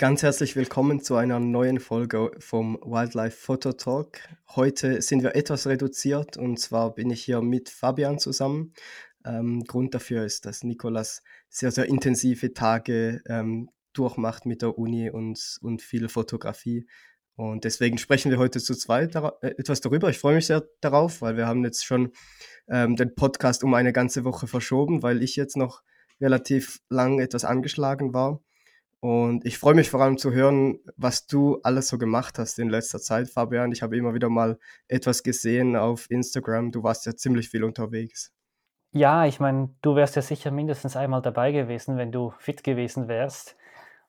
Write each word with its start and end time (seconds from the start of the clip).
Ganz 0.00 0.22
herzlich 0.22 0.56
willkommen 0.56 1.02
zu 1.02 1.16
einer 1.16 1.38
neuen 1.40 1.78
Folge 1.78 2.30
vom 2.38 2.78
Wildlife 2.82 3.36
Photo 3.36 3.72
Talk. 3.72 4.20
Heute 4.56 5.02
sind 5.02 5.22
wir 5.22 5.36
etwas 5.36 5.66
reduziert 5.66 6.38
und 6.38 6.58
zwar 6.58 6.94
bin 6.94 7.10
ich 7.10 7.22
hier 7.22 7.42
mit 7.42 7.68
Fabian 7.68 8.18
zusammen. 8.18 8.72
Ähm, 9.26 9.62
Grund 9.64 9.94
dafür 9.94 10.24
ist, 10.24 10.46
dass 10.46 10.64
Nikolas 10.64 11.22
sehr, 11.50 11.70
sehr 11.70 11.84
intensive 11.84 12.54
Tage 12.54 13.20
ähm, 13.28 13.68
durchmacht 13.92 14.46
mit 14.46 14.62
der 14.62 14.78
Uni 14.78 15.10
und, 15.10 15.58
und 15.60 15.82
viel 15.82 16.08
Fotografie. 16.08 16.86
Und 17.36 17.64
deswegen 17.64 17.98
sprechen 17.98 18.30
wir 18.30 18.38
heute 18.38 18.58
zu 18.58 18.74
zweit 18.74 19.14
äh, 19.16 19.48
etwas 19.58 19.82
darüber. 19.82 20.08
Ich 20.08 20.18
freue 20.18 20.36
mich 20.36 20.46
sehr 20.46 20.66
darauf, 20.80 21.20
weil 21.20 21.36
wir 21.36 21.46
haben 21.46 21.62
jetzt 21.62 21.84
schon 21.84 22.12
ähm, 22.68 22.96
den 22.96 23.14
Podcast 23.14 23.64
um 23.64 23.74
eine 23.74 23.92
ganze 23.92 24.24
Woche 24.24 24.46
verschoben, 24.46 25.02
weil 25.02 25.22
ich 25.22 25.36
jetzt 25.36 25.58
noch 25.58 25.82
relativ 26.22 26.80
lang 26.88 27.20
etwas 27.20 27.44
angeschlagen 27.44 28.14
war. 28.14 28.40
Und 29.00 29.46
ich 29.46 29.56
freue 29.56 29.74
mich 29.74 29.88
vor 29.88 30.02
allem 30.02 30.18
zu 30.18 30.30
hören, 30.32 30.78
was 30.96 31.26
du 31.26 31.58
alles 31.62 31.88
so 31.88 31.96
gemacht 31.96 32.38
hast 32.38 32.58
in 32.58 32.68
letzter 32.68 32.98
Zeit, 32.98 33.30
Fabian. 33.30 33.72
Ich 33.72 33.82
habe 33.82 33.96
immer 33.96 34.12
wieder 34.12 34.28
mal 34.28 34.58
etwas 34.88 35.22
gesehen 35.22 35.74
auf 35.74 36.10
Instagram. 36.10 36.70
Du 36.70 36.82
warst 36.82 37.06
ja 37.06 37.16
ziemlich 37.16 37.48
viel 37.48 37.64
unterwegs. 37.64 38.30
Ja, 38.92 39.24
ich 39.24 39.40
meine, 39.40 39.74
du 39.82 39.94
wärst 39.94 40.16
ja 40.16 40.22
sicher 40.22 40.50
mindestens 40.50 40.96
einmal 40.96 41.22
dabei 41.22 41.52
gewesen, 41.52 41.96
wenn 41.96 42.12
du 42.12 42.34
fit 42.38 42.62
gewesen 42.62 43.08
wärst. 43.08 43.56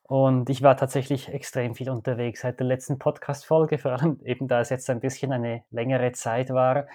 Und 0.02 0.50
ich 0.50 0.60
war 0.60 0.76
tatsächlich 0.76 1.28
extrem 1.28 1.74
viel 1.74 1.88
unterwegs 1.88 2.42
seit 2.42 2.60
der 2.60 2.66
letzten 2.66 2.98
Podcast-Folge, 2.98 3.78
vor 3.78 3.92
allem 3.92 4.20
eben 4.24 4.46
da 4.48 4.60
es 4.60 4.68
jetzt 4.68 4.90
ein 4.90 5.00
bisschen 5.00 5.32
eine 5.32 5.64
längere 5.70 6.12
Zeit 6.12 6.50
war. 6.50 6.86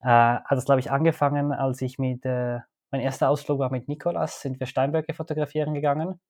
Äh, 0.00 0.06
hat 0.06 0.58
es, 0.58 0.64
glaube 0.64 0.80
ich, 0.80 0.92
angefangen, 0.92 1.52
als 1.52 1.82
ich 1.82 1.98
mit, 1.98 2.24
äh, 2.24 2.60
mein 2.92 3.00
erster 3.00 3.30
Ausflug 3.30 3.58
war 3.58 3.70
mit 3.70 3.88
Nikolas, 3.88 4.42
sind 4.42 4.60
wir 4.60 4.66
Steinböcke 4.68 5.14
fotografieren 5.14 5.74
gegangen. 5.74 6.20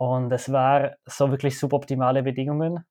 Und 0.00 0.32
es 0.32 0.50
war 0.50 0.92
so 1.04 1.30
wirklich 1.30 1.58
suboptimale 1.58 2.22
Bedingungen. 2.22 2.86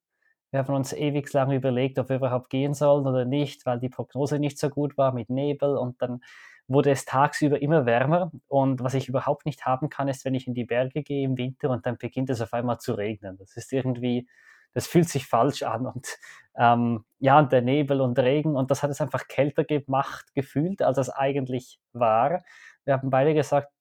Wir 0.52 0.60
haben 0.60 0.76
uns 0.76 0.94
ewig 0.94 1.34
lang 1.34 1.52
überlegt, 1.52 1.98
ob 1.98 2.10
wir 2.10 2.18
überhaupt 2.18 2.52
gehen 2.52 2.76
sollen 2.76 3.08
oder 3.08 3.26
nicht, 3.26 3.66
weil 3.66 3.80
die 3.80 3.90
Prognose 3.90 4.38
nicht 4.38 4.60
so 4.60 4.70
gut 4.70 4.96
war 4.96 5.12
mit 5.12 5.28
Nebel 5.32 5.76
und 5.76 6.00
dann 6.04 6.22
wurde 6.68 6.92
es 6.92 7.06
tagsüber 7.06 7.64
immer 7.64 7.88
wärmer. 7.88 8.32
Und 8.48 8.84
was 8.84 8.94
ich 8.94 9.10
überhaupt 9.10 9.48
nicht 9.48 9.66
haben 9.66 9.90
kann, 9.90 10.08
ist, 10.08 10.24
wenn 10.24 10.36
ich 10.36 10.46
in 10.46 10.54
die 10.54 10.66
Berge 10.66 11.02
gehe 11.02 11.26
im 11.26 11.36
Winter 11.36 11.72
und 11.72 11.88
dann 11.88 11.98
beginnt 11.98 12.30
es 12.30 12.42
auf 12.42 12.54
einmal 12.54 12.78
zu 12.78 12.94
regnen. 12.94 13.38
Das 13.40 13.58
ist 13.58 13.74
irgendwie, 13.74 14.28
das 14.76 14.86
fühlt 14.86 15.10
sich 15.10 15.26
falsch 15.26 15.64
an. 15.64 15.88
Und 15.88 16.16
ähm, 16.58 17.06
ja, 17.18 17.40
und 17.40 17.52
der 17.52 17.64
Nebel 17.64 18.02
und 18.02 18.20
Regen 18.20 18.56
und 18.56 18.70
das 18.70 18.84
hat 18.84 18.92
es 18.92 19.02
einfach 19.02 19.28
kälter 19.28 19.64
gemacht, 19.64 20.28
gefühlt, 20.36 20.84
als 20.84 21.00
es 21.00 21.10
eigentlich 21.10 21.80
war. 21.92 22.44
Wir 22.86 22.94
haben 22.94 23.10
beide 23.10 23.34
gesagt, 23.34 23.72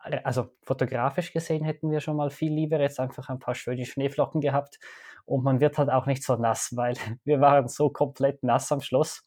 also 0.00 0.50
fotografisch 0.62 1.32
gesehen 1.32 1.64
hätten 1.64 1.90
wir 1.90 2.00
schon 2.00 2.16
mal 2.16 2.30
viel 2.30 2.52
lieber 2.52 2.80
jetzt 2.80 3.00
einfach 3.00 3.28
ein 3.28 3.38
paar 3.38 3.54
schöne 3.54 3.84
Schneeflocken 3.84 4.40
gehabt 4.40 4.78
und 5.26 5.44
man 5.44 5.60
wird 5.60 5.78
halt 5.78 5.90
auch 5.90 6.06
nicht 6.06 6.24
so 6.24 6.36
nass, 6.36 6.70
weil 6.76 6.94
wir 7.24 7.40
waren 7.40 7.68
so 7.68 7.90
komplett 7.90 8.42
nass 8.42 8.72
am 8.72 8.80
Schluss. 8.80 9.22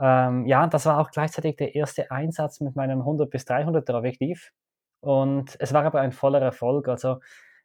Ähm, 0.00 0.46
ja, 0.46 0.66
das 0.66 0.86
war 0.86 1.00
auch 1.00 1.10
gleichzeitig 1.10 1.56
der 1.56 1.74
erste 1.74 2.10
Einsatz 2.10 2.60
mit 2.60 2.76
meinem 2.76 3.00
100 3.00 3.30
bis 3.30 3.44
300 3.46 3.88
Objektiv 3.90 4.52
und 5.00 5.56
es 5.58 5.72
war 5.72 5.84
aber 5.84 6.00
ein 6.00 6.12
voller 6.12 6.40
Erfolg. 6.40 6.88
Also 6.88 7.18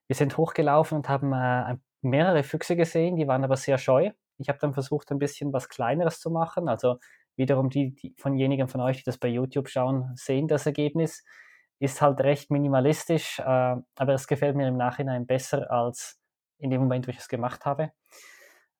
wir 0.08 0.16
sind 0.16 0.38
hochgelaufen 0.38 0.98
und 0.98 1.10
haben 1.10 1.34
äh, 1.34 1.78
mehrere 2.02 2.44
Füchse 2.44 2.76
gesehen, 2.76 3.16
die 3.16 3.28
waren 3.28 3.44
aber 3.44 3.58
sehr 3.58 3.78
scheu. 3.78 4.12
Ich 4.38 4.50
habe 4.50 4.60
dann 4.60 4.74
versucht, 4.74 5.12
ein 5.12 5.20
bisschen 5.20 5.54
was 5.54 5.70
Kleineres 5.70 6.20
zu 6.20 6.32
machen. 6.32 6.68
Also 6.68 6.98
wiederum 7.36 7.70
die, 7.70 7.96
die 7.96 8.14
von 8.18 8.36
jenigen 8.36 8.68
von 8.68 8.82
euch, 8.82 8.98
die 8.98 9.04
das 9.04 9.18
bei 9.18 9.28
YouTube 9.28 9.70
schauen, 9.70 10.12
sehen 10.16 10.48
das 10.48 10.66
Ergebnis 10.66 11.24
ist 11.80 12.02
halt 12.02 12.22
recht 12.22 12.52
minimalistisch, 12.52 13.40
äh, 13.40 13.44
aber 13.44 14.14
es 14.14 14.28
gefällt 14.28 14.56
mir 14.56 14.68
im 14.68 14.78
Nachhinein 14.78 15.26
besser 15.26 15.72
als 15.72 16.20
in 16.60 16.70
dem 16.70 16.82
Moment, 16.82 17.08
wo 17.08 17.12
ich 17.12 17.18
es 17.18 17.28
gemacht 17.28 17.66
habe. 17.66 17.92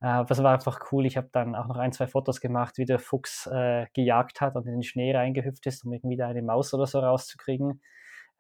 Äh, 0.02 0.26
das 0.26 0.44
war 0.44 0.54
einfach 0.54 0.92
cool. 0.92 1.06
Ich 1.06 1.18
habe 1.18 1.30
dann 1.32 1.56
auch 1.56 1.68
noch 1.68 1.78
ein, 1.78 1.92
zwei 1.92 2.08
Fotos 2.08 2.42
gemacht, 2.42 2.78
wie 2.78 2.86
der 2.86 3.00
Fuchs 3.00 3.48
äh, 3.48 3.88
gejagt 3.94 4.42
hat 4.42 4.56
und 4.56 4.66
in 4.68 4.74
den 4.74 4.84
Schnee 4.84 5.16
reingehüpft 5.16 5.66
ist, 5.66 5.86
um 5.86 5.94
irgendwie 5.94 6.18
da 6.18 6.28
eine 6.28 6.42
Maus 6.42 6.74
oder 6.74 6.88
so 6.88 7.00
rauszukriegen. 7.00 7.82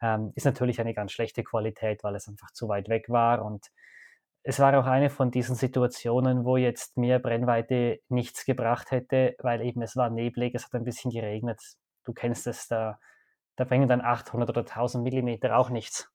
Ähm, 0.01 0.31
ist 0.35 0.45
natürlich 0.45 0.81
eine 0.81 0.93
ganz 0.93 1.11
schlechte 1.13 1.43
Qualität, 1.43 2.03
weil 2.03 2.15
es 2.15 2.27
einfach 2.27 2.51
zu 2.51 2.67
weit 2.67 2.89
weg 2.89 3.09
war 3.09 3.43
und 3.43 3.67
es 4.43 4.59
war 4.59 4.77
auch 4.77 4.85
eine 4.85 5.09
von 5.09 5.31
diesen 5.31 5.55
Situationen, 5.55 6.43
wo 6.43 6.57
jetzt 6.57 6.97
mehr 6.97 7.19
Brennweite 7.19 8.01
nichts 8.09 8.45
gebracht 8.45 8.91
hätte, 8.91 9.35
weil 9.39 9.61
eben 9.61 9.81
es 9.81 9.95
war 9.95 10.09
neblig, 10.09 10.53
es 10.53 10.65
hat 10.65 10.73
ein 10.73 10.83
bisschen 10.83 11.11
geregnet. 11.11 11.61
Du 12.03 12.11
kennst 12.11 12.45
es, 12.47 12.67
da 12.67 12.99
da 13.55 13.63
bringen 13.63 13.87
dann 13.87 14.01
800 14.01 14.49
oder 14.49 14.61
1000 14.61 15.03
Millimeter 15.03 15.57
auch 15.57 15.69
nichts. 15.69 16.09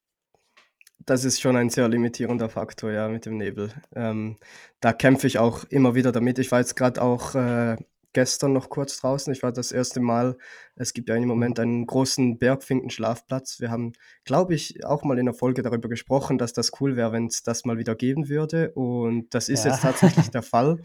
Das 1.06 1.24
ist 1.24 1.40
schon 1.40 1.56
ein 1.56 1.70
sehr 1.70 1.88
limitierender 1.88 2.48
Faktor, 2.48 2.90
ja, 2.90 3.08
mit 3.08 3.24
dem 3.24 3.36
Nebel. 3.36 3.72
Ähm, 3.94 4.36
da 4.80 4.92
kämpfe 4.92 5.26
ich 5.26 5.38
auch 5.38 5.64
immer 5.64 5.94
wieder 5.94 6.12
damit. 6.12 6.38
Ich 6.38 6.50
war 6.50 6.58
jetzt 6.58 6.74
gerade 6.74 7.00
auch 7.00 7.34
äh, 7.34 7.76
gestern 8.12 8.52
noch 8.52 8.68
kurz 8.68 9.00
draußen. 9.00 9.32
Ich 9.32 9.42
war 9.42 9.52
das 9.52 9.70
erste 9.70 10.00
Mal, 10.00 10.36
es 10.74 10.92
gibt 10.92 11.08
ja 11.08 11.14
im 11.14 11.28
Moment 11.28 11.60
einen 11.60 11.86
großen 11.86 12.38
Bergfinkenschlafplatz. 12.38 13.60
Wir 13.60 13.70
haben, 13.70 13.92
glaube 14.24 14.54
ich, 14.54 14.84
auch 14.84 15.04
mal 15.04 15.18
in 15.18 15.26
der 15.26 15.34
Folge 15.34 15.62
darüber 15.62 15.88
gesprochen, 15.88 16.36
dass 16.36 16.52
das 16.52 16.72
cool 16.80 16.96
wäre, 16.96 17.12
wenn 17.12 17.26
es 17.26 17.42
das 17.42 17.64
mal 17.64 17.78
wieder 17.78 17.94
geben 17.94 18.28
würde. 18.28 18.72
Und 18.72 19.34
das 19.34 19.48
ist 19.48 19.64
ja. 19.64 19.70
jetzt 19.70 19.82
tatsächlich 19.82 20.30
der 20.30 20.42
Fall. 20.42 20.80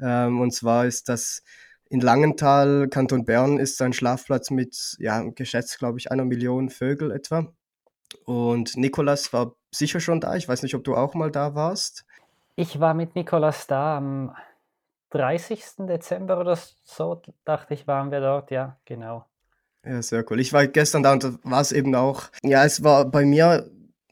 Ähm, 0.00 0.40
und 0.40 0.52
zwar 0.52 0.86
ist 0.86 1.08
das 1.08 1.42
in 1.94 2.00
Langenthal, 2.00 2.88
Kanton 2.88 3.24
Bern, 3.24 3.58
ist 3.58 3.80
ein 3.80 3.92
Schlafplatz 3.92 4.50
mit, 4.50 4.96
ja, 4.98 5.22
geschätzt, 5.22 5.78
glaube 5.78 5.98
ich, 5.98 6.10
einer 6.10 6.24
Million 6.24 6.68
Vögel 6.68 7.12
etwa. 7.12 7.46
Und 8.24 8.76
Nikolas 8.76 9.32
war 9.32 9.54
sicher 9.70 10.00
schon 10.00 10.20
da. 10.20 10.34
Ich 10.34 10.48
weiß 10.48 10.64
nicht, 10.64 10.74
ob 10.74 10.82
du 10.82 10.96
auch 10.96 11.14
mal 11.14 11.30
da 11.30 11.54
warst. 11.54 12.04
Ich 12.56 12.80
war 12.80 12.94
mit 12.94 13.14
Nikolas 13.14 13.68
da 13.68 13.96
am 13.96 14.34
30. 15.10 15.62
Dezember 15.86 16.40
oder 16.40 16.58
so, 16.82 17.22
dachte 17.44 17.74
ich, 17.74 17.86
waren 17.86 18.10
wir 18.10 18.20
dort. 18.20 18.50
Ja, 18.50 18.76
genau. 18.84 19.26
Ja, 19.84 20.02
sehr 20.02 20.24
cool. 20.28 20.40
Ich 20.40 20.52
war 20.52 20.66
gestern 20.66 21.04
da 21.04 21.12
und 21.12 21.22
da 21.22 21.34
war 21.44 21.60
es 21.60 21.70
eben 21.70 21.94
auch. 21.94 22.24
Ja, 22.42 22.64
es 22.64 22.82
war 22.82 23.04
bei 23.04 23.24
mir 23.24 23.70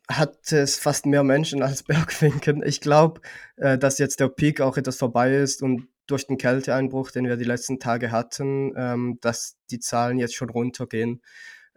hat 0.09 0.53
es 0.53 0.78
fast 0.78 1.06
mehr 1.06 1.25
Menschen 1.25 1.65
als 1.65 1.82
Bergfinken. 1.82 2.62
Ich 2.65 2.81
glaube, 2.81 3.22
äh, 3.56 3.76
dass 3.76 3.98
jetzt 3.98 4.21
der 4.21 4.28
Peak 4.28 4.60
auch 4.60 4.76
etwas 4.76 4.98
vorbei 4.98 5.34
ist 5.34 5.62
und 5.62 5.88
durch 6.07 6.27
den 6.27 6.39
Kälteeinbruch, 6.39 7.11
den 7.11 7.27
wir 7.27 7.37
die 7.37 7.45
letzten 7.45 7.79
Tage 7.79 8.11
hatten, 8.11 8.73
ähm, 8.77 9.19
dass 9.21 9.57
die 9.71 9.79
Zahlen 9.79 10.19
jetzt 10.19 10.35
schon 10.35 10.51
runtergehen. 10.51 11.23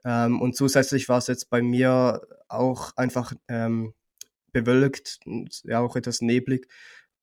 Ähm, 0.03 0.41
und 0.41 0.55
zusätzlich 0.55 1.09
war 1.09 1.17
es 1.17 1.27
jetzt 1.27 1.49
bei 1.49 1.61
mir 1.61 2.21
auch 2.47 2.95
einfach 2.95 3.33
ähm, 3.47 3.93
bewölkt, 4.51 5.19
und 5.25 5.61
ja 5.63 5.79
auch 5.79 5.95
etwas 5.95 6.21
neblig. 6.21 6.67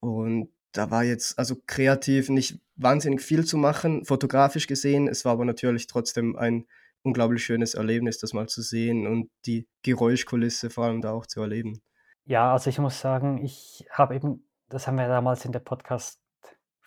Und 0.00 0.50
da 0.72 0.90
war 0.90 1.04
jetzt 1.04 1.38
also 1.38 1.56
kreativ 1.66 2.28
nicht 2.28 2.60
wahnsinnig 2.76 3.20
viel 3.20 3.44
zu 3.44 3.56
machen, 3.56 4.04
fotografisch 4.04 4.66
gesehen. 4.66 5.08
Es 5.08 5.24
war 5.24 5.32
aber 5.32 5.44
natürlich 5.44 5.86
trotzdem 5.86 6.36
ein 6.36 6.66
unglaublich 7.02 7.44
schönes 7.44 7.74
Erlebnis, 7.74 8.18
das 8.18 8.32
mal 8.32 8.48
zu 8.48 8.62
sehen 8.62 9.06
und 9.06 9.30
die 9.46 9.66
Geräuschkulisse 9.82 10.70
vor 10.70 10.84
allem 10.84 11.02
da 11.02 11.12
auch 11.12 11.26
zu 11.26 11.40
erleben. 11.40 11.80
Ja, 12.24 12.52
also 12.52 12.70
ich 12.70 12.78
muss 12.78 13.00
sagen, 13.00 13.44
ich 13.44 13.84
habe 13.90 14.14
eben, 14.14 14.46
das 14.68 14.86
haben 14.86 14.96
wir 14.96 15.08
damals 15.08 15.44
in 15.44 15.52
der 15.52 15.60
Podcast 15.60 16.21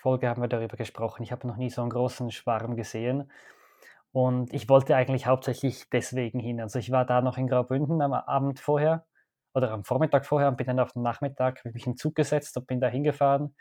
Folge 0.05 0.29
haben 0.29 0.39
wir 0.39 0.47
darüber 0.47 0.77
gesprochen. 0.77 1.23
Ich 1.23 1.31
habe 1.31 1.47
noch 1.47 1.57
nie 1.57 1.71
so 1.71 1.81
einen 1.81 1.89
großen 1.89 2.29
Schwarm 2.29 2.75
gesehen. 2.75 3.31
Und 4.11 4.53
ich 4.53 4.69
wollte 4.69 4.95
eigentlich 4.95 5.25
hauptsächlich 5.25 5.89
deswegen 5.91 6.39
hin. 6.39 6.61
Also 6.61 6.77
ich 6.77 6.91
war 6.91 7.05
da 7.05 7.21
noch 7.21 7.39
in 7.39 7.47
Graubünden 7.47 8.03
am 8.03 8.13
Abend 8.13 8.59
vorher 8.59 9.07
oder 9.55 9.71
am 9.71 9.83
Vormittag 9.83 10.27
vorher 10.27 10.49
und 10.49 10.57
bin 10.57 10.67
dann 10.67 10.79
auf 10.79 10.91
den 10.91 11.01
Nachmittag 11.01 11.65
mich 11.65 11.87
in 11.87 11.93
den 11.93 11.97
Zug 11.97 12.13
gesetzt 12.13 12.55
und 12.55 12.67
bin 12.67 12.79
da 12.79 12.87
hingefahren. 12.87 13.55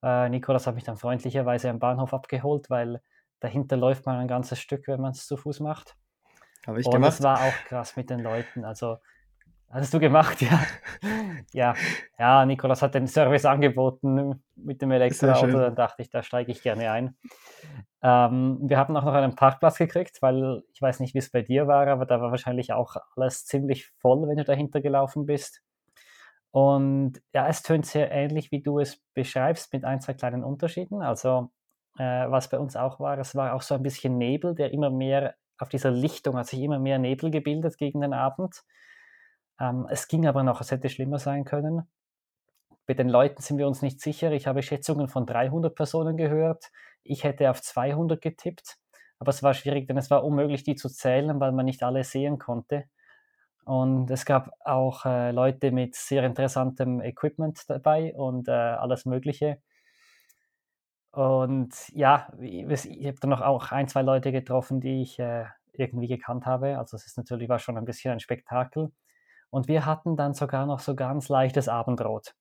Äh, 0.00 0.28
Nikolas 0.28 0.68
hat 0.68 0.76
mich 0.76 0.84
dann 0.84 0.96
freundlicherweise 0.96 1.68
am 1.68 1.80
Bahnhof 1.80 2.14
abgeholt, 2.14 2.70
weil 2.70 3.02
dahinter 3.40 3.76
läuft 3.76 4.06
man 4.06 4.20
ein 4.20 4.28
ganzes 4.28 4.60
Stück, 4.60 4.86
wenn 4.86 5.00
man 5.00 5.10
es 5.10 5.26
zu 5.26 5.36
Fuß 5.36 5.58
macht. 5.58 5.96
Habe 6.68 6.78
ich 6.78 6.86
und 6.86 6.92
gemacht. 6.92 7.14
das 7.14 7.22
war 7.24 7.40
auch 7.40 7.64
krass 7.64 7.96
mit 7.96 8.10
den 8.10 8.20
Leuten. 8.20 8.64
Also 8.64 8.98
Hast 9.72 9.94
du 9.94 10.00
gemacht, 10.00 10.42
ja. 10.42 10.60
ja. 11.52 11.74
Ja, 12.18 12.44
Nikolas 12.44 12.82
hat 12.82 12.96
den 12.96 13.06
Service 13.06 13.44
angeboten 13.44 14.42
mit 14.56 14.82
dem 14.82 14.90
Elektroauto, 14.90 15.46
dann 15.46 15.76
dachte 15.76 16.02
ich, 16.02 16.10
da 16.10 16.24
steige 16.24 16.50
ich 16.50 16.62
gerne 16.62 16.90
ein. 16.90 17.16
Ähm, 18.02 18.58
wir 18.62 18.78
haben 18.78 18.96
auch 18.96 19.04
noch 19.04 19.14
einen 19.14 19.36
Parkplatz 19.36 19.78
gekriegt, 19.78 20.22
weil 20.22 20.62
ich 20.72 20.82
weiß 20.82 20.98
nicht, 20.98 21.14
wie 21.14 21.18
es 21.18 21.30
bei 21.30 21.42
dir 21.42 21.68
war, 21.68 21.86
aber 21.86 22.04
da 22.04 22.20
war 22.20 22.32
wahrscheinlich 22.32 22.72
auch 22.72 22.96
alles 23.14 23.46
ziemlich 23.46 23.86
voll, 24.00 24.28
wenn 24.28 24.38
du 24.38 24.44
dahinter 24.44 24.80
gelaufen 24.80 25.24
bist. 25.24 25.62
Und 26.50 27.22
ja, 27.32 27.46
es 27.46 27.62
tönt 27.62 27.86
sehr 27.86 28.10
ähnlich, 28.10 28.50
wie 28.50 28.62
du 28.62 28.80
es 28.80 29.00
beschreibst, 29.14 29.72
mit 29.72 29.84
ein, 29.84 30.00
zwei 30.00 30.14
kleinen 30.14 30.42
Unterschieden. 30.42 31.00
Also, 31.00 31.52
äh, 31.96 32.28
was 32.28 32.48
bei 32.48 32.58
uns 32.58 32.74
auch 32.74 32.98
war, 32.98 33.18
es 33.18 33.36
war 33.36 33.54
auch 33.54 33.62
so 33.62 33.76
ein 33.76 33.84
bisschen 33.84 34.18
Nebel, 34.18 34.56
der 34.56 34.72
immer 34.72 34.90
mehr 34.90 35.36
auf 35.58 35.68
dieser 35.68 35.92
Lichtung 35.92 36.36
hat 36.36 36.46
sich 36.46 36.60
immer 36.60 36.80
mehr 36.80 36.98
Nebel 36.98 37.30
gebildet 37.30 37.76
gegen 37.76 38.00
den 38.00 38.14
Abend. 38.14 38.64
Ähm, 39.60 39.86
es 39.90 40.08
ging 40.08 40.26
aber 40.26 40.42
noch, 40.42 40.60
es 40.60 40.70
hätte 40.70 40.88
schlimmer 40.88 41.18
sein 41.18 41.44
können. 41.44 41.88
Bei 42.86 42.94
den 42.94 43.08
Leuten 43.08 43.42
sind 43.42 43.58
wir 43.58 43.68
uns 43.68 43.82
nicht 43.82 44.00
sicher. 44.00 44.32
Ich 44.32 44.46
habe 44.46 44.62
Schätzungen 44.62 45.08
von 45.08 45.26
300 45.26 45.74
Personen 45.74 46.16
gehört. 46.16 46.70
Ich 47.04 47.24
hätte 47.24 47.50
auf 47.50 47.62
200 47.62 48.20
getippt, 48.20 48.78
aber 49.18 49.30
es 49.30 49.42
war 49.42 49.54
schwierig, 49.54 49.86
denn 49.86 49.96
es 49.96 50.10
war 50.10 50.24
unmöglich, 50.24 50.64
die 50.64 50.74
zu 50.74 50.88
zählen, 50.88 51.38
weil 51.40 51.52
man 51.52 51.66
nicht 51.66 51.82
alle 51.82 52.02
sehen 52.04 52.38
konnte. 52.38 52.86
Und 53.64 54.10
es 54.10 54.24
gab 54.24 54.50
auch 54.64 55.06
äh, 55.06 55.30
Leute 55.32 55.70
mit 55.70 55.94
sehr 55.94 56.24
interessantem 56.24 57.00
Equipment 57.00 57.68
dabei 57.68 58.14
und 58.14 58.48
äh, 58.48 58.52
alles 58.52 59.04
Mögliche. 59.04 59.60
Und 61.12 61.74
ja, 61.90 62.32
ich 62.40 62.64
habe 63.06 63.20
dann 63.20 63.30
noch 63.30 63.40
auch 63.40 63.72
ein, 63.72 63.88
zwei 63.88 64.02
Leute 64.02 64.32
getroffen, 64.32 64.80
die 64.80 65.02
ich 65.02 65.18
äh, 65.18 65.44
irgendwie 65.72 66.08
gekannt 66.08 66.46
habe. 66.46 66.78
Also 66.78 66.96
es 66.96 67.06
ist 67.06 67.16
natürlich 67.16 67.48
war 67.48 67.58
schon 67.58 67.76
ein 67.76 67.84
bisschen 67.84 68.12
ein 68.12 68.20
Spektakel. 68.20 68.92
Und 69.50 69.68
wir 69.68 69.86
hatten 69.86 70.16
dann 70.16 70.34
sogar 70.34 70.66
noch 70.66 70.80
so 70.80 70.94
ganz 70.94 71.28
leichtes 71.28 71.68
Abendrot. 71.68 72.34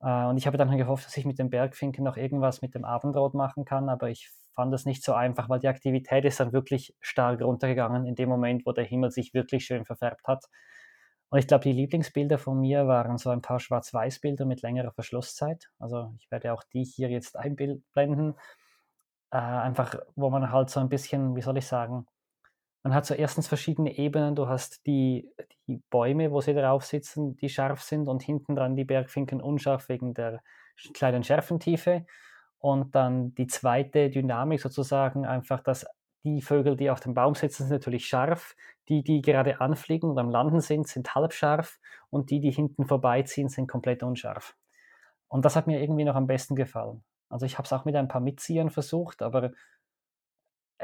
Äh, 0.00 0.26
und 0.26 0.36
ich 0.36 0.46
habe 0.46 0.58
dann 0.58 0.76
gehofft, 0.76 1.06
dass 1.06 1.16
ich 1.16 1.24
mit 1.24 1.38
dem 1.38 1.50
Bergfinken 1.50 2.04
noch 2.04 2.16
irgendwas 2.16 2.62
mit 2.62 2.74
dem 2.74 2.84
Abendrot 2.84 3.34
machen 3.34 3.64
kann, 3.64 3.88
aber 3.88 4.10
ich 4.10 4.30
fand 4.54 4.72
das 4.72 4.84
nicht 4.84 5.04
so 5.04 5.14
einfach, 5.14 5.48
weil 5.48 5.58
die 5.60 5.68
Aktivität 5.68 6.24
ist 6.24 6.40
dann 6.40 6.52
wirklich 6.52 6.94
stark 7.00 7.42
runtergegangen 7.42 8.06
in 8.06 8.14
dem 8.14 8.28
Moment, 8.28 8.66
wo 8.66 8.72
der 8.72 8.84
Himmel 8.84 9.10
sich 9.10 9.34
wirklich 9.34 9.64
schön 9.64 9.84
verfärbt 9.84 10.26
hat. 10.28 10.44
Und 11.30 11.38
ich 11.40 11.48
glaube, 11.48 11.64
die 11.64 11.72
Lieblingsbilder 11.72 12.38
von 12.38 12.60
mir 12.60 12.86
waren 12.86 13.18
so 13.18 13.30
ein 13.30 13.42
paar 13.42 13.58
Schwarz-Weiß-Bilder 13.58 14.44
mit 14.44 14.62
längerer 14.62 14.92
Verschlusszeit. 14.92 15.70
Also 15.80 16.14
ich 16.18 16.30
werde 16.30 16.52
auch 16.52 16.62
die 16.62 16.84
hier 16.84 17.08
jetzt 17.10 17.36
einblenden. 17.36 18.34
Äh, 19.32 19.38
einfach, 19.38 19.96
wo 20.14 20.30
man 20.30 20.52
halt 20.52 20.70
so 20.70 20.78
ein 20.78 20.88
bisschen, 20.88 21.34
wie 21.34 21.42
soll 21.42 21.58
ich 21.58 21.66
sagen, 21.66 22.06
man 22.84 22.94
hat 22.94 23.06
so 23.06 23.14
erstens 23.14 23.48
verschiedene 23.48 23.96
Ebenen. 23.98 24.36
Du 24.36 24.46
hast 24.46 24.86
die, 24.86 25.28
die 25.66 25.82
Bäume, 25.90 26.30
wo 26.30 26.40
sie 26.40 26.54
drauf 26.54 26.84
sitzen, 26.84 27.36
die 27.36 27.48
scharf 27.48 27.82
sind 27.82 28.08
und 28.08 28.22
hinten 28.22 28.56
dran 28.56 28.76
die 28.76 28.84
Bergfinken 28.84 29.40
unscharf 29.40 29.88
wegen 29.88 30.14
der 30.14 30.42
kleinen 30.92 31.22
Schärfentiefe. 31.22 32.06
Und 32.58 32.94
dann 32.94 33.34
die 33.34 33.46
zweite 33.46 34.10
Dynamik 34.10 34.60
sozusagen 34.60 35.26
einfach, 35.26 35.60
dass 35.62 35.86
die 36.24 36.40
Vögel, 36.40 36.76
die 36.76 36.90
auf 36.90 37.00
dem 37.00 37.14
Baum 37.14 37.34
sitzen, 37.34 37.64
sind 37.64 37.72
natürlich 37.72 38.06
scharf. 38.06 38.56
Die, 38.88 39.02
die 39.02 39.20
gerade 39.20 39.60
anfliegen 39.60 40.10
und 40.10 40.18
am 40.18 40.30
Landen 40.30 40.60
sind, 40.60 40.88
sind 40.88 41.14
halbscharf. 41.14 41.78
Und 42.10 42.30
die, 42.30 42.40
die 42.40 42.50
hinten 42.50 42.86
vorbeiziehen, 42.86 43.48
sind 43.48 43.66
komplett 43.66 44.02
unscharf. 44.02 44.56
Und 45.28 45.44
das 45.44 45.56
hat 45.56 45.66
mir 45.66 45.80
irgendwie 45.80 46.04
noch 46.04 46.14
am 46.14 46.26
besten 46.26 46.54
gefallen. 46.54 47.02
Also 47.28 47.46
ich 47.46 47.58
habe 47.58 47.66
es 47.66 47.72
auch 47.72 47.84
mit 47.84 47.96
ein 47.96 48.08
paar 48.08 48.20
Mitziehern 48.20 48.70
versucht, 48.70 49.20
aber 49.22 49.50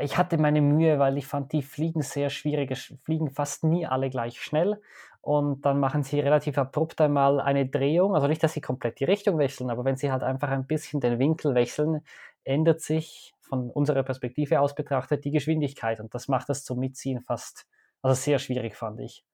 ich 0.03 0.19
hatte 0.19 0.39
meine 0.39 0.61
Mühe, 0.61 0.99
weil 0.99 1.19
ich 1.19 1.27
fand, 1.27 1.53
die 1.53 1.63
fliegen 1.63 2.03
sehr 2.03 2.31
schwierig. 2.31 2.95
Fliegen 3.05 3.31
fast 3.31 3.65
nie 3.65 3.87
alle 3.87 4.11
gleich 4.11 4.41
schnell. 4.41 4.81
Und 5.23 5.67
dann 5.67 5.79
machen 5.81 6.03
sie 6.03 6.21
relativ 6.21 6.57
abrupt 6.57 7.01
einmal 7.01 7.41
eine 7.41 7.67
Drehung. 7.67 8.15
Also 8.15 8.27
nicht, 8.27 8.43
dass 8.43 8.55
sie 8.55 8.61
komplett 8.61 9.01
die 9.01 9.05
Richtung 9.05 9.39
wechseln, 9.39 9.71
aber 9.71 9.85
wenn 9.85 9.97
sie 9.97 10.11
halt 10.11 10.23
einfach 10.23 10.49
ein 10.49 10.67
bisschen 10.67 11.01
den 11.01 11.19
Winkel 11.19 11.55
wechseln, 11.55 12.03
ändert 12.45 12.81
sich 12.81 13.35
von 13.51 13.69
unserer 13.71 14.03
Perspektive 14.03 14.61
aus 14.61 14.75
betrachtet 14.75 15.25
die 15.25 15.33
Geschwindigkeit 15.33 16.01
und 16.01 16.15
das 16.15 16.29
macht 16.29 16.49
das 16.49 16.65
zum 16.65 16.79
Mitziehen 16.79 17.21
fast, 17.21 17.67
also 18.01 18.15
sehr 18.15 18.39
schwierig 18.39 18.77
fand 18.77 19.01
ich. 19.01 19.25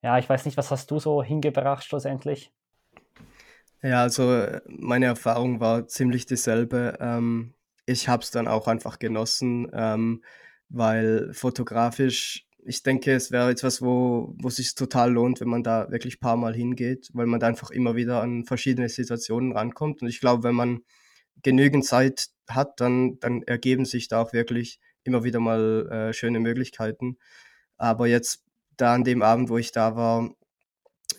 Ja, 0.00 0.18
ich 0.18 0.28
weiß 0.28 0.46
nicht, 0.46 0.56
was 0.56 0.70
hast 0.70 0.90
du 0.90 0.98
so 0.98 1.22
hingebracht 1.22 1.84
schlussendlich? 1.84 2.50
Ja, 3.82 4.02
also 4.02 4.46
meine 4.66 5.06
Erfahrung 5.06 5.60
war 5.60 5.86
ziemlich 5.86 6.26
dieselbe. 6.26 6.96
Ähm, 7.00 7.54
ich 7.86 8.08
habe 8.08 8.22
es 8.22 8.30
dann 8.30 8.48
auch 8.48 8.68
einfach 8.68 8.98
genossen, 8.98 9.68
ähm, 9.72 10.22
weil 10.68 11.32
fotografisch, 11.32 12.46
ich 12.64 12.82
denke, 12.82 13.12
es 13.12 13.30
wäre 13.30 13.50
etwas, 13.50 13.82
wo, 13.82 14.34
wo 14.38 14.50
sich 14.50 14.74
total 14.74 15.12
lohnt, 15.12 15.40
wenn 15.40 15.48
man 15.48 15.62
da 15.62 15.90
wirklich 15.90 16.16
ein 16.16 16.20
paar 16.20 16.36
Mal 16.36 16.54
hingeht, 16.54 17.10
weil 17.12 17.26
man 17.26 17.40
da 17.40 17.48
einfach 17.48 17.70
immer 17.70 17.96
wieder 17.96 18.22
an 18.22 18.44
verschiedene 18.44 18.88
Situationen 18.88 19.52
rankommt. 19.52 20.02
Und 20.02 20.08
ich 20.08 20.20
glaube, 20.20 20.44
wenn 20.44 20.54
man 20.54 20.80
genügend 21.42 21.84
Zeit 21.84 22.28
hat, 22.48 22.80
dann, 22.80 23.18
dann 23.20 23.42
ergeben 23.42 23.84
sich 23.84 24.08
da 24.08 24.22
auch 24.22 24.32
wirklich 24.32 24.80
immer 25.04 25.24
wieder 25.24 25.40
mal 25.40 25.88
äh, 25.90 26.12
schöne 26.12 26.40
Möglichkeiten. 26.40 27.18
Aber 27.76 28.06
jetzt 28.06 28.44
da 28.76 28.94
an 28.94 29.04
dem 29.04 29.22
Abend, 29.22 29.48
wo 29.48 29.58
ich 29.58 29.72
da 29.72 29.96
war, 29.96 30.30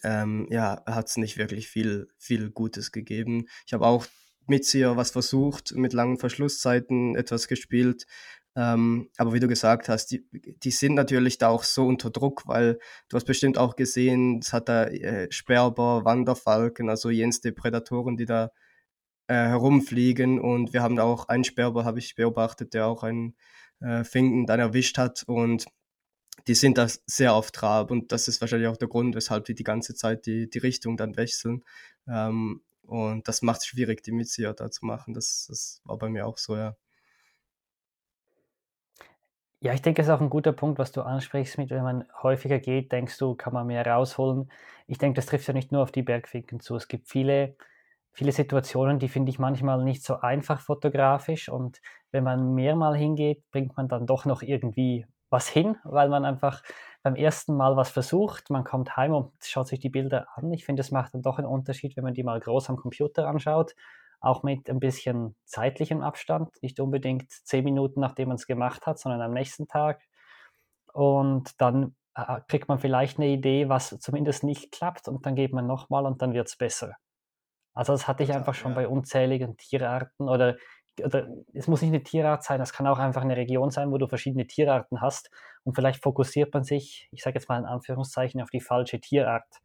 ähm, 0.04 0.48
ja, 0.50 0.82
hat 0.86 1.10
es 1.10 1.18
nicht 1.18 1.38
wirklich 1.38 1.68
viel, 1.68 2.08
viel 2.18 2.52
Gutes 2.52 2.92
gegeben. 2.92 3.48
Ich 3.66 3.74
habe 3.74 3.86
auch 3.86 4.06
Mitzieher 4.48 4.98
was 4.98 5.12
versucht, 5.12 5.74
mit 5.76 5.94
langen 5.94 6.18
Verschlusszeiten 6.18 7.16
etwas 7.16 7.48
gespielt. 7.48 8.06
Ähm, 8.56 9.10
aber 9.18 9.34
wie 9.34 9.40
du 9.40 9.48
gesagt 9.48 9.90
hast, 9.90 10.08
die, 10.12 10.28
die 10.32 10.72
sind 10.72 10.94
natürlich 10.94 11.40
da 11.40 11.50
auch 11.50 11.64
so 11.64 11.88
unter 11.88 12.12
Druck, 12.12 12.44
weil 12.48 12.80
du 13.10 13.16
hast 13.16 13.26
bestimmt 13.26 13.58
auch 13.58 13.76
gesehen, 13.76 14.40
es 14.40 14.54
hat 14.54 14.70
da 14.70 14.86
äh, 14.86 15.32
Sperber, 15.32 16.06
Wanderfalken, 16.06 16.90
also 16.90 17.10
jenste 17.10 17.52
Prädatoren, 17.52 18.16
die 18.16 18.26
da 18.26 18.52
äh, 19.28 19.34
herumfliegen 19.34 20.40
und 20.40 20.74
wir 20.74 20.84
haben 20.84 21.00
auch 21.00 21.30
einen 21.30 21.44
Sperber, 21.46 21.86
habe 21.86 22.00
ich 22.00 22.16
beobachtet, 22.16 22.74
der 22.76 22.88
auch 22.88 23.04
einen 23.04 23.36
äh, 23.80 24.04
Finken 24.04 24.46
dann 24.46 24.60
erwischt 24.60 24.98
hat 25.00 25.24
und 25.26 25.66
die 26.48 26.56
sind 26.56 26.78
da 26.78 26.88
sehr 27.08 27.34
auf 27.34 27.52
Trab 27.52 27.90
und 27.92 28.12
das 28.12 28.28
ist 28.28 28.42
wahrscheinlich 28.42 28.68
auch 28.68 28.78
der 28.78 28.88
Grund, 28.88 29.16
weshalb 29.16 29.46
die 29.46 29.56
die 29.56 29.64
ganze 29.64 29.96
Zeit 29.96 30.26
die, 30.26 30.50
die 30.50 30.60
Richtung 30.60 30.98
dann 30.98 31.18
wechseln. 31.18 31.64
Ähm, 32.08 32.62
und 32.84 33.28
das 33.28 33.42
macht 33.42 33.60
es 33.62 33.66
schwierig, 33.68 34.04
die 34.04 34.12
Mitzieher 34.12 34.54
da 34.54 34.70
zu 34.72 34.86
machen. 34.86 35.14
Das, 35.14 35.48
das 35.50 35.82
war 35.86 35.98
bei 35.98 36.10
mir 36.10 36.28
auch 36.28 36.38
so, 36.38 36.56
ja. 36.58 36.76
Ja, 39.62 39.74
ich 39.74 39.82
denke, 39.82 40.02
es 40.02 40.08
ist 40.10 40.14
auch 40.14 40.20
ein 40.22 40.30
guter 40.30 40.52
Punkt, 40.52 40.78
was 40.78 40.92
du 40.92 41.02
ansprichst, 41.02 41.58
mit 41.58 41.70
wenn 41.70 41.84
man 41.84 42.06
häufiger 42.22 42.60
geht, 42.60 42.92
denkst 42.92 43.18
du, 43.18 43.34
kann 43.36 43.54
man 43.54 43.66
mehr 43.68 43.86
rausholen. 43.88 44.52
Ich 44.88 44.98
denke, 44.98 45.16
das 45.16 45.26
trifft 45.26 45.48
ja 45.48 45.54
nicht 45.54 45.72
nur 45.72 45.82
auf 45.84 45.92
die 45.92 46.02
Bergfinken 46.04 46.60
zu. 46.60 46.76
Es 46.76 46.88
gibt 46.90 47.08
viele 47.08 47.56
viele 48.14 48.32
Situationen, 48.32 49.00
die 49.00 49.10
finde 49.10 49.32
ich 49.32 49.40
manchmal 49.40 49.84
nicht 49.84 50.04
so 50.04 50.20
einfach 50.22 50.62
fotografisch 50.62 51.50
und 51.50 51.82
wenn 52.12 52.24
man 52.24 52.54
mehrmal 52.54 52.96
hingeht, 52.98 53.44
bringt 53.52 53.76
man 53.76 53.88
dann 53.90 54.06
doch 54.08 54.26
noch 54.26 54.42
irgendwie 54.44 55.06
was 55.34 55.50
hin, 55.50 55.76
weil 55.84 56.08
man 56.08 56.24
einfach 56.24 56.64
beim 57.02 57.16
ersten 57.16 57.58
Mal 57.58 57.76
was 57.76 57.90
versucht, 57.90 58.50
man 58.50 58.64
kommt 58.64 58.96
heim 58.96 59.14
und 59.14 59.34
schaut 59.42 59.68
sich 59.68 59.80
die 59.80 59.90
Bilder 59.90 60.28
an. 60.36 60.54
Ich 60.54 60.64
finde, 60.64 60.82
es 60.82 60.92
macht 60.92 61.14
dann 61.14 61.22
doch 61.22 61.38
einen 61.38 61.48
Unterschied, 61.48 61.98
wenn 61.98 62.06
man 62.06 62.14
die 62.14 62.24
mal 62.24 62.40
groß 62.40 62.70
am 62.70 62.78
Computer 62.78 63.28
anschaut, 63.28 63.76
auch 64.22 64.44
mit 64.44 64.70
ein 64.70 64.80
bisschen 64.80 65.36
zeitlichem 65.44 66.02
Abstand, 66.02 66.50
nicht 66.62 66.80
unbedingt 66.80 67.30
zehn 67.30 67.66
Minuten, 67.66 68.00
nachdem 68.00 68.30
man 68.30 68.36
es 68.36 68.48
gemacht 68.48 68.86
hat, 68.86 69.00
sondern 69.00 69.22
am 69.22 69.34
nächsten 69.34 69.68
Tag. 69.68 70.02
Und 70.94 71.60
dann 71.60 71.96
äh, 72.16 72.40
kriegt 72.48 72.70
man 72.70 72.80
vielleicht 72.80 73.18
eine 73.18 73.28
Idee, 73.28 73.68
was 73.68 74.00
zumindest 74.00 74.44
nicht 74.46 74.72
klappt 74.72 75.10
und 75.10 75.26
dann 75.26 75.36
geht 75.36 75.52
man 75.52 75.68
nochmal 75.68 76.06
und 76.06 76.22
dann 76.22 76.34
wird 76.34 76.48
es 76.48 76.56
besser. 76.56 76.94
Also 77.74 77.92
das 77.92 78.08
hatte 78.08 78.24
ich 78.24 78.32
einfach 78.32 78.54
schon 78.54 78.72
ja. 78.72 78.76
bei 78.76 78.88
unzähligen 78.88 79.58
Tierarten 79.58 80.30
oder, 80.30 80.56
oder 81.02 81.28
es 81.54 81.68
muss 81.68 81.82
nicht 81.82 81.92
eine 81.92 82.04
Tierart 82.04 82.44
sein, 82.44 82.60
das 82.60 82.74
kann 82.74 82.88
auch 82.88 83.00
einfach 83.00 83.22
eine 83.22 83.38
Region 83.38 83.72
sein, 83.72 83.92
wo 83.92 83.98
du 83.98 84.08
verschiedene 84.08 84.46
Tierarten 84.46 85.02
hast 85.02 85.32
und 85.64 85.74
vielleicht 85.76 86.04
fokussiert 86.04 86.54
man 86.54 86.64
sich, 86.64 87.08
ich 87.12 87.24
sage 87.24 87.36
jetzt 87.36 87.50
mal 87.50 87.60
in 87.60 87.66
Anführungszeichen, 87.66 88.42
auf 88.42 88.50
die 88.50 88.62
falsche 88.62 89.00
Tierart. 89.00 89.62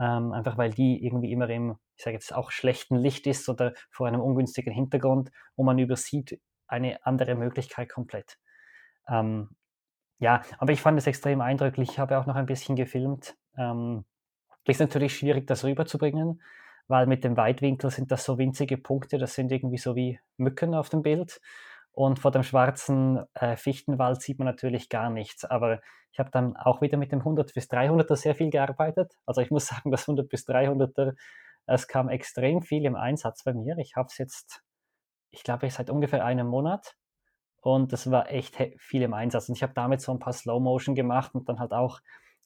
Ähm, 0.00 0.32
einfach 0.32 0.56
weil 0.56 0.70
die 0.70 1.04
irgendwie 1.04 1.32
immer 1.32 1.48
im, 1.50 1.76
ich 1.96 2.04
sage 2.04 2.14
jetzt 2.14 2.32
auch 2.32 2.52
schlechten 2.52 2.96
Licht 2.96 3.26
ist 3.26 3.48
oder 3.48 3.72
vor 3.90 4.06
einem 4.06 4.20
ungünstigen 4.20 4.72
Hintergrund 4.72 5.30
und 5.56 5.66
man 5.66 5.78
übersieht 5.78 6.40
eine 6.68 7.04
andere 7.04 7.34
Möglichkeit 7.34 7.88
komplett. 7.88 8.38
Ähm, 9.08 9.50
ja, 10.20 10.42
aber 10.58 10.72
ich 10.72 10.80
fand 10.80 10.98
es 10.98 11.06
extrem 11.06 11.40
eindrücklich. 11.40 11.90
Ich 11.90 11.98
habe 11.98 12.18
auch 12.18 12.26
noch 12.26 12.36
ein 12.36 12.46
bisschen 12.46 12.76
gefilmt. 12.76 13.36
Ähm, 13.56 14.04
ist 14.64 14.80
natürlich 14.80 15.16
schwierig, 15.16 15.46
das 15.46 15.64
rüberzubringen 15.64 16.42
weil 16.88 17.06
mit 17.06 17.22
dem 17.22 17.36
Weitwinkel 17.36 17.90
sind 17.90 18.10
das 18.10 18.24
so 18.24 18.38
winzige 18.38 18.78
Punkte, 18.78 19.18
das 19.18 19.34
sind 19.34 19.52
irgendwie 19.52 19.78
so 19.78 19.94
wie 19.94 20.18
Mücken 20.38 20.74
auf 20.74 20.88
dem 20.88 21.02
Bild. 21.02 21.40
Und 21.92 22.18
vor 22.18 22.30
dem 22.30 22.44
schwarzen 22.44 23.24
äh, 23.34 23.56
Fichtenwald 23.56 24.22
sieht 24.22 24.38
man 24.38 24.46
natürlich 24.46 24.88
gar 24.88 25.10
nichts. 25.10 25.44
Aber 25.44 25.80
ich 26.12 26.18
habe 26.18 26.30
dann 26.30 26.56
auch 26.56 26.80
wieder 26.80 26.96
mit 26.96 27.12
dem 27.12 27.20
100 27.20 27.52
bis 27.54 27.66
300er 27.66 28.16
sehr 28.16 28.34
viel 28.34 28.50
gearbeitet. 28.50 29.14
Also 29.26 29.40
ich 29.40 29.50
muss 29.50 29.66
sagen, 29.68 29.90
das 29.90 30.02
100 30.02 30.28
bis 30.28 30.46
300er, 30.46 31.14
es 31.66 31.88
kam 31.88 32.08
extrem 32.08 32.62
viel 32.62 32.84
im 32.86 32.96
Einsatz 32.96 33.42
bei 33.44 33.52
mir. 33.52 33.76
Ich 33.78 33.96
habe 33.96 34.06
es 34.10 34.16
jetzt, 34.16 34.62
ich 35.30 35.42
glaube, 35.42 35.68
seit 35.70 35.90
ungefähr 35.90 36.24
einem 36.24 36.46
Monat. 36.46 36.94
Und 37.60 37.92
das 37.92 38.10
war 38.10 38.30
echt 38.30 38.56
viel 38.78 39.02
im 39.02 39.12
Einsatz. 39.12 39.48
Und 39.48 39.56
ich 39.56 39.62
habe 39.62 39.74
damit 39.74 40.00
so 40.00 40.12
ein 40.12 40.20
paar 40.20 40.32
Slow 40.32 40.60
Motion 40.60 40.94
gemacht 40.94 41.34
und 41.34 41.48
dann 41.48 41.58
halt 41.58 41.72
auch 41.72 42.00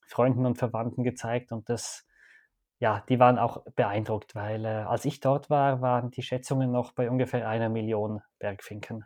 Freunden 0.06 0.46
und 0.46 0.56
Verwandten 0.56 1.04
gezeigt. 1.04 1.52
Und 1.52 1.68
das 1.68 2.06
ja, 2.82 3.04
die 3.08 3.20
waren 3.20 3.38
auch 3.38 3.62
beeindruckt, 3.76 4.34
weil 4.34 4.64
äh, 4.64 4.68
als 4.68 5.04
ich 5.04 5.20
dort 5.20 5.48
war, 5.50 5.80
waren 5.82 6.10
die 6.10 6.22
Schätzungen 6.22 6.72
noch 6.72 6.90
bei 6.90 7.08
ungefähr 7.08 7.48
einer 7.48 7.68
Million 7.68 8.22
Bergfinken. 8.40 9.04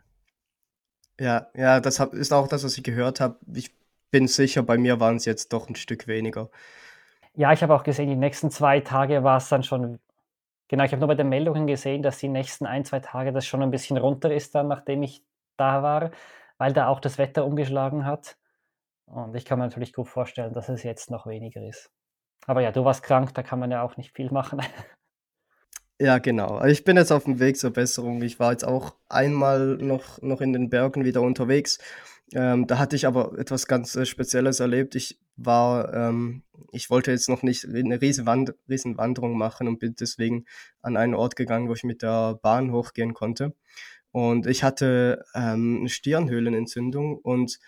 Ja, 1.19 1.45
ja, 1.53 1.79
das 1.79 1.99
hab, 1.99 2.13
ist 2.13 2.33
auch 2.33 2.47
das, 2.47 2.63
was 2.63 2.75
ich 2.75 2.83
gehört 2.83 3.19
habe. 3.19 3.37
Ich 3.53 3.75
bin 4.09 4.27
sicher, 4.27 4.63
bei 4.63 4.79
mir 4.79 4.99
waren 4.99 5.17
es 5.17 5.25
jetzt 5.25 5.53
doch 5.53 5.69
ein 5.69 5.75
Stück 5.75 6.07
weniger. 6.07 6.49
Ja, 7.35 7.53
ich 7.53 7.61
habe 7.61 7.75
auch 7.75 7.83
gesehen, 7.83 8.09
die 8.09 8.15
nächsten 8.15 8.49
zwei 8.49 8.79
Tage 8.79 9.23
war 9.23 9.37
es 9.37 9.47
dann 9.47 9.61
schon, 9.61 9.99
genau, 10.69 10.83
ich 10.83 10.91
habe 10.91 10.99
nur 10.99 11.09
bei 11.09 11.13
den 11.13 11.29
Meldungen 11.29 11.67
gesehen, 11.67 12.01
dass 12.01 12.17
die 12.17 12.29
nächsten 12.29 12.65
ein, 12.65 12.83
zwei 12.83 12.99
Tage 12.99 13.31
das 13.31 13.45
schon 13.45 13.61
ein 13.61 13.69
bisschen 13.69 13.97
runter 13.97 14.33
ist 14.33 14.55
dann, 14.55 14.67
nachdem 14.67 15.03
ich 15.03 15.23
da 15.55 15.83
war, 15.83 16.09
weil 16.57 16.73
da 16.73 16.87
auch 16.87 16.99
das 16.99 17.19
Wetter 17.19 17.45
umgeschlagen 17.45 18.05
hat. 18.05 18.37
Und 19.05 19.35
ich 19.35 19.45
kann 19.45 19.59
mir 19.59 19.65
natürlich 19.65 19.93
gut 19.93 20.07
vorstellen, 20.07 20.53
dass 20.53 20.67
es 20.67 20.81
jetzt 20.81 21.11
noch 21.11 21.27
weniger 21.27 21.61
ist. 21.61 21.91
Aber 22.45 22.61
ja, 22.61 22.71
du 22.71 22.85
warst 22.85 23.03
krank, 23.03 23.33
da 23.33 23.43
kann 23.43 23.59
man 23.59 23.71
ja 23.71 23.81
auch 23.81 23.97
nicht 23.97 24.15
viel 24.15 24.31
machen. 24.31 24.61
Ja, 25.99 26.19
genau. 26.19 26.63
Ich 26.63 26.83
bin 26.83 26.95
jetzt 26.95 27.11
auf 27.11 27.23
dem 27.23 27.39
Weg 27.39 27.57
zur 27.57 27.71
Besserung. 27.71 28.21
Ich 28.21 28.39
war 28.39 28.51
jetzt 28.51 28.63
auch 28.63 28.93
einmal 29.09 29.77
noch, 29.77 30.21
noch 30.21 30.41
in 30.41 30.53
den 30.53 30.69
Bergen 30.69 31.05
wieder 31.05 31.23
unterwegs. 31.23 31.79
Ähm, 32.33 32.67
da 32.67 32.77
hatte 32.77 32.95
ich 32.95 33.07
aber 33.07 33.37
etwas 33.39 33.65
ganz 33.65 33.95
äh, 33.95 34.05
Spezielles 34.05 34.59
erlebt. 34.59 34.93
Ich 34.93 35.19
war, 35.37 35.91
ähm, 35.93 36.43
ich 36.71 36.91
wollte 36.91 37.11
jetzt 37.11 37.29
noch 37.29 37.41
nicht 37.41 37.65
eine 37.65 37.99
Riesenwand 37.99 38.53
Riesenwanderung 38.69 39.37
machen 39.37 39.67
und 39.67 39.79
bin 39.79 39.95
deswegen 39.99 40.45
an 40.81 40.97
einen 40.97 41.15
Ort 41.15 41.35
gegangen, 41.35 41.67
wo 41.67 41.73
ich 41.73 41.83
mit 41.83 42.03
der 42.03 42.35
Bahn 42.43 42.71
hochgehen 42.71 43.15
konnte. 43.15 43.55
Und 44.11 44.45
ich 44.45 44.63
hatte 44.63 45.23
ähm, 45.33 45.77
eine 45.79 45.89
Stirnhöhlenentzündung 45.89 47.17
und 47.17 47.59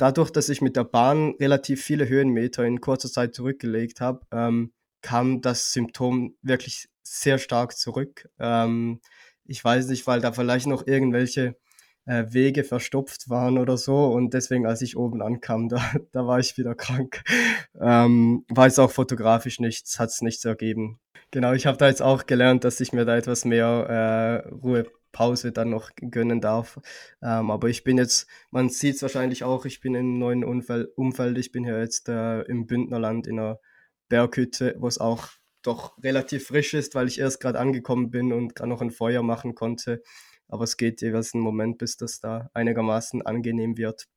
dadurch, 0.00 0.30
dass 0.30 0.48
ich 0.48 0.62
mit 0.62 0.76
der 0.76 0.84
Bahn 0.84 1.34
relativ 1.40 1.82
viele 1.82 2.08
Höhenmeter 2.08 2.64
in 2.64 2.80
kurzer 2.80 3.10
Zeit 3.10 3.34
zurückgelegt 3.34 4.00
habe, 4.00 4.26
ähm, 4.32 4.72
kam 5.02 5.40
das 5.40 5.72
Symptom 5.72 6.36
wirklich 6.42 6.88
sehr 7.02 7.38
stark 7.38 7.76
zurück. 7.76 8.28
Ähm, 8.38 9.00
ich 9.44 9.64
weiß 9.64 9.88
nicht, 9.88 10.06
weil 10.06 10.20
da 10.20 10.32
vielleicht 10.32 10.66
noch 10.66 10.86
irgendwelche 10.86 11.56
äh, 12.06 12.24
Wege 12.28 12.64
verstopft 12.64 13.28
waren 13.28 13.58
oder 13.58 13.76
so. 13.76 14.06
Und 14.06 14.34
deswegen, 14.34 14.66
als 14.66 14.82
ich 14.82 14.96
oben 14.96 15.22
ankam, 15.22 15.68
da, 15.68 15.82
da 16.12 16.26
war 16.26 16.38
ich 16.38 16.56
wieder 16.56 16.74
krank. 16.74 17.22
Ähm, 17.80 18.44
weiß 18.48 18.78
auch 18.78 18.90
fotografisch 18.90 19.60
nichts, 19.60 19.98
hat 19.98 20.10
es 20.10 20.22
nichts 20.22 20.44
ergeben. 20.44 21.00
Genau, 21.30 21.52
ich 21.52 21.66
habe 21.66 21.78
da 21.78 21.88
jetzt 21.88 22.02
auch 22.02 22.26
gelernt, 22.26 22.64
dass 22.64 22.80
ich 22.80 22.92
mir 22.92 23.04
da 23.04 23.16
etwas 23.16 23.44
mehr 23.44 24.44
äh, 24.46 24.50
Ruhepause 25.10 25.52
dann 25.52 25.70
noch 25.70 25.90
gönnen 25.96 26.40
darf. 26.40 26.78
Ähm, 27.22 27.50
aber 27.50 27.68
ich 27.68 27.84
bin 27.84 27.98
jetzt, 27.98 28.26
man 28.50 28.68
sieht 28.68 28.96
es 28.96 29.02
wahrscheinlich 29.02 29.44
auch, 29.44 29.64
ich 29.64 29.80
bin 29.80 29.94
in 29.94 30.00
einem 30.00 30.18
neuen 30.18 30.44
Umfeld. 30.44 30.88
Umfeld. 30.96 31.38
Ich 31.38 31.52
bin 31.52 31.64
hier 31.64 31.78
jetzt 31.78 32.08
äh, 32.08 32.42
im 32.42 32.66
Bündnerland 32.66 33.26
in 33.26 33.38
einer 33.38 33.58
Berghütte, 34.08 34.76
wo 34.78 34.88
es 34.88 34.98
auch 34.98 35.28
doch 35.62 35.96
relativ 36.02 36.46
frisch 36.46 36.74
ist, 36.74 36.94
weil 36.94 37.08
ich 37.08 37.18
erst 37.20 37.40
gerade 37.40 37.58
angekommen 37.58 38.10
bin 38.10 38.32
und 38.32 38.54
gerade 38.54 38.70
noch 38.70 38.80
ein 38.80 38.90
Feuer 38.90 39.22
machen 39.22 39.54
konnte. 39.54 40.02
Aber 40.48 40.64
es 40.64 40.76
geht 40.76 41.00
jeweils 41.02 41.34
einen 41.34 41.42
Moment, 41.42 41.78
bis 41.78 41.96
das 41.96 42.20
da 42.20 42.50
einigermaßen 42.54 43.22
angenehm 43.22 43.76
wird. 43.76 44.08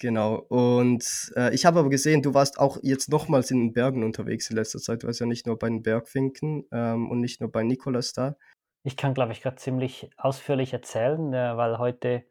Genau. 0.00 0.36
Und 0.48 1.32
äh, 1.34 1.52
ich 1.54 1.66
habe 1.66 1.80
aber 1.80 1.90
gesehen, 1.90 2.22
du 2.22 2.32
warst 2.32 2.58
auch 2.60 2.78
jetzt 2.82 3.08
nochmals 3.08 3.50
in 3.50 3.58
den 3.58 3.72
Bergen 3.72 4.04
unterwegs 4.04 4.48
in 4.48 4.56
letzter 4.56 4.78
Zeit. 4.78 5.02
Du 5.02 5.08
warst 5.08 5.18
ja 5.18 5.26
nicht 5.26 5.46
nur 5.46 5.58
bei 5.58 5.68
den 5.68 5.82
Bergfinken 5.82 6.66
ähm, 6.70 7.10
und 7.10 7.20
nicht 7.20 7.40
nur 7.40 7.50
bei 7.50 7.64
Nikolas 7.64 8.12
da. 8.12 8.36
Ich 8.82 8.96
kann, 8.96 9.14
glaube 9.14 9.32
ich, 9.32 9.42
gerade 9.42 9.56
ziemlich 9.56 10.10
ausführlich 10.16 10.72
erzählen, 10.72 11.32
äh, 11.32 11.56
weil 11.56 11.78
heute 11.78 12.24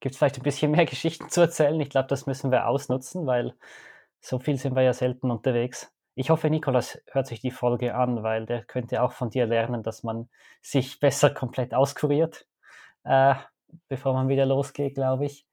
gibt 0.00 0.14
es 0.14 0.18
vielleicht 0.18 0.38
ein 0.38 0.42
bisschen 0.42 0.70
mehr 0.72 0.86
Geschichten 0.86 1.28
zu 1.28 1.40
erzählen. 1.40 1.80
Ich 1.80 1.90
glaube, 1.90 2.08
das 2.08 2.26
müssen 2.26 2.50
wir 2.50 2.68
ausnutzen, 2.68 3.26
weil 3.26 3.54
so 4.20 4.38
viel 4.38 4.56
sind 4.56 4.74
wir 4.74 4.82
ja 4.82 4.92
selten 4.92 5.30
unterwegs. 5.30 5.92
Ich 6.14 6.30
hoffe, 6.30 6.48
Nikolas 6.48 7.02
hört 7.10 7.26
sich 7.26 7.40
die 7.40 7.50
Folge 7.50 7.94
an, 7.94 8.22
weil 8.22 8.46
der 8.46 8.64
könnte 8.64 9.02
auch 9.02 9.12
von 9.12 9.30
dir 9.30 9.46
lernen, 9.46 9.82
dass 9.82 10.02
man 10.04 10.28
sich 10.62 11.00
besser 11.00 11.30
komplett 11.30 11.74
auskuriert, 11.74 12.46
äh, 13.04 13.34
bevor 13.88 14.14
man 14.14 14.28
wieder 14.28 14.46
losgeht, 14.46 14.94
glaube 14.94 15.26
ich. 15.26 15.46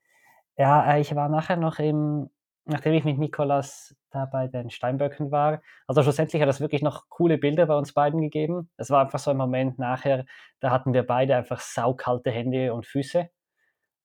Ja, 0.58 0.94
äh, 0.94 1.02
ich 1.02 1.16
war 1.16 1.30
nachher 1.30 1.58
noch 1.58 1.80
im, 1.80 2.30
nachdem 2.66 2.94
ich 2.94 3.04
mit 3.04 3.18
Nikolas 3.18 3.96
da 4.12 4.26
bei 4.26 4.48
den 4.48 4.70
Steinböcken 4.70 5.32
war, 5.32 5.62
also 5.88 6.04
schlussendlich 6.04 6.42
hat 6.42 6.50
es 6.50 6.62
wirklich 6.62 6.82
noch 6.82 7.10
coole 7.10 7.38
Bilder 7.38 7.66
bei 7.66 7.76
uns 7.76 7.94
beiden 7.94 8.22
gegeben. 8.22 8.70
Es 8.78 8.90
war 8.90 9.02
einfach 9.02 9.20
so 9.20 9.32
ein 9.32 9.38
Moment 9.38 9.80
nachher, 9.80 10.26
da 10.60 10.72
hatten 10.72 10.94
wir 10.94 11.06
beide 11.06 11.36
einfach 11.36 11.60
saukalte 11.60 12.32
Hände 12.32 12.74
und 12.74 12.86
Füße. 12.86 13.30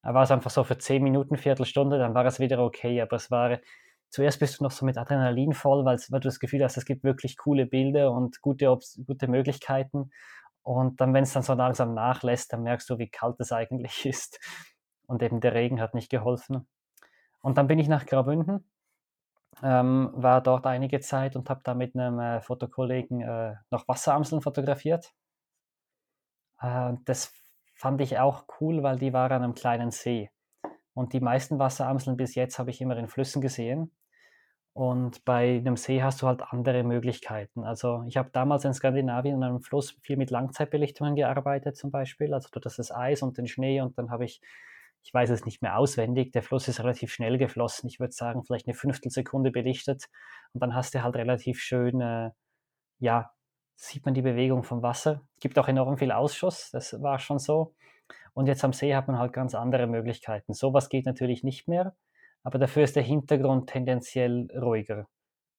Da 0.03 0.13
war 0.13 0.23
es 0.23 0.31
einfach 0.31 0.51
so 0.51 0.63
für 0.63 0.77
zehn 0.77 1.03
Minuten, 1.03 1.37
Viertelstunde, 1.37 1.97
dann 1.97 2.13
war 2.13 2.25
es 2.25 2.39
wieder 2.39 2.59
okay, 2.59 3.01
aber 3.01 3.15
es 3.17 3.29
war 3.29 3.59
zuerst 4.09 4.39
bist 4.39 4.59
du 4.59 4.63
noch 4.63 4.71
so 4.71 4.85
mit 4.85 4.97
Adrenalin 4.97 5.53
voll, 5.53 5.85
weil, 5.85 5.97
weil 6.09 6.19
du 6.19 6.27
das 6.27 6.39
Gefühl 6.39 6.63
hast, 6.63 6.77
es 6.77 6.85
gibt 6.85 7.03
wirklich 7.03 7.37
coole 7.37 7.65
Bilder 7.65 8.11
und 8.11 8.41
gute, 8.41 8.77
gute 9.05 9.27
Möglichkeiten. 9.27 10.11
Und 10.61 10.99
dann, 10.99 11.13
wenn 11.13 11.23
es 11.23 11.33
dann 11.33 11.43
so 11.43 11.53
langsam 11.53 11.93
nachlässt, 11.93 12.51
dann 12.51 12.63
merkst 12.63 12.89
du, 12.89 12.97
wie 12.97 13.09
kalt 13.09 13.39
es 13.39 13.51
eigentlich 13.51 14.05
ist. 14.05 14.39
Und 15.07 15.23
eben 15.23 15.39
der 15.39 15.53
Regen 15.53 15.79
hat 15.79 15.93
nicht 15.93 16.09
geholfen. 16.09 16.67
Und 17.47 17.57
dann 17.57 17.67
bin 17.67 17.79
ich 17.79 17.87
nach 17.87 18.05
Graubünden, 18.05 18.69
ähm, 19.63 20.11
war 20.13 20.43
dort 20.43 20.67
einige 20.67 20.99
Zeit 20.99 21.37
und 21.37 21.49
habe 21.49 21.61
da 21.63 21.75
mit 21.75 21.95
einem 21.95 22.19
äh, 22.19 22.41
Fotokollegen 22.41 23.21
äh, 23.21 23.55
noch 23.71 23.87
Wasseramseln 23.87 24.41
fotografiert. 24.41 25.13
Äh, 26.59 26.95
das 27.05 27.31
fand 27.73 28.01
ich 28.01 28.19
auch 28.19 28.47
cool, 28.59 28.83
weil 28.83 28.97
die 28.97 29.13
waren 29.13 29.31
an 29.31 29.43
einem 29.43 29.53
kleinen 29.53 29.91
See. 29.91 30.29
Und 30.93 31.13
die 31.13 31.21
meisten 31.21 31.57
Wasseramseln 31.57 32.17
bis 32.17 32.35
jetzt 32.35 32.59
habe 32.59 32.69
ich 32.69 32.81
immer 32.81 32.97
in 32.97 33.07
Flüssen 33.07 33.41
gesehen. 33.41 33.95
Und 34.73 35.23
bei 35.23 35.55
einem 35.55 35.77
See 35.77 36.03
hast 36.03 36.21
du 36.21 36.27
halt 36.27 36.41
andere 36.51 36.83
Möglichkeiten. 36.83 37.63
Also 37.63 38.03
ich 38.09 38.17
habe 38.17 38.29
damals 38.33 38.65
in 38.65 38.73
Skandinavien 38.73 39.35
an 39.35 39.43
einem 39.43 39.61
Fluss 39.61 39.91
viel 40.01 40.17
mit 40.17 40.31
Langzeitbelichtungen 40.31 41.15
gearbeitet 41.15 41.77
zum 41.77 41.91
Beispiel. 41.91 42.33
Also 42.33 42.49
du 42.51 42.59
hast 42.61 42.77
das 42.77 42.91
Eis 42.91 43.21
und 43.21 43.37
den 43.37 43.47
Schnee 43.47 43.79
und 43.79 43.97
dann 43.97 44.11
habe 44.11 44.25
ich, 44.25 44.41
ich 45.03 45.13
weiß 45.13 45.29
es 45.29 45.45
nicht 45.45 45.61
mehr 45.61 45.77
auswendig, 45.77 46.31
der 46.33 46.43
Fluss 46.43 46.67
ist 46.67 46.79
relativ 46.79 47.13
schnell 47.13 47.37
geflossen. 47.37 47.87
Ich 47.89 47.99
würde 47.99 48.13
sagen, 48.13 48.43
vielleicht 48.43 48.67
eine 48.67 48.75
Fünftelsekunde 48.75 49.51
belichtet. 49.51 50.05
Und 50.53 50.61
dann 50.61 50.75
hast 50.75 50.93
du 50.93 51.03
halt 51.03 51.15
relativ 51.15 51.59
schön, 51.61 52.01
äh, 52.01 52.31
ja, 52.99 53.31
sieht 53.77 54.05
man 54.05 54.13
die 54.13 54.21
Bewegung 54.21 54.63
vom 54.63 54.81
Wasser. 54.81 55.21
Es 55.35 55.41
gibt 55.41 55.57
auch 55.59 55.67
enorm 55.67 55.97
viel 55.97 56.11
Ausschuss, 56.11 56.71
das 56.71 57.01
war 57.01 57.19
schon 57.19 57.39
so. 57.39 57.75
Und 58.33 58.47
jetzt 58.47 58.63
am 58.63 58.73
See 58.73 58.95
hat 58.95 59.07
man 59.07 59.17
halt 59.17 59.33
ganz 59.33 59.55
andere 59.55 59.87
Möglichkeiten. 59.87 60.53
Sowas 60.53 60.89
geht 60.89 61.05
natürlich 61.05 61.43
nicht 61.43 61.67
mehr, 61.67 61.95
aber 62.43 62.59
dafür 62.59 62.83
ist 62.83 62.95
der 62.95 63.03
Hintergrund 63.03 63.69
tendenziell 63.69 64.47
ruhiger, 64.55 65.07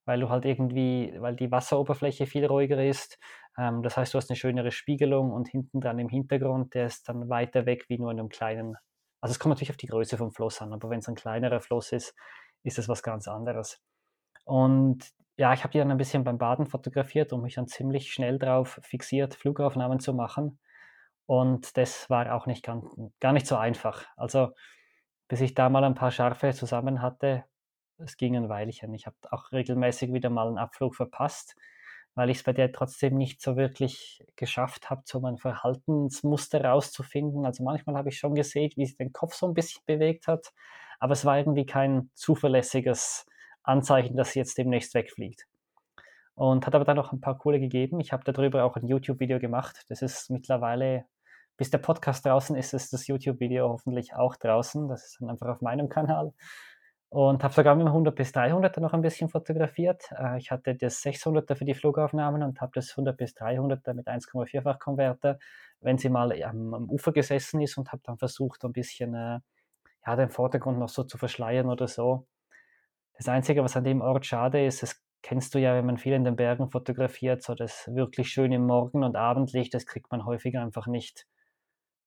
weil 0.05 0.21
du 0.21 0.29
halt 0.29 0.45
irgendwie, 0.45 1.15
weil 1.19 1.37
die 1.37 1.51
Wasseroberfläche 1.51 2.27
viel 2.27 2.47
ruhiger 2.47 2.85
ist. 2.85 3.19
Ähm, 3.57 3.83
das 3.83 3.97
heißt, 3.97 4.15
du 4.15 4.19
hast 4.19 4.31
eine 4.31 4.37
schönere 4.37 4.73
Spiegelung 4.73 5.33
und 5.33 5.49
hinten 5.49 5.81
dran 5.81 5.99
im 5.99 6.09
Hintergrund, 6.09 6.75
der 6.75 6.87
ist 6.87 7.09
dann 7.09 7.29
weiter 7.29 7.67
weg 7.67 7.87
wie 7.89 7.99
nur 7.99 8.11
in 8.11 8.21
einem 8.21 8.29
kleinen. 8.29 8.77
Also 9.21 9.33
es 9.33 9.39
kommt 9.39 9.51
natürlich 9.51 9.71
auf 9.71 9.77
die 9.77 9.87
Größe 9.87 10.17
vom 10.17 10.33
Fluss 10.33 10.61
an, 10.63 10.73
aber 10.73 10.91
wenn 10.91 11.01
es 11.01 11.09
ein 11.09 11.15
kleinerer 11.15 11.61
Fluss 11.61 11.93
ist, 11.93 12.15
ist 12.63 12.79
es 12.79 12.89
was 12.89 13.03
ganz 13.03 13.29
anderes. 13.29 13.81
Und 14.45 15.13
ja, 15.37 15.53
ich 15.53 15.63
habe 15.63 15.73
die 15.73 15.79
dann 15.79 15.91
ein 15.91 15.99
bisschen 15.99 16.25
beim 16.25 16.39
Baden 16.39 16.67
fotografiert 16.67 17.33
und 17.33 17.43
mich 17.43 17.55
dann 17.55 17.69
ziemlich 17.69 18.13
schnell 18.13 18.39
darauf 18.39 18.81
fixiert, 18.83 19.35
Flugaufnahmen 19.35 20.01
zu 20.01 20.13
machen. 20.15 20.59
Und 21.27 21.77
das 21.77 22.09
war 22.11 22.35
auch 22.35 22.47
nicht 22.47 22.65
ganz, 22.65 22.85
gar 23.21 23.33
nicht 23.33 23.47
so 23.47 23.57
einfach. 23.57 24.07
Also, 24.17 24.53
bis 25.29 25.41
ich 25.41 25.55
da 25.55 25.69
mal 25.69 25.85
ein 25.85 25.95
paar 25.95 26.11
Scharfe 26.11 26.53
zusammen 26.55 27.03
hatte, 27.03 27.45
es 27.99 28.17
ging 28.17 28.37
ein 28.37 28.49
Weilchen. 28.49 28.95
Ich 28.95 29.07
habe 29.07 29.17
auch 29.31 29.53
regelmäßig 29.53 30.13
wieder 30.13 30.31
mal 30.31 30.49
einen 30.49 30.59
Abflug 30.59 30.95
verpasst, 30.97 31.57
weil 32.19 32.31
ich 32.31 32.39
es 32.39 32.43
bei 32.43 32.53
der 32.53 32.73
trotzdem 32.73 33.17
nicht 33.17 33.41
so 33.41 33.57
wirklich 33.57 34.25
geschafft 34.35 34.91
habe, 34.91 35.03
so 35.05 35.21
mein 35.21 35.39
Verhaltensmuster 35.39 36.65
rauszufinden. 36.65 37.47
Also 37.47 37.63
manchmal 37.63 37.95
habe 37.95 38.09
ich 38.09 38.19
schon 38.19 38.35
gesehen, 38.35 38.73
wie 38.75 38.87
sich 38.87 38.97
den 38.97 39.13
Kopf 39.13 39.35
so 39.35 39.47
ein 39.47 39.55
bisschen 39.55 39.83
bewegt 39.87 40.27
hat, 40.27 40.53
aber 40.99 41.13
es 41.13 41.25
war 41.25 41.39
irgendwie 41.39 41.65
kein 41.65 42.11
zuverlässiges 42.15 43.25
Anzeichen, 43.63 44.17
dass 44.17 44.33
sie 44.33 44.41
jetzt 44.41 44.59
demnächst 44.59 44.95
wegfliegt 44.95 45.47
und 46.35 46.67
hat 46.67 46.75
aber 46.75 46.85
dann 46.85 46.97
noch 46.97 47.13
ein 47.13 47.21
paar 47.21 47.39
coole 47.39 47.61
gegeben. 47.61 48.01
Ich 48.01 48.13
habe 48.13 48.25
darüber 48.25 48.65
auch 48.65 48.75
ein 48.75 48.89
YouTube-Video 48.89 49.39
gemacht. 49.39 49.85
Das 49.89 50.03
ist 50.03 50.29
mittlerweile 50.29 51.05
bis 51.57 51.71
der 51.71 51.79
Podcast 51.79 52.27
draußen 52.27 52.57
ist, 52.57 52.75
ist 52.75 52.93
das 52.93 53.07
YouTube-Video 53.07 53.69
hoffentlich 53.69 54.15
auch 54.15 54.35
draußen. 54.35 54.89
Das 54.89 55.05
ist 55.05 55.21
dann 55.21 55.31
einfach 55.31 55.49
auf 55.49 55.61
meinem 55.61 55.89
Kanal. 55.89 56.33
Und 57.11 57.43
habe 57.43 57.55
sogar 57.55 57.75
mit 57.75 57.87
dem 57.87 57.89
100 57.89 58.15
bis 58.15 58.35
300er 58.35 58.81
noch 58.81 58.93
ein 58.93 59.01
bisschen 59.01 59.31
fotografiert. 59.31 60.11
Äh, 60.13 60.39
ich 60.39 60.51
hatte 60.51 60.75
das 60.75 61.03
600er 61.03 61.55
für 61.55 61.65
die 61.65 61.75
Flugaufnahmen 61.75 62.43
und 62.43 62.61
habe 62.61 62.73
das 62.75 62.91
100 62.91 63.17
bis 63.17 63.35
300er 63.35 63.95
mit 63.95 64.09
1,4-fach 64.09 64.79
Konverter, 64.79 65.39
wenn 65.81 65.97
sie 65.97 66.11
mal 66.11 66.33
am, 66.43 66.75
am, 66.75 66.91
Ufer 66.91 67.13
gesessen 67.13 67.63
ist 67.63 67.79
und 67.79 67.93
habe 67.93 68.03
dann 68.05 68.19
versucht, 68.19 68.63
ein 68.65 68.73
bisschen 68.73 69.15
äh, 69.15 69.41
ja, 70.07 70.17
den 70.17 70.31
Vordergrund 70.31 70.79
noch 70.79 70.91
so 70.91 71.05
zu 71.05 71.17
verschleiern 71.17 71.71
oder 71.71 71.89
so. 71.89 72.27
Das 73.15 73.29
Einzige, 73.29 73.65
was 73.65 73.77
an 73.77 73.85
dem 73.85 74.03
Ort 74.03 74.27
schade 74.27 74.65
ist, 74.65 74.83
es 74.83 75.03
kennst 75.23 75.55
du 75.55 75.59
ja, 75.59 75.75
wenn 75.75 75.87
man 75.87 75.99
viel 75.99 76.13
in 76.13 76.25
den 76.25 76.37
Bergen 76.37 76.71
fotografiert, 76.71 77.43
so 77.43 77.55
das 77.55 77.89
wirklich 77.93 78.29
schöne 78.31 78.59
Morgen- 78.59 79.03
und 79.03 79.17
Abendlicht, 79.17 79.75
das 79.75 79.87
kriegt 79.87 80.11
man 80.11 80.25
häufig 80.25 80.57
einfach 80.59 80.87
nicht 80.87 81.27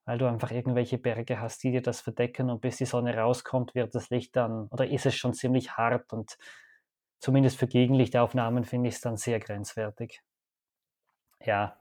weil 0.06 0.18
du 0.18 0.28
einfach 0.28 0.52
irgendwelche 0.52 0.98
Berge 0.98 1.40
hast, 1.40 1.64
die 1.64 1.72
dir 1.72 1.82
das 1.82 2.02
verdecken 2.02 2.50
und 2.50 2.62
bis 2.62 2.78
die 2.78 2.86
Sonne 2.86 3.16
rauskommt, 3.18 3.76
wird 3.76 3.96
das 3.96 4.10
Licht 4.10 4.36
dann, 4.36 4.68
oder 4.68 4.88
ist 4.88 5.06
es 5.06 5.16
schon 5.16 5.34
ziemlich 5.34 5.78
hart 5.78 6.12
und 6.14 6.38
zumindest 7.20 7.58
für 7.58 7.68
Gegenlichtaufnahmen 7.68 8.64
finde 8.64 8.90
ich 8.90 8.96
es 8.96 9.02
dann 9.02 9.18
sehr 9.18 9.40
grenzwertig. 9.40 10.22
Ja, 11.40 11.78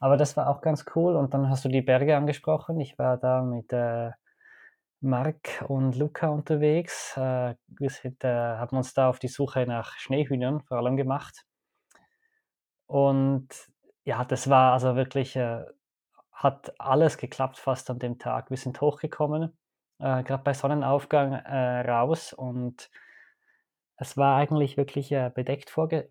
aber 0.00 0.16
das 0.16 0.36
war 0.36 0.48
auch 0.48 0.60
ganz 0.60 0.84
cool 0.94 1.16
und 1.16 1.34
dann 1.34 1.48
hast 1.48 1.64
du 1.64 1.68
die 1.68 1.82
Berge 1.82 2.16
angesprochen. 2.16 2.80
Ich 2.80 2.98
war 2.98 3.16
da 3.16 3.42
mit 3.42 3.72
äh, 3.72 4.10
Mark 5.00 5.64
und 5.68 5.96
Luca 5.96 6.28
unterwegs. 6.28 7.16
Äh, 7.16 7.54
wir 7.68 7.90
sind, 7.90 8.24
äh, 8.24 8.28
haben 8.28 8.76
uns 8.76 8.94
da 8.94 9.08
auf 9.08 9.18
die 9.18 9.28
Suche 9.28 9.66
nach 9.66 9.92
Schneehühnern 9.98 10.62
vor 10.62 10.78
allem 10.78 10.96
gemacht. 10.96 11.44
Und 12.86 13.48
ja, 14.04 14.24
das 14.24 14.50
war 14.50 14.72
also 14.72 14.96
wirklich 14.96 15.36
äh, 15.36 15.64
hat 16.34 16.78
alles 16.80 17.16
geklappt 17.18 17.58
fast 17.58 17.90
an 17.90 17.98
dem 17.98 18.18
Tag. 18.18 18.50
Wir 18.50 18.56
sind 18.56 18.80
hochgekommen, 18.80 19.56
äh, 19.98 20.22
gerade 20.24 20.42
bei 20.42 20.52
Sonnenaufgang 20.52 21.32
äh, 21.32 21.80
raus 21.88 22.32
und 22.32 22.90
es 23.96 24.16
war 24.16 24.36
eigentlich 24.36 24.76
wirklich 24.76 25.12
äh, 25.12 25.30
bedeckt 25.34 25.70
vorge 25.70 26.08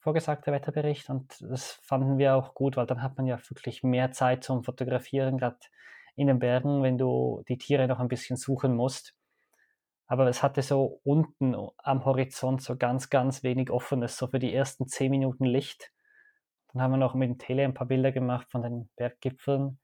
vorgesagter 0.00 0.52
Wetterbericht 0.52 1.10
und 1.10 1.36
das 1.40 1.72
fanden 1.82 2.16
wir 2.18 2.36
auch 2.36 2.54
gut, 2.54 2.76
weil 2.76 2.86
dann 2.86 3.02
hat 3.02 3.16
man 3.16 3.26
ja 3.26 3.38
wirklich 3.48 3.82
mehr 3.82 4.12
Zeit 4.12 4.44
zum 4.44 4.62
Fotografieren, 4.62 5.36
gerade 5.36 5.58
in 6.14 6.28
den 6.28 6.38
Bergen, 6.38 6.82
wenn 6.84 6.96
du 6.96 7.42
die 7.48 7.58
Tiere 7.58 7.88
noch 7.88 7.98
ein 8.00 8.08
bisschen 8.08 8.36
suchen 8.36 8.74
musst. 8.76 9.14
aber 10.06 10.28
es 10.28 10.42
hatte 10.42 10.62
so 10.62 11.00
unten 11.04 11.56
am 11.78 12.04
Horizont 12.04 12.62
so 12.62 12.76
ganz, 12.76 13.10
ganz 13.10 13.42
wenig 13.42 13.70
Offenes, 13.70 14.16
so 14.16 14.28
für 14.28 14.38
die 14.38 14.54
ersten 14.54 14.86
zehn 14.86 15.10
Minuten 15.10 15.44
Licht. 15.44 15.92
Dann 16.76 16.82
haben 16.82 16.90
wir 16.90 16.98
noch 16.98 17.14
mit 17.14 17.30
dem 17.30 17.38
Tele 17.38 17.64
ein 17.64 17.72
paar 17.72 17.86
Bilder 17.86 18.12
gemacht 18.12 18.50
von 18.50 18.60
den 18.60 18.90
Berggipfeln. 18.96 19.78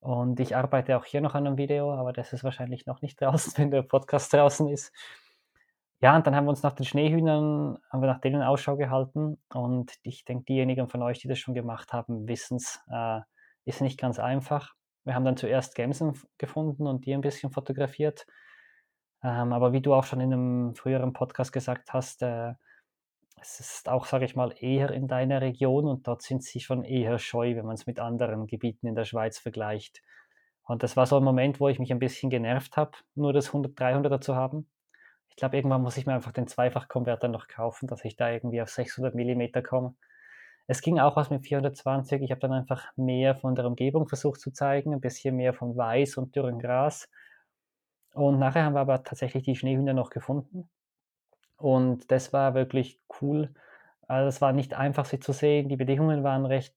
Und 0.00 0.40
ich 0.40 0.56
arbeite 0.56 0.96
auch 0.96 1.04
hier 1.04 1.20
noch 1.20 1.34
an 1.34 1.46
einem 1.46 1.58
Video, 1.58 1.92
aber 1.92 2.14
das 2.14 2.32
ist 2.32 2.42
wahrscheinlich 2.42 2.86
noch 2.86 3.02
nicht 3.02 3.20
draußen, 3.20 3.52
wenn 3.58 3.70
der 3.70 3.82
Podcast 3.82 4.32
draußen 4.32 4.66
ist. 4.68 4.90
Ja, 6.00 6.16
und 6.16 6.26
dann 6.26 6.34
haben 6.34 6.46
wir 6.46 6.50
uns 6.50 6.62
nach 6.62 6.72
den 6.72 6.86
Schneehühnern, 6.86 7.76
haben 7.90 8.00
wir 8.00 8.06
nach 8.06 8.22
denen 8.22 8.40
Ausschau 8.40 8.78
gehalten. 8.78 9.36
Und 9.52 9.92
ich 10.02 10.24
denke, 10.24 10.44
diejenigen 10.46 10.88
von 10.88 11.02
euch, 11.02 11.18
die 11.18 11.28
das 11.28 11.38
schon 11.38 11.52
gemacht 11.52 11.92
haben, 11.92 12.26
wissen 12.26 12.56
es, 12.56 12.80
äh, 12.90 13.20
ist 13.66 13.82
nicht 13.82 14.00
ganz 14.00 14.18
einfach. 14.18 14.72
Wir 15.04 15.14
haben 15.14 15.26
dann 15.26 15.36
zuerst 15.36 15.74
Gämsen 15.74 16.18
gefunden 16.38 16.86
und 16.86 17.04
die 17.04 17.12
ein 17.12 17.20
bisschen 17.20 17.52
fotografiert. 17.52 18.24
Ähm, 19.22 19.52
aber 19.52 19.74
wie 19.74 19.82
du 19.82 19.92
auch 19.92 20.04
schon 20.04 20.22
in 20.22 20.32
einem 20.32 20.74
früheren 20.74 21.12
Podcast 21.12 21.52
gesagt 21.52 21.92
hast, 21.92 22.22
äh, 22.22 22.54
es 23.40 23.60
ist 23.60 23.88
auch, 23.88 24.06
sage 24.06 24.24
ich 24.24 24.36
mal, 24.36 24.54
eher 24.58 24.90
in 24.90 25.06
deiner 25.06 25.40
Region 25.40 25.86
und 25.86 26.06
dort 26.08 26.22
sind 26.22 26.42
sie 26.42 26.60
schon 26.60 26.82
eher 26.82 27.18
scheu, 27.18 27.56
wenn 27.56 27.66
man 27.66 27.74
es 27.74 27.86
mit 27.86 28.00
anderen 28.00 28.46
Gebieten 28.46 28.86
in 28.86 28.94
der 28.94 29.04
Schweiz 29.04 29.38
vergleicht. 29.38 30.02
Und 30.64 30.82
das 30.82 30.96
war 30.96 31.06
so 31.06 31.16
ein 31.16 31.24
Moment, 31.24 31.60
wo 31.60 31.68
ich 31.68 31.78
mich 31.78 31.92
ein 31.92 31.98
bisschen 31.98 32.30
genervt 32.30 32.76
habe, 32.76 32.92
nur 33.14 33.32
das 33.32 33.48
100, 33.48 33.78
300er 33.78 34.20
zu 34.20 34.34
haben. 34.34 34.68
Ich 35.28 35.36
glaube, 35.36 35.56
irgendwann 35.56 35.82
muss 35.82 35.96
ich 35.96 36.06
mir 36.06 36.14
einfach 36.14 36.32
den 36.32 36.46
Zweifachkonverter 36.46 37.28
noch 37.28 37.48
kaufen, 37.48 37.86
dass 37.86 38.04
ich 38.04 38.16
da 38.16 38.30
irgendwie 38.30 38.62
auf 38.62 38.70
600 38.70 39.14
mm 39.14 39.62
komme. 39.62 39.94
Es 40.66 40.80
ging 40.80 40.98
auch 40.98 41.16
was 41.16 41.28
mit 41.28 41.44
420. 41.46 42.22
Ich 42.22 42.30
habe 42.30 42.40
dann 42.40 42.52
einfach 42.52 42.86
mehr 42.96 43.36
von 43.36 43.54
der 43.54 43.66
Umgebung 43.66 44.08
versucht 44.08 44.40
zu 44.40 44.52
zeigen, 44.52 44.94
ein 44.94 45.00
bisschen 45.00 45.36
mehr 45.36 45.52
von 45.52 45.76
Weiß 45.76 46.16
und 46.16 46.34
dürren 46.34 46.58
Gras. 46.58 47.10
Und 48.14 48.38
nachher 48.38 48.64
haben 48.64 48.74
wir 48.74 48.80
aber 48.80 49.02
tatsächlich 49.02 49.42
die 49.42 49.56
Schneehühner 49.56 49.92
noch 49.92 50.08
gefunden. 50.08 50.70
Und 51.56 52.10
das 52.10 52.32
war 52.32 52.54
wirklich 52.54 53.00
cool. 53.20 53.54
Also 54.06 54.28
es 54.28 54.40
war 54.40 54.52
nicht 54.52 54.74
einfach, 54.74 55.04
sie 55.04 55.20
zu 55.20 55.32
sehen. 55.32 55.68
Die 55.68 55.76
Bedingungen 55.76 56.24
waren 56.24 56.46
recht 56.46 56.74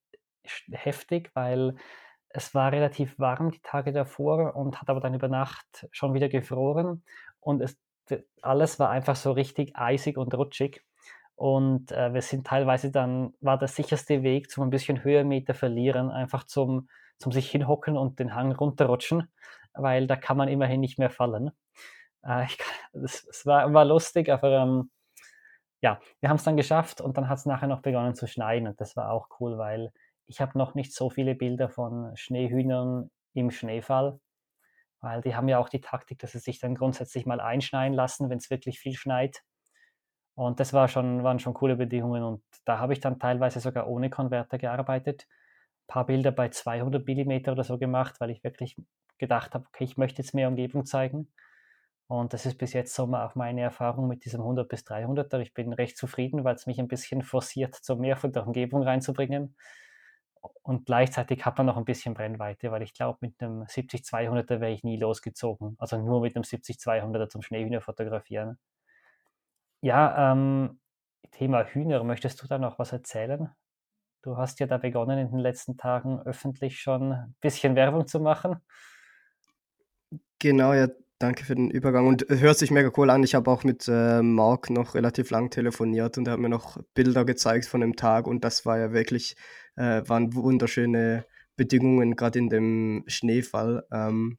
heftig, 0.71 1.31
weil 1.33 1.75
es 2.29 2.53
war 2.53 2.71
relativ 2.71 3.17
warm 3.19 3.51
die 3.51 3.61
Tage 3.61 3.91
davor 3.91 4.55
und 4.55 4.79
hat 4.81 4.89
aber 4.89 4.99
dann 4.99 5.13
über 5.13 5.27
Nacht 5.27 5.87
schon 5.91 6.13
wieder 6.13 6.29
gefroren. 6.29 7.03
Und 7.39 7.61
es, 7.61 7.77
alles 8.41 8.79
war 8.79 8.89
einfach 8.89 9.15
so 9.15 9.31
richtig 9.31 9.75
eisig 9.75 10.17
und 10.17 10.33
rutschig. 10.33 10.83
Und 11.35 11.91
äh, 11.91 12.13
wir 12.13 12.21
sind 12.21 12.47
teilweise 12.47 12.91
dann, 12.91 13.33
war 13.41 13.57
der 13.59 13.67
sicherste 13.67 14.23
Weg 14.23 14.49
zum 14.49 14.63
ein 14.63 14.69
bisschen 14.69 15.03
Höhenmeter 15.03 15.53
verlieren, 15.53 16.09
einfach 16.09 16.45
zum, 16.45 16.89
zum 17.19 17.31
sich 17.31 17.49
hinhocken 17.51 17.95
und 17.95 18.19
den 18.19 18.33
Hang 18.33 18.53
runterrutschen, 18.53 19.31
weil 19.73 20.07
da 20.07 20.15
kann 20.15 20.37
man 20.37 20.47
immerhin 20.47 20.79
nicht 20.79 20.97
mehr 20.97 21.11
fallen. 21.11 21.51
Äh, 22.27 22.47
das 22.93 23.25
war, 23.45 23.73
war 23.73 23.85
lustig, 23.85 24.29
aber 24.29 24.51
ähm, 24.51 24.91
ja, 25.81 25.99
wir 26.19 26.29
haben 26.29 26.37
es 26.37 26.43
dann 26.43 26.57
geschafft 26.57 27.01
und 27.01 27.17
dann 27.17 27.29
hat 27.29 27.39
es 27.39 27.45
nachher 27.45 27.67
noch 27.67 27.81
begonnen 27.81 28.15
zu 28.15 28.27
schneien 28.27 28.67
und 28.67 28.79
das 28.81 28.95
war 28.95 29.11
auch 29.11 29.29
cool, 29.39 29.57
weil 29.57 29.91
ich 30.27 30.41
habe 30.41 30.57
noch 30.57 30.75
nicht 30.75 30.93
so 30.93 31.09
viele 31.09 31.35
Bilder 31.35 31.69
von 31.69 32.15
Schneehühnern 32.15 33.09
im 33.33 33.51
Schneefall, 33.51 34.19
weil 35.01 35.21
die 35.21 35.35
haben 35.35 35.47
ja 35.47 35.59
auch 35.59 35.69
die 35.69 35.81
Taktik, 35.81 36.19
dass 36.19 36.33
sie 36.33 36.39
sich 36.39 36.59
dann 36.59 36.75
grundsätzlich 36.75 37.25
mal 37.25 37.39
einschneien 37.39 37.93
lassen, 37.93 38.29
wenn 38.29 38.39
es 38.39 38.49
wirklich 38.49 38.79
viel 38.79 38.95
schneit. 38.95 39.43
Und 40.35 40.59
das 40.59 40.73
war 40.73 40.87
schon, 40.87 41.23
waren 41.23 41.39
schon 41.39 41.53
coole 41.53 41.77
Bedingungen 41.77 42.23
und 42.23 42.43
da 42.65 42.79
habe 42.79 42.93
ich 42.93 42.99
dann 42.99 43.19
teilweise 43.19 43.59
sogar 43.59 43.87
ohne 43.87 44.09
Konverter 44.09 44.57
gearbeitet. 44.57 45.27
Ein 45.83 45.87
paar 45.87 46.05
Bilder 46.07 46.31
bei 46.31 46.49
200 46.49 47.07
mm 47.07 47.49
oder 47.51 47.63
so 47.63 47.77
gemacht, 47.77 48.19
weil 48.19 48.31
ich 48.31 48.43
wirklich 48.43 48.75
gedacht 49.17 49.53
habe, 49.55 49.65
okay, 49.67 49.83
ich 49.85 49.97
möchte 49.97 50.21
jetzt 50.21 50.33
mehr 50.33 50.47
Umgebung 50.47 50.85
zeigen. 50.85 51.31
Und 52.07 52.33
das 52.33 52.45
ist 52.45 52.57
bis 52.57 52.71
jetzt 52.73 52.95
so 52.95 53.03
auch 53.13 53.35
meine 53.35 53.61
Erfahrung 53.61 54.07
mit 54.07 54.23
diesem 54.23 54.41
100 54.41 54.69
bis 54.69 54.85
300er. 54.85 55.39
Ich 55.39 55.53
bin 55.53 55.73
recht 55.73 55.97
zufrieden, 55.97 56.45
weil 56.45 56.55
es 56.55 56.65
mich 56.65 56.79
ein 56.79 56.87
bisschen 56.87 57.21
forciert, 57.21 57.77
so 57.81 57.97
mehr 57.97 58.15
von 58.15 58.31
der 58.31 58.47
Umgebung 58.47 58.83
reinzubringen. 58.83 59.55
Und 60.63 60.85
gleichzeitig 60.85 61.45
hat 61.45 61.57
man 61.57 61.65
noch 61.65 61.75
ein 61.75 61.83
bisschen 61.83 62.13
Brennweite, 62.13 62.71
weil 62.71 62.81
ich 62.81 62.93
glaube, 62.93 63.17
mit 63.21 63.41
einem 63.41 63.63
70-200er 63.63 64.61
wäre 64.61 64.71
ich 64.71 64.83
nie 64.83 64.97
losgezogen. 64.97 65.75
Also 65.79 65.97
nur 65.97 66.21
mit 66.21 66.35
einem 66.35 66.43
70-200er 66.43 67.27
zum 67.27 67.41
Schneehühner 67.41 67.81
fotografieren. 67.81 68.57
Ja, 69.81 70.31
ähm, 70.31 70.79
Thema 71.31 71.65
Hühner, 71.65 72.03
möchtest 72.03 72.41
du 72.41 72.47
da 72.47 72.57
noch 72.57 72.79
was 72.79 72.93
erzählen? 72.93 73.49
Du 74.21 74.37
hast 74.37 74.59
ja 74.59 74.67
da 74.67 74.77
begonnen, 74.77 75.19
in 75.19 75.29
den 75.29 75.39
letzten 75.39 75.77
Tagen 75.77 76.19
öffentlich 76.21 76.79
schon 76.79 77.13
ein 77.13 77.35
bisschen 77.41 77.75
Werbung 77.75 78.07
zu 78.07 78.19
machen. 78.19 78.57
Genau, 80.39 80.73
ja, 80.73 80.87
Danke 81.19 81.45
für 81.45 81.55
den 81.55 81.71
Übergang 81.71 82.05
und 82.05 82.27
hört 82.29 82.59
sich 82.59 82.69
mega 82.69 82.91
cool 82.95 83.09
an. 83.09 83.23
Ich 83.23 83.33
habe 83.33 83.49
auch 83.49 83.63
mit 83.63 83.87
äh, 83.87 84.21
Marc 84.21 84.69
noch 84.69 84.93
relativ 84.93 85.31
lang 85.31 85.49
telefoniert 85.49 86.15
und 86.19 86.27
er 86.27 86.33
hat 86.33 86.39
mir 86.39 86.49
noch 86.49 86.77
Bilder 86.93 87.25
gezeigt 87.25 87.65
von 87.65 87.81
dem 87.81 87.95
Tag 87.95 88.27
und 88.27 88.43
das 88.43 88.67
war 88.67 88.77
ja 88.77 88.91
wirklich, 88.93 89.35
äh, 89.77 90.03
waren 90.05 90.35
wunderschöne 90.35 91.25
Bedingungen, 91.55 92.15
gerade 92.15 92.37
in 92.37 92.49
dem 92.49 93.03
Schneefall. 93.07 93.83
Ähm, 93.91 94.37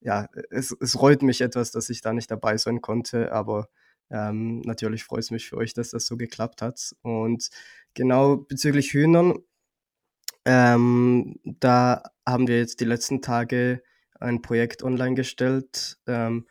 ja, 0.00 0.28
es, 0.50 0.76
es 0.80 1.00
reut 1.00 1.22
mich 1.22 1.40
etwas, 1.40 1.72
dass 1.72 1.90
ich 1.90 2.02
da 2.02 2.12
nicht 2.12 2.30
dabei 2.30 2.56
sein 2.56 2.80
konnte, 2.80 3.32
aber 3.32 3.68
ähm, 4.10 4.60
natürlich 4.60 5.02
freut 5.02 5.24
es 5.24 5.32
mich 5.32 5.48
für 5.48 5.56
euch, 5.56 5.74
dass 5.74 5.90
das 5.90 6.06
so 6.06 6.16
geklappt 6.16 6.62
hat. 6.62 6.92
Und 7.02 7.50
genau 7.94 8.36
bezüglich 8.36 8.92
Hühnern, 8.92 9.38
ähm, 10.44 11.40
da 11.44 12.04
haben 12.24 12.46
wir 12.46 12.58
jetzt 12.58 12.80
die 12.80 12.84
letzten 12.84 13.22
Tage 13.22 13.82
ein 14.22 14.42
Projekt 14.42 14.82
online 14.82 15.14
gestellt. 15.14 15.98
Ähm, 16.06 16.46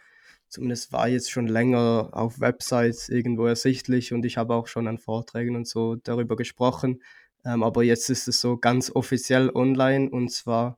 zumindest 0.49 0.91
war 0.91 1.07
jetzt 1.07 1.31
schon 1.31 1.47
länger 1.47 2.09
auf 2.11 2.39
Websites 2.39 3.09
irgendwo 3.09 3.45
ersichtlich 3.45 4.13
und 4.13 4.25
ich 4.25 4.37
habe 4.37 4.53
auch 4.55 4.67
schon 4.67 4.87
an 4.87 4.97
Vorträgen 4.97 5.55
und 5.55 5.67
so 5.67 5.95
darüber 5.95 6.35
gesprochen. 6.35 7.01
Ähm, 7.45 7.63
aber 7.63 7.83
jetzt 7.83 8.09
ist 8.09 8.27
es 8.27 8.41
so 8.41 8.57
ganz 8.57 8.91
offiziell 8.93 9.49
online 9.49 10.09
und 10.09 10.31
zwar 10.31 10.77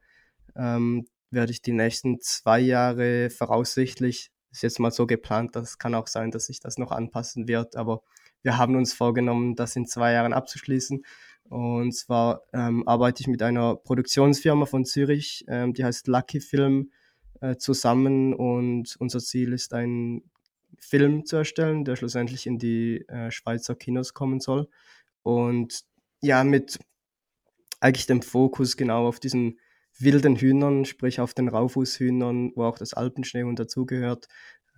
ähm, 0.56 1.08
werde 1.32 1.52
ich 1.52 1.62
die 1.62 1.74
nächsten 1.74 2.22
zwei 2.22 2.60
Jahre 2.60 3.30
voraussichtlich, 3.30 4.32
ist 4.52 4.62
jetzt 4.62 4.80
mal 4.80 4.92
so 4.92 5.08
geplant, 5.08 5.56
das 5.56 5.80
kann 5.80 5.96
auch 5.96 6.08
sein, 6.08 6.32
dass 6.32 6.46
sich 6.46 6.60
das 6.60 6.78
noch 6.78 6.92
anpassen 6.92 7.48
wird, 7.48 7.76
aber 7.76 8.04
wir 8.44 8.58
haben 8.58 8.76
uns 8.76 8.94
vorgenommen, 8.94 9.56
das 9.56 9.76
in 9.76 9.88
zwei 9.88 10.14
Jahren 10.14 10.34
abzuschließen. 10.34 11.04
Und 11.50 11.94
zwar 11.94 12.42
ähm, 12.54 12.88
arbeite 12.88 13.22
ich 13.22 13.28
mit 13.28 13.42
einer 13.44 13.76
Produktionsfirma 13.76 14.66
von 14.66 14.86
Zürich, 14.86 15.46
ähm, 15.48 15.74
die 15.74 15.84
heißt 15.84 16.08
Lucky 16.08 16.40
Film, 16.40 16.92
äh, 17.42 17.58
zusammen. 17.58 18.34
Und 18.34 18.96
unser 19.00 19.20
Ziel 19.20 19.54
ist, 19.54 19.74
einen 19.74 20.30
Film 20.80 21.26
zu 21.26 21.38
erstellen, 21.38 21.86
der 21.86 21.96
schlussendlich 21.96 22.48
in 22.48 22.58
die 22.58 23.06
äh, 23.08 23.32
Schweizer 23.32 23.76
Kinos 23.76 24.14
kommen 24.14 24.40
soll. 24.40 24.68
Und 25.22 25.84
ja, 26.22 26.44
mit 26.44 26.80
eigentlich 27.80 28.06
dem 28.06 28.22
Fokus 28.22 28.78
genau 28.78 29.08
auf 29.08 29.20
diesen 29.20 29.60
wilden 30.00 30.38
Hühnern, 30.38 30.86
sprich 30.86 31.20
auf 31.20 31.34
den 31.34 31.50
Raufußhühnern, 31.50 32.54
wo 32.56 32.64
auch 32.64 32.78
das 32.78 32.94
Alpenschneehuhn 32.94 33.56
dazugehört, 33.56 34.28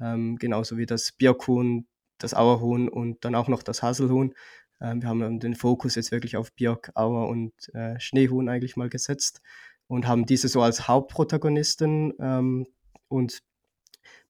ähm, 0.02 0.38
genauso 0.38 0.78
wie 0.78 0.86
das 0.86 1.12
Birkhuhn, 1.12 1.88
das 2.18 2.34
Auerhuhn 2.34 2.90
und 2.90 3.24
dann 3.24 3.36
auch 3.36 3.48
noch 3.48 3.64
das 3.64 3.84
Haselhuhn. 3.84 4.34
Ähm, 4.82 5.02
wir 5.02 5.10
haben 5.10 5.40
den 5.40 5.56
Fokus 5.56 5.96
jetzt 5.96 6.12
wirklich 6.12 6.38
auf 6.38 6.54
Björk, 6.54 6.92
Auer 6.96 7.28
und 7.28 7.54
äh, 7.74 8.00
Schneehuhn 8.00 8.50
eigentlich 8.50 8.76
mal 8.76 8.90
gesetzt 8.90 9.42
und 9.88 10.08
haben 10.08 10.26
diese 10.26 10.48
so 10.48 10.62
als 10.62 10.88
Hauptprotagonisten 10.88 12.14
ähm, 12.20 12.68
und 13.08 13.42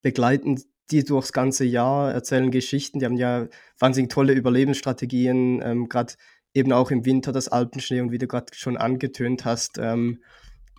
begleiten 0.02 0.62
die 0.92 1.04
durchs 1.04 1.34
ganze 1.34 1.66
Jahr, 1.66 2.14
erzählen 2.14 2.52
Geschichten. 2.52 3.00
Die 3.00 3.06
haben 3.06 3.18
ja 3.18 3.48
wahnsinnig 3.80 4.12
tolle 4.12 4.34
Überlebensstrategien, 4.34 5.62
ähm, 5.64 5.90
gerade 5.90 6.14
eben 6.54 6.72
auch 6.72 6.92
im 6.92 7.06
Winter 7.06 7.32
das 7.32 7.48
Alpenschnee 7.48 8.02
und 8.02 8.12
wie 8.12 8.18
du 8.18 8.28
gerade 8.28 8.54
schon 8.54 8.78
angetönt 8.78 9.46
hast, 9.46 9.78
ähm, 9.78 10.22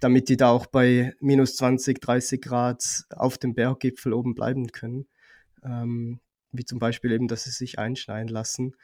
damit 0.00 0.28
die 0.28 0.36
da 0.36 0.50
auch 0.50 0.66
bei 0.66 1.14
minus 1.20 1.56
20, 1.56 2.00
30 2.00 2.40
Grad 2.40 3.04
auf 3.10 3.38
dem 3.38 3.54
Berggipfel 3.54 4.12
oben 4.12 4.34
bleiben 4.34 4.68
können. 4.68 5.06
Ähm, 5.64 6.20
wie 6.52 6.64
zum 6.64 6.78
Beispiel 6.78 7.12
eben, 7.12 7.28
dass 7.28 7.44
sie 7.44 7.50
sich 7.50 7.78
einschneiden 7.78 8.28
lassen. 8.28 8.74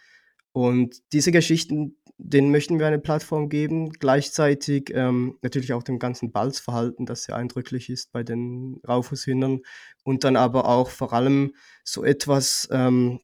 Und 0.53 1.01
diese 1.13 1.33
Geschichten, 1.33 1.97
denen 2.19 2.51
möchten 2.51 2.79
wir 2.79 2.87
eine 2.87 2.99
Plattform 2.99 3.49
geben, 3.49 3.91
gleichzeitig 3.91 4.93
ähm, 4.95 5.39
natürlich 5.43 5.73
auch 5.73 5.83
dem 5.83 5.99
ganzen 5.99 6.31
Balzverhalten, 6.31 7.07
das 7.07 7.25
sehr 7.25 7.37
eindrücklich 7.37 7.89
ist 7.89 8.13
bei 8.13 8.23
den 8.23 8.81
Raufußhühnern 8.87 9.61
und 10.05 10.25
dann 10.25 10.37
aber 10.37 10.69
auch 10.69 10.91
vor 10.91 11.13
allem 11.13 11.55
so 11.85 12.05
etwas 12.05 12.69
ähm, 12.71 13.21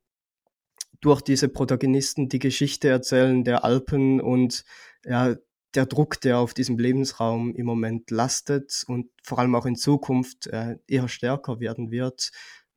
durch 1.01 1.21
diese 1.21 1.49
Protagonisten 1.49 2.29
die 2.29 2.41
Geschichte 2.41 2.89
erzählen 2.89 3.45
der 3.45 3.65
Alpen 3.65 4.21
und 4.21 4.65
ja, 5.05 5.37
der 5.75 5.87
Druck, 5.87 6.21
der 6.21 6.39
auf 6.39 6.55
diesem 6.55 6.79
Lebensraum 6.79 7.55
im 7.55 7.67
Moment 7.67 8.11
lastet 8.11 8.85
und 8.87 9.11
vor 9.23 9.39
allem 9.39 9.55
auch 9.55 9.67
in 9.67 9.77
Zukunft 9.77 10.47
äh, 10.49 10.77
eher 10.87 11.09
stärker 11.09 11.61
werden 11.61 11.91
wird. 11.91 12.31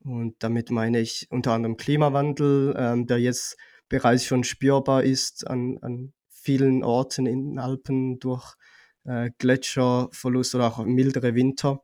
Und 0.04 0.36
damit 0.40 0.70
meine 0.70 1.00
ich 1.00 1.26
unter 1.30 1.52
anderem 1.52 1.76
Klimawandel, 1.76 2.74
ähm, 2.76 3.06
der 3.06 3.18
jetzt 3.18 3.56
bereits 3.92 4.24
schon 4.24 4.42
spürbar 4.42 5.04
ist 5.04 5.46
an, 5.46 5.76
an 5.82 6.14
vielen 6.30 6.82
Orten 6.82 7.26
in 7.26 7.50
den 7.50 7.58
Alpen 7.58 8.18
durch 8.18 8.54
äh, 9.04 9.30
Gletscherverlust 9.36 10.54
oder 10.54 10.66
auch 10.68 10.82
mildere 10.86 11.34
Winter. 11.34 11.82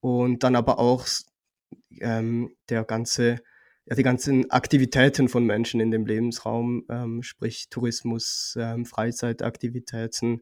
Und 0.00 0.42
dann 0.42 0.56
aber 0.56 0.78
auch 0.78 1.06
ähm, 2.00 2.56
der 2.70 2.84
ganze, 2.84 3.40
ja, 3.84 3.94
die 3.94 4.02
ganzen 4.02 4.50
Aktivitäten 4.50 5.28
von 5.28 5.44
Menschen 5.44 5.78
in 5.80 5.90
dem 5.90 6.06
Lebensraum, 6.06 6.86
ähm, 6.88 7.22
sprich 7.22 7.68
Tourismus, 7.68 8.56
ähm, 8.58 8.86
Freizeitaktivitäten. 8.86 10.40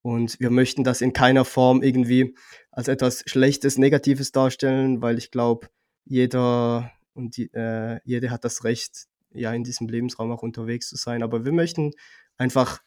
Und 0.00 0.38
wir 0.38 0.50
möchten 0.50 0.84
das 0.84 1.00
in 1.00 1.12
keiner 1.12 1.44
Form 1.44 1.82
irgendwie 1.82 2.36
als 2.70 2.86
etwas 2.86 3.24
Schlechtes, 3.26 3.78
Negatives 3.78 4.30
darstellen, 4.30 5.02
weil 5.02 5.18
ich 5.18 5.32
glaube, 5.32 5.66
jeder 6.04 6.92
und 7.14 7.36
die, 7.36 7.52
äh, 7.52 7.98
jede 8.04 8.30
hat 8.30 8.44
das 8.44 8.62
Recht, 8.62 9.08
ja, 9.34 9.52
in 9.52 9.64
diesem 9.64 9.88
Lebensraum 9.88 10.30
auch 10.30 10.42
unterwegs 10.42 10.88
zu 10.88 10.96
sein. 10.96 11.22
Aber 11.22 11.44
wir 11.44 11.52
möchten 11.52 11.92
einfach 12.36 12.82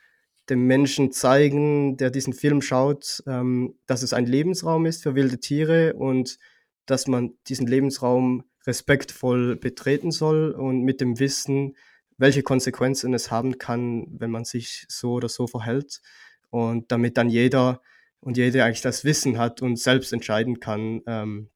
dem 0.50 0.68
Menschen 0.68 1.12
zeigen, 1.12 1.98
der 1.98 2.12
diesen 2.12 2.34
Film 2.34 2.62
schaut, 2.62 3.24
ähm, 3.28 3.76
dass 3.88 4.04
es 4.04 4.14
ein 4.14 4.26
Lebensraum 4.26 4.86
ist 4.86 5.04
für 5.04 5.16
wilde 5.16 5.40
Tiere 5.40 5.94
und 5.96 6.38
dass 6.86 7.08
man 7.08 7.34
diesen 7.48 7.68
Lebensraum 7.68 8.44
respektvoll 8.68 9.56
betreten 9.56 10.12
soll 10.12 10.52
und 10.52 10.82
mit 10.82 11.02
dem 11.02 11.20
Wissen, 11.20 11.76
welche 12.18 12.44
Konsequenzen 12.44 13.14
es 13.14 13.32
haben 13.32 13.58
kann, 13.58 14.08
wenn 14.20 14.32
man 14.32 14.46
sich 14.46 14.86
so 14.88 15.14
oder 15.14 15.30
so 15.30 15.48
verhält. 15.48 16.02
Und 16.50 16.92
damit 16.92 17.18
dann 17.18 17.30
jeder 17.30 17.82
und 18.20 18.38
jede 18.38 18.64
eigentlich 18.64 18.82
das 18.82 19.04
Wissen 19.04 19.38
hat 19.38 19.62
und 19.62 19.78
selbst 19.78 20.14
entscheiden 20.14 20.60
kann, 20.60 21.02
ähm, 21.06 21.50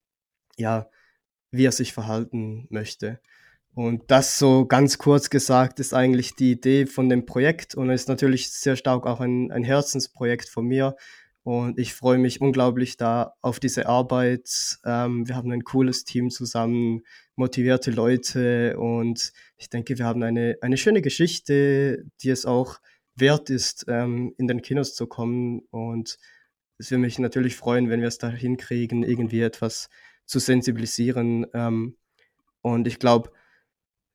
ja, 0.57 0.89
wie 1.51 1.65
er 1.65 1.71
sich 1.71 1.93
verhalten 1.93 2.67
möchte. 2.69 3.19
Und 3.75 4.03
das 4.11 4.39
so 4.39 4.65
ganz 4.65 4.97
kurz 4.97 5.29
gesagt 5.29 5.79
ist 5.79 5.93
eigentlich 5.93 6.35
die 6.35 6.51
Idee 6.51 6.85
von 6.85 7.07
dem 7.07 7.25
Projekt 7.25 7.75
und 7.75 7.89
ist 7.89 8.09
natürlich 8.09 8.51
sehr 8.51 8.75
stark 8.75 9.05
auch 9.05 9.21
ein, 9.21 9.51
ein 9.51 9.63
Herzensprojekt 9.63 10.49
von 10.49 10.65
mir. 10.65 10.95
Und 11.43 11.79
ich 11.79 11.93
freue 11.93 12.17
mich 12.17 12.41
unglaublich 12.41 12.97
da 12.97 13.33
auf 13.41 13.59
diese 13.59 13.87
Arbeit. 13.87 14.79
Ähm, 14.85 15.27
wir 15.27 15.35
haben 15.35 15.51
ein 15.51 15.63
cooles 15.63 16.03
Team 16.03 16.29
zusammen, 16.29 17.01
motivierte 17.35 17.91
Leute 17.91 18.77
und 18.77 19.31
ich 19.57 19.69
denke, 19.69 19.97
wir 19.97 20.05
haben 20.05 20.21
eine, 20.21 20.57
eine 20.61 20.77
schöne 20.77 21.01
Geschichte, 21.01 22.03
die 22.21 22.29
es 22.29 22.45
auch 22.45 22.79
wert 23.15 23.49
ist, 23.49 23.85
ähm, 23.87 24.33
in 24.37 24.47
den 24.47 24.61
Kinos 24.61 24.93
zu 24.93 25.07
kommen. 25.07 25.61
Und 25.71 26.17
es 26.77 26.91
würde 26.91 27.01
mich 27.01 27.17
natürlich 27.19 27.55
freuen, 27.55 27.89
wenn 27.89 28.01
wir 28.01 28.09
es 28.09 28.17
da 28.17 28.29
hinkriegen, 28.29 29.03
irgendwie 29.03 29.41
etwas 29.41 29.89
zu 30.25 30.39
sensibilisieren. 30.39 31.47
Ähm, 31.53 31.97
und 32.61 32.87
ich 32.87 32.99
glaube, 32.99 33.31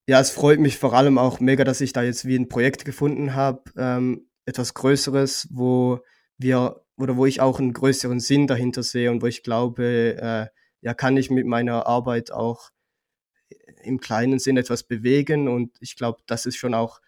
ja, 0.07 0.21
es 0.21 0.31
freut 0.31 0.61
mich 0.61 0.79
vor 0.79 0.95
allem 0.95 1.19
auch 1.19 1.41
mega, 1.41 1.65
dass 1.65 1.81
ich 1.81 1.93
da 1.93 2.03
jetzt 2.03 2.27
wie 2.27 2.37
ein 2.37 2.49
Projekt 2.49 2.85
gefunden 2.85 3.35
habe, 3.35 3.63
ähm, 3.77 4.29
etwas 4.45 4.75
Größeres, 4.75 5.49
wo 5.51 6.01
wir 6.39 6.83
oder 6.97 7.17
wo 7.17 7.27
ich 7.27 7.41
auch 7.41 7.59
einen 7.59 7.73
größeren 7.73 8.21
Sinn 8.21 8.47
dahinter 8.47 8.83
sehe 8.83 9.11
und 9.11 9.23
wo 9.23 9.27
ich 9.27 9.43
glaube, 9.43 10.17
äh, 10.21 10.47
ja, 10.81 10.95
kann 10.95 11.17
ich 11.17 11.31
mit 11.31 11.47
meiner 11.47 11.87
Arbeit 11.87 12.31
auch 12.31 12.71
im 13.83 14.01
kleinen 14.01 14.39
Sinn 14.39 14.57
etwas 14.57 14.83
bewegen. 14.83 15.49
Und 15.49 15.77
ich 15.81 15.97
glaube, 15.97 16.21
das 16.27 16.47
ist 16.47 16.57
schon 16.57 16.75
auch 16.75 17.01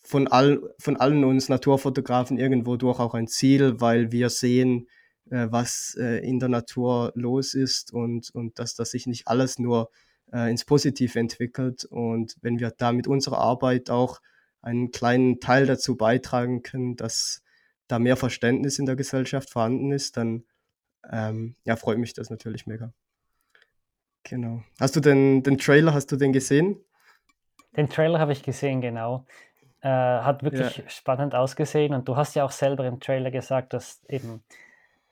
von, 0.00 0.28
all, 0.28 0.74
von 0.78 0.96
allen 0.96 1.24
uns 1.24 1.48
Naturfotografen 1.48 2.38
irgendwo 2.38 2.76
durch 2.76 3.00
auch 3.00 3.14
ein 3.14 3.28
Ziel, 3.28 3.80
weil 3.80 4.12
wir 4.12 4.30
sehen, 4.30 4.88
äh, 5.30 5.46
was 5.50 5.96
äh, 5.98 6.18
in 6.18 6.38
der 6.38 6.50
Natur 6.50 7.12
los 7.14 7.54
ist 7.54 7.92
und, 7.92 8.30
und 8.34 8.58
dass 8.58 8.74
das 8.74 8.90
sich 8.90 9.06
nicht 9.06 9.26
alles 9.26 9.58
nur 9.58 9.90
äh, 10.34 10.50
ins 10.50 10.64
Positive 10.64 11.18
entwickelt. 11.18 11.84
Und 11.84 12.36
wenn 12.42 12.58
wir 12.58 12.70
da 12.70 12.92
mit 12.92 13.06
unserer 13.06 13.38
Arbeit 13.38 13.88
auch 13.88 14.20
einen 14.60 14.90
kleinen 14.90 15.40
Teil 15.40 15.66
dazu 15.66 15.96
beitragen 15.96 16.62
können, 16.62 16.96
dass 16.96 17.42
da 17.86 17.98
mehr 17.98 18.16
Verständnis 18.16 18.78
in 18.78 18.86
der 18.86 18.96
Gesellschaft 18.96 19.50
vorhanden 19.50 19.92
ist, 19.92 20.16
dann 20.16 20.44
ähm, 21.10 21.54
ja, 21.64 21.76
freut 21.76 21.98
mich 21.98 22.14
das 22.14 22.30
natürlich 22.30 22.66
mega. 22.66 22.92
Genau. 24.24 24.62
Hast 24.80 24.96
du 24.96 25.00
den, 25.00 25.42
den 25.42 25.58
Trailer, 25.58 25.92
hast 25.92 26.10
du 26.10 26.16
den 26.16 26.32
gesehen? 26.32 26.82
Den 27.76 27.90
Trailer 27.90 28.18
habe 28.18 28.32
ich 28.32 28.42
gesehen, 28.42 28.80
genau. 28.80 29.26
Äh, 29.82 29.88
hat 29.88 30.42
wirklich 30.42 30.78
ja. 30.78 30.88
spannend 30.88 31.34
ausgesehen 31.34 31.92
und 31.92 32.08
du 32.08 32.16
hast 32.16 32.34
ja 32.34 32.44
auch 32.44 32.50
selber 32.50 32.86
im 32.86 33.00
Trailer 33.00 33.30
gesagt, 33.30 33.74
dass 33.74 34.02
eben, 34.08 34.42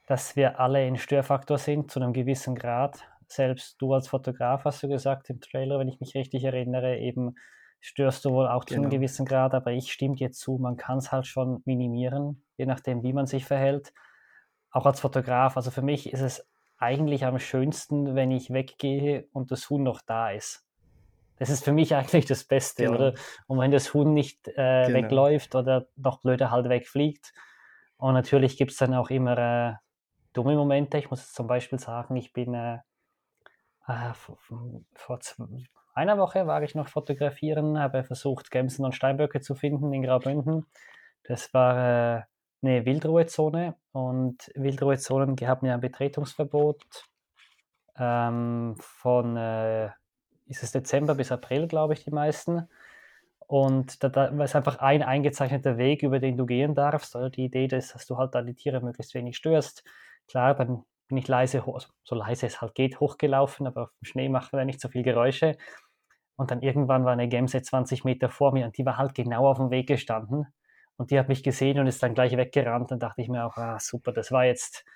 dass 0.07 0.35
wir 0.35 0.59
alle 0.59 0.87
in 0.87 0.97
Störfaktor 0.97 1.59
sind 1.59 1.91
zu 1.91 2.01
einem 2.01 2.15
gewissen 2.15 2.55
Grad 2.55 3.05
selbst 3.35 3.81
du 3.81 3.93
als 3.95 4.09
Fotograf 4.09 4.65
hast 4.65 4.83
du 4.83 4.89
gesagt 4.89 5.31
im 5.31 5.41
Trailer, 5.41 5.79
wenn 5.79 5.89
ich 5.89 6.01
mich 6.01 6.15
richtig 6.15 6.45
erinnere, 6.45 6.99
eben 6.99 7.35
störst 7.81 8.25
du 8.25 8.31
wohl 8.31 8.47
auch 8.47 8.65
zu 8.65 8.75
einem 8.75 8.85
genau. 8.85 8.97
gewissen 8.97 9.27
Grad, 9.27 9.55
aber 9.55 9.73
ich 9.73 9.93
stimme 9.93 10.15
dir 10.15 10.31
zu, 10.31 10.59
man 10.59 10.77
kann 10.77 10.99
es 10.99 11.11
halt 11.11 11.27
schon 11.27 11.63
minimieren, 11.65 12.45
je 12.57 12.67
nachdem, 12.67 13.03
wie 13.03 13.13
man 13.13 13.27
sich 13.27 13.45
verhält. 13.45 13.93
Auch 14.71 14.87
als 14.87 15.01
Fotograf, 15.01 15.57
also 15.57 15.71
für 15.71 15.83
mich 15.83 16.13
ist 16.13 16.21
es 16.21 16.49
eigentlich 16.79 17.25
am 17.25 17.39
schönsten, 17.39 18.15
wenn 18.15 18.31
ich 18.31 18.53
weggehe 18.53 19.27
und 19.33 19.51
das 19.51 19.69
Huhn 19.69 19.83
noch 19.83 20.01
da 20.01 20.31
ist. 20.31 20.65
Das 21.37 21.51
ist 21.51 21.65
für 21.65 21.73
mich 21.73 21.95
eigentlich 21.97 22.27
das 22.27 22.45
Beste, 22.45 22.85
genau. 22.85 22.97
oder? 22.97 23.15
Und 23.49 23.59
wenn 23.59 23.73
das 23.73 23.93
Huhn 23.95 24.15
nicht 24.15 24.49
äh, 24.49 24.87
genau. 24.87 24.99
wegläuft 24.99 25.55
oder 25.55 25.87
noch 25.97 26.21
blöder 26.21 26.51
halt 26.51 26.69
wegfliegt. 26.69 27.33
Und 27.97 28.15
natürlich 28.15 28.57
gibt 28.57 28.73
es 28.73 28.79
dann 28.79 28.95
auch 28.95 29.11
immer 29.11 29.39
äh, 29.39 29.75
dumme 30.33 30.55
Momente. 30.55 30.99
Ich 30.99 31.11
muss 31.11 31.33
zum 31.33 31.47
Beispiel 31.47 31.79
sagen, 31.79 32.17
ich 32.17 32.33
bin 32.33 32.55
äh, 32.55 32.79
äh, 33.87 34.13
vor 34.15 35.19
einer 35.95 36.19
Woche 36.19 36.47
war 36.47 36.63
ich 36.63 36.75
noch 36.75 36.89
fotografieren, 36.89 37.79
habe 37.79 38.05
versucht, 38.05 38.51
Gämsen 38.51 38.85
und 38.85 38.95
Steinböcke 38.95 39.41
zu 39.41 39.55
finden 39.55 39.93
in 39.93 40.03
Graubünden. 40.03 40.67
Das 41.25 41.53
war 41.53 42.19
äh, 42.19 42.23
eine 42.63 42.85
Wildruhezone 42.87 43.77
und 43.93 44.51
Wildruhezonen 44.55 45.37
haben 45.43 45.67
ja 45.67 45.75
ein 45.75 45.81
Betretungsverbot 45.81 46.85
ähm, 47.99 48.77
von, 48.79 49.37
äh, 49.37 49.91
ist 50.47 50.63
es 50.63 50.73
Dezember 50.73 51.15
bis 51.15 51.33
April, 51.33 51.69
glaube 51.69 51.93
ich, 51.95 52.05
die 52.05 52.11
meisten. 52.11 52.69
Und 53.47 54.03
da, 54.03 54.09
da 54.09 54.27
ist 54.43 54.57
einfach 54.57 54.79
ein 54.79 55.03
eingezeichneter 55.03 55.77
Weg, 55.77 56.03
über 56.03 56.21
den 56.21 56.39
du 56.39 56.47
gehen 56.47 56.75
darfst. 56.75 57.15
Oder 57.17 57.29
die 57.29 57.45
Idee 57.45 57.67
ist, 57.67 57.95
dass 57.95 58.07
du 58.07 58.17
halt 58.17 58.35
da 58.35 58.41
die 58.41 58.55
Tiere 58.55 58.81
möglichst 58.81 59.15
wenig 59.15 59.37
störst. 59.37 59.85
Klar, 60.27 60.55
dann 60.55 60.85
bin 61.13 61.19
ich 61.19 61.29
leise, 61.29 61.63
so 62.05 62.15
leise 62.15 62.47
es 62.47 62.63
halt 62.63 62.75
geht, 62.75 62.99
hochgelaufen, 62.99 63.67
aber 63.67 63.83
auf 63.83 63.91
dem 64.01 64.07
Schnee 64.07 64.31
machen 64.31 64.59
wir 64.59 64.65
nicht 64.65 64.81
so 64.81 64.89
viel 64.89 65.03
Geräusche. 65.03 65.59
Und 66.37 66.51
dann 66.51 66.63
irgendwann 66.63 67.05
war 67.05 67.13
eine 67.13 67.29
Gemse 67.29 67.61
20 67.61 68.05
Meter 68.05 68.31
vor 68.31 68.53
mir 68.53 68.65
und 68.65 68.79
die 68.79 68.87
war 68.87 68.97
halt 68.97 69.15
genau 69.15 69.47
auf 69.47 69.59
dem 69.59 69.71
Weg 69.71 69.89
gestanden. 69.89 70.47
Und 70.97 71.11
die 71.11 71.19
hat 71.19 71.29
mich 71.29 71.43
gesehen 71.43 71.79
und 71.79 71.87
ist 71.87 72.03
dann 72.03 72.15
gleich 72.15 72.35
weggerannt. 72.35 72.91
Dann 72.91 72.99
dachte 72.99 73.21
ich 73.21 73.29
mir 73.29 73.45
auch, 73.45 73.59
ah, 73.59 73.79
super, 73.79 74.13
das 74.13 74.33
war 74.33 74.47
jetzt 74.47 74.87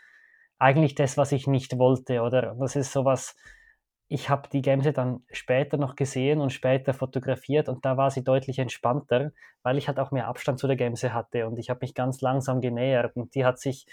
eigentlich 0.58 0.94
das, 0.94 1.18
was 1.18 1.32
ich 1.32 1.46
nicht 1.46 1.76
wollte. 1.76 2.22
Oder 2.22 2.56
das 2.58 2.76
ist 2.76 2.92
sowas, 2.92 3.36
ich 4.08 4.30
habe 4.30 4.48
die 4.48 4.62
Gemse 4.62 4.94
dann 4.94 5.22
später 5.30 5.76
noch 5.76 5.96
gesehen 5.96 6.40
und 6.40 6.50
später 6.50 6.94
fotografiert 6.94 7.68
und 7.68 7.84
da 7.84 7.98
war 7.98 8.10
sie 8.10 8.24
deutlich 8.24 8.58
entspannter, 8.58 9.32
weil 9.62 9.76
ich 9.76 9.88
halt 9.88 9.98
auch 9.98 10.12
mehr 10.12 10.28
Abstand 10.28 10.58
zu 10.60 10.66
der 10.66 10.76
Gemse 10.76 11.12
hatte 11.12 11.46
und 11.46 11.58
ich 11.58 11.70
habe 11.70 11.80
mich 11.82 11.94
ganz 11.94 12.22
langsam 12.22 12.60
genähert 12.62 13.16
und 13.16 13.34
die 13.34 13.44
hat 13.44 13.58
sich 13.58 13.86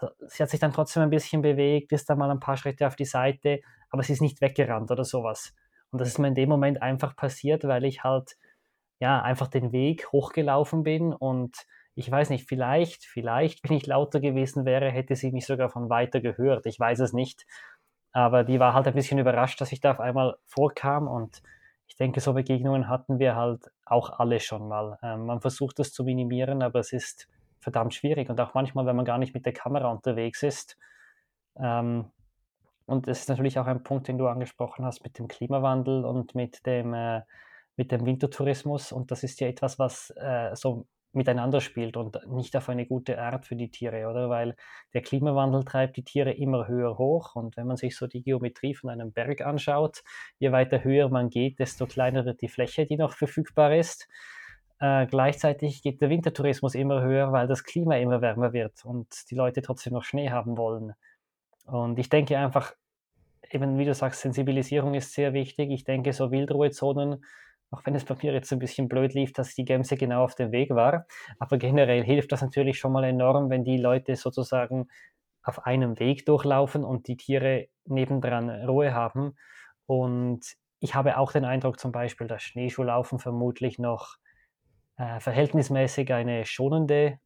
also, 0.00 0.14
sie 0.26 0.42
hat 0.42 0.50
sich 0.50 0.60
dann 0.60 0.72
trotzdem 0.72 1.02
ein 1.02 1.10
bisschen 1.10 1.42
bewegt, 1.42 1.92
ist 1.92 2.08
dann 2.08 2.18
mal 2.18 2.30
ein 2.30 2.40
paar 2.40 2.56
Schritte 2.56 2.86
auf 2.86 2.96
die 2.96 3.04
Seite, 3.04 3.60
aber 3.90 4.02
sie 4.02 4.12
ist 4.12 4.22
nicht 4.22 4.40
weggerannt 4.40 4.90
oder 4.90 5.04
sowas. 5.04 5.54
Und 5.90 6.00
das 6.00 6.08
ist 6.08 6.18
mir 6.18 6.28
in 6.28 6.34
dem 6.34 6.48
Moment 6.48 6.82
einfach 6.82 7.16
passiert, 7.16 7.64
weil 7.64 7.84
ich 7.84 8.04
halt 8.04 8.36
ja 9.00 9.20
einfach 9.22 9.48
den 9.48 9.72
Weg 9.72 10.10
hochgelaufen 10.12 10.82
bin 10.82 11.12
und 11.12 11.56
ich 11.94 12.10
weiß 12.10 12.30
nicht, 12.30 12.48
vielleicht, 12.48 13.04
vielleicht, 13.04 13.68
wenn 13.68 13.76
ich 13.76 13.86
lauter 13.86 14.20
gewesen 14.20 14.64
wäre, 14.64 14.90
hätte 14.90 15.16
sie 15.16 15.32
mich 15.32 15.46
sogar 15.46 15.68
von 15.68 15.90
weiter 15.90 16.20
gehört. 16.20 16.66
Ich 16.66 16.78
weiß 16.78 17.00
es 17.00 17.12
nicht. 17.12 17.46
Aber 18.12 18.44
die 18.44 18.58
war 18.58 18.74
halt 18.74 18.86
ein 18.86 18.94
bisschen 18.94 19.18
überrascht, 19.18 19.60
dass 19.60 19.72
ich 19.72 19.80
da 19.80 19.92
auf 19.92 20.00
einmal 20.00 20.36
vorkam 20.46 21.08
und 21.08 21.42
ich 21.86 21.96
denke, 21.96 22.20
so 22.20 22.32
Begegnungen 22.32 22.88
hatten 22.88 23.18
wir 23.18 23.36
halt 23.36 23.70
auch 23.84 24.18
alle 24.18 24.40
schon 24.40 24.68
mal. 24.68 24.98
Ähm, 25.02 25.26
man 25.26 25.40
versucht 25.40 25.78
das 25.78 25.92
zu 25.92 26.04
minimieren, 26.04 26.62
aber 26.62 26.80
es 26.80 26.92
ist 26.92 27.28
verdammt 27.60 27.94
schwierig 27.94 28.30
und 28.30 28.40
auch 28.40 28.54
manchmal, 28.54 28.86
wenn 28.86 28.96
man 28.96 29.04
gar 29.04 29.18
nicht 29.18 29.34
mit 29.34 29.46
der 29.46 29.52
Kamera 29.52 29.90
unterwegs 29.90 30.42
ist. 30.42 30.76
Ähm, 31.58 32.10
und 32.86 33.06
das 33.06 33.20
ist 33.20 33.28
natürlich 33.28 33.58
auch 33.58 33.66
ein 33.66 33.82
Punkt, 33.82 34.08
den 34.08 34.18
du 34.18 34.26
angesprochen 34.26 34.84
hast 34.84 35.04
mit 35.04 35.18
dem 35.18 35.28
Klimawandel 35.28 36.04
und 36.04 36.34
mit 36.34 36.66
dem, 36.66 36.92
äh, 36.94 37.22
mit 37.76 37.92
dem 37.92 38.04
Wintertourismus. 38.04 38.92
Und 38.92 39.10
das 39.10 39.22
ist 39.22 39.40
ja 39.40 39.48
etwas, 39.48 39.78
was 39.78 40.12
äh, 40.16 40.54
so 40.56 40.86
miteinander 41.12 41.60
spielt 41.60 41.96
und 41.96 42.18
nicht 42.28 42.56
auf 42.56 42.68
eine 42.68 42.86
gute 42.86 43.20
Art 43.20 43.46
für 43.46 43.56
die 43.56 43.70
Tiere, 43.70 44.08
oder? 44.08 44.28
Weil 44.28 44.56
der 44.94 45.02
Klimawandel 45.02 45.64
treibt 45.64 45.96
die 45.96 46.04
Tiere 46.04 46.32
immer 46.32 46.68
höher 46.68 46.98
hoch 46.98 47.34
und 47.34 47.56
wenn 47.56 47.66
man 47.66 47.76
sich 47.76 47.96
so 47.96 48.06
die 48.06 48.22
Geometrie 48.22 48.74
von 48.74 48.90
einem 48.90 49.12
Berg 49.12 49.40
anschaut, 49.40 50.02
je 50.38 50.52
weiter 50.52 50.84
höher 50.84 51.08
man 51.08 51.28
geht, 51.28 51.58
desto 51.58 51.86
kleiner 51.86 52.24
wird 52.24 52.42
die 52.42 52.48
Fläche, 52.48 52.86
die 52.86 52.96
noch 52.96 53.14
verfügbar 53.14 53.74
ist. 53.74 54.08
Äh, 54.80 55.06
gleichzeitig 55.06 55.82
geht 55.82 56.00
der 56.00 56.10
Wintertourismus 56.10 56.74
immer 56.74 57.02
höher, 57.02 57.32
weil 57.32 57.46
das 57.46 57.64
Klima 57.64 57.96
immer 57.96 58.20
wärmer 58.22 58.52
wird 58.52 58.84
und 58.84 59.30
die 59.30 59.34
Leute 59.34 59.62
trotzdem 59.62 59.92
noch 59.92 60.04
Schnee 60.04 60.30
haben 60.30 60.56
wollen. 60.56 60.94
Und 61.66 61.98
ich 61.98 62.08
denke 62.08 62.38
einfach, 62.38 62.74
eben 63.50 63.78
wie 63.78 63.84
du 63.84 63.94
sagst, 63.94 64.20
Sensibilisierung 64.22 64.94
ist 64.94 65.12
sehr 65.12 65.32
wichtig. 65.34 65.70
Ich 65.70 65.84
denke, 65.84 66.12
so 66.12 66.30
Wildruhezonen, 66.30 67.24
auch 67.70 67.82
wenn 67.86 67.94
es 67.94 68.04
bei 68.04 68.16
mir 68.22 68.32
jetzt 68.32 68.52
ein 68.52 68.58
bisschen 68.58 68.88
blöd 68.88 69.14
lief, 69.14 69.32
dass 69.32 69.54
die 69.54 69.64
Gemse 69.64 69.96
genau 69.96 70.24
auf 70.24 70.34
dem 70.34 70.52
Weg 70.52 70.70
war, 70.70 71.06
aber 71.38 71.58
generell 71.58 72.04
hilft 72.04 72.32
das 72.32 72.42
natürlich 72.42 72.78
schon 72.78 72.92
mal 72.92 73.04
enorm, 73.04 73.50
wenn 73.50 73.64
die 73.64 73.78
Leute 73.78 74.16
sozusagen 74.16 74.88
auf 75.42 75.66
einem 75.66 75.98
Weg 75.98 76.26
durchlaufen 76.26 76.84
und 76.84 77.08
die 77.08 77.16
Tiere 77.16 77.68
nebendran 77.86 78.50
Ruhe 78.50 78.94
haben 78.94 79.36
Und 79.86 80.56
ich 80.80 80.94
habe 80.94 81.18
auch 81.18 81.32
den 81.32 81.44
Eindruck 81.44 81.80
zum 81.80 81.92
Beispiel, 81.92 82.26
dass 82.26 82.42
Schneeschuhlaufen 82.42 83.18
vermutlich 83.18 83.78
noch 83.78 84.16
äh, 85.00 85.18
verhältnismäßig 85.18 86.12
eine 86.12 86.44
schonende, 86.44 87.18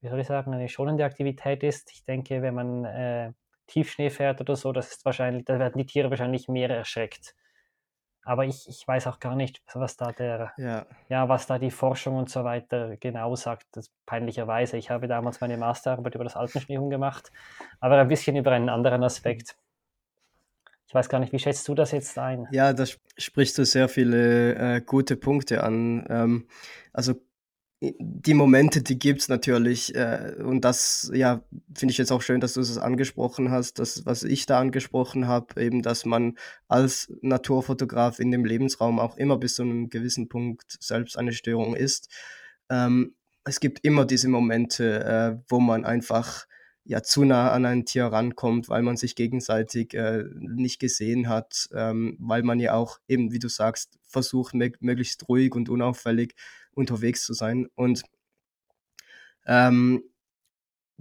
wie 0.00 0.08
soll 0.08 0.20
ich 0.20 0.26
sagen, 0.26 0.52
eine 0.52 0.68
schonende 0.68 1.04
Aktivität 1.04 1.62
ist. 1.62 1.90
Ich 1.92 2.04
denke, 2.04 2.42
wenn 2.42 2.54
man 2.54 2.84
äh, 2.84 3.32
Tiefschnee 3.68 4.10
fährt 4.10 4.40
oder 4.40 4.56
so, 4.56 4.72
das 4.72 4.90
ist 4.90 5.04
wahrscheinlich, 5.04 5.44
da 5.44 5.58
werden 5.58 5.78
die 5.78 5.86
Tiere 5.86 6.10
wahrscheinlich 6.10 6.48
mehr 6.48 6.68
erschreckt. 6.70 7.34
Aber 8.26 8.46
ich, 8.46 8.66
ich 8.68 8.88
weiß 8.88 9.06
auch 9.06 9.20
gar 9.20 9.36
nicht, 9.36 9.62
was 9.74 9.96
da 9.96 10.10
der, 10.10 10.52
ja. 10.56 10.86
ja, 11.08 11.28
was 11.28 11.46
da 11.46 11.58
die 11.58 11.70
Forschung 11.70 12.16
und 12.16 12.30
so 12.30 12.42
weiter 12.42 12.96
genau 12.96 13.36
sagt. 13.36 13.66
Das 13.72 13.90
peinlicherweise. 14.06 14.78
Ich 14.78 14.90
habe 14.90 15.08
damals 15.08 15.42
meine 15.42 15.58
Masterarbeit 15.58 16.14
über 16.14 16.24
das 16.24 16.34
Alpenschneehuhn 16.34 16.88
gemacht, 16.88 17.30
aber 17.80 17.98
ein 17.98 18.08
bisschen 18.08 18.34
über 18.36 18.52
einen 18.52 18.70
anderen 18.70 19.04
Aspekt. 19.04 19.56
Ich 20.94 20.96
weiß 20.96 21.08
gar 21.08 21.18
nicht, 21.18 21.32
wie 21.32 21.40
schätzt 21.40 21.66
du 21.66 21.74
das 21.74 21.90
jetzt 21.90 22.16
ein? 22.20 22.46
Ja, 22.52 22.72
da 22.72 22.84
sprichst 23.18 23.58
du 23.58 23.64
sehr 23.64 23.88
viele 23.88 24.54
äh, 24.54 24.80
gute 24.80 25.16
Punkte 25.16 25.64
an. 25.64 26.06
Ähm, 26.08 26.46
also 26.92 27.14
die 27.80 28.34
Momente, 28.34 28.80
die 28.80 28.96
gibt 28.96 29.22
es 29.22 29.28
natürlich. 29.28 29.92
Äh, 29.96 30.36
und 30.38 30.64
das, 30.64 31.10
ja, 31.12 31.42
finde 31.74 31.90
ich 31.90 31.98
jetzt 31.98 32.12
auch 32.12 32.22
schön, 32.22 32.40
dass 32.40 32.54
du 32.54 32.60
es 32.60 32.78
angesprochen 32.78 33.50
hast, 33.50 33.80
das, 33.80 34.06
was 34.06 34.22
ich 34.22 34.46
da 34.46 34.60
angesprochen 34.60 35.26
habe, 35.26 35.60
eben, 35.60 35.82
dass 35.82 36.04
man 36.04 36.38
als 36.68 37.12
Naturfotograf 37.22 38.20
in 38.20 38.30
dem 38.30 38.44
Lebensraum 38.44 39.00
auch 39.00 39.16
immer 39.16 39.36
bis 39.36 39.56
zu 39.56 39.62
einem 39.62 39.88
gewissen 39.88 40.28
Punkt 40.28 40.76
selbst 40.78 41.18
eine 41.18 41.32
Störung 41.32 41.74
ist. 41.74 42.08
Ähm, 42.70 43.16
es 43.42 43.58
gibt 43.58 43.84
immer 43.84 44.04
diese 44.04 44.28
Momente, 44.28 45.04
äh, 45.04 45.42
wo 45.48 45.58
man 45.58 45.84
einfach 45.84 46.46
ja 46.84 47.02
zu 47.02 47.24
nah 47.24 47.50
an 47.50 47.64
ein 47.64 47.84
Tier 47.84 48.06
rankommt, 48.06 48.68
weil 48.68 48.82
man 48.82 48.96
sich 48.96 49.16
gegenseitig 49.16 49.94
äh, 49.94 50.24
nicht 50.34 50.78
gesehen 50.78 51.28
hat, 51.28 51.68
ähm, 51.74 52.16
weil 52.20 52.42
man 52.42 52.60
ja 52.60 52.74
auch 52.74 52.98
eben, 53.08 53.32
wie 53.32 53.38
du 53.38 53.48
sagst, 53.48 53.98
versucht, 54.06 54.54
möglichst 54.54 55.28
ruhig 55.28 55.54
und 55.54 55.68
unauffällig 55.68 56.34
unterwegs 56.72 57.24
zu 57.24 57.32
sein. 57.32 57.68
Und 57.74 58.02
ähm, 59.46 60.02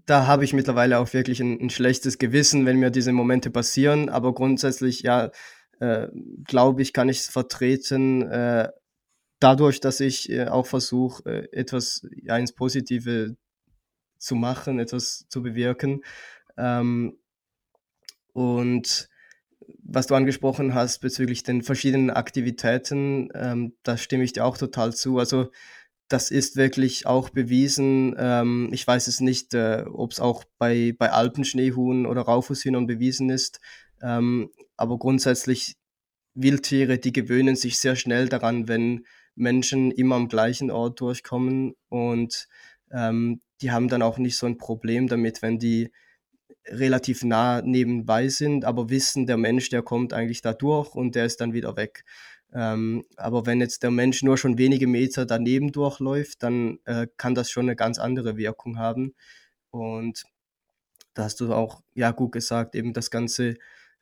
da 0.05 0.27
habe 0.27 0.43
ich 0.43 0.53
mittlerweile 0.53 0.99
auch 0.99 1.13
wirklich 1.13 1.39
ein, 1.41 1.59
ein, 1.61 1.69
schlechtes 1.69 2.17
Gewissen, 2.17 2.65
wenn 2.65 2.79
mir 2.79 2.89
diese 2.89 3.11
Momente 3.11 3.49
passieren. 3.49 4.09
Aber 4.09 4.33
grundsätzlich, 4.33 5.01
ja, 5.01 5.31
äh, 5.79 6.07
glaube 6.45 6.81
ich, 6.81 6.93
kann 6.93 7.09
ich 7.09 7.19
es 7.19 7.27
vertreten, 7.29 8.21
äh, 8.23 8.69
dadurch, 9.39 9.79
dass 9.79 9.99
ich 9.99 10.29
äh, 10.29 10.47
auch 10.47 10.65
versuche, 10.65 11.23
äh, 11.25 11.47
etwas 11.51 12.07
ja, 12.21 12.37
ins 12.37 12.53
Positive 12.53 13.35
zu 14.23 14.35
machen, 14.35 14.79
etwas 14.79 15.25
zu 15.29 15.43
bewirken. 15.43 16.03
Ähm, 16.57 17.17
und 18.33 19.09
was 19.83 20.07
du 20.07 20.15
angesprochen 20.15 20.73
hast 20.73 20.99
bezüglich 20.99 21.43
den 21.43 21.61
verschiedenen 21.61 22.09
Aktivitäten, 22.09 23.29
ähm, 23.35 23.73
da 23.83 23.97
stimme 23.97 24.23
ich 24.23 24.33
dir 24.33 24.45
auch 24.45 24.57
total 24.57 24.93
zu. 24.93 25.19
Also 25.19 25.51
das 26.07 26.31
ist 26.31 26.55
wirklich 26.55 27.05
auch 27.05 27.29
bewiesen. 27.29 28.15
Ähm, 28.17 28.69
ich 28.71 28.85
weiß 28.85 29.07
es 29.07 29.19
nicht, 29.19 29.53
äh, 29.53 29.85
ob 29.91 30.11
es 30.11 30.19
auch 30.19 30.43
bei, 30.57 30.93
bei 30.97 31.11
Alpenschneehuhn 31.11 32.05
oder 32.05 32.23
Raufußhühnern 32.23 32.87
bewiesen 32.87 33.29
ist. 33.29 33.59
Ähm, 34.01 34.49
aber 34.77 34.97
grundsätzlich 34.97 35.75
Wildtiere, 36.35 36.97
die 36.97 37.13
gewöhnen 37.13 37.55
sich 37.55 37.77
sehr 37.77 37.95
schnell 37.95 38.27
daran, 38.27 38.67
wenn 38.67 39.05
Menschen 39.35 39.91
immer 39.91 40.15
am 40.15 40.27
gleichen 40.27 40.71
Ort 40.71 40.99
durchkommen 40.99 41.75
und 41.89 42.47
ähm, 42.91 43.41
die 43.63 43.71
haben 43.71 43.87
dann 43.87 44.01
auch 44.01 44.17
nicht 44.17 44.37
so 44.37 44.45
ein 44.45 44.57
Problem 44.57 45.07
damit, 45.07 45.41
wenn 45.41 45.57
die 45.57 45.89
relativ 46.67 47.23
nah 47.23 47.61
nebenbei 47.61 48.27
sind, 48.27 48.65
aber 48.65 48.89
wissen, 48.89 49.25
der 49.25 49.37
Mensch, 49.37 49.69
der 49.69 49.81
kommt 49.81 50.13
eigentlich 50.13 50.41
da 50.41 50.53
durch 50.53 50.93
und 50.95 51.15
der 51.15 51.25
ist 51.25 51.41
dann 51.41 51.53
wieder 51.53 51.75
weg. 51.77 52.03
Ähm, 52.53 53.03
aber 53.15 53.45
wenn 53.45 53.61
jetzt 53.61 53.81
der 53.83 53.91
Mensch 53.91 54.21
nur 54.21 54.37
schon 54.37 54.57
wenige 54.57 54.85
Meter 54.85 55.25
daneben 55.25 55.71
durchläuft, 55.71 56.43
dann 56.43 56.79
äh, 56.85 57.07
kann 57.17 57.35
das 57.35 57.49
schon 57.49 57.65
eine 57.65 57.75
ganz 57.75 57.99
andere 57.99 58.37
Wirkung 58.37 58.77
haben. 58.77 59.15
Und 59.71 60.23
da 61.13 61.23
hast 61.23 61.39
du 61.39 61.53
auch 61.53 61.81
ja 61.95 62.11
gut 62.11 62.33
gesagt, 62.33 62.75
eben 62.75 62.93
das 62.93 63.11
ganze 63.11 63.55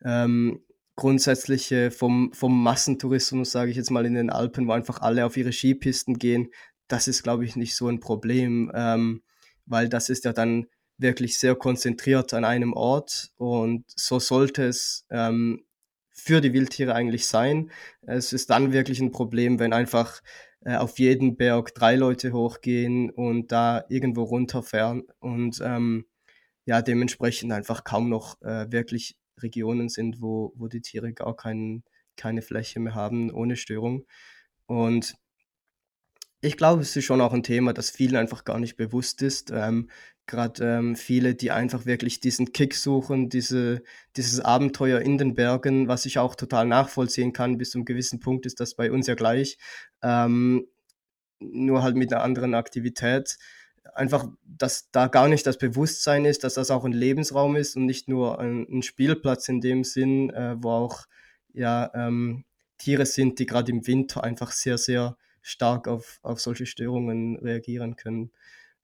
ähm, 0.04 0.62
grundsätzliche 0.96 1.92
vom, 1.92 2.34
vom 2.34 2.62
Massentourismus, 2.62 3.52
sage 3.52 3.72
ich 3.72 3.78
jetzt 3.78 3.92
mal 3.92 4.06
in 4.06 4.16
den 4.16 4.30
Alpen, 4.32 4.68
wo 4.68 4.72
einfach 4.72 5.02
alle 5.02 5.26
auf 5.26 5.38
ihre 5.38 5.54
Skipisten 5.54 6.18
gehen, 6.18 6.50
das 6.88 7.08
ist, 7.08 7.24
glaube 7.24 7.46
ich, 7.46 7.56
nicht 7.56 7.76
so 7.76 7.88
ein 7.88 8.00
Problem, 8.02 8.72
ähm, 8.76 9.22
weil 9.66 9.90
das 9.90 10.10
ist 10.10 10.26
ja 10.26 10.34
dann 10.34 10.68
wirklich 10.98 11.40
sehr 11.40 11.56
konzentriert 11.56 12.34
an 12.34 12.46
einem 12.46 12.74
Ort 12.74 13.32
und 13.38 13.86
so 13.88 14.20
sollte 14.20 14.66
es 14.66 15.06
ähm, 15.10 15.66
für 16.12 16.42
die 16.42 16.54
Wildtiere 16.54 16.94
eigentlich 16.94 17.26
sein. 17.26 17.72
Es 18.02 18.34
ist 18.34 18.50
dann 18.50 18.72
wirklich 18.72 19.00
ein 19.00 19.12
Problem, 19.12 19.60
wenn 19.60 19.74
einfach 19.74 20.22
äh, 20.62 20.76
auf 20.76 21.00
jeden 21.00 21.38
Berg 21.38 21.74
drei 21.74 21.96
Leute 21.96 22.34
hochgehen 22.34 23.10
und 23.10 23.52
da 23.52 23.84
irgendwo 23.90 24.24
runterfahren 24.24 25.04
und 25.20 25.60
ähm, 25.64 26.06
ja, 26.66 26.82
dementsprechend 26.82 27.52
einfach 27.52 27.84
kaum 27.84 28.10
noch 28.10 28.40
äh, 28.42 28.72
wirklich 28.72 29.18
Regionen 29.42 29.90
sind, 29.90 30.22
wo, 30.22 30.54
wo 30.56 30.68
die 30.68 30.82
Tiere 30.82 31.14
gar 31.14 31.36
kein, 31.36 31.84
keine 32.16 32.44
Fläche 32.44 32.80
mehr 32.80 32.94
haben 32.94 33.32
ohne 33.32 33.56
Störung. 33.56 34.06
Und 34.68 35.16
ich 36.42 36.58
glaube, 36.58 36.82
es 36.82 36.96
ist 36.96 37.06
schon 37.06 37.22
auch 37.22 37.34
ein 37.34 37.44
Thema, 37.44 37.72
das 37.72 37.92
vielen 37.92 38.16
einfach 38.16 38.44
gar 38.44 38.60
nicht 38.60 38.76
bewusst 38.76 39.22
ist. 39.22 39.52
Ähm, 39.52 39.90
Gerade 40.28 40.64
ähm, 40.64 40.96
viele, 40.96 41.36
die 41.36 41.52
einfach 41.52 41.86
wirklich 41.86 42.20
diesen 42.20 42.54
Kick 42.54 42.76
suchen, 42.76 43.30
diese, 43.30 43.84
dieses 44.16 44.40
Abenteuer 44.40 45.02
in 45.02 45.18
den 45.18 45.36
Bergen, 45.36 45.88
was 45.88 46.06
ich 46.06 46.20
auch 46.20 46.36
total 46.36 46.66
nachvollziehen 46.68 47.34
kann. 47.34 47.58
Bis 47.58 47.72
zu 47.72 47.80
einem 47.80 47.86
gewissen 47.86 48.20
Punkt 48.20 48.46
ist 48.46 48.60
das 48.60 48.76
bei 48.76 48.92
uns 48.92 49.08
ja 49.08 49.16
gleich. 49.16 49.58
Ähm, 50.02 50.68
nur 51.40 51.84
halt 51.84 51.96
mit 51.96 52.14
einer 52.14 52.24
anderen 52.24 52.54
Aktivität. 52.54 53.38
Einfach, 53.94 54.28
dass 54.46 54.90
da 54.92 55.08
gar 55.08 55.28
nicht 55.28 55.46
das 55.46 55.58
Bewusstsein 55.58 56.24
ist, 56.26 56.44
dass 56.44 56.54
das 56.54 56.72
auch 56.72 56.86
ein 56.86 56.94
Lebensraum 56.94 57.56
ist 57.56 57.76
und 57.76 57.86
nicht 57.86 58.08
nur 58.08 58.40
ein, 58.40 58.66
ein 58.70 58.84
Spielplatz 58.84 59.50
in 59.50 59.60
dem 59.60 59.84
Sinn, 59.84 60.30
äh, 60.30 60.56
wo 60.58 60.70
auch 60.70 61.06
ja, 61.54 61.92
ähm, 61.94 62.46
Tiere 62.78 63.06
sind, 63.06 63.38
die 63.40 63.46
gerade 63.46 63.72
im 63.72 63.86
Winter 63.86 64.24
einfach 64.24 64.52
sehr, 64.52 64.78
sehr 64.78 65.18
stark 65.42 65.88
auf, 65.88 66.20
auf 66.22 66.40
solche 66.40 66.66
Störungen 66.66 67.38
reagieren 67.38 67.96
können. 67.96 68.32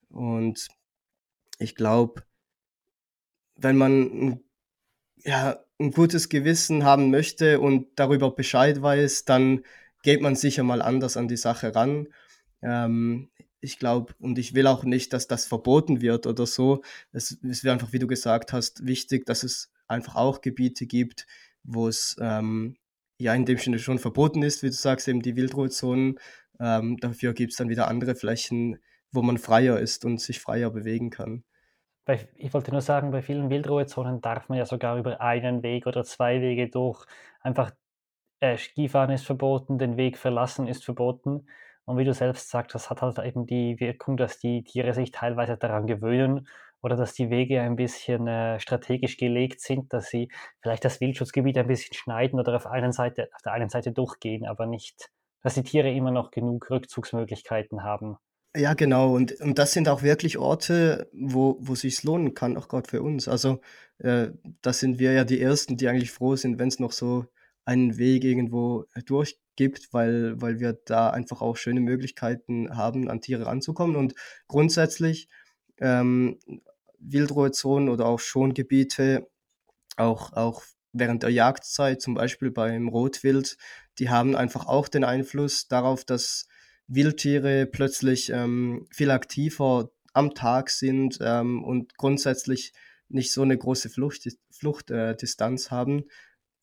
Und 0.10 0.68
ich 1.60 1.76
glaube, 1.76 2.24
wenn 3.56 3.78
man 3.78 4.40
ja, 5.24 5.60
ein 5.80 5.92
gutes 5.92 6.30
Gewissen 6.30 6.84
haben 6.84 7.12
möchte 7.12 7.60
und 7.60 7.88
darüber 7.96 8.32
Bescheid 8.32 8.82
weiß, 8.82 9.26
dann 9.26 9.64
geht 10.04 10.22
man 10.22 10.36
sicher 10.36 10.64
mal 10.64 10.82
anders 10.82 11.18
an 11.18 11.28
die 11.28 11.38
Sache 11.38 11.76
ran. 11.76 12.08
Ähm, 12.62 13.30
ich 13.60 13.80
glaube, 13.80 14.14
und 14.20 14.38
ich 14.40 14.54
will 14.54 14.68
auch 14.68 14.84
nicht, 14.84 15.14
dass 15.14 15.28
das 15.28 15.46
verboten 15.46 16.02
wird 16.02 16.28
oder 16.28 16.46
so. 16.46 16.82
Es, 17.12 17.38
es 17.44 17.64
wäre 17.64 17.74
einfach, 17.74 17.92
wie 17.92 18.00
du 18.00 18.08
gesagt 18.08 18.54
hast, 18.54 18.86
wichtig, 18.86 19.26
dass 19.26 19.44
es 19.44 19.72
einfach 19.88 20.16
auch 20.16 20.42
Gebiete 20.42 20.86
gibt, 20.86 21.26
wo 21.64 21.88
es 21.88 22.16
ähm, 22.20 22.78
ja 23.18 23.34
in 23.34 23.46
dem 23.46 23.58
Sinne 23.58 23.80
schon 23.80 24.00
verboten 24.00 24.44
ist, 24.44 24.64
wie 24.64 24.68
du 24.68 24.74
sagst, 24.74 25.08
eben 25.08 25.22
die 25.22 25.36
Wildruhezonen, 25.36 26.20
ähm, 26.60 26.98
dafür 26.98 27.34
gibt 27.34 27.52
es 27.52 27.58
dann 27.58 27.70
wieder 27.70 27.88
andere 27.88 28.16
Flächen, 28.16 28.80
wo 29.12 29.22
man 29.22 29.38
freier 29.38 29.80
ist 29.80 30.06
und 30.06 30.20
sich 30.20 30.40
freier 30.40 30.70
bewegen 30.70 31.10
kann. 31.10 31.44
Ich 32.38 32.54
wollte 32.54 32.72
nur 32.72 32.82
sagen, 32.82 33.12
bei 33.12 33.22
vielen 33.22 33.50
Wildruhezonen 33.50 34.22
darf 34.22 34.48
man 34.48 34.58
ja 34.58 34.66
sogar 34.66 34.98
über 34.98 35.20
einen 35.20 35.62
Weg 35.62 35.88
oder 35.88 36.06
zwei 36.06 36.40
Wege 36.42 36.70
durch. 36.70 37.06
Einfach 37.42 37.72
äh, 38.40 38.58
Skifahren 38.58 39.12
ist 39.12 39.26
verboten, 39.26 39.78
den 39.78 39.98
Weg 39.98 40.18
verlassen 40.18 40.68
ist 40.68 40.86
verboten. 40.86 41.48
Und 41.86 41.98
wie 41.98 42.06
du 42.06 42.14
selbst 42.14 42.50
sagst, 42.50 42.76
das 42.76 42.90
hat 42.90 43.02
halt 43.02 43.20
eben 43.20 43.46
die 43.46 43.80
Wirkung, 43.80 44.18
dass 44.18 44.40
die 44.40 44.64
Tiere 44.64 44.94
sich 44.94 45.12
teilweise 45.12 45.58
daran 45.58 45.88
gewöhnen 45.88 46.48
oder 46.82 46.96
dass 46.96 47.14
die 47.14 47.30
Wege 47.30 47.62
ein 47.62 47.76
bisschen 47.76 48.28
äh, 48.28 48.60
strategisch 48.60 49.18
gelegt 49.18 49.62
sind, 49.62 49.92
dass 49.94 50.08
sie 50.10 50.30
vielleicht 50.62 50.86
das 50.86 51.02
Wildschutzgebiet 51.02 51.58
ein 51.58 51.68
bisschen 51.68 51.94
schneiden 51.94 52.40
oder 52.40 52.56
auf, 52.56 52.68
einen 52.68 52.92
Seite, 52.92 53.30
auf 53.34 53.42
der 53.42 53.54
einen 53.54 53.70
Seite 53.70 53.92
durchgehen, 53.92 54.46
aber 54.46 54.66
nicht 54.66 55.10
dass 55.42 55.56
die 55.56 55.64
Tiere 55.64 55.92
immer 55.92 56.12
noch 56.12 56.32
genug 56.32 56.70
Rückzugsmöglichkeiten 56.70 57.84
haben. 57.84 58.18
Ja, 58.56 58.74
genau. 58.74 59.14
Und, 59.14 59.40
und 59.40 59.60
das 59.60 59.74
sind 59.74 59.88
auch 59.88 60.02
wirklich 60.02 60.38
Orte, 60.38 61.10
wo, 61.14 61.58
wo 61.60 61.76
sich 61.76 62.04
lohnen 62.04 62.34
kann, 62.34 62.58
auch 62.58 62.68
gerade 62.68 62.90
für 62.90 63.04
uns. 63.04 63.28
Also, 63.28 63.60
äh, 64.00 64.30
das 64.62 64.80
sind 64.80 65.00
wir 65.00 65.14
ja 65.14 65.26
die 65.26 65.40
Ersten, 65.40 65.78
die 65.78 65.88
eigentlich 65.88 66.12
froh 66.12 66.36
sind, 66.36 66.58
wenn 66.58 66.70
es 66.70 66.80
noch 66.80 66.92
so 66.92 67.26
einen 67.66 67.98
Weg 67.98 68.24
irgendwo 68.24 68.86
durchgibt, 69.06 69.90
weil, 69.92 70.42
weil 70.42 70.60
wir 70.60 70.74
da 70.74 71.10
einfach 71.12 71.42
auch 71.42 71.58
schöne 71.58 71.82
Möglichkeiten 71.82 72.76
haben, 72.76 73.10
an 73.10 73.22
Tiere 73.22 73.46
ranzukommen. 73.46 73.96
Und 73.96 74.16
grundsätzlich 74.48 75.28
ähm, 75.80 76.40
Wildruhezonen 77.00 77.90
oder 77.90 78.06
auch 78.08 78.20
Schongebiete, 78.20 79.28
auch, 79.98 80.34
auch 80.34 80.64
während 81.00 81.24
der 81.24 81.32
Jagdzeit, 81.32 82.02
zum 82.02 82.14
Beispiel 82.14 82.52
beim 82.52 82.88
Rotwild, 82.88 83.58
die 84.00 84.10
haben 84.10 84.36
einfach 84.36 84.68
auch 84.68 84.88
den 84.88 85.04
Einfluss 85.04 85.68
darauf, 85.68 86.06
dass 86.06 86.48
Wildtiere 86.88 87.66
plötzlich 87.66 88.32
ähm, 88.32 88.88
viel 88.92 89.12
aktiver 89.12 89.90
am 90.14 90.34
Tag 90.34 90.70
sind 90.70 91.20
ähm, 91.22 91.64
und 91.64 91.98
grundsätzlich 91.98 92.74
nicht 93.10 93.32
so 93.32 93.42
eine 93.42 93.58
große 93.58 93.90
Flucht, 93.90 94.28
Fluchtdistanz 94.52 95.68
äh, 95.68 95.70
haben. 95.70 96.06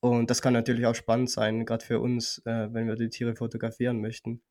Und 0.00 0.30
das 0.30 0.42
kann 0.42 0.52
natürlich 0.52 0.86
auch 0.86 0.94
spannend 0.94 1.30
sein, 1.30 1.64
gerade 1.64 1.84
für 1.84 2.00
uns, 2.00 2.38
äh, 2.44 2.68
wenn 2.72 2.86
wir 2.86 2.96
die 2.96 3.08
Tiere 3.08 3.36
fotografieren 3.36 4.00
möchten. 4.00 4.42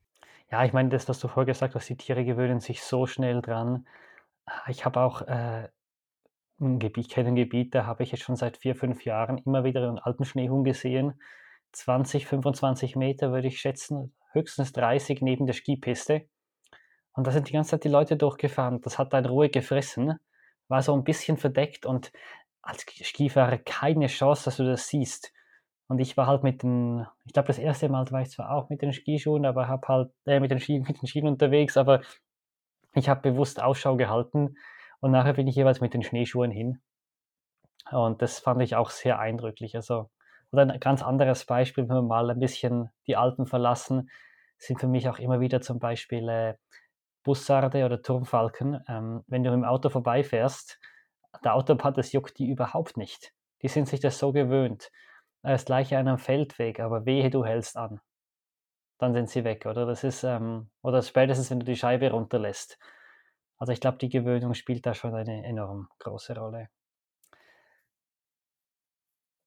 Ja, 0.52 0.64
ich 0.66 0.74
meine, 0.74 0.90
das, 0.90 1.08
was 1.10 1.20
du 1.20 1.28
vorher 1.28 1.52
gesagt 1.52 1.76
hast, 1.76 1.90
die 1.90 1.98
Tiere 1.98 2.26
gewöhnen 2.26 2.60
sich 2.60 2.84
so 2.84 3.06
schnell 3.06 3.42
dran. 3.42 3.88
Ich 4.68 4.86
habe 4.86 5.00
auch 5.00 5.22
äh, 5.24 5.68
ein 6.64 6.80
Gebiet, 6.80 7.06
ich 7.06 7.12
kenne 7.12 7.34
Gebiet, 7.34 7.76
da 7.76 7.86
habe 7.86 8.04
ich 8.04 8.12
jetzt 8.12 8.24
schon 8.24 8.36
seit 8.36 8.58
vier, 8.58 8.76
fünf 8.76 9.06
Jahren 9.06 9.38
immer 9.40 9.64
wieder 9.64 9.88
einen 9.88 10.00
alten 10.00 10.26
Schneehuhn 10.26 10.64
gesehen. 10.64 11.14
20, 11.74 12.28
25 12.28 12.96
Meter 12.96 13.32
würde 13.32 13.48
ich 13.48 13.60
schätzen, 13.60 14.14
höchstens 14.32 14.74
30 14.74 15.22
neben 15.22 15.46
der 15.46 15.54
Skipiste. 15.54 16.28
Und 17.14 17.28
da 17.28 17.32
sind 17.32 17.50
die 17.50 17.54
ganze 17.54 17.72
Zeit 17.72 17.84
die 17.84 17.90
Leute 17.90 18.18
durchgefahren. 18.18 18.82
Das 18.82 18.98
hat 18.98 19.14
dann 19.14 19.26
Ruhe 19.26 19.50
gefressen, 19.50 20.20
war 20.68 20.82
so 20.82 20.94
ein 20.94 21.04
bisschen 21.04 21.38
verdeckt 21.38 21.86
und 21.86 22.12
als 22.62 22.86
Skifahrer 22.90 23.58
keine 23.58 24.08
Chance, 24.08 24.46
dass 24.46 24.58
du 24.58 24.64
das 24.64 24.88
siehst. 24.88 25.34
Und 25.88 26.00
ich 26.00 26.18
war 26.18 26.28
halt 26.28 26.44
mit 26.44 26.64
den, 26.64 27.06
ich 27.26 27.34
glaube, 27.34 27.48
das 27.48 27.60
erste 27.60 27.90
Mal 27.90 28.10
war 28.12 28.22
ich 28.22 28.32
zwar 28.32 28.52
auch 28.52 28.70
mit 28.70 28.82
den 28.82 28.94
Skischuhen, 28.94 29.46
aber 29.46 29.68
habe 29.68 29.88
halt 29.88 30.12
äh, 30.26 30.40
mit, 30.40 30.50
den 30.50 30.60
Ski, 30.60 30.80
mit 30.88 31.02
den 31.02 31.08
Skien 31.08 31.28
unterwegs, 31.28 31.78
aber 31.78 32.02
ich 32.96 33.10
habe 33.10 33.32
bewusst 33.32 33.62
Ausschau 33.62 33.96
gehalten 33.98 34.56
und 35.04 35.12
nachher 35.12 35.34
bin 35.34 35.48
ich 35.50 35.58
jeweils 35.58 35.82
mit 35.82 35.94
den 35.94 36.02
Schneeschuhen 36.02 36.50
hin. 36.50 36.80
Und 37.92 38.22
das 38.22 38.40
fand 38.40 38.62
ich 38.62 38.78
auch 38.78 38.90
sehr 38.90 39.20
eindrücklich. 39.20 39.76
Also, 39.76 40.10
oder 40.50 40.62
ein 40.62 40.80
ganz 40.80 41.04
anderes 41.04 41.44
Beispiel, 41.44 41.90
wenn 41.90 41.96
wir 41.98 42.02
mal 42.02 42.32
ein 42.32 42.40
bisschen 42.40 42.90
die 43.06 43.18
Alpen 43.18 43.46
verlassen, 43.46 44.10
sind 44.58 44.80
für 44.80 44.88
mich 44.88 45.10
auch 45.10 45.20
immer 45.20 45.42
wieder 45.42 45.60
zum 45.60 45.78
Beispiel 45.78 46.30
äh, 46.30 46.54
Bussarde 47.22 47.84
oder 47.84 48.02
Turmfalken. 48.02 48.82
Ähm, 48.88 49.26
wenn 49.28 49.44
du 49.44 49.52
im 49.52 49.66
Auto 49.66 49.90
vorbeifährst, 49.90 50.80
der 51.44 51.56
Autobahn, 51.56 51.96
das 51.96 52.14
juckt 52.14 52.40
die 52.40 52.48
überhaupt 52.48 52.96
nicht. 52.96 53.34
Die 53.62 53.68
sind 53.68 53.90
sich 53.90 54.00
das 54.00 54.18
so 54.18 54.32
gewöhnt. 54.32 54.90
Das 55.42 55.66
gleiche 55.66 55.98
an 55.98 56.08
einem 56.08 56.18
Feldweg, 56.18 56.80
aber 56.80 57.06
wehe, 57.06 57.30
du 57.30 57.44
hältst 57.44 57.76
an. 57.76 58.00
Dann 59.00 59.14
sind 59.14 59.30
sie 59.30 59.44
weg, 59.44 59.66
oder? 59.66 59.86
Das 59.86 60.06
ist, 60.06 60.24
ähm, 60.24 60.70
oder 60.82 61.02
spätestens, 61.02 61.52
wenn 61.52 61.60
du 61.60 61.66
die 61.66 61.76
Scheibe 61.76 62.10
runterlässt. 62.10 62.80
Also 63.58 63.72
ich 63.74 63.80
glaube, 63.80 63.98
die 63.98 64.10
Gewöhnung 64.10 64.54
spielt 64.54 64.86
da 64.86 64.94
schon 64.94 65.16
eine 65.16 65.46
enorm 65.46 65.90
große 66.00 66.38
Rolle. 66.38 66.70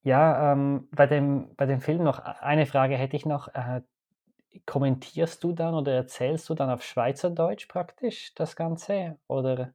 Ja, 0.02 0.52
ähm, 0.52 0.88
bei, 0.92 1.06
dem, 1.06 1.54
bei 1.56 1.66
dem 1.66 1.80
Film 1.80 2.04
noch 2.04 2.20
eine 2.20 2.66
Frage 2.66 2.96
hätte 2.96 3.16
ich 3.16 3.26
noch. 3.26 3.48
Äh, 3.48 3.82
kommentierst 4.64 5.44
du 5.44 5.52
dann 5.52 5.74
oder 5.74 5.92
erzählst 5.94 6.48
du 6.48 6.54
dann 6.54 6.70
auf 6.70 6.82
Schweizerdeutsch 6.82 7.68
praktisch 7.68 8.34
das 8.34 8.56
Ganze? 8.56 9.18
Oder? 9.28 9.74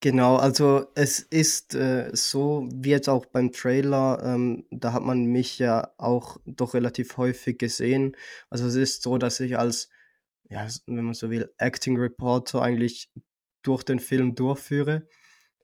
Genau, 0.00 0.36
also 0.36 0.86
es 0.94 1.20
ist 1.20 1.74
äh, 1.74 2.10
so, 2.12 2.68
wie 2.72 2.90
jetzt 2.90 3.08
auch 3.08 3.24
beim 3.24 3.52
Trailer, 3.52 4.22
ähm, 4.22 4.66
da 4.70 4.92
hat 4.92 5.02
man 5.02 5.24
mich 5.24 5.58
ja 5.58 5.92
auch 5.96 6.36
doch 6.44 6.74
relativ 6.74 7.16
häufig 7.16 7.58
gesehen. 7.58 8.14
Also 8.50 8.66
es 8.66 8.74
ist 8.74 9.02
so, 9.02 9.16
dass 9.16 9.40
ich 9.40 9.58
als, 9.58 9.88
ja, 10.48 10.66
wenn 10.86 11.04
man 11.04 11.14
so 11.14 11.30
will, 11.30 11.52
Acting 11.58 11.98
Reporter 11.98 12.62
eigentlich 12.62 13.10
durch 13.62 13.82
den 13.82 13.98
Film 13.98 14.34
durchführe. 14.34 15.08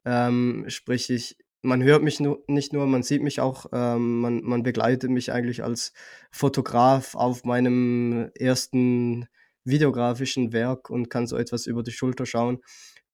Ähm, 0.05 0.65
sprich, 0.69 1.11
ich, 1.11 1.37
man 1.63 1.83
hört 1.83 2.03
mich 2.03 2.21
nu 2.21 2.39
nicht 2.47 2.73
nur, 2.73 2.87
man 2.87 3.03
sieht 3.03 3.23
mich 3.23 3.41
auch, 3.41 3.67
ähm, 3.73 4.21
man, 4.21 4.43
man 4.43 4.63
begleitet 4.63 5.11
mich 5.11 5.33
eigentlich 5.33 5.63
als 5.63 5.93
Fotograf 6.31 7.15
auf 7.15 7.45
meinem 7.45 8.31
ersten 8.35 9.29
videografischen 9.65 10.53
Werk 10.53 10.89
und 10.89 11.11
kann 11.11 11.27
so 11.27 11.37
etwas 11.37 11.67
über 11.67 11.83
die 11.83 11.93
Schulter 11.93 12.25
schauen. 12.25 12.61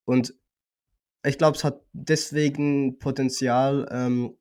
Und 0.04 0.34
ich 1.24 1.38
glaube, 1.38 1.56
es 1.56 1.64
hat 1.64 1.82
deswegen 1.92 2.98
Potenzial, 2.98 3.88
ähm, 3.90 4.36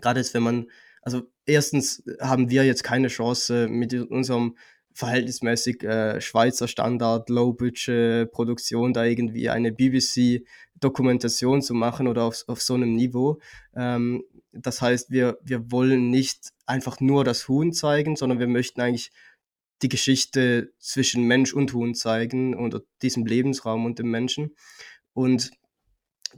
gerade 0.00 0.20
jetzt, 0.20 0.34
wenn 0.34 0.42
man, 0.42 0.70
also 1.00 1.22
erstens 1.46 2.04
haben 2.20 2.50
wir 2.50 2.64
jetzt 2.64 2.84
keine 2.84 3.08
Chance 3.08 3.68
mit 3.68 3.94
unserem 3.94 4.56
verhältnismäßig 4.98 5.84
äh, 5.84 6.20
Schweizer 6.20 6.66
Standard, 6.66 7.30
Low-Budget-Produktion, 7.30 8.92
da 8.92 9.04
irgendwie 9.04 9.48
eine 9.48 9.70
BBC-Dokumentation 9.70 11.62
zu 11.62 11.72
machen 11.74 12.08
oder 12.08 12.24
auf, 12.24 12.42
auf 12.48 12.60
so 12.60 12.74
einem 12.74 12.96
Niveau. 12.96 13.38
Ähm, 13.76 14.24
das 14.50 14.82
heißt, 14.82 15.12
wir, 15.12 15.38
wir 15.40 15.70
wollen 15.70 16.10
nicht 16.10 16.48
einfach 16.66 16.98
nur 16.98 17.22
das 17.22 17.46
Huhn 17.46 17.72
zeigen, 17.72 18.16
sondern 18.16 18.40
wir 18.40 18.48
möchten 18.48 18.80
eigentlich 18.80 19.12
die 19.82 19.88
Geschichte 19.88 20.72
zwischen 20.80 21.22
Mensch 21.28 21.54
und 21.54 21.72
Huhn 21.74 21.94
zeigen 21.94 22.56
und 22.56 22.82
diesem 23.00 23.24
Lebensraum 23.24 23.84
und 23.84 24.00
dem 24.00 24.10
Menschen. 24.10 24.56
Und 25.12 25.52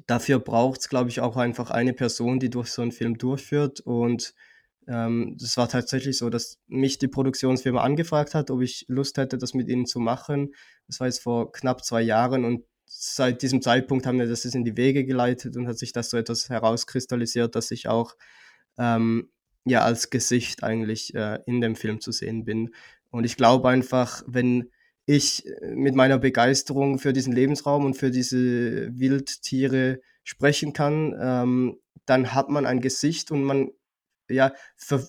dafür 0.06 0.38
braucht 0.38 0.80
es, 0.80 0.90
glaube 0.90 1.08
ich, 1.08 1.22
auch 1.22 1.38
einfach 1.38 1.70
eine 1.70 1.94
Person, 1.94 2.38
die 2.38 2.50
durch 2.50 2.68
so 2.68 2.82
einen 2.82 2.92
Film 2.92 3.16
durchführt. 3.16 3.80
Und 3.80 4.34
ähm, 4.90 5.36
das 5.38 5.56
war 5.56 5.68
tatsächlich 5.68 6.18
so, 6.18 6.30
dass 6.30 6.58
mich 6.66 6.98
die 6.98 7.06
Produktionsfirma 7.06 7.80
angefragt 7.80 8.34
hat, 8.34 8.50
ob 8.50 8.60
ich 8.60 8.84
Lust 8.88 9.16
hätte, 9.18 9.38
das 9.38 9.54
mit 9.54 9.68
ihnen 9.68 9.86
zu 9.86 10.00
machen. 10.00 10.52
Das 10.88 10.98
war 10.98 11.06
jetzt 11.06 11.22
vor 11.22 11.52
knapp 11.52 11.84
zwei 11.84 12.02
Jahren 12.02 12.44
und 12.44 12.64
seit 12.86 13.42
diesem 13.42 13.62
Zeitpunkt 13.62 14.04
haben 14.04 14.18
wir 14.18 14.26
das 14.26 14.44
in 14.44 14.64
die 14.64 14.76
Wege 14.76 15.04
geleitet 15.04 15.56
und 15.56 15.68
hat 15.68 15.78
sich 15.78 15.92
das 15.92 16.10
so 16.10 16.16
etwas 16.16 16.48
herauskristallisiert, 16.48 17.54
dass 17.54 17.70
ich 17.70 17.86
auch 17.86 18.16
ähm, 18.78 19.30
ja 19.64 19.82
als 19.82 20.10
Gesicht 20.10 20.64
eigentlich 20.64 21.14
äh, 21.14 21.38
in 21.46 21.60
dem 21.60 21.76
Film 21.76 22.00
zu 22.00 22.10
sehen 22.10 22.44
bin. 22.44 22.74
Und 23.10 23.22
ich 23.22 23.36
glaube 23.36 23.68
einfach, 23.68 24.24
wenn 24.26 24.70
ich 25.06 25.46
äh, 25.46 25.72
mit 25.72 25.94
meiner 25.94 26.18
Begeisterung 26.18 26.98
für 26.98 27.12
diesen 27.12 27.32
Lebensraum 27.32 27.84
und 27.84 27.94
für 27.94 28.10
diese 28.10 28.90
Wildtiere 28.98 30.00
sprechen 30.24 30.72
kann, 30.72 31.14
ähm, 31.20 31.78
dann 32.06 32.34
hat 32.34 32.48
man 32.48 32.66
ein 32.66 32.80
Gesicht 32.80 33.30
und 33.30 33.44
man 33.44 33.70
ja, 34.30 34.52
ver 34.76 35.06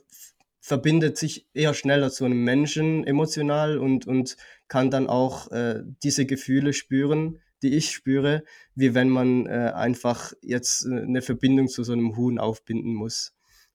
verbindet 0.63 1.17
sich 1.17 1.47
eher 1.55 1.73
schneller 1.73 2.12
zu 2.12 2.23
einem 2.23 2.43
Menschen 2.43 3.03
emotional 3.05 3.79
und, 3.79 4.05
und 4.05 4.38
kann 4.67 4.91
dann 4.91 5.07
auch 5.07 5.49
äh, 5.51 5.81
diese 6.03 6.27
Gefühle 6.27 6.73
spüren, 6.73 7.39
die 7.63 7.75
ich 7.75 7.89
spüre, 7.89 8.43
wie 8.75 8.93
wenn 8.93 9.10
man 9.10 9.47
äh, 9.47 9.71
einfach 9.73 10.34
jetzt 10.43 10.86
äh, 10.86 11.01
eine 11.01 11.23
Verbindung 11.23 11.67
zu 11.67 11.84
so 11.84 11.93
einem 11.93 12.15
Huhn 12.15 12.38
aufbinden 12.38 12.93
muss. 12.93 13.34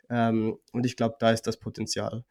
Ähm, 0.09 0.59
und 0.73 0.87
ich 0.87 0.97
glaube, 0.97 1.17
da 1.19 1.33
ist 1.33 1.49
das 1.49 1.59
Potenzial. 1.59 2.25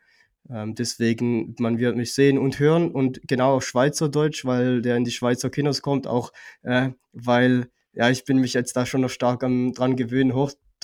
Ähm, 0.50 0.74
deswegen, 0.76 1.56
man 1.60 1.80
wird 1.80 1.98
mich 1.98 2.14
sehen 2.14 2.38
und 2.38 2.60
hören 2.60 2.92
und 2.92 3.22
genau 3.28 3.56
auf 3.56 3.66
Schweizerdeutsch, 3.66 4.46
weil 4.46 4.82
der 4.82 4.96
in 4.96 5.04
die 5.04 5.12
Schweizer 5.12 5.50
Kinos 5.50 5.82
kommt, 5.82 6.08
auch 6.08 6.32
äh, 6.64 6.92
weil 7.12 7.70
ja, 7.94 8.10
ich 8.10 8.26
bin 8.26 8.40
mich 8.40 8.54
jetzt 8.54 8.76
da 8.76 8.86
schon 8.86 9.02
noch 9.02 9.10
stark 9.10 9.44
am, 9.44 9.74
dran 9.74 9.96
gewöhnt, 9.96 10.34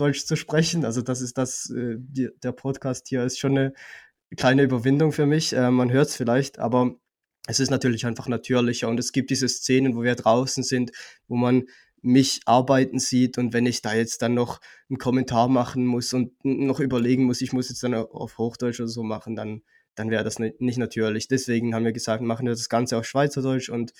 Hochdeutsch 0.01 0.25
zu 0.25 0.35
sprechen. 0.35 0.85
Also 0.85 1.01
das 1.01 1.21
ist 1.21 1.37
das, 1.37 1.69
äh, 1.69 1.95
die, 1.97 2.29
der 2.43 2.51
Podcast 2.51 3.07
hier 3.07 3.23
ist 3.23 3.39
schon 3.39 3.57
eine 3.57 3.73
kleine 4.35 4.63
Überwindung 4.63 5.11
für 5.11 5.25
mich. 5.25 5.53
Äh, 5.53 5.71
man 5.71 5.91
hört 5.91 6.09
es 6.09 6.15
vielleicht, 6.15 6.59
aber 6.59 6.95
es 7.47 7.59
ist 7.59 7.69
natürlich 7.69 8.05
einfach 8.05 8.27
natürlicher 8.27 8.87
und 8.87 8.99
es 8.99 9.11
gibt 9.11 9.29
diese 9.29 9.47
Szenen, 9.47 9.95
wo 9.95 10.03
wir 10.03 10.15
draußen 10.15 10.63
sind, 10.63 10.91
wo 11.27 11.35
man 11.35 11.63
mich 12.03 12.41
arbeiten 12.45 12.97
sieht 12.97 13.37
und 13.37 13.53
wenn 13.53 13.67
ich 13.67 13.83
da 13.83 13.93
jetzt 13.93 14.23
dann 14.23 14.33
noch 14.33 14.59
einen 14.89 14.97
Kommentar 14.97 15.47
machen 15.47 15.85
muss 15.85 16.13
und 16.13 16.33
noch 16.43 16.79
überlegen 16.79 17.25
muss, 17.25 17.41
ich 17.41 17.53
muss 17.53 17.69
jetzt 17.69 17.83
dann 17.83 17.93
auf 17.93 18.39
Hochdeutsch 18.39 18.79
oder 18.79 18.89
so 18.89 19.03
machen, 19.03 19.35
dann, 19.35 19.61
dann 19.93 20.09
wäre 20.09 20.23
das 20.23 20.39
nicht 20.39 20.77
natürlich. 20.79 21.27
Deswegen 21.27 21.75
haben 21.75 21.85
wir 21.85 21.91
gesagt, 21.91 22.23
machen 22.23 22.47
wir 22.47 22.53
das 22.53 22.69
Ganze 22.69 22.97
auf 22.97 23.05
Schweizerdeutsch 23.05 23.69
und 23.69 23.93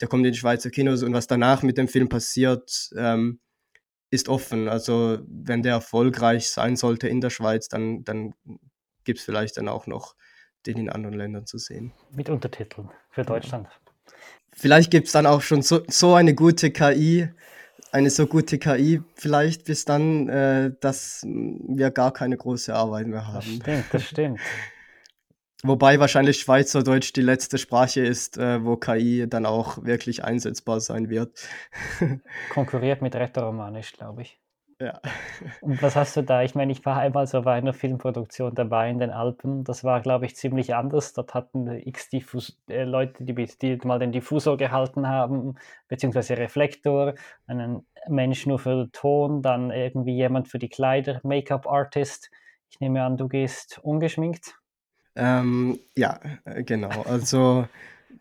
der 0.00 0.08
kommt 0.08 0.26
in 0.26 0.32
die 0.32 0.38
Schweizer 0.38 0.70
Kinos 0.70 1.04
und 1.04 1.12
was 1.12 1.28
danach 1.28 1.62
mit 1.62 1.78
dem 1.78 1.86
Film 1.86 2.08
passiert, 2.08 2.90
ähm, 2.96 3.38
ist 4.16 4.28
offen. 4.28 4.68
Also 4.68 5.18
wenn 5.28 5.62
der 5.62 5.74
erfolgreich 5.74 6.50
sein 6.50 6.74
sollte 6.74 7.06
in 7.06 7.20
der 7.20 7.30
Schweiz, 7.30 7.68
dann, 7.68 8.04
dann 8.04 8.34
gibt 9.04 9.20
es 9.20 9.24
vielleicht 9.24 9.56
dann 9.56 9.68
auch 9.68 9.86
noch 9.86 10.16
den 10.66 10.78
in 10.78 10.90
anderen 10.90 11.14
Ländern 11.14 11.46
zu 11.46 11.58
sehen. 11.58 11.92
Mit 12.10 12.28
Untertiteln 12.28 12.90
für 13.10 13.22
Deutschland. 13.22 13.68
Ja. 13.68 14.12
Vielleicht 14.52 14.90
gibt 14.90 15.06
es 15.06 15.12
dann 15.12 15.26
auch 15.26 15.42
schon 15.42 15.62
so, 15.62 15.82
so 15.86 16.14
eine 16.14 16.34
gute 16.34 16.70
KI, 16.70 17.28
eine 17.92 18.10
so 18.10 18.26
gute 18.26 18.58
KI 18.58 19.02
vielleicht 19.14 19.64
bis 19.64 19.84
dann, 19.84 20.28
äh, 20.28 20.72
dass 20.80 21.24
wir 21.24 21.90
gar 21.90 22.12
keine 22.12 22.36
große 22.36 22.74
Arbeit 22.74 23.06
mehr 23.06 23.26
haben. 23.26 23.58
Das 23.58 23.64
stimmt, 23.64 23.84
das 23.92 24.02
stimmt. 24.08 24.40
Wobei 25.66 25.98
wahrscheinlich 25.98 26.38
Schweizerdeutsch 26.38 27.12
die 27.12 27.22
letzte 27.22 27.58
Sprache 27.58 28.00
ist, 28.00 28.38
äh, 28.38 28.64
wo 28.64 28.76
KI 28.76 29.26
dann 29.28 29.46
auch 29.46 29.84
wirklich 29.84 30.24
einsetzbar 30.24 30.80
sein 30.80 31.10
wird. 31.10 31.48
Konkurriert 32.50 33.02
mit 33.02 33.16
Rätoromanisch, 33.16 33.92
glaube 33.92 34.22
ich. 34.22 34.38
Ja. 34.78 35.00
Und 35.62 35.82
was 35.82 35.96
hast 35.96 36.16
du 36.16 36.22
da? 36.22 36.42
Ich 36.42 36.54
meine, 36.54 36.70
ich 36.70 36.84
war 36.84 36.98
einmal 36.98 37.26
so 37.26 37.40
bei 37.42 37.54
einer 37.54 37.72
Filmproduktion 37.72 38.54
dabei 38.54 38.90
in 38.90 38.98
den 38.98 39.10
Alpen. 39.10 39.64
Das 39.64 39.84
war, 39.84 40.02
glaube 40.02 40.26
ich, 40.26 40.36
ziemlich 40.36 40.74
anders. 40.74 41.14
Dort 41.14 41.32
hatten 41.34 41.66
x 41.68 42.10
Diffus 42.10 42.60
äh, 42.68 42.84
Leute, 42.84 43.24
die, 43.24 43.34
die 43.34 43.78
mal 43.84 43.98
den 43.98 44.12
Diffusor 44.12 44.58
gehalten 44.58 45.08
haben, 45.08 45.54
beziehungsweise 45.88 46.36
Reflektor, 46.36 47.14
einen 47.46 47.86
Mensch 48.06 48.46
nur 48.46 48.58
für 48.58 48.84
den 48.84 48.92
Ton, 48.92 49.42
dann 49.42 49.70
irgendwie 49.70 50.14
jemand 50.14 50.48
für 50.48 50.58
die 50.58 50.68
Kleider, 50.68 51.20
Make-up-Artist. 51.24 52.30
Ich 52.70 52.78
nehme 52.78 53.02
an, 53.02 53.16
du 53.16 53.28
gehst 53.28 53.80
ungeschminkt. 53.82 54.56
Ähm, 55.16 55.78
ja, 55.96 56.20
äh, 56.44 56.62
genau. 56.62 57.02
Also 57.02 57.66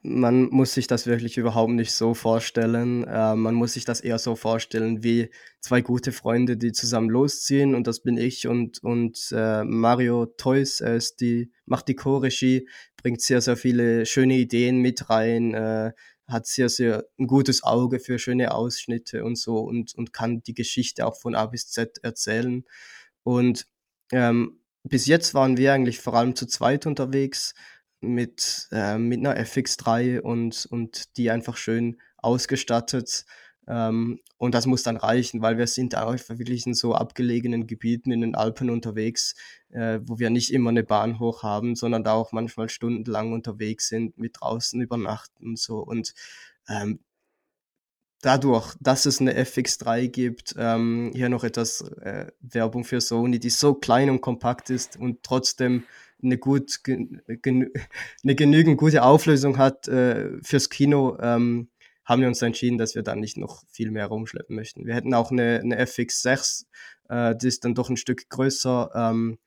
Man 0.04 0.46
muss 0.52 0.74
sich 0.76 0.88
das 0.88 1.08
wirklich 1.08 1.38
überhaupt 1.38 1.74
nicht 1.74 1.94
so 1.94 2.14
vorstellen. 2.16 3.06
Äh, 3.06 3.36
man 3.36 3.56
muss 3.56 3.74
sich 3.74 3.86
das 3.86 4.02
eher 4.02 4.20
so 4.20 4.38
vorstellen 4.38 5.04
wie 5.04 5.32
zwei 5.62 5.82
gute 5.82 6.14
Freunde, 6.14 6.58
die 6.58 6.72
zusammen 6.74 7.10
losziehen 7.12 7.76
und 7.76 7.88
das 7.88 8.02
bin 8.02 8.18
ich 8.18 8.48
und 8.48 8.84
und, 8.86 9.30
äh, 9.34 9.66
Mario 9.66 10.28
Theus, 10.28 10.82
er 10.82 10.96
ist 10.98 11.22
die 11.22 11.52
macht 11.68 11.90
die 11.90 11.96
Co-Regie, 11.98 12.70
bringt 12.98 13.22
sehr, 13.22 13.42
sehr 13.42 13.58
viele 13.58 14.06
schöne 14.08 14.36
Ideen 14.38 14.80
mit 14.82 15.10
rein, 15.12 15.56
äh, 15.56 15.94
hat 16.30 16.48
sehr, 16.48 16.70
sehr 16.70 17.06
'n 17.20 17.28
gutes 17.28 17.64
Auge 17.64 18.00
für 18.00 18.20
schöne 18.20 18.54
Ausschnitte 18.56 19.26
und 19.26 19.38
so 19.38 19.60
und 19.62 19.96
und 19.96 20.14
kann 20.14 20.44
die 20.44 20.56
Geschichte 20.56 21.06
auch 21.08 21.18
von 21.20 21.36
A 21.36 21.48
bis 21.48 21.70
Z 21.72 22.00
erzählen. 22.04 22.66
Und, 23.24 23.68
ähm, 24.12 24.60
bis 24.86 25.06
jetzt 25.08 25.34
waren 25.36 25.58
wir 25.58 25.74
eigentlich 25.74 26.00
vor 26.02 26.16
allem 26.16 26.36
zu 26.36 26.48
zweit 26.48 26.86
unterwegs 26.88 27.54
mit, 28.02 28.68
äh 28.72 28.98
mit 29.00 29.22
'ner 29.22 29.38
FX3 29.38 30.22
und 30.24 30.68
und 30.72 31.18
die 31.18 31.32
einfach 31.32 31.58
schön 31.58 32.00
ausgestattet. 32.18 33.26
Ähm, 33.68 34.20
und 34.38 34.54
das 34.56 34.68
muss 34.68 34.84
dann 34.84 34.98
reichen, 34.98 35.42
weil 35.42 35.58
wir 35.58 35.68
sind 35.68 35.96
einfach 35.96 36.38
wirklich 36.40 36.68
in 36.68 36.76
so 36.76 36.94
abgelegenen 36.96 37.68
Gebieten 37.68 38.12
in 38.12 38.22
den 38.22 38.36
Alpen 38.36 38.70
unterwegs, 38.70 39.36
äh, 39.72 40.00
wo 40.04 40.20
wir 40.20 40.30
nicht 40.32 40.52
immer 40.54 40.72
'ne 40.72 40.84
Bahn 40.84 41.20
hoch 41.20 41.44
haben, 41.44 41.76
sondern 41.76 42.04
da 42.04 42.14
auch 42.14 42.32
manchmal 42.32 42.70
stundenlang 42.70 43.34
unterwegs 43.34 43.90
sind, 43.90 44.18
mit 44.20 44.38
draußen 44.42 44.80
übernachten 44.82 45.46
und 45.48 45.60
so. 45.60 45.80
Und, 45.80 46.14
ähm 46.70 47.00
dadurch, 48.26 48.76
dass 48.82 49.06
es 49.06 49.20
'ne 49.22 49.34
FX3 49.36 50.08
gibt, 50.10 50.56
ähm 50.58 51.12
hier 51.16 51.30
noch 51.30 51.44
etwas, 51.44 51.82
äh, 52.02 52.28
Werbung 52.42 52.84
für 52.86 53.02
Sony, 53.02 53.40
die 53.40 53.50
so 53.52 53.74
klein 53.76 54.10
und 54.10 54.22
kompakt 54.22 54.70
ist 54.70 54.98
und 54.98 55.24
trotzdem 55.24 55.84
'ne 56.22 56.38
gut 56.38 56.84
gen 56.84 57.22
genü 57.44 57.72
'ne 58.24 58.36
genügend 58.36 58.78
gute 58.78 59.04
Auflösung 59.04 59.58
hat, 59.58 59.88
äh, 59.88 60.30
fürs 60.44 60.70
Kino, 60.70 61.18
ähm, 61.22 61.70
haben 62.06 62.22
wir 62.22 62.28
uns 62.30 62.42
entschieden, 62.42 62.78
dass 62.78 62.96
wir 62.96 63.04
da 63.04 63.16
nicht 63.16 63.38
noch 63.38 63.64
viel 63.70 63.92
mehr 63.92 64.08
rumschleppen 64.08 64.56
möchten. 64.56 64.86
Wir 64.86 64.96
hätten 64.96 65.14
auch 65.14 65.32
'ne 65.32 65.62
'ne 65.64 65.78
FX6, 65.78 66.68
äh, 67.10 67.36
die 67.36 67.48
ist 67.48 67.66
dann 67.66 67.76
doch 67.76 67.90
'n 67.90 67.98
Stück 67.98 68.30
größer, 68.30 68.92
ähm, 68.96 69.38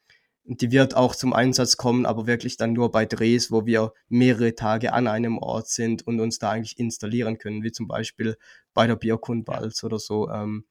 die 0.49 0.71
wird 0.73 0.97
auch 0.97 1.15
zum 1.15 1.33
Einsatz 1.35 1.77
kommen, 1.77 2.07
aber 2.07 2.27
wirklich 2.27 2.57
dann 2.57 2.73
nur 2.73 2.91
bei 2.91 3.05
Drehs, 3.05 3.53
wo 3.53 3.67
wir 3.67 3.93
mehrere 4.09 4.55
Tage 4.55 4.93
an 4.95 5.07
einem 5.07 5.39
Ort 5.39 5.69
sind 5.69 6.07
und 6.07 6.21
uns 6.21 6.39
da 6.39 6.51
eigentlich 6.51 6.79
installieren 6.79 7.39
können, 7.39 7.63
wie 7.63 7.73
zum 7.73 7.87
Beispiel 7.87 8.37
bei 8.73 8.87
der 8.87 8.97
Ja. 8.97 8.99
Bierkunde-Balz 8.99 9.85
oder 9.85 9.99
so. 9.99 10.31
Ähm, 10.31 10.65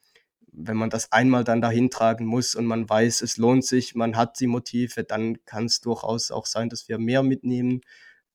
wenn 0.52 0.78
man 0.78 0.90
das 0.90 1.12
einmal 1.12 1.44
dann 1.44 1.62
dahin 1.62 1.92
tragen 1.92 2.26
muss 2.26 2.56
und 2.56 2.66
man 2.66 2.90
weiß, 2.90 3.22
es 3.22 3.38
lohnt 3.38 3.66
sich, 3.66 3.94
man 3.94 4.16
hat 4.18 4.40
die 4.40 4.48
Motive, 4.48 5.04
dann 5.04 5.38
kann's 5.46 5.82
durchaus 5.82 6.32
auch 6.32 6.48
sein, 6.48 6.70
dass 6.70 6.90
wir 6.90 6.98
mehr 6.98 7.22
mitnehmen. 7.22 7.82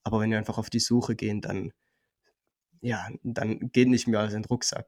Aber 0.05 0.20
wenn 0.20 0.30
wir 0.30 0.38
einfach 0.38 0.59
auf 0.59 0.70
die 0.70 0.80
Suche 0.80 1.16
gehen, 1.16 1.40
dann 1.40 1.72
ja, 2.83 3.09
dann 3.22 3.70
geht 3.72 3.89
nicht 3.89 4.07
mehr 4.09 4.20
als 4.20 4.35
in 4.35 4.43
'n 4.43 4.47
Rucksack. 4.47 4.87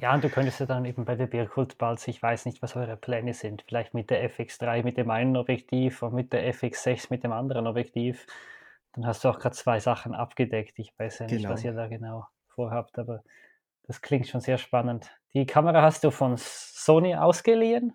Ja, 0.00 0.14
und 0.14 0.24
du 0.24 0.28
könntest 0.30 0.60
ja 0.60 0.66
dann 0.66 0.84
eben 0.84 1.04
bei 1.04 1.14
der 1.14 1.26
Bierkultbalz 1.26 2.08
ich 2.08 2.22
weiß 2.22 2.46
nicht, 2.46 2.60
was 2.62 2.74
eure 2.76 2.96
Pläne 2.96 3.32
sind, 3.34 3.62
vielleicht 3.68 3.94
mit 3.94 4.10
der 4.10 4.22
FX3 4.24 4.82
mit 4.82 4.96
dem 4.96 5.10
einen 5.10 5.36
Objektiv 5.36 6.02
und 6.02 6.14
mit 6.14 6.32
der 6.32 6.46
FX6 6.54 7.06
mit 7.10 7.22
dem 7.24 7.32
anderen 7.32 7.66
Objektiv. 7.66 8.26
Dann 8.92 9.06
hast 9.06 9.24
du 9.24 9.28
auch 9.28 9.38
grad 9.38 9.54
2 9.54 9.80
Sachen 9.80 10.14
abgedeckt. 10.14 10.78
Ich 10.78 10.92
weiß 10.98 11.20
ja 11.20 11.26
nicht, 11.26 11.48
was 11.48 11.62
Genau. 11.62 11.72
ihr 11.72 11.76
da 11.76 11.88
genau 11.88 12.26
vorhabt, 12.48 12.98
aber 12.98 13.22
das 13.84 14.00
klingt 14.02 14.26
schon 14.28 14.40
sehr 14.40 14.58
spannend. 14.58 15.10
Die 15.34 15.46
Kamera 15.46 15.82
hast 15.82 16.04
du 16.04 16.10
von 16.10 16.36
Sony 16.38 17.14
ausgeliehen 17.16 17.92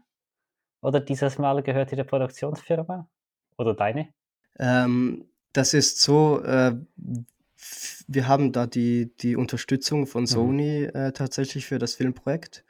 oder 0.82 1.00
dieses 1.00 1.38
Mal 1.38 1.62
gehört 1.64 1.92
die 1.92 1.96
der 1.96 2.04
Produktionsfirma 2.06 3.08
oder 3.58 3.74
deine? 3.74 4.10
Ähm, 4.58 5.26
das 5.54 5.74
ist 5.74 6.02
so, 6.02 6.42
äh, 6.44 6.76
wir 8.08 8.28
haben 8.28 8.52
da 8.52 8.68
die 8.68 9.12
die 9.22 9.36
Unterstützung 9.36 10.08
von 10.08 10.24
Mhm. 10.24 10.28
Sony, 10.28 10.84
äh, 10.86 11.12
tatsächlich 11.14 11.66
für 11.66 11.80
das 11.80 11.96
Filmprojekt. 11.96 12.66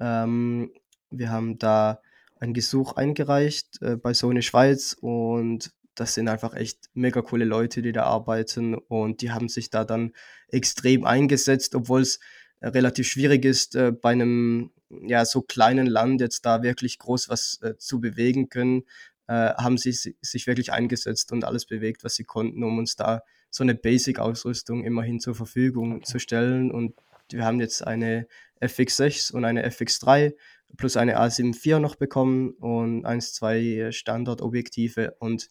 Ähm, 0.00 0.72
wir 1.10 1.30
haben 1.30 1.58
da 1.58 2.00
ein 2.40 2.54
Gesuch 2.54 2.94
eingereicht, 2.94 3.82
äh, 3.82 3.96
bei 3.96 4.14
Sony 4.14 4.42
Schweiz 4.42 4.96
und 5.00 5.72
das 5.94 6.14
sind 6.14 6.28
einfach 6.28 6.54
echt 6.54 6.90
mega 6.94 7.22
coole 7.22 7.44
Leute, 7.46 7.82
die 7.82 7.92
da 7.92 8.04
arbeiten 8.04 8.74
und 8.74 9.22
die 9.22 9.30
haben 9.32 9.48
sich 9.48 9.70
da 9.70 9.84
dann 9.84 10.12
extrem 10.48 11.04
eingesetzt, 11.06 11.74
obwohl's, 11.74 12.20
äh, 12.60 12.68
relativ 12.68 13.08
schwierig 13.08 13.44
ist, 13.46 13.76
äh, 13.76 13.92
bei 13.92 14.14
'nem, 14.14 14.72
ja, 14.90 15.24
so 15.24 15.42
kleinen 15.42 15.86
Land 15.86 16.20
jetzt 16.20 16.46
da 16.46 16.62
wirklich 16.62 16.98
groß 16.98 17.28
was, 17.30 17.60
äh, 17.62 17.76
zu 17.78 18.00
bewegen 18.00 18.48
können, 18.50 18.84
äh, 19.28 19.54
haben 19.54 19.78
sie 19.78 19.92
si 19.92 20.16
sich 20.22 20.46
wirklich 20.46 20.72
eingesetzt 20.72 21.32
und 21.32 21.44
alles 21.44 21.66
bewegt, 21.66 22.04
was 22.04 22.14
sie 22.16 22.24
konnten, 22.24 22.62
um 22.64 22.78
uns 22.78 22.96
da 22.96 23.22
so 23.50 23.64
'ne 23.64 23.74
Basic-Ausrüstung 23.74 24.84
immerhin 24.84 25.20
zur 25.20 25.34
Verfügung 25.34 26.02
Okay. 26.02 26.04
zu 26.04 26.18
stellen. 26.18 26.70
Und 26.70 26.94
wir 27.30 27.44
haben 27.44 27.60
jetzt 27.60 27.86
eine 27.86 28.26
FX6 28.60 29.30
und 29.32 29.44
eine 29.44 29.64
FX3 29.64 30.34
plus 30.76 30.96
eine 30.96 31.18
A7 31.18 31.54
IV 31.54 31.78
noch 31.80 31.96
bekommen 31.96 32.50
und 32.60 33.04
1, 33.06 33.32
2 33.34 33.88
Standardobjektive 33.92 35.16
und, 35.20 35.48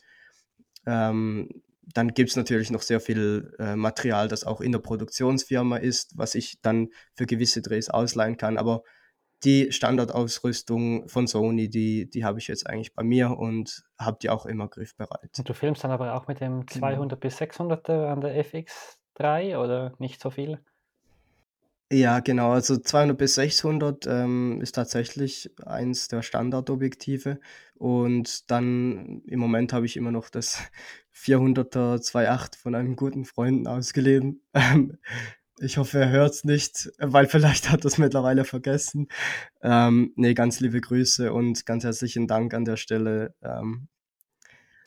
ähm, 0.88 1.50
dann 1.94 2.10
gibt's 2.16 2.36
natürlich 2.36 2.72
noch 2.72 2.82
sehr 2.84 3.00
viel, 3.02 3.54
äh, 3.60 3.76
Material, 3.76 4.28
das 4.30 4.44
auch 4.46 4.62
in 4.62 4.72
der 4.74 4.80
Produktionsfirma 4.80 5.78
ist, 5.78 6.18
was 6.18 6.36
ich 6.36 6.60
dann 6.62 6.90
für 7.16 7.26
gewisse 7.28 7.62
Drehs 7.62 7.90
ausleihen 7.90 8.38
kann. 8.38 8.58
Aber 8.58 8.84
die 9.44 9.72
Standardausrüstung 9.72 11.08
von 11.08 11.28
Sony, 11.28 11.70
die 11.70 12.10
die 12.10 12.26
habe 12.26 12.40
ich 12.40 12.48
jetzt 12.48 12.68
eigentlich 12.68 12.94
bei 12.94 13.04
mir 13.04 13.38
und 13.38 13.84
habe 14.00 14.18
die 14.22 14.30
auch 14.30 14.46
immer 14.46 14.68
griffbereit. 14.68 15.38
Und 15.38 15.48
du 15.48 15.54
filmst 15.54 15.84
dann 15.84 15.92
aber 15.92 16.16
auch 16.16 16.28
mit 16.28 16.40
dem 16.40 16.66
Genau. 16.66 16.80
200 16.80 17.20
bis 17.20 17.38
600er 17.38 18.08
an 18.08 18.22
der 18.22 18.36
FX3 18.44 19.58
oder 19.58 19.94
nicht 20.00 20.22
so 20.22 20.30
viel? 20.30 20.60
Ja, 21.92 22.20
genau, 22.20 22.52
also 22.52 22.78
200 22.78 23.16
bis 23.16 23.36
600, 23.36 24.08
ähm, 24.08 24.60
ist 24.60 24.74
tatsächlich 24.74 25.52
eins 25.64 26.08
der 26.08 26.24
Standardobjektive 26.24 27.40
und 27.76 28.50
dann 28.50 29.22
im 29.28 29.40
Moment 29.40 29.72
habe 29.72 29.86
ich 29.86 29.96
immer 29.96 30.12
noch 30.12 30.32
das 30.32 30.64
400er 31.14 32.02
2.8 32.02 32.58
von 32.58 32.74
einem 32.74 32.96
guten 32.96 33.24
Freund 33.24 33.68
ausgeliehen. 33.68 34.42
Ich 35.60 35.78
hoffe, 35.78 36.00
er 36.00 36.10
hört's 36.10 36.44
nicht, 36.44 36.92
weil 37.00 37.28
vielleicht 37.28 37.70
hat 37.72 37.86
er's 37.86 37.98
mittlerweile 37.98 38.44
vergessen. 38.44 39.08
Ähm, 39.62 40.12
ne, 40.18 40.34
ganz 40.34 40.60
liebe 40.60 40.82
Grüße 40.82 41.32
und 41.32 41.66
ganz 41.66 41.86
herzlichen 41.86 42.28
Dank 42.28 42.54
an 42.54 42.66
der 42.66 42.76
Stelle, 42.78 43.34
ähm 43.42 43.88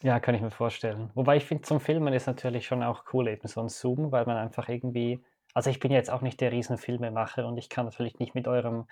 Ja, 0.02 0.20
kann 0.20 0.34
ich 0.36 0.40
mir 0.42 0.50
vorstellen. 0.52 1.10
Wobei 1.14 1.36
ich 1.36 1.44
finde, 1.44 1.62
zum 1.62 1.80
Filmen 1.80 2.12
ist 2.14 2.26
natürlich 2.28 2.66
schon 2.66 2.84
auch 2.84 3.04
cool 3.12 3.26
eben 3.28 3.48
so 3.48 3.60
'n 3.60 3.68
Zoom, 3.68 4.12
weil 4.12 4.26
man 4.26 4.36
einfach 4.36 4.68
irgendwie 4.68 5.20
also, 5.54 5.70
ich 5.70 5.80
bin 5.80 5.90
jetzt 5.90 6.10
auch 6.10 6.20
nicht 6.20 6.40
der 6.40 6.52
Riesen-Filmemacher 6.52 7.46
und 7.46 7.56
ich 7.56 7.68
kann 7.70 7.86
natürlich 7.86 8.18
nicht 8.20 8.34
mit 8.34 8.46
eurem 8.46 8.86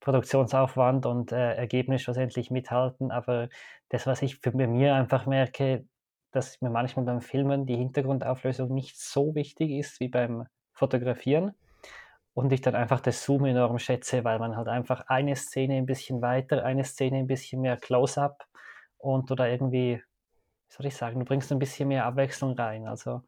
Produktionsaufwand 0.00 1.06
und, 1.06 1.32
äh, 1.32 1.54
Ergebnis 1.54 2.02
schlussendlich 2.02 2.50
mithalten, 2.50 3.10
aber 3.12 3.48
das, 3.90 4.06
was 4.06 4.20
ich 4.22 4.36
für 4.40 4.50
mir 4.52 4.94
einfach 4.96 5.24
merke, 5.26 5.86
dass 6.32 6.60
mir 6.60 6.68
manchmal 6.70 7.06
beim 7.06 7.20
Filmen 7.22 7.64
die 7.66 7.76
Hintergrundauflösung 7.76 8.74
nicht 8.74 8.98
so 9.00 9.34
wichtig 9.34 9.70
ist 9.70 10.00
wie 10.00 10.08
beim 10.08 10.46
Fotografieren 10.74 11.54
und 12.34 12.52
ich 12.52 12.62
dann 12.62 12.74
einfach 12.76 13.00
das 13.00 13.24
Zoom 13.24 13.46
enorm 13.46 13.78
schätze, 13.80 14.24
weil 14.24 14.38
man 14.40 14.56
halt 14.56 14.68
einfach 14.68 15.02
eine 15.08 15.36
Szene 15.36 15.76
'n 15.78 15.86
bisschen 15.86 16.22
weiter, 16.22 16.64
eine 16.64 16.84
Szene 16.84 17.18
'n 17.20 17.26
bisschen 17.28 17.62
mehr 17.62 17.76
Close-up 17.78 18.46
und 18.98 19.30
da 19.38 19.46
irgendwie 19.48 20.02
wie 20.70 20.74
soll 20.76 20.86
ich 20.86 20.96
sagen, 20.96 21.20
du 21.20 21.26
bringst 21.26 21.52
'n 21.52 21.58
bisschen 21.60 21.88
mehr 21.88 22.06
Abwechslung 22.06 22.54
rein. 22.54 22.88
Also, 22.88 23.22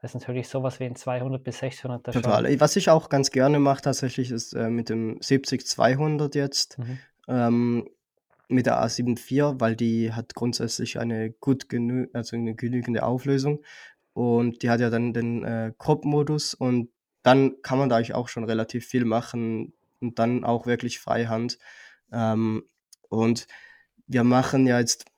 das 0.00 0.14
ist 0.14 0.22
natürlich 0.22 0.48
so 0.48 0.62
was 0.64 0.80
wie 0.80 0.86
'n 0.86 0.96
200 0.96 1.44
bis 1.44 1.60
600er 1.60 2.12
Total. 2.12 2.44
schon 2.44 2.46
Ey, 2.46 2.58
was 2.60 2.74
ich 2.74 2.90
auch 2.90 3.08
ganz 3.08 3.30
gerne 3.30 3.60
mache 3.60 3.82
tatsächlich 3.82 4.32
ist, 4.32 4.52
äh, 4.54 4.68
mit 4.68 4.88
dem 4.88 5.18
70-200 5.20 6.34
jetzt, 6.34 6.78
Mhm. 6.78 7.00
ähm, 7.28 7.88
mit 8.48 8.66
der 8.66 8.80
A7 8.82 9.16
IV, 9.16 9.60
weil 9.60 9.76
die 9.76 10.12
hat 10.12 10.34
grundsätzlich 10.34 10.98
eine 10.98 11.30
gut 11.30 11.68
genü 11.68 12.08
also, 12.12 12.36
'ne 12.36 12.54
genügende 12.56 13.04
Auflösung 13.04 13.62
und 14.12 14.62
die 14.62 14.70
hat 14.70 14.80
ja 14.80 14.90
dann 14.90 15.12
den, 15.12 15.44
äh, 15.44 15.72
Crop-Modus 15.78 16.54
und 16.54 16.90
dann 17.22 17.60
kann 17.62 17.78
man 17.78 17.88
da 17.88 17.96
eigentlich 17.96 18.14
auch 18.14 18.28
schon 18.28 18.44
relativ 18.44 18.86
viel 18.86 19.04
machen 19.04 19.74
und 20.00 20.18
dann 20.18 20.44
auch 20.44 20.66
wirklich 20.66 21.00
Freihand. 21.00 21.58
Ähm, 22.12 22.64
und 23.08 23.46
wir 24.06 24.24
machen 24.24 24.66
ja 24.66 24.78
jetzt 24.78 25.10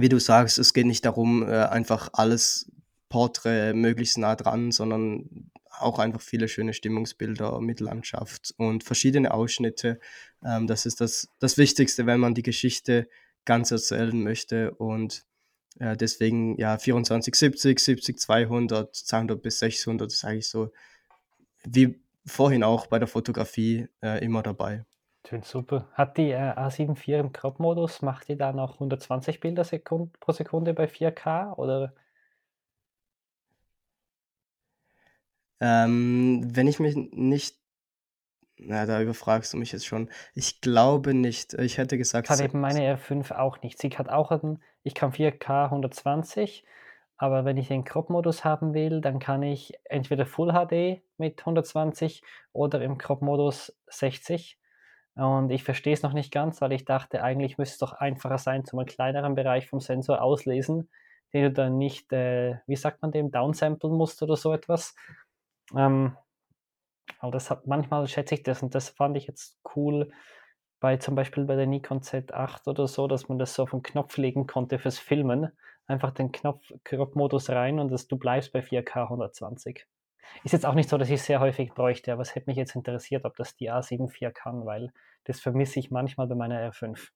wie 0.00 0.08
du 0.08 0.18
sagst, 0.18 0.58
es 0.58 0.72
geht 0.72 0.86
nicht 0.86 1.04
darum, 1.04 1.42
äh, 1.42 1.64
einfach 1.64 2.10
alles 2.12 2.70
Porträt 3.08 3.74
möglichst 3.74 4.18
nah 4.18 4.36
dran, 4.36 4.70
sondern 4.70 5.50
auch 5.70 5.98
einfach 5.98 6.20
viele 6.20 6.48
schöne 6.48 6.72
Stimmungsbilder 6.72 7.60
mit 7.60 7.80
Landschaft 7.80 8.54
und 8.56 8.84
verschiedene 8.84 9.32
Ausschnitte. 9.32 10.00
Ähm, 10.44 10.66
das 10.66 10.86
ist 10.86 11.00
das 11.00 11.28
das 11.38 11.58
Wichtigste, 11.58 12.06
wenn 12.06 12.20
man 12.20 12.34
die 12.34 12.42
Geschichte 12.42 13.08
ganz 13.44 13.70
erzählen 13.70 14.22
möchte 14.22 14.72
und, 14.72 15.24
äh, 15.78 15.96
deswegen, 15.96 16.58
ja, 16.58 16.74
24-70, 16.74 17.78
70-200, 17.78 18.92
200 18.92 19.42
bis 19.42 19.58
600 19.60 20.12
ist 20.12 20.24
eigentlich 20.24 20.48
so 20.48 20.70
wie 21.64 22.00
vorhin 22.26 22.62
auch 22.62 22.86
bei 22.86 22.98
der 22.98 23.08
Fotografie, 23.08 23.88
äh, 24.02 24.24
immer 24.24 24.42
dabei. 24.42 24.84
Tönt 25.22 25.44
super. 25.44 25.88
Hat 25.92 26.16
die, 26.16 26.30
äh, 26.30 26.52
A7 26.52 26.96
IV 26.96 27.08
im 27.20 27.32
Crop-Modus 27.32 28.02
macht 28.02 28.28
die 28.28 28.36
da 28.36 28.52
noch 28.52 28.74
120 28.74 29.40
Bilder 29.40 29.64
Sekund 29.64 30.18
pro 30.20 30.32
Sekunde 30.32 30.74
bei 30.74 30.86
4K 30.86 31.54
oder? 31.56 31.94
Ähm, 35.60 36.48
wenn 36.54 36.68
ich 36.68 36.78
mich 36.78 36.94
nicht 36.96 37.57
na, 38.58 38.86
da 38.86 39.00
überfragst 39.00 39.52
du 39.52 39.56
mich 39.56 39.72
jetzt 39.72 39.86
schon. 39.86 40.10
Ich 40.34 40.60
glaube 40.60 41.14
nicht. 41.14 41.54
Ich 41.54 41.78
hätte 41.78 41.96
gesagt 41.98 42.28
Kann 42.28 42.38
eben 42.40 42.60
6. 42.60 42.60
meine 42.60 42.80
R5 42.80 43.32
auch 43.32 43.62
nicht. 43.62 43.78
Sie 43.78 43.90
hat 43.90 44.08
auch 44.08 44.30
'n 44.32 44.62
ich 44.82 44.94
kann 44.94 45.12
4K 45.12 45.70
120, 45.70 46.64
aber 47.16 47.44
wenn 47.44 47.56
ich 47.56 47.68
den 47.68 47.84
Crop-Modus 47.84 48.44
haben 48.44 48.74
will, 48.74 49.00
dann 49.00 49.18
kann 49.18 49.42
ich 49.42 49.74
entweder 49.84 50.24
Full 50.24 50.52
HD 50.52 51.02
mit 51.18 51.44
120 51.44 52.22
oder 52.52 52.80
im 52.82 52.96
Crop-Modus 52.98 53.76
60. 53.88 54.58
Und 55.14 55.50
ich 55.50 55.64
verstehe 55.64 55.94
es 55.94 56.02
noch 56.02 56.12
nicht 56.12 56.32
ganz, 56.32 56.60
weil 56.60 56.72
ich 56.72 56.84
dachte, 56.84 57.22
eigentlich 57.22 57.58
müsste 57.58 57.74
es 57.74 57.78
doch 57.78 57.92
einfacher 57.92 58.38
sein, 58.38 58.64
zum 58.64 58.84
kleineren 58.86 59.34
Bereich 59.34 59.68
vom 59.68 59.80
Sensor 59.80 60.22
auslesen, 60.22 60.88
den 61.32 61.44
du 61.44 61.52
dann 61.52 61.76
nicht, 61.76 62.12
äh, 62.12 62.58
wie 62.66 62.76
sagt 62.76 63.02
man 63.02 63.10
dem, 63.12 63.30
downsamplen 63.32 63.92
musst 63.92 64.22
oder 64.22 64.36
so 64.36 64.52
etwas. 64.52 64.94
Ähm, 65.76 66.16
aber 67.20 67.32
das 67.32 67.50
hat 67.50 67.66
manchmal 67.66 68.06
schätze 68.08 68.34
ich 68.34 68.42
das 68.42 68.62
und 68.62 68.74
das 68.74 68.90
fand 68.90 69.16
ich 69.16 69.26
jetzt 69.26 69.58
cool 69.76 70.10
bei 70.80 70.96
zum 70.98 71.14
Beispiel 71.16 71.44
bei 71.44 71.56
der 71.56 71.66
Nikon 71.66 72.02
Z8 72.02 72.68
oder 72.68 72.86
so, 72.88 73.08
dass 73.08 73.28
man 73.28 73.38
das 73.38 73.54
so 73.54 73.64
auf 73.64 73.72
'n 73.74 73.82
Knopf 73.82 74.16
legen 74.16 74.46
konnte 74.46 74.78
fürs 74.78 74.98
Filmen. 74.98 75.52
Einfach 75.86 76.12
den 76.12 76.32
Knopf 76.32 76.72
Crop-Modus 76.84 77.50
rein 77.50 77.78
und 77.80 77.90
das 77.90 78.08
du 78.08 78.18
bleibst 78.18 78.52
bei 78.52 78.62
4K 78.62 79.08
120. 79.08 79.86
Ist 80.44 80.52
jetzt 80.52 80.66
auch 80.66 80.74
nicht 80.74 80.88
so, 80.90 80.98
dass 80.98 81.10
ich's 81.10 81.26
sehr 81.26 81.40
häufig 81.40 81.72
bräuchte, 81.74 82.12
aber 82.12 82.22
es 82.22 82.34
hätte 82.34 82.48
mich 82.50 82.56
jetzt 82.58 82.76
interessiert, 82.76 83.24
ob 83.24 83.36
das 83.36 83.56
die 83.56 83.70
A7 83.70 84.08
IV 84.08 84.32
kann, 84.32 84.66
weil 84.66 84.92
das 85.24 85.40
vermisse 85.40 85.80
ich 85.80 85.90
manchmal 85.90 86.26
bei 86.28 86.34
meiner 86.36 86.60
R5. 86.60 87.12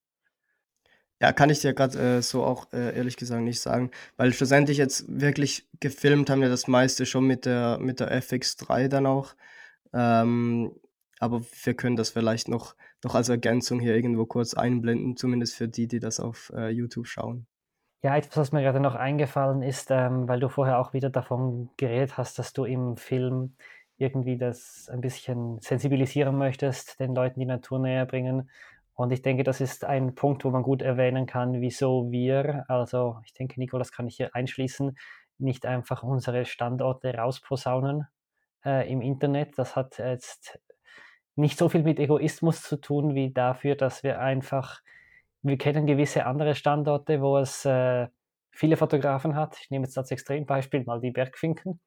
Ja, 1.21 1.33
kann 1.33 1.51
ich 1.51 1.61
dir 1.61 1.73
grad, 1.73 1.95
äh, 1.95 2.21
so 2.21 2.43
auch, 2.45 2.73
äh, 2.73 2.97
ehrlich 2.97 3.17
gesagt 3.17 3.43
nicht 3.43 3.61
sagen, 3.61 3.91
weil 4.17 4.33
schlussendlich 4.33 4.77
jetzt 4.79 5.05
wirklich 5.09 5.69
gefilmt 5.79 6.31
haben 6.31 6.41
wir 6.41 6.49
das 6.49 6.67
meiste 6.67 7.07
schon 7.07 7.25
mit 7.27 7.45
der 7.47 7.79
mit 7.79 8.01
der 8.01 8.11
FX3 8.11 8.89
dann 8.89 9.07
auch. 9.07 9.35
Ähm, 9.93 10.73
aber 11.19 11.43
wir 11.65 11.75
können 11.75 11.97
das 11.97 12.11
vielleicht 12.11 12.49
noch 12.49 12.75
noch 13.05 13.15
als 13.15 13.29
Ergänzung 13.29 13.81
hier 13.81 13.95
irgendwo 13.95 14.27
kurz 14.27 14.55
einblenden, 14.55 15.17
zumindest 15.17 15.57
für 15.57 15.69
die, 15.69 15.89
die 15.89 15.99
das 15.99 16.21
auf, 16.21 16.53
äh, 16.55 16.69
YouTube 16.69 17.07
schauen. 17.07 17.47
Ja, 18.03 18.17
etwas, 18.17 18.37
was 18.37 18.53
mir 18.53 18.63
gerade 18.63 18.81
noch 18.81 18.95
eingefallen 18.95 19.63
ist, 19.63 19.91
ähm, 19.91 20.29
weil 20.29 20.41
du 20.41 20.49
vorher 20.49 20.79
auch 20.79 20.93
wieder 20.93 21.11
davon 21.11 21.71
geredet 21.77 22.17
hast, 22.17 22.39
dass 22.39 22.53
du 22.53 22.65
im 22.65 22.97
Film 22.97 23.57
irgendwie 23.97 24.37
das 24.37 24.89
ein 24.93 25.01
bisschen 25.01 25.61
sensibilisieren 25.61 26.37
möchtest, 26.37 26.99
den 26.99 27.15
Leuten 27.15 27.39
die 27.39 27.47
Natur 27.47 27.79
näherbringen. 27.79 28.51
Und 28.95 29.13
ich 29.13 29.23
denke, 29.23 29.45
das 29.45 29.61
ist 29.61 29.85
ein 29.85 30.15
Punkt, 30.15 30.45
wo 30.45 30.51
man 30.51 30.63
gut 30.63 30.83
erwähnen 30.83 31.27
kann, 31.27 31.61
wieso 31.61 32.11
wir 32.11 32.65
also, 32.69 33.19
ich 33.25 33.33
denke, 33.35 33.59
Nico, 33.61 33.79
das 33.79 33.93
kann 33.93 34.07
ich 34.09 34.17
hier 34.17 34.35
einschließen, 34.35 34.97
nicht 35.39 35.65
einfach 35.67 36.03
unsere 36.03 36.45
Standorte 36.45 37.15
rausposaunen, 37.15 38.07
äh, 38.65 38.91
im 38.91 39.01
Internet. 39.01 39.59
Das 39.59 39.77
hat 39.77 39.99
jetzt 39.99 40.59
nicht 41.37 41.59
so 41.59 41.69
viel 41.69 41.83
mit 41.83 41.99
Egoismus 41.99 42.63
zu 42.63 42.77
tun, 42.77 43.15
wie 43.15 43.33
dafür, 43.33 43.75
dass 43.75 44.03
wir 44.03 44.21
einfach 44.21 44.81
wir 45.43 45.59
kennen 45.59 45.87
gewisse 45.87 46.25
andere 46.25 46.55
Standorte, 46.55 47.21
wo 47.21 47.37
es, 47.39 47.65
äh, 47.65 48.07
viele 48.53 48.77
Fotografen 48.77 49.35
hat. 49.35 49.59
Ich 49.61 49.71
nehme 49.71 49.87
jetzt 49.87 49.99
als 49.99 50.11
Extrembeispiel 50.11 50.85
mal 50.85 51.01
die 51.01 51.11
Bergfinken. 51.11 51.81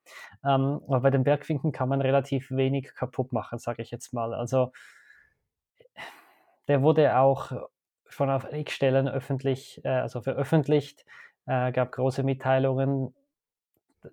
Ähm, 0.43 0.81
aber 0.87 1.01
bei 1.01 1.09
den 1.11 1.23
Bergfinken 1.23 1.71
kann 1.71 1.89
man 1.89 2.01
relativ 2.01 2.51
wenig 2.51 2.93
kaputt 2.95 3.31
machen, 3.31 3.59
sage 3.59 3.81
ich 3.81 3.91
jetzt 3.91 4.13
mal. 4.13 4.33
Also 4.33 4.71
der 6.67 6.81
wurde 6.81 7.17
auch 7.17 7.51
schon 8.07 8.29
auf 8.29 8.51
X 8.51 8.73
Stellen 8.73 9.07
öffentlich 9.07 9.79
äh, 9.85 9.89
also 9.89 10.21
veröffentlicht, 10.21 11.05
äh, 11.45 11.71
gab 11.71 11.91
große 11.91 12.23
Mitteilungen. 12.23 13.13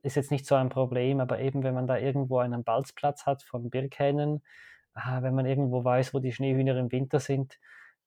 Ist 0.02 0.16
jetzt 0.16 0.30
nicht 0.30 0.46
so 0.46 0.54
ein 0.54 0.68
Problem, 0.68 1.20
aber 1.20 1.40
eben, 1.40 1.62
wenn 1.62 1.74
man 1.74 1.86
da 1.86 1.98
irgendwo 1.98 2.38
einen 2.38 2.64
Balzplatz 2.64 3.26
hat 3.26 3.42
von 3.42 3.70
Birkhennen, 3.70 4.42
ah, 4.94 5.22
wenn 5.22 5.34
man 5.34 5.46
irgendwo 5.46 5.84
weiß, 5.84 6.14
wo 6.14 6.18
die 6.18 6.32
Schneehühner 6.32 6.76
im 6.78 6.92
Winter 6.92 7.20
sind, 7.20 7.58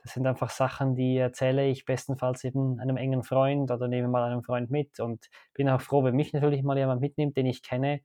das 0.05 0.13
sind 0.13 0.27
einfach 0.27 0.51
Sachen, 0.51 0.95
die 0.95 1.17
erzähle 1.17 1.67
ich 1.67 1.85
bestenfalls 1.85 2.43
eben 2.43 2.79
einem 2.79 2.95
engen 2.95 3.23
Freund 3.23 3.71
oder 3.71 3.87
nehme 3.87 4.07
mal 4.07 4.31
einen 4.31 4.43
Freund 4.43 4.69
mit 4.69 4.99
und 4.99 5.29
bin 5.53 5.67
auch 5.67 5.81
froh, 5.81 6.03
wenn 6.03 6.15
mich 6.15 6.31
natürlich 6.31 6.61
mal 6.61 6.77
jemand 6.77 7.01
mitnimmt, 7.01 7.35
den 7.35 7.47
ich 7.47 7.63
kenne. 7.63 8.01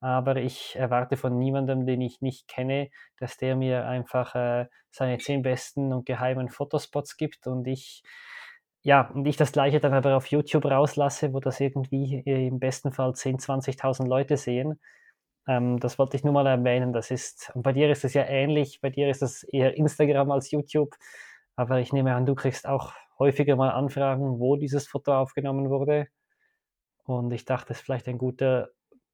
Aber 0.00 0.36
ich 0.36 0.74
erwarte 0.76 1.18
von 1.18 1.38
niemandem, 1.38 1.84
den 1.86 2.00
ich 2.00 2.22
nicht 2.22 2.48
kenne, 2.48 2.90
dass 3.18 3.36
der 3.36 3.56
mir 3.56 3.86
einfach, 3.86 4.34
äh, 4.34 4.66
seine 4.90 5.18
10 5.18 5.42
besten 5.42 5.92
und 5.92 6.06
geheimen 6.06 6.48
Fotospots 6.48 7.16
gibt 7.16 7.46
und 7.46 7.66
ich 7.66 8.02
ja, 8.84 9.10
und 9.14 9.26
ich 9.26 9.36
das 9.38 9.52
Gleiche 9.52 9.80
dann 9.80 9.94
aber 9.94 10.16
auf 10.16 10.28
YouTube 10.28 10.66
rauslasse, 10.66 11.34
wo 11.34 11.40
das 11.40 11.60
irgendwie 11.60 12.20
im 12.26 12.60
besten 12.60 12.92
Fall 12.92 13.14
10, 13.14 13.38
20.000 13.40 14.08
Leute 14.08 14.36
sehen. 14.38 14.80
Ähm, 15.48 15.80
das 15.80 15.98
wollte 15.98 16.16
ich 16.16 16.24
nur 16.24 16.34
mal 16.34 16.46
erwähnen. 16.48 16.92
Das 16.94 17.10
ist 17.12 17.52
und 17.54 17.62
bei 17.64 17.72
dir 17.74 17.90
ist 17.90 18.04
es 18.04 18.14
ja 18.14 18.24
ähnlich. 18.24 18.80
Bei 18.82 18.90
dir 18.90 19.10
ist 19.10 19.22
es 19.22 19.44
eher 19.44 19.76
Instagram 19.76 20.30
als 20.32 20.50
YouTube. 20.52 20.94
Aber 21.56 21.80
ich 21.80 21.92
nehme 21.94 22.14
an, 22.14 22.26
du 22.26 22.34
kriegst 22.36 22.68
auch 22.68 22.92
häufiger 23.20 23.56
mal 23.56 23.70
Anfragen, 23.72 24.40
wo 24.40 24.56
dieses 24.56 24.88
Foto 24.88 25.14
aufgenommen 25.14 25.70
wurde. 25.70 26.08
Und 27.04 27.32
ich 27.32 27.44
dachte, 27.44 27.72
es 27.72 27.78
ist 27.80 27.84
vielleicht 27.84 28.08
ein 28.08 28.18
guter 28.18 28.70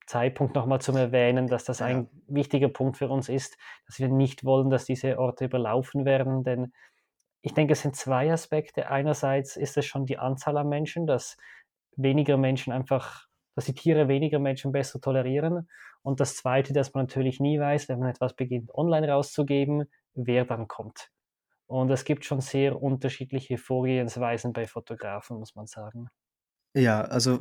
Zeitpunkt, 0.06 0.54
noch 0.54 0.66
mal 0.66 0.80
zum 0.80 0.96
Erwähnen, 0.96 1.46
dass 1.48 1.64
das 1.64 1.80
Ja. 1.80 1.86
ein 1.86 2.08
wichtiger 2.26 2.68
Punkt 2.68 2.96
für 2.98 3.08
uns 3.08 3.28
ist, 3.28 3.56
dass 3.86 3.98
wir 3.98 4.08
nicht 4.08 4.44
wollen, 4.44 4.70
dass 4.70 4.84
diese 4.84 5.18
Orte 5.18 5.44
überlaufen 5.46 6.04
werden, 6.04 6.44
denn 6.44 6.72
ich 7.42 7.54
denke, 7.54 7.72
es 7.72 7.82
sind 7.82 7.96
2 7.96 8.32
Aspekte. 8.32 8.90
Einerseits 8.90 9.56
ist 9.56 9.76
es 9.76 9.86
schon 9.86 10.06
die 10.06 10.18
Anzahl 10.18 10.56
an 10.58 10.68
Menschen, 10.68 11.06
dass 11.06 11.36
weniger 11.96 12.36
Menschen 12.36 12.72
einfach 12.72 13.28
dass 13.56 13.66
die 13.66 13.74
Tiere 13.74 14.08
weniger 14.08 14.38
Menschen 14.38 14.72
besser 14.72 15.00
tolerieren. 15.00 15.68
Und 16.02 16.20
das 16.20 16.36
Zweite, 16.36 16.72
dass 16.72 16.94
man 16.94 17.04
natürlich 17.04 17.40
nie 17.40 17.60
weiß, 17.60 17.88
wenn 17.88 17.98
man 17.98 18.08
etwas 18.08 18.34
beginnt, 18.34 18.72
online 18.74 19.08
rauszugeben, 19.10 19.84
wer 20.14 20.44
dann 20.44 20.68
kommt. 20.68 21.10
Und 21.66 21.90
es 21.90 22.04
gibt 22.04 22.24
schon 22.24 22.40
sehr 22.40 22.80
unterschiedliche 22.80 23.58
Vorgehensweisen 23.58 24.52
bei 24.52 24.66
Fotografen, 24.66 25.38
muss 25.38 25.54
man 25.54 25.66
sagen. 25.66 26.08
Ja, 26.74 27.00
also, 27.02 27.40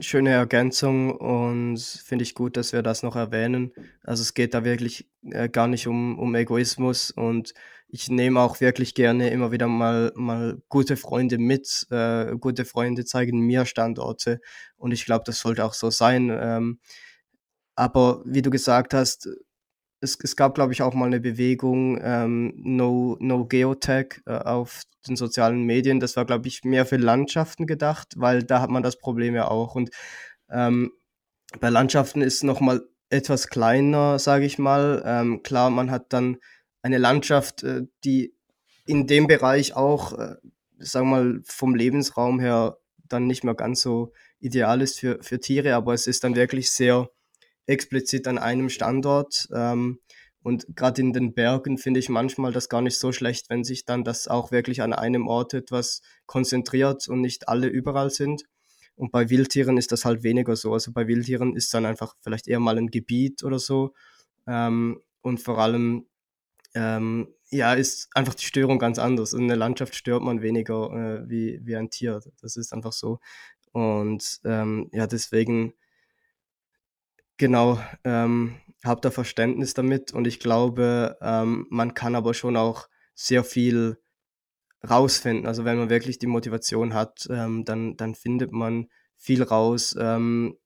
schöne 0.00 0.30
Ergänzung 0.30 1.10
und 1.16 1.78
finde 1.80 2.22
ich 2.22 2.34
gut, 2.34 2.56
dass 2.56 2.72
wir 2.72 2.82
das 2.82 3.02
noch 3.02 3.16
erwähnen. 3.16 3.72
Also, 4.04 4.20
es 4.22 4.34
geht 4.34 4.52
da 4.54 4.62
wirklich, 4.64 5.08
äh, 5.30 5.48
gar 5.48 5.68
nicht 5.68 5.86
um 5.86 6.18
um 6.18 6.34
Egoismus 6.34 7.10
und 7.10 7.54
ich 7.88 8.10
nehme 8.10 8.40
auch 8.40 8.60
wirklich 8.60 8.94
gerne 8.94 9.30
immer 9.30 9.50
wieder 9.52 9.68
mal 9.68 10.12
mal 10.16 10.60
gute 10.68 10.96
Freunde 10.98 11.38
mit. 11.38 11.86
Äh, 11.90 12.36
gute 12.38 12.66
Freunde 12.66 13.04
zeigen 13.06 13.40
mir 13.40 13.64
Standorte 13.64 14.40
und 14.76 14.92
ich 14.92 15.06
glaube, 15.06 15.24
das 15.24 15.40
sollte 15.40 15.64
auch 15.64 15.72
so 15.74 15.88
sein. 15.90 16.28
Ähm, 16.30 16.78
aber 17.76 18.22
wie 18.26 18.42
du 18.42 18.50
gesagt 18.50 18.94
hast, 18.94 19.28
es 20.00 20.18
es 20.22 20.36
gab, 20.36 20.54
glaube 20.54 20.72
ich, 20.72 20.82
auch 20.82 20.94
mal 20.94 21.08
'ne 21.10 21.20
Bewegung, 21.20 21.98
ähm, 22.02 22.54
No 22.56 23.16
No 23.20 23.46
Geotag, 23.46 24.22
äh, 24.26 24.32
auf 24.32 24.82
den 25.08 25.16
sozialen 25.16 25.64
Medien. 25.64 26.00
Das 26.00 26.16
war, 26.16 26.24
glaube 26.26 26.48
ich, 26.48 26.64
mehr 26.64 26.86
für 26.86 26.96
Landschaften 26.96 27.66
gedacht, 27.66 28.14
weil 28.16 28.42
da 28.44 28.60
hat 28.60 28.70
man 28.70 28.82
das 28.82 28.98
Problem 28.98 29.34
ja 29.34 29.48
auch. 29.48 29.74
Und, 29.74 29.90
ähm, 30.50 30.92
bei 31.60 31.70
Landschaften 31.70 32.22
ist 32.22 32.44
noch 32.44 32.60
mal 32.60 32.82
etwas 33.10 33.48
kleiner, 33.48 34.18
sage 34.20 34.46
ich 34.46 34.58
mal. 34.58 35.02
Ähm, 35.06 35.42
klar, 35.44 35.70
man 35.70 35.90
hat 35.90 36.12
dann 36.14 36.38
eine 36.82 36.98
Landschaft, 36.98 37.62
äh, 37.64 37.82
die 38.04 38.34
in 38.86 39.06
dem 39.08 39.26
Bereich 39.28 39.74
auch, 39.76 40.14
äh, 40.18 40.36
sagen 40.78 41.10
wir 41.10 41.22
mal, 41.24 41.40
vom 41.46 41.74
Lebensraum 41.76 42.40
her 42.40 42.78
dann 43.08 43.26
nicht 43.28 43.44
mehr 43.44 43.54
ganz 43.54 43.82
so 43.82 44.12
ideal 44.40 44.82
ist 44.82 45.00
für 45.00 45.18
für 45.22 45.40
Tiere, 45.40 45.74
aber 45.76 45.94
es 45.94 46.06
ist 46.08 46.24
dann 46.24 46.36
wirklich 46.36 46.70
sehr 46.72 47.10
explizit 47.68 48.28
an 48.28 48.38
einem 48.38 48.68
Standort. 48.70 49.48
Ähm, 49.54 50.00
und 50.42 50.66
grad 50.76 50.98
in 50.98 51.12
den 51.12 51.34
Bergen 51.34 51.78
finde 51.78 52.00
ich 52.00 52.08
manchmal 52.08 52.52
das 52.52 52.68
gar 52.68 52.82
nicht 52.82 52.98
so 52.98 53.12
schlecht, 53.12 53.50
wenn 53.50 53.64
sich 53.64 53.84
dann 53.84 54.04
das 54.04 54.28
auch 54.28 54.52
wirklich 54.52 54.82
an 54.82 54.92
einem 54.94 55.26
Ort 55.28 55.54
etwas 55.54 56.02
konzentriert 56.26 57.08
und 57.08 57.20
nicht 57.20 57.48
alle 57.48 57.68
überall 57.68 58.10
sind. 58.10 58.44
Und 58.96 59.12
bei 59.12 59.30
Wildtieren 59.30 59.76
ist 59.78 59.92
das 59.92 60.04
halt 60.04 60.22
weniger 60.24 60.56
so. 60.56 60.72
Also, 60.72 60.92
bei 60.92 61.06
Wildtieren 61.08 61.54
ist 61.56 61.72
dann 61.74 61.86
einfach 61.86 62.14
vielleicht 62.22 62.48
eher 62.48 62.60
mal 62.60 62.78
'n 62.78 62.88
Gebiet 62.90 63.44
oder 63.44 63.58
so. 63.60 63.94
Ähm, 64.48 65.00
und 65.22 65.40
vor 65.40 65.58
allem, 65.58 66.06
ähm, 66.74 67.28
ja, 67.50 67.74
ist 67.74 68.08
einfach 68.14 68.34
die 68.34 68.44
Störung 68.44 68.78
ganz 68.78 68.98
anders. 68.98 69.32
In 69.34 69.48
der 69.48 69.56
Landschaft 69.56 69.94
stört 69.96 70.22
man 70.22 70.42
weniger, 70.42 70.92
äh, 71.24 71.30
wie 71.30 71.60
wie 71.64 71.76
ein 71.76 71.90
Tier. 71.90 72.20
Das 72.42 72.56
ist 72.56 72.72
einfach 72.74 72.92
so. 72.92 73.20
Und, 73.72 74.40
ähm, 74.44 74.90
ja, 74.92 75.06
deswegen 75.06 75.74
Genau, 77.40 77.78
ähm, 78.02 78.56
habe 78.84 79.00
da 79.00 79.12
Verständnis 79.12 79.72
damit 79.72 80.12
und 80.12 80.26
ich 80.26 80.40
glaube, 80.40 81.16
ähm, 81.22 81.66
man 81.70 81.94
kann 81.94 82.16
aber 82.16 82.34
schon 82.34 82.56
auch 82.56 82.88
sehr 83.14 83.44
viel 83.44 83.96
rausfinden. 84.88 85.46
Also, 85.46 85.64
wenn 85.64 85.78
man 85.78 85.90
wirklich 85.90 86.18
die 86.18 86.26
Motivation 86.28 86.94
hat, 86.94 87.28
ähm, 87.30 87.64
dann 87.64 87.96
dann 87.96 88.14
findet 88.16 88.52
man 88.52 88.88
viel 89.16 89.42
raus, 89.42 89.96
ähm, 90.00 90.56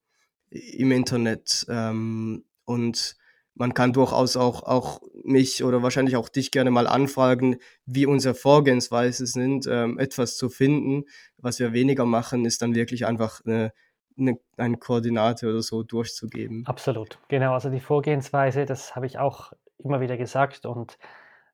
im 0.50 0.92
Internet. 0.92 1.66
Ähm, 1.70 2.44
und 2.64 3.16
man 3.54 3.74
kann 3.74 3.92
durchaus 3.94 4.36
auch 4.36 4.62
auch 4.64 5.00
mich 5.24 5.64
oder 5.64 5.82
wahrscheinlich 5.82 6.16
auch 6.16 6.28
dich 6.30 6.50
gerne 6.52 6.70
mal 6.72 6.86
anfragen, 6.88 7.56
wie 7.86 8.06
unsere 8.06 8.34
Vorgehensweise 8.34 9.26
sind, 9.26 9.66
ähm, 9.70 9.98
etwas 9.98 10.36
zu 10.38 10.50
finden. 10.50 11.04
Was 11.38 11.58
wir 11.60 11.72
weniger 11.74 12.06
machen, 12.06 12.44
ist 12.46 12.62
dann 12.62 12.74
wirklich 12.74 13.06
einfach 13.06 13.42
'ne 13.44 13.72
'ne 14.16 14.38
eine 14.56 14.76
Koordinate 14.78 15.48
oder 15.48 15.62
so 15.62 15.82
durchzugeben. 15.82 16.68
Absolut, 16.68 17.18
genau. 17.28 17.54
Also, 17.54 17.70
die 17.70 17.80
Vorgehensweise, 17.80 18.66
das 18.66 18.94
habe 18.94 19.06
ich 19.06 19.18
auch 19.18 19.52
immer 19.78 20.00
wieder 20.00 20.16
gesagt 20.16 20.64
und, 20.64 20.96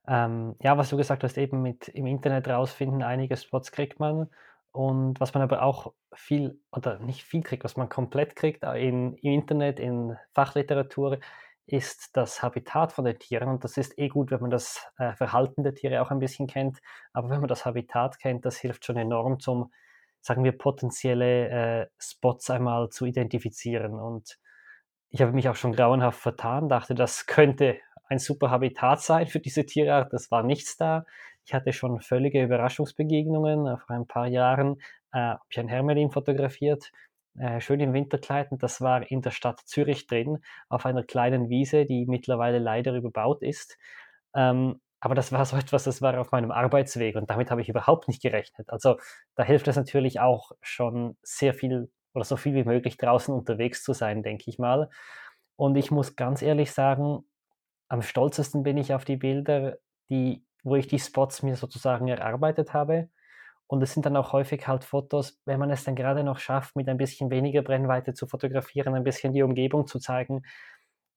ähm, 0.06 0.54
ja, 0.60 0.76
was 0.76 0.90
du 0.90 0.96
gesagt 0.98 1.24
hast, 1.24 1.38
eben 1.38 1.62
mit 1.62 1.88
im 1.88 2.06
Internet 2.06 2.46
rausfinden, 2.48 3.02
einige 3.02 3.36
Spots 3.36 3.72
kriegt 3.72 4.00
man 4.00 4.28
und 4.72 5.18
was 5.20 5.32
man 5.34 5.42
aber 5.42 5.62
auch 5.62 5.94
viel 6.12 6.60
oder 6.72 6.98
nicht 6.98 7.24
viel 7.24 7.42
kriegt, 7.42 7.64
was 7.64 7.76
man 7.76 7.88
komplett 7.88 8.36
kriegt, 8.36 8.64
äh, 8.64 8.76
in 8.86 9.14
im 9.14 9.32
Internet, 9.32 9.80
in 9.80 10.16
Fachliteratur, 10.34 11.18
ist 11.66 12.16
das 12.16 12.42
Habitat 12.42 12.92
von 12.92 13.04
den 13.06 13.18
Tieren 13.18 13.48
und 13.48 13.64
das 13.64 13.76
ist 13.78 13.98
eh 13.98 14.08
gut, 14.08 14.30
wenn 14.30 14.40
man 14.40 14.50
das, 14.50 14.86
äh, 14.98 15.14
Verhalten 15.14 15.62
der 15.64 15.74
Tiere 15.74 16.02
auch 16.02 16.10
ein 16.10 16.18
bisschen 16.18 16.46
kennt. 16.46 16.78
Aber 17.14 17.30
wenn 17.30 17.40
man 17.40 17.48
das 17.48 17.64
Habitat 17.66 18.18
kennt, 18.18 18.44
das 18.46 18.58
hilft 18.58 18.84
schon 18.86 18.96
enorm 18.98 19.40
zum, 19.40 19.72
sagen 20.20 20.44
wir, 20.44 20.52
potenzielle, 20.52 21.48
äh, 21.48 21.86
Spots 21.98 22.50
einmal 22.50 22.88
zu 22.90 23.06
identifizieren. 23.06 23.94
Und 23.94 24.38
ich 25.10 25.22
habe 25.22 25.32
mich 25.32 25.48
auch 25.48 25.56
schon 25.56 25.72
grauenhaft 25.72 26.20
vertan, 26.20 26.68
dachte, 26.68 26.94
das 26.94 27.26
könnte 27.26 27.78
ein 28.08 28.18
super 28.18 28.50
Habitat 28.50 29.00
sein 29.00 29.26
für 29.26 29.40
diese 29.40 29.66
Tierart. 29.66 30.12
Das 30.12 30.30
war 30.30 30.42
nichts 30.42 30.76
da. 30.76 31.04
Ich 31.44 31.54
hatte 31.54 31.72
schon 31.72 32.00
völlige 32.00 32.42
Überraschungsbegegnungen. 32.42 33.78
Vor 33.78 33.96
ein 33.96 34.06
paar 34.06 34.26
Jahren, 34.26 34.80
äh, 35.12 35.18
habe 35.18 35.40
ich 35.50 35.58
ein 35.58 35.68
Hermelin 35.68 36.10
fotografiert, 36.10 36.92
äh, 37.38 37.60
schön 37.60 37.80
im 37.80 37.92
Winterkleid 37.92 38.50
und 38.50 38.62
das 38.62 38.80
war 38.80 39.10
in 39.10 39.22
der 39.22 39.30
Stadt 39.30 39.60
Zürich 39.64 40.06
drin, 40.06 40.38
auf 40.68 40.86
einer 40.86 41.04
kleinen 41.04 41.48
Wiese, 41.48 41.84
die 41.84 42.06
mittlerweile 42.06 42.58
leider 42.58 42.94
überbaut 42.94 43.42
ist. 43.42 43.78
Ähm, 44.34 44.80
aber 45.00 45.14
das 45.14 45.32
war 45.32 45.44
so 45.44 45.56
etwas, 45.58 45.84
das 45.84 46.02
war 46.02 46.18
auf 46.20 46.32
meinem 46.32 46.50
Arbeitsweg 46.50 47.16
und 47.16 47.30
damit 47.30 47.50
habe 47.50 47.60
ich 47.60 47.68
überhaupt 47.68 48.08
nicht 48.08 48.22
gerechnet. 48.22 48.70
Also, 48.70 48.96
da 49.34 49.44
hilft 49.44 49.68
es 49.68 49.76
natürlich 49.76 50.20
auch 50.20 50.52
schon 50.60 51.16
sehr 51.22 51.54
viel 51.54 51.90
oder 52.14 52.24
so 52.24 52.36
viel 52.36 52.54
wie 52.54 52.64
möglich 52.64 52.96
draußen 52.96 53.34
unterwegs 53.34 53.82
zu 53.84 53.92
sein, 53.92 54.22
denke 54.22 54.44
ich 54.48 54.58
mal. 54.58 54.90
Und 55.56 55.76
ich 55.76 55.90
muss 55.90 56.16
ganz 56.16 56.42
ehrlich 56.42 56.72
sagen, 56.72 57.24
am 57.88 58.02
stolzesten 58.02 58.62
bin 58.62 58.76
ich 58.76 58.94
auf 58.94 59.04
die 59.04 59.16
Bilder, 59.16 59.78
die 60.10 60.44
wo 60.64 60.76
ich 60.76 60.86
die 60.86 60.98
Spots 60.98 61.42
mir 61.42 61.56
sozusagen 61.56 62.08
erarbeitet 62.08 62.72
habe. 62.74 63.08
Und 63.66 63.82
es 63.82 63.92
sind 63.92 64.06
dann 64.06 64.16
auch 64.16 64.32
häufig 64.32 64.66
halt 64.66 64.84
Fotos, 64.84 65.40
wenn 65.44 65.60
man 65.60 65.70
es 65.70 65.84
dann 65.84 65.94
gerade 65.94 66.24
noch 66.24 66.38
schafft, 66.38 66.74
mit 66.74 66.88
ein 66.88 66.96
bisschen 66.96 67.30
weniger 67.30 67.62
Brennweite 67.62 68.14
zu 68.14 68.26
fotografieren, 68.26 68.94
ein 68.94 69.04
bisschen 69.04 69.34
die 69.34 69.42
Umgebung 69.42 69.86
zu 69.86 69.98
zeigen, 69.98 70.42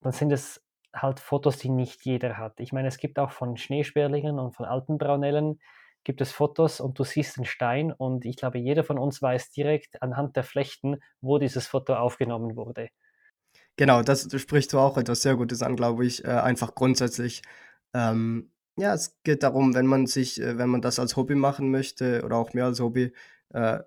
dann 0.01 0.11
sind 0.11 0.31
es 0.31 0.61
halt 0.93 1.19
Fotos, 1.19 1.57
die 1.57 1.69
nicht 1.69 2.03
jeder 2.05 2.37
hat. 2.37 2.59
Ich 2.59 2.73
meine, 2.73 2.87
es 2.87 2.97
gibt 2.97 3.19
auch 3.19 3.31
von 3.31 3.57
Schneesperlingen 3.57 4.39
und 4.39 4.55
von 4.55 4.65
alten 4.65 4.97
Braunellen 4.97 5.59
gibt 6.03 6.21
es 6.21 6.31
Fotos 6.31 6.79
und 6.79 6.97
du 6.97 7.03
siehst 7.03 7.37
einen 7.37 7.45
Stein 7.45 7.91
und 7.91 8.25
ich 8.25 8.35
glaube, 8.37 8.57
jeder 8.57 8.83
von 8.83 8.97
uns 8.97 9.21
weiß 9.21 9.51
direkt 9.51 10.01
anhand 10.01 10.35
der 10.35 10.43
Flechten, 10.43 10.97
wo 11.21 11.37
dieses 11.37 11.67
Foto 11.67 11.95
aufgenommen 11.95 12.55
wurde. 12.55 12.89
Genau, 13.77 14.01
das 14.01 14.27
da 14.27 14.37
sprichst 14.37 14.73
du 14.73 14.79
auch 14.79 14.97
etwas 14.97 15.21
sehr 15.21 15.35
Gutes 15.35 15.61
an, 15.61 15.75
glaube 15.75 16.05
ich, 16.05 16.25
äh, 16.25 16.29
einfach 16.29 16.75
grundsätzlich. 16.75 17.41
Ähm, 17.93 18.51
ja, 18.77 18.93
es 18.93 19.17
geht 19.23 19.43
darum, 19.43 19.73
wenn 19.75 19.85
man 19.85 20.07
sich 20.07 20.41
äh, 20.41 20.57
wenn 20.57 20.69
man 20.69 20.81
das 20.81 20.99
als 20.99 21.15
Hobby 21.15 21.35
machen 21.35 21.71
möchte 21.71 22.23
oder 22.23 22.37
auch 22.37 22.53
mehr 22.53 22.65
als 22.65 22.79
Hobby, 22.79 23.13
äh, 23.53 23.79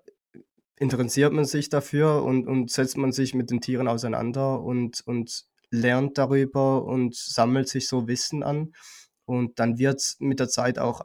interessiert 0.77 1.33
man 1.33 1.45
sich 1.45 1.69
dafür 1.69 2.23
und 2.23 2.47
und 2.47 2.71
setzt 2.71 2.97
man 2.97 3.11
sich 3.11 3.33
mit 3.33 3.51
den 3.51 3.61
Tieren 3.61 3.87
auseinander 3.87 4.61
und 4.61 5.01
und 5.05 5.45
lernt 5.71 6.17
darüber 6.17 6.83
und 6.85 7.15
sammelt 7.15 7.69
sich 7.69 7.87
so 7.87 8.07
Wissen 8.07 8.43
an. 8.43 8.73
Und 9.25 9.59
dann 9.59 9.79
wird's 9.79 10.17
mit 10.19 10.39
der 10.39 10.49
Zeit 10.49 10.79
auch, 10.79 11.01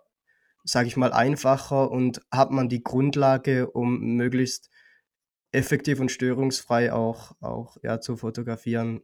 sage 0.64 0.88
ich 0.88 0.96
mal, 0.96 1.12
einfacher 1.12 1.90
und 1.90 2.20
hat 2.30 2.50
man 2.50 2.68
die 2.68 2.82
Grundlage, 2.82 3.70
um 3.70 4.00
möglichst 4.16 4.70
effektiv 5.52 6.00
und 6.00 6.10
störungsfrei 6.10 6.92
auch 6.92 7.32
auch, 7.40 7.76
ja, 7.82 8.00
zu 8.00 8.16
fotografieren. 8.16 9.02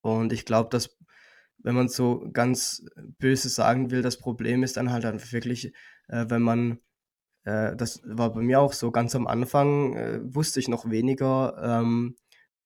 Und 0.00 0.32
ich 0.32 0.44
glaube, 0.44 0.70
dass, 0.70 0.96
wenn 1.58 1.74
man 1.74 1.88
so 1.88 2.28
ganz 2.32 2.84
böse 3.18 3.48
sagen 3.48 3.90
will, 3.90 4.02
das 4.02 4.18
Problem 4.18 4.62
ist 4.62 4.76
dann 4.76 4.90
halt 4.92 5.04
einfach 5.04 5.32
wirklich, 5.32 5.72
äh, 6.08 6.26
wenn 6.28 6.42
man 6.42 6.80
äh, 7.44 7.76
das 7.76 8.02
war 8.04 8.32
bei 8.32 8.40
mir 8.42 8.60
auch 8.60 8.72
so 8.72 8.90
ganz 8.90 9.14
am 9.14 9.26
Anfang, 9.26 9.96
äh, 9.96 10.20
wusste 10.22 10.60
ich 10.60 10.68
noch 10.68 10.90
weniger, 10.90 11.56
ähm, 11.62 12.16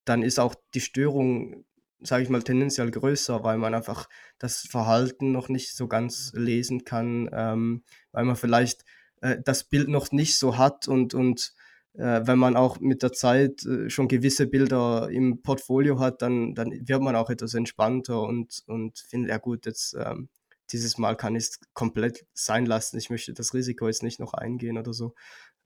dann 0.05 0.23
ist 0.23 0.39
auch 0.39 0.55
die 0.75 0.81
Störung, 0.81 1.66
sage 2.01 2.23
ich 2.23 2.29
mal, 2.29 2.43
tendenziell 2.43 2.91
größer, 2.91 3.43
weil 3.45 3.59
man 3.59 3.75
einfach 3.75 4.09
das 4.39 4.61
Verhalten 4.61 5.33
noch 5.33 5.49
nicht 5.49 5.75
so 5.75 5.89
ganz 5.89 6.33
lesen 6.35 6.85
kann, 6.85 7.29
ähm, 7.33 7.85
weil 8.13 8.25
man 8.25 8.37
vielleicht, 8.37 8.85
äh, 9.23 9.39
das 9.45 9.65
Bild 9.65 9.89
noch 9.89 10.13
nicht 10.13 10.39
so 10.39 10.59
hat 10.59 10.89
und 10.89 11.15
und 11.15 11.55
äh, 11.95 12.27
wenn 12.27 12.39
man 12.39 12.57
auch 12.57 12.79
mit 12.81 13.03
der 13.03 13.13
Zeit 13.13 13.65
äh, 13.65 13.89
schon 13.91 14.09
gewisse 14.09 14.47
Bilder 14.47 15.09
im 15.11 15.43
Portfolio 15.43 15.99
hat, 15.99 16.23
dann, 16.23 16.55
dann 16.55 16.71
wird 16.87 17.01
man 17.03 17.17
auch 17.17 17.31
etwas 17.31 17.55
entspannter 17.55 18.23
und, 18.23 18.63
und 18.67 18.99
findet, 18.99 19.31
ja 19.31 19.39
gut, 19.39 19.67
jetzt 19.67 19.97
ähm, 19.99 20.29
dieses 20.73 20.99
Mal 20.99 21.17
kann 21.17 21.37
ich 21.37 21.45
es 21.45 21.61
komplett 21.75 22.27
sein 22.35 22.67
lassen. 22.67 22.99
Ich 22.99 23.11
möchte 23.11 23.33
das 23.33 23.55
Risiko 23.55 23.87
jetzt 23.87 24.03
nicht 24.03 24.21
noch 24.21 24.35
eingehen 24.35 24.79
oder 24.79 24.93
so. 24.93 25.15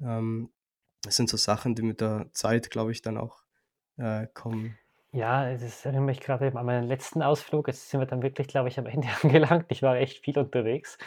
Ähm, 0.00 0.50
das 1.02 1.16
sind 1.16 1.28
so 1.28 1.36
Sachen, 1.36 1.74
die 1.74 1.82
mit 1.82 2.00
der 2.00 2.28
Zeit, 2.32 2.70
glaube 2.70 2.92
ich, 2.92 3.02
dann 3.02 3.16
auch 3.16 3.42
äh, 3.96 4.26
kommen. 4.34 4.76
Ja, 5.12 5.52
das 5.56 5.84
erinnert 5.84 6.04
mich 6.04 6.20
gerade 6.20 6.46
an 6.56 6.66
meinen 6.66 6.86
letzten 6.86 7.22
Ausflug. 7.22 7.66
Jetzt 7.66 7.90
sind 7.90 8.00
wir 8.00 8.06
dann 8.06 8.22
wirklich, 8.22 8.46
glaube 8.46 8.68
ich, 8.68 8.78
am 8.78 8.86
Ende 8.86 9.08
angelangt. 9.22 9.66
Ich 9.70 9.82
war 9.82 9.96
echt 9.96 10.24
viel 10.24 10.38
unterwegs. 10.38 10.98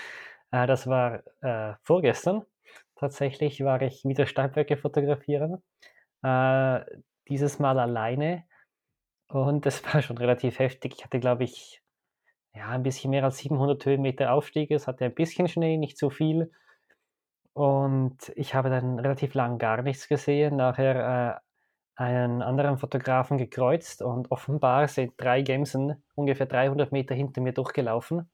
Äh, 0.51 0.67
das 0.67 0.87
war 0.87 1.23
äh, 1.41 1.75
vorgestern. 1.83 2.43
Tatsächlich 2.95 3.63
war 3.63 3.81
ich 3.81 4.03
wieder 4.05 4.25
Steinböcke 4.25 4.77
fotografieren, 4.77 5.63
äh, 6.23 6.81
dieses 7.29 7.59
Mal 7.59 7.79
alleine 7.79 8.45
und 9.29 9.65
das 9.65 9.83
war 9.93 10.01
schon 10.01 10.17
relativ 10.17 10.59
heftig. 10.59 10.95
Ich 10.97 11.05
hatte, 11.05 11.19
glaube 11.19 11.43
ich, 11.45 11.83
ja, 12.55 12.69
ein 12.69 12.83
bisschen 12.83 13.11
mehr 13.11 13.23
als 13.25 13.39
700 13.39 13.85
Höhenmeter 13.85 14.33
Aufstieg. 14.33 14.71
Es 14.71 14.87
hatte 14.87 15.05
ein 15.05 15.15
bisschen 15.15 15.47
Schnee, 15.47 15.77
nicht 15.77 15.97
so 15.97 16.09
viel. 16.09 16.51
Und 17.53 18.31
ich 18.35 18.55
habe 18.55 18.69
dann 18.69 18.99
relativ 18.99 19.33
lang 19.35 19.57
gar 19.59 19.81
nichts 19.81 20.07
gesehen. 20.07 20.55
Nachher 20.57 21.37
äh, 21.37 21.52
einen 21.95 22.41
anderen 22.41 22.77
Fotografen 22.77 23.37
gekreuzt 23.37 24.01
und 24.01 24.31
offenbar 24.31 24.87
sind 24.87 25.13
drei 25.17 25.41
Gemsen 25.41 26.03
ungefähr 26.15 26.47
300 26.47 26.91
Meter 26.91 27.13
hinter 27.13 27.41
mir 27.41 27.53
durchgelaufen. 27.53 28.29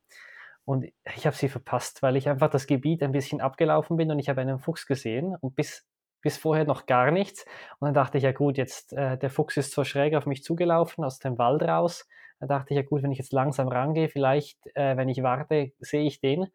Und 0.65 0.85
ich 1.15 1.25
habe 1.25 1.35
sie 1.35 1.49
verpasst, 1.49 2.03
weil 2.03 2.15
ich 2.15 2.29
einfach 2.29 2.49
das 2.49 2.67
Gebiet 2.67 3.01
ein 3.01 3.11
bisschen 3.11 3.41
abgelaufen 3.41 3.97
bin 3.97 4.11
und 4.11 4.19
ich 4.19 4.29
habe 4.29 4.41
einen 4.41 4.59
Fuchs 4.59 4.85
gesehen 4.85 5.35
und 5.41 5.55
bis, 5.55 5.85
bis 6.21 6.37
vorher 6.37 6.65
noch 6.65 6.85
gar 6.85 7.11
nichts. 7.11 7.45
Und 7.79 7.87
dann 7.87 7.93
dachte 7.93 8.17
ich, 8.17 8.23
ja 8.23 8.31
gut, 8.31 8.57
jetzt 8.57 8.93
äh, 8.93 9.17
der 9.17 9.29
Fuchs 9.29 9.57
ist 9.57 9.71
zwar 9.71 9.85
schräg 9.85 10.15
auf 10.15 10.25
mich 10.25 10.43
zugelaufen, 10.43 11.03
aus 11.03 11.19
dem 11.19 11.37
Wald 11.37 11.63
raus. 11.63 12.07
Da 12.39 12.47
dachte 12.47 12.73
ich, 12.73 12.77
ja 12.77 12.83
gut, 12.83 13.03
wenn 13.03 13.11
ich 13.11 13.17
jetzt 13.17 13.33
langsam 13.33 13.67
rangehe, 13.67 14.09
vielleicht, 14.09 14.59
äh, 14.75 14.95
wenn 14.95 15.09
ich 15.09 15.23
warte, 15.23 15.71
sehe 15.79 16.03
ich 16.03 16.21
den. 16.21 16.47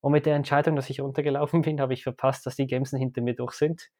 Und 0.00 0.12
mit 0.12 0.26
der 0.26 0.36
Entscheidung, 0.36 0.74
dass 0.74 0.90
ich 0.90 1.00
runtergelaufen 1.00 1.62
bin, 1.62 1.80
habe 1.80 1.94
ich 1.94 2.02
verpasst, 2.02 2.46
dass 2.46 2.56
die 2.56 2.66
Gemsen 2.66 2.98
hinter 2.98 3.20
mir 3.20 3.34
durch 3.34 3.52
sind. 3.52 3.90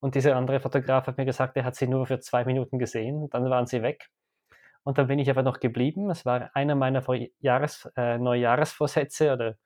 Und 0.00 0.14
dieser 0.14 0.36
andere 0.36 0.60
Fotograf 0.60 1.06
hat 1.06 1.18
mir 1.18 1.26
gesagt, 1.26 1.56
er 1.56 1.64
hat 1.64 1.76
sie 1.76 1.86
nur 1.86 2.06
für 2.06 2.20
zwei 2.20 2.44
Minuten 2.44 2.78
gesehen. 2.78 3.28
Dann 3.30 3.48
waren 3.50 3.66
sie 3.66 3.82
weg. 3.82 4.08
Und 4.82 4.98
dann 4.98 5.08
bin 5.08 5.18
ich 5.18 5.30
aber 5.30 5.42
noch 5.42 5.60
geblieben. 5.60 6.10
Es 6.10 6.24
war 6.24 6.50
einer 6.54 6.74
meiner 6.74 7.04
Jahres, 7.38 7.90
äh, 7.96 8.18
Neujahresvorsätze 8.18 9.32
oder 9.32 9.56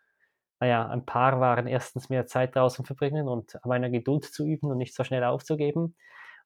naja, 0.60 0.88
ein 0.88 1.04
paar 1.04 1.40
waren 1.40 1.66
erstens 1.66 2.08
mehr 2.08 2.26
Zeit 2.26 2.56
draußen 2.56 2.84
verbringen 2.84 3.28
und 3.28 3.58
meiner 3.64 3.90
Geduld 3.90 4.24
zu 4.24 4.46
üben 4.46 4.70
und 4.70 4.78
nicht 4.78 4.94
so 4.94 5.04
schnell 5.04 5.24
aufzugeben. 5.24 5.96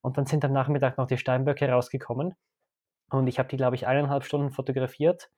Und 0.00 0.16
dann 0.18 0.26
sind 0.26 0.44
am 0.44 0.52
Nachmittag 0.52 0.98
noch 0.98 1.06
die 1.06 1.18
Steinböcke 1.18 1.68
rausgekommen. 1.68 2.34
Und 3.10 3.26
ich 3.26 3.38
habe 3.38 3.48
die, 3.48 3.56
glaube 3.56 3.76
ich, 3.76 3.86
eineinhalb 3.86 4.24
Stunden 4.24 4.50
fotografiert. 4.50 5.30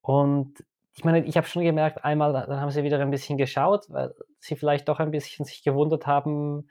Und 0.00 0.64
ich 0.94 1.04
meine, 1.04 1.24
ich 1.24 1.36
habe 1.36 1.46
schon 1.46 1.62
gemerkt, 1.62 2.04
einmal, 2.04 2.32
dann 2.32 2.60
haben 2.60 2.70
sie 2.70 2.84
wieder 2.84 2.98
ein 3.00 3.10
bisschen 3.10 3.36
geschaut, 3.36 3.86
weil 3.90 4.14
sie 4.38 4.56
vielleicht 4.56 4.88
doch 4.88 4.98
ein 4.98 5.10
bisschen 5.10 5.44
sich 5.44 5.62
gewundert 5.62 6.06
haben, 6.06 6.68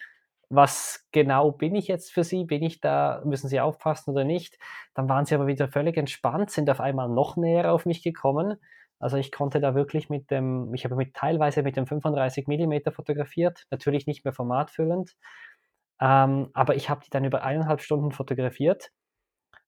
was 0.50 1.06
genau 1.12 1.52
bin 1.52 1.76
ich 1.76 1.88
jetzt 1.88 2.12
für 2.14 2.24
sie? 2.24 2.46
Bin 2.46 2.64
ich 2.64 2.82
da, 2.82 3.22
müssen 3.26 3.48
sie 3.50 3.60
aufpassen 3.60 4.12
oder 4.12 4.24
nicht? 4.24 4.58
Dann 4.94 5.10
waren 5.10 5.26
sie 5.26 5.36
aber 5.36 5.48
wieder 5.48 5.68
völlig 5.68 5.98
entspannt, 5.98 6.52
sind 6.52 6.70
auf 6.70 6.80
einmal 6.80 7.10
noch 7.10 7.38
näher 7.38 7.74
auf 7.74 7.86
mich 7.86 8.04
gekommen. 8.04 8.58
Also 9.00 9.18
ich 9.18 9.32
konnte 9.32 9.60
da 9.60 9.76
wirklich 9.76 10.10
mit 10.10 10.32
dem, 10.32 10.74
ich 10.74 10.86
habe 10.86 10.96
mit 10.96 11.14
teilweise 11.14 11.64
mit 11.64 11.76
dem 11.78 11.86
35 11.88 12.48
mm 12.48 12.92
fotografiert, 12.92 13.66
natürlich 13.70 14.08
nicht 14.08 14.24
mehr 14.24 14.34
formatfüllend, 14.34 15.16
ähm, 16.02 16.50
aber 16.54 16.76
ich 16.76 16.90
habe 16.90 17.02
die 17.06 17.10
dann 17.10 17.26
über 17.26 17.44
eineinhalb 17.44 17.82
Stunden 17.82 18.12
fotografiert 18.12 18.92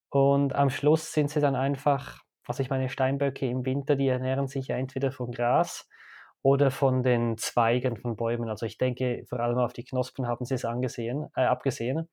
und 0.09 0.55
am 0.55 0.69
Schluss 0.69 1.13
sind 1.13 1.29
sie 1.29 1.41
dann 1.41 1.55
einfach, 1.55 2.21
was 2.45 2.59
ich 2.59 2.69
meine 2.69 2.89
Steinböcke 2.89 3.47
im 3.49 3.65
Winter, 3.65 3.95
die 3.95 4.07
ernähren 4.07 4.47
sich 4.47 4.67
ja 4.67 4.77
entweder 4.77 5.11
von 5.11 5.31
Gras 5.31 5.87
oder 6.47 6.71
von 6.71 7.03
den 7.03 7.37
Zweigen 7.37 7.97
von 7.97 8.15
Bäumen. 8.15 8.47
Also 8.47 8.65
ich 8.65 8.77
denke, 8.77 9.25
vor 9.27 9.41
allem 9.41 9.57
auf 9.57 9.73
die 9.73 9.83
Knospen 9.83 10.27
haben 10.27 10.45
sie 10.45 10.53
es 10.53 10.63
angesehen, 10.63 11.27
äh, 11.35 11.41
abgesehen. 11.41 12.07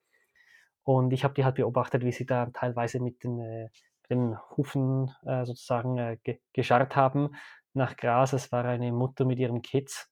Und 0.83 1.13
ich 1.13 1.23
habe 1.23 1.35
die 1.35 1.45
halt 1.45 1.55
beobachtet, 1.55 2.05
wie 2.05 2.11
sie 2.11 2.27
da 2.27 2.47
teilweise 2.47 2.99
mit 3.01 3.23
den, 3.23 3.39
äh, 3.39 3.69
den 4.11 4.37
Hufen 4.57 5.13
äh, 5.25 5.45
sozusagen 5.45 5.99
äh, 5.99 6.17
ge 6.25 6.41
gescharrt 6.53 6.97
haben 6.97 7.37
nach 7.75 7.97
Gras. 7.97 8.33
Es 8.33 8.51
war 8.51 8.65
eine 8.65 8.91
Mutter 8.91 9.25
mit 9.25 9.39
ihren 9.39 9.63
Kids. 9.63 10.11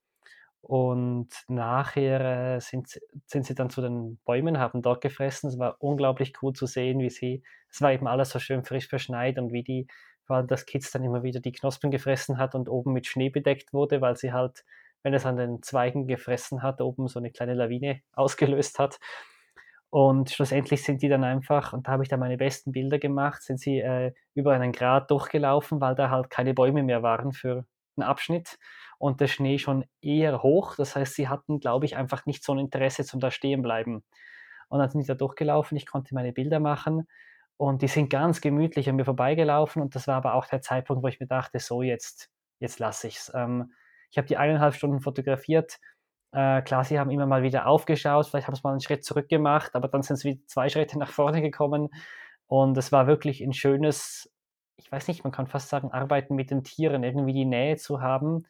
Und 0.61 1.31
nachher, 1.49 2.57
äh, 2.57 2.61
sind 2.61 3.01
sind 3.27 3.45
sie 3.45 3.57
dann 3.57 3.71
zu 3.71 3.83
den 3.83 4.21
Bäumen, 4.25 4.61
haben 4.61 4.83
dort 4.83 5.01
gefressen. 5.01 5.49
Es 5.49 5.59
war 5.59 5.79
unglaublich 5.81 6.33
cool 6.43 6.53
zu 6.53 6.67
sehen, 6.67 7.01
wie 7.01 7.11
sie 7.11 7.43
es 7.73 7.81
war 7.81 7.93
eben 7.93 8.07
alles 8.07 8.31
so 8.31 8.39
schön 8.39 8.65
frisch 8.65 8.89
verschneit 8.89 9.39
und 9.39 9.53
wie 9.53 9.65
die 9.65 9.87
allem 10.35 10.47
das 10.49 10.67
Kitz 10.67 10.91
dann 10.93 11.05
immer 11.05 11.23
wieder 11.23 11.41
die 11.41 11.53
Knospen 11.53 11.91
gefressen 11.91 12.39
hat 12.39 12.55
und 12.55 12.69
oben 12.69 12.93
mit 12.93 13.07
Schnee 13.07 13.31
bedeckt 13.31 13.73
wurde, 13.73 14.01
weil 14.01 14.17
sie 14.17 14.33
halt, 14.33 14.65
wenn 15.03 15.15
es 15.15 15.27
an 15.27 15.37
den 15.37 15.63
Zweigen 15.63 16.07
gefressen 16.07 16.63
hat, 16.63 16.81
oben 16.81 17.09
so 17.09 17.21
'ne 17.21 17.31
kleine 17.33 17.55
Lawine 17.55 18.01
ausgelöst 18.15 18.79
hat. 18.79 18.99
Und 19.91 20.31
schlussendlich 20.31 20.83
sind 20.85 21.03
die 21.03 21.09
dann 21.09 21.25
einfach 21.25 21.73
und 21.75 21.87
da 21.89 21.93
habe 21.93 22.03
ich 22.03 22.09
dann 22.09 22.21
meine 22.21 22.39
besten 22.39 22.73
Bilder 22.73 22.99
gemacht, 22.99 23.43
sind 23.43 23.61
sie, 23.61 23.79
äh, 23.81 24.13
über 24.35 24.53
einen 24.55 24.73
Grat 24.73 25.11
durchgelaufen, 25.11 25.81
weil 25.83 25.95
da 25.95 26.09
halt 26.11 26.31
keine 26.31 26.55
Bäume 26.55 26.83
mehr 26.83 27.03
waren 27.03 27.33
für 27.33 27.67
'n 27.99 28.03
Abschnitt 28.03 28.59
und 28.99 29.21
der 29.21 29.27
Schnee 29.29 29.59
schon 29.59 29.85
eher 30.01 30.43
hoch. 30.43 30.77
Das 30.77 30.97
heißt, 30.97 31.15
sie 31.15 31.29
hatten, 31.29 31.61
glaube 31.61 31.85
ich, 31.87 31.97
einfach 31.97 32.25
nicht 32.27 32.43
so 32.45 32.53
'n 32.55 32.59
Interesse 32.59 33.05
zum 33.05 33.21
da 33.21 33.31
Stehenbleiben. 33.31 34.03
Und 34.69 34.79
dann 34.81 34.91
sind 34.91 35.03
die 35.03 35.07
da 35.09 35.15
durchgelaufen, 35.15 35.77
ich 35.77 35.87
konnte 35.87 36.15
meine 36.15 36.33
Bilder 36.33 36.61
machen 36.61 37.07
und 37.63 37.83
die 37.83 37.89
sind 37.89 38.11
ganz 38.11 38.41
gemütlich 38.41 38.89
an 38.91 38.97
mir 38.97 39.05
vorbeigelaufen 39.07 39.83
und 39.83 39.95
das 39.95 40.09
war 40.09 40.17
aber 40.17 40.35
auch 40.35 40.47
der 40.47 40.63
Zeitpunkt, 40.63 41.03
wo 41.05 41.09
ich 41.09 41.21
mir 41.21 41.27
dachte: 41.29 41.59
„So, 41.61 41.83
jetzt 41.83 42.31
jetzt 42.61 42.79
lasse 42.81 43.09
ich's.“ 43.09 43.33
Ähm, 43.35 43.73
ich 44.11 44.19
habe 44.19 44.29
die 44.29 44.37
1,5 44.39 44.77
Stunden 44.77 45.01
fotografiert. 45.01 45.79
Äh, 46.33 46.63
klar, 46.63 46.85
sie 46.85 46.99
haben 47.01 47.11
immer 47.11 47.27
mal 47.27 47.43
wieder 47.43 47.67
aufgeschaut, 47.67 48.27
vielleicht 48.29 48.49
haben 48.49 48.55
sie 48.57 48.63
mal 48.65 48.75
'n 48.75 48.81
Schritt 48.81 49.05
zurück 49.05 49.29
gemacht, 49.29 49.75
aber 49.77 49.89
dann 49.89 50.03
sind 50.03 50.17
sie 50.19 50.31
wieder 50.31 50.47
2 50.49 50.69
Schritte 50.71 50.99
nach 50.99 51.11
vorne 51.13 51.43
gekommen 51.43 51.91
und 52.49 52.77
es 52.79 52.93
war 52.93 53.07
wirklich 53.07 53.43
'n 53.43 53.53
schönes 53.55 54.31
ich 54.79 54.91
weiß 54.93 55.09
nicht, 55.09 55.23
man 55.25 55.33
kann 55.33 55.47
fast 55.49 55.69
sagen, 55.71 55.93
Arbeiten 55.93 56.35
mit 56.37 56.51
den 56.51 56.65
Tieren, 56.65 57.05
irgendwie 57.05 57.33
die 57.35 57.45
Nähe 57.47 57.77
zu 57.77 58.01
haben 58.03 58.47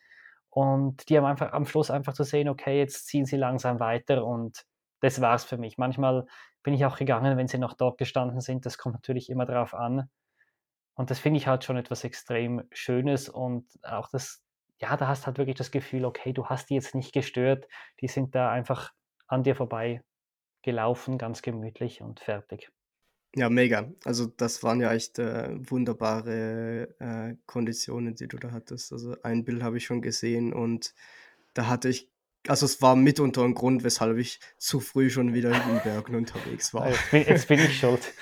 und 0.50 1.08
die 1.10 1.18
haben 1.18 1.24
einfach 1.26 1.52
am 1.52 1.66
Schluss 1.66 1.90
einfach 1.90 2.14
zu 2.14 2.24
sehen: 2.24 2.48
„Okay, 2.48 2.78
jetzt 2.78 3.06
ziehen 3.08 3.26
sie 3.26 3.36
langsam 3.38 3.80
weiter“ 3.80 4.24
und 4.26 4.64
das 5.00 5.20
war's 5.20 5.44
für 5.44 5.58
mich. 5.58 5.78
Manchmal 5.78 6.26
bin 6.62 6.74
ich 6.74 6.84
auch 6.84 6.96
gegangen, 6.96 7.36
wenn 7.36 7.48
sie 7.48 7.58
noch 7.58 7.74
dort 7.74 7.98
gestanden 7.98 8.40
sind. 8.40 8.66
Das 8.66 8.78
kommt 8.78 8.94
natürlich 8.94 9.30
immer 9.30 9.46
drauf 9.46 9.74
an. 9.74 10.08
Und 10.94 11.10
das 11.10 11.18
finde 11.18 11.38
ich 11.38 11.46
halt 11.46 11.64
schon 11.64 11.76
etwas 11.76 12.04
extrem 12.04 12.64
Schönes 12.72 13.28
und 13.28 13.66
auch 13.82 14.08
das 14.10 14.42
ja, 14.82 14.96
da 14.96 15.06
hast 15.06 15.26
halt 15.26 15.38
wirklich 15.38 15.56
das 15.56 15.70
Gefühl, 15.70 16.04
okay, 16.04 16.32
du 16.32 16.46
hast 16.46 16.68
die 16.68 16.74
jetzt 16.74 16.94
nicht 16.94 17.12
gestört. 17.12 17.68
Die 18.00 18.08
sind 18.08 18.34
da 18.34 18.50
einfach 18.50 18.92
an 19.28 19.44
dir 19.44 19.54
vorbeigelaufen, 19.54 21.18
ganz 21.18 21.40
gemütlich 21.40 22.02
und 22.02 22.18
fertig. 22.18 22.70
Ja, 23.34 23.48
mega. 23.48 23.90
Also, 24.04 24.26
das 24.26 24.62
waren 24.62 24.80
ja 24.80 24.92
echt, 24.92 25.18
äh, 25.18 25.48
wunderbare, 25.70 26.94
äh, 26.98 27.36
Konditionen, 27.46 28.14
die 28.14 28.28
du 28.28 28.36
da 28.36 28.50
hattest. 28.50 28.92
Also, 28.92 29.16
ein 29.22 29.44
Bild 29.44 29.62
habe 29.62 29.78
ich 29.78 29.84
schon 29.86 30.02
gesehen 30.02 30.52
und 30.52 30.94
da 31.54 31.68
hatte 31.68 31.88
ich 31.88 32.10
also, 32.48 32.66
es 32.66 32.82
war 32.82 32.96
mitunter 32.96 33.42
'n 33.44 33.54
Grund, 33.54 33.84
weshalb 33.84 34.18
ich 34.18 34.40
zu 34.58 34.80
früh 34.80 35.10
schon 35.10 35.32
wieder 35.34 35.50
in 35.50 35.58
den 35.60 35.80
Bergen 35.82 36.14
unterwegs 36.16 36.74
war. 36.74 36.88
jetzt 36.88 37.10
bin 37.10 37.24
jetzt 37.26 37.48
bin 37.48 37.60
ich 37.60 37.78
schuld. 37.78 38.12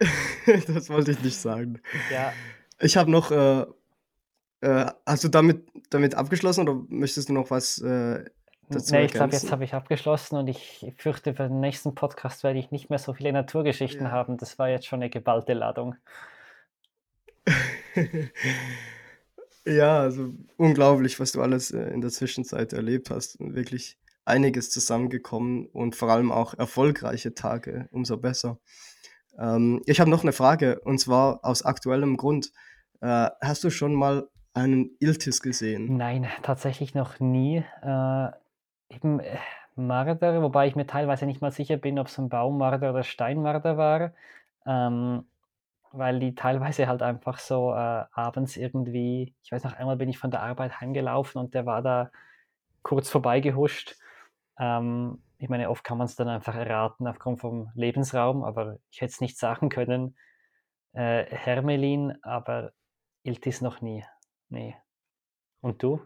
Das 0.66 0.88
wollte 0.90 1.12
ich 1.12 1.20
nicht 1.20 1.36
sagen. 1.40 1.80
Ja. 2.10 2.32
Ich 2.80 2.96
habe 2.96 3.10
noch, 3.10 3.30
äh 3.30 3.64
äh, 4.62 4.86
hast 5.06 5.24
du 5.24 5.28
damit 5.28 5.66
damit 5.90 6.14
abgeschlossen 6.16 6.62
oder 6.68 6.82
möchtest 6.88 7.28
du 7.28 7.34
noch 7.34 7.50
was, 7.50 7.78
äh, 7.80 8.24
dazu 8.70 8.94
ne, 8.94 9.04
ich 9.04 9.12
glaube, 9.12 9.32
jetzt 9.32 9.52
habe 9.52 9.64
ich 9.64 9.74
abgeschlossen 9.74 10.36
und 10.36 10.48
ich 10.48 10.94
fürchte, 10.98 11.34
für 11.34 11.48
den 11.48 11.60
nächsten 11.60 11.94
Podcast 11.94 12.44
werde 12.44 12.58
ich 12.60 12.70
nicht 12.72 12.90
mehr 12.90 12.98
so 12.98 13.12
viele 13.14 13.32
Naturgeschichten 13.32 14.06
Ja. 14.06 14.12
haben. 14.12 14.38
Das 14.38 14.58
war 14.58 14.68
jetzt 14.68 14.86
schon 14.86 15.00
'ne 15.00 15.10
geballte 15.10 15.52
Ladung. 15.54 15.96
Ja, 19.66 20.00
also, 20.00 20.30
unglaublich, 20.56 21.20
was 21.20 21.30
du 21.32 21.40
alles, 21.40 21.70
äh, 21.70 21.84
in 21.90 22.00
der 22.00 22.10
Zwischenzeit 22.10 22.72
erlebt 22.72 23.10
hast. 23.10 23.36
Wirklich 23.38 23.96
einiges 24.24 24.70
zusammengekommen 24.70 25.66
und 25.66 25.94
vor 25.94 26.10
allem 26.10 26.32
auch 26.32 26.54
erfolgreiche 26.54 27.34
Tage, 27.34 27.88
umso 27.92 28.16
besser. 28.16 28.58
Ähm, 29.38 29.82
ich 29.86 30.00
habe 30.00 30.10
noch 30.10 30.24
'ne 30.24 30.32
Frage 30.32 30.80
und 30.80 30.98
zwar 30.98 31.40
aus 31.44 31.64
aktuellem 31.64 32.16
Grund. 32.16 32.52
Äh, 33.00 33.30
hast 33.42 33.64
du 33.64 33.70
schon 33.70 33.94
mal 33.94 34.28
einen 34.54 34.96
Iltis 35.00 35.42
gesehen? 35.42 35.96
Nein, 35.96 36.28
tatsächlich 36.42 36.94
noch 36.94 37.20
nie. 37.20 37.64
Äh, 37.82 38.28
eben, 38.90 39.20
äh, 39.20 39.38
Marder, 39.76 40.42
wobei 40.42 40.66
ich 40.68 40.76
mir 40.76 40.86
teilweise 40.86 41.26
nicht 41.26 41.40
mal 41.42 41.52
sicher 41.52 41.76
bin, 41.78 41.98
ob's 41.98 42.18
'n 42.18 42.28
Baummarder 42.28 42.90
oder 42.92 43.04
Steinmarder 43.04 43.76
war, 43.78 44.12
ähm, 44.66 45.24
weil 45.92 46.18
die 46.20 46.34
teilweise 46.34 46.86
halt 46.88 47.02
einfach 47.02 47.38
so, 47.38 47.72
äh, 47.72 48.04
abends 48.12 48.56
irgendwie 48.56 49.34
ich 49.42 49.52
weiß 49.52 49.64
noch, 49.64 49.74
einmal 49.74 49.96
bin 49.96 50.08
ich 50.08 50.18
von 50.18 50.30
der 50.30 50.42
Arbeit 50.42 50.80
heimgelaufen 50.80 51.40
und 51.40 51.54
der 51.54 51.66
war 51.66 51.82
da 51.82 52.10
kurz 52.82 53.10
vorbeigehuscht. 53.10 53.96
Ähm, 54.58 55.22
ich 55.38 55.48
meine, 55.48 55.70
oft 55.70 55.84
kann 55.84 55.98
man's 55.98 56.16
dann 56.16 56.28
einfach 56.28 56.54
erraten 56.54 57.06
aufgrund 57.06 57.40
vom 57.40 57.70
Lebensraum, 57.74 58.44
aber 58.44 58.78
ich 58.90 59.00
hätte 59.00 59.12
es 59.12 59.20
nicht 59.20 59.38
sagen 59.38 59.68
können. 59.68 60.16
Äh, 60.92 61.24
Hermelin, 61.26 62.22
aber 62.22 62.72
Iltis 63.24 63.60
noch 63.60 63.80
nie. 63.80 64.04
Ne. 64.50 64.74
Und 65.60 65.82
du? 65.82 66.00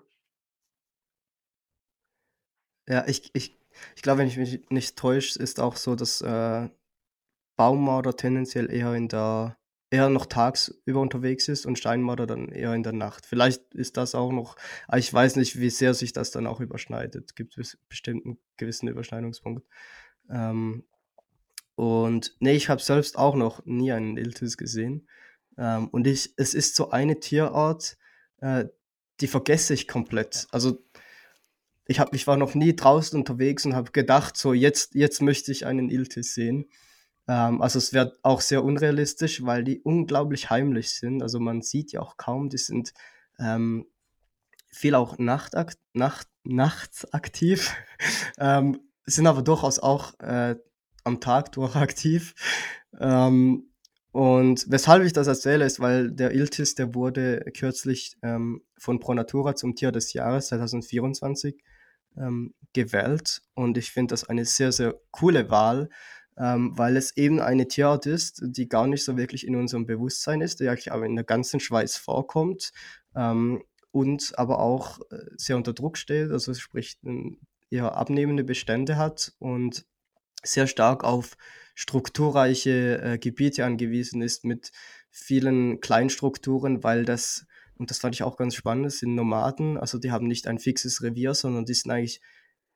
Ja, 2.88 3.06
ich 3.06 3.30
ich 3.34 3.56
ich 3.94 4.02
glaube, 4.02 4.20
wenn 4.20 4.28
ich 4.28 4.36
mich 4.38 4.70
nicht 4.70 4.96
täusche, 4.96 5.38
ist 5.38 5.60
auch 5.60 5.76
so, 5.76 5.96
dass, 5.96 6.20
äh, 6.22 6.68
Baummarder 7.56 8.16
tendenziell 8.16 8.70
eher 8.70 8.94
in 8.94 9.08
der 9.08 9.56
eher 9.90 10.08
noch 10.10 10.26
tagsüber 10.26 11.00
unterwegs 11.00 11.48
ist 11.48 11.66
und 11.66 11.78
Steinmarder 11.78 12.26
dann 12.26 12.48
eher 12.50 12.74
in 12.74 12.82
der 12.82 12.92
Nacht. 12.92 13.26
Vielleicht 13.26 13.74
ist 13.74 13.96
das 13.96 14.14
auch 14.14 14.32
noch 14.32 14.56
aber 14.88 14.98
ich 14.98 15.12
weiß 15.12 15.36
nicht, 15.36 15.60
wie 15.60 15.70
sehr 15.70 15.94
sich 15.94 16.12
das 16.12 16.30
dann 16.32 16.46
auch 16.46 16.60
überschneidet. 16.60 17.36
Gibt 17.36 17.56
es 17.58 17.78
bestimmt 17.88 18.26
'n 18.26 18.38
gewissen 18.58 18.88
Überschneidungspunkt. 18.88 19.66
Ähm, 20.30 20.84
und 21.76 22.36
ne, 22.40 22.52
ich 22.54 22.68
habe 22.70 22.82
selbst 22.82 23.18
auch 23.18 23.36
noch 23.36 23.64
nie 23.66 23.92
einen 23.92 24.16
Iltis 24.18 24.56
gesehen. 24.58 25.08
Ähm, 25.58 25.88
und 25.88 26.06
ich 26.08 26.34
es 26.38 26.54
ist 26.54 26.76
so 26.76 26.90
eine 26.90 27.20
Tierart, 27.20 27.98
äh, 28.40 28.66
die 29.20 29.28
vergesse 29.28 29.74
ich 29.74 29.88
komplett. 29.88 30.48
Also, 30.52 30.84
ich 31.88 32.00
habe 32.00 32.16
ich 32.16 32.26
war 32.26 32.36
noch 32.36 32.54
nie 32.54 32.74
draußen 32.76 33.18
unterwegs 33.18 33.64
und 33.66 33.74
habe 33.76 33.92
gedacht, 33.92 34.36
so: 34.36 34.52
„Jetzt 34.54 34.94
jetzt 34.94 35.22
möchte 35.22 35.52
ich 35.52 35.66
einen 35.66 35.90
Iltis 35.90 36.34
sehen.“ 36.34 36.66
Ähm, 37.28 37.62
also, 37.62 37.78
es 37.78 37.92
wäre 37.92 38.16
auch 38.22 38.40
sehr 38.40 38.64
unrealistisch, 38.64 39.44
weil 39.44 39.64
die 39.64 39.80
unglaublich 39.80 40.50
heimlich 40.50 40.90
sind. 40.90 41.22
Also, 41.22 41.40
man 41.40 41.62
sieht 41.62 41.92
die 41.92 41.98
auch 41.98 42.16
kaum. 42.16 42.48
Die 42.48 42.58
sind, 42.58 42.92
ähm, 43.38 43.86
viel 44.70 44.94
auch 44.94 45.18
nachtakt 45.18 45.78
nacht 45.94 46.28
nachts 46.44 47.12
aktiv, 47.12 47.74
ähm, 48.38 48.80
sind 49.04 49.26
aber 49.26 49.42
durchaus 49.42 49.78
auch, 49.78 50.18
äh, 50.20 50.56
am 51.04 51.20
Tag 51.20 51.52
durch 51.52 51.76
aktiv. 51.76 52.34
Ähm, 52.98 53.70
und 54.12 54.64
weshalb 54.68 55.04
ich 55.04 55.12
das 55.12 55.26
erzähle, 55.26 55.64
ist, 55.64 55.78
weil 55.80 56.10
der 56.10 56.32
Iltis, 56.32 56.74
der 56.74 56.94
wurde 56.94 57.44
kürzlich, 57.56 58.16
ähm, 58.22 58.62
von 58.78 58.98
Pro 58.98 59.14
Natura 59.14 59.54
zum 59.54 59.74
Tier 59.74 59.92
des 59.92 60.12
Jahres 60.12 60.48
2024, 60.48 61.62
ähm, 62.16 62.54
gewählt 62.72 63.42
und 63.54 63.78
ich 63.78 63.90
finde 63.90 64.12
das 64.12 64.24
eine 64.24 64.44
sehr, 64.44 64.72
sehr 64.72 64.94
coole 65.10 65.50
Wahl, 65.50 65.90
ähm, 66.38 66.76
weil 66.76 66.96
es 66.96 67.16
eben 67.16 67.40
eine 67.40 67.68
Tierart 67.68 68.06
ist, 68.06 68.42
die 68.44 68.68
gar 68.68 68.86
nicht 68.86 69.04
so 69.04 69.16
wirklich 69.16 69.46
in 69.46 69.56
unserem 69.56 69.86
Bewusstsein 69.86 70.40
ist, 70.40 70.60
die 70.60 70.68
eigentlich 70.68 70.92
aber 70.92 71.06
in 71.06 71.16
der 71.16 71.24
ganzen 71.24 71.60
Schweiz 71.60 71.96
vorkommt, 71.96 72.72
ähm, 73.14 73.62
und 73.92 74.38
aber 74.38 74.58
auch, 74.58 75.00
äh, 75.10 75.18
sehr 75.36 75.56
unter 75.56 75.72
Druck 75.72 75.96
steht, 75.96 76.30
also, 76.30 76.52
sprich, 76.54 76.98
eher 77.70 77.96
abnehmende 77.96 78.44
Bestände 78.44 78.96
hat 78.96 79.32
und 79.38 79.86
sehr 80.44 80.66
stark 80.66 81.02
auf 81.04 81.36
strukturreiche, 81.74 83.02
äh, 83.02 83.18
Gebiete 83.18 83.64
angewiesen 83.64 84.22
ist 84.22 84.44
mit 84.44 84.70
vielen 85.10 85.80
Kleinstrukturen, 85.80 86.84
weil 86.84 87.04
das 87.04 87.46
und 87.78 87.90
das 87.90 87.98
fand 87.98 88.14
ich 88.14 88.22
auch 88.22 88.36
ganz 88.36 88.54
spannend, 88.54 88.92
sind 88.92 89.14
Nomaden, 89.14 89.76
also, 89.76 89.98
die 89.98 90.10
haben 90.10 90.26
nicht 90.26 90.46
ein 90.46 90.58
fixes 90.58 91.02
Revier, 91.02 91.34
sondern 91.34 91.64
die 91.66 91.74
sind 91.74 91.90
eigentlich 91.90 92.20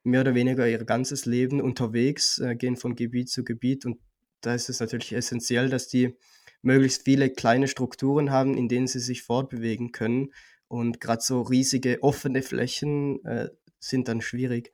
mehr 0.03 0.23
oder 0.23 0.35
weniger 0.35 0.67
ihr 0.69 0.85
ganzes 0.85 1.27
Leben 1.27 1.61
unterwegs, 1.61 2.39
äh, 2.39 2.55
gehen 2.57 2.77
von 2.77 2.95
Gebiet 2.97 3.31
zu 3.31 3.45
Gebiet 3.45 3.85
und 3.87 3.99
da 4.41 4.55
ist 4.55 4.71
es 4.71 4.81
natürlich 4.81 5.13
essenziell, 5.13 5.69
dass 5.69 5.89
die 5.89 6.17
möglichst 6.63 7.05
viele 7.05 7.31
kleine 7.31 7.69
Strukturen 7.69 8.31
haben, 8.31 8.57
in 8.57 8.69
denen 8.69 8.87
sie 8.87 9.01
sich 9.01 9.23
fortbewegen 9.23 9.93
können 9.93 10.33
und 10.69 11.01
grad 11.01 11.23
so 11.23 11.43
riesige 11.43 12.03
offene 12.03 12.43
Flächen, 12.43 13.25
äh, 13.25 13.49
sind 13.79 14.09
dann 14.09 14.21
schwierig. 14.21 14.73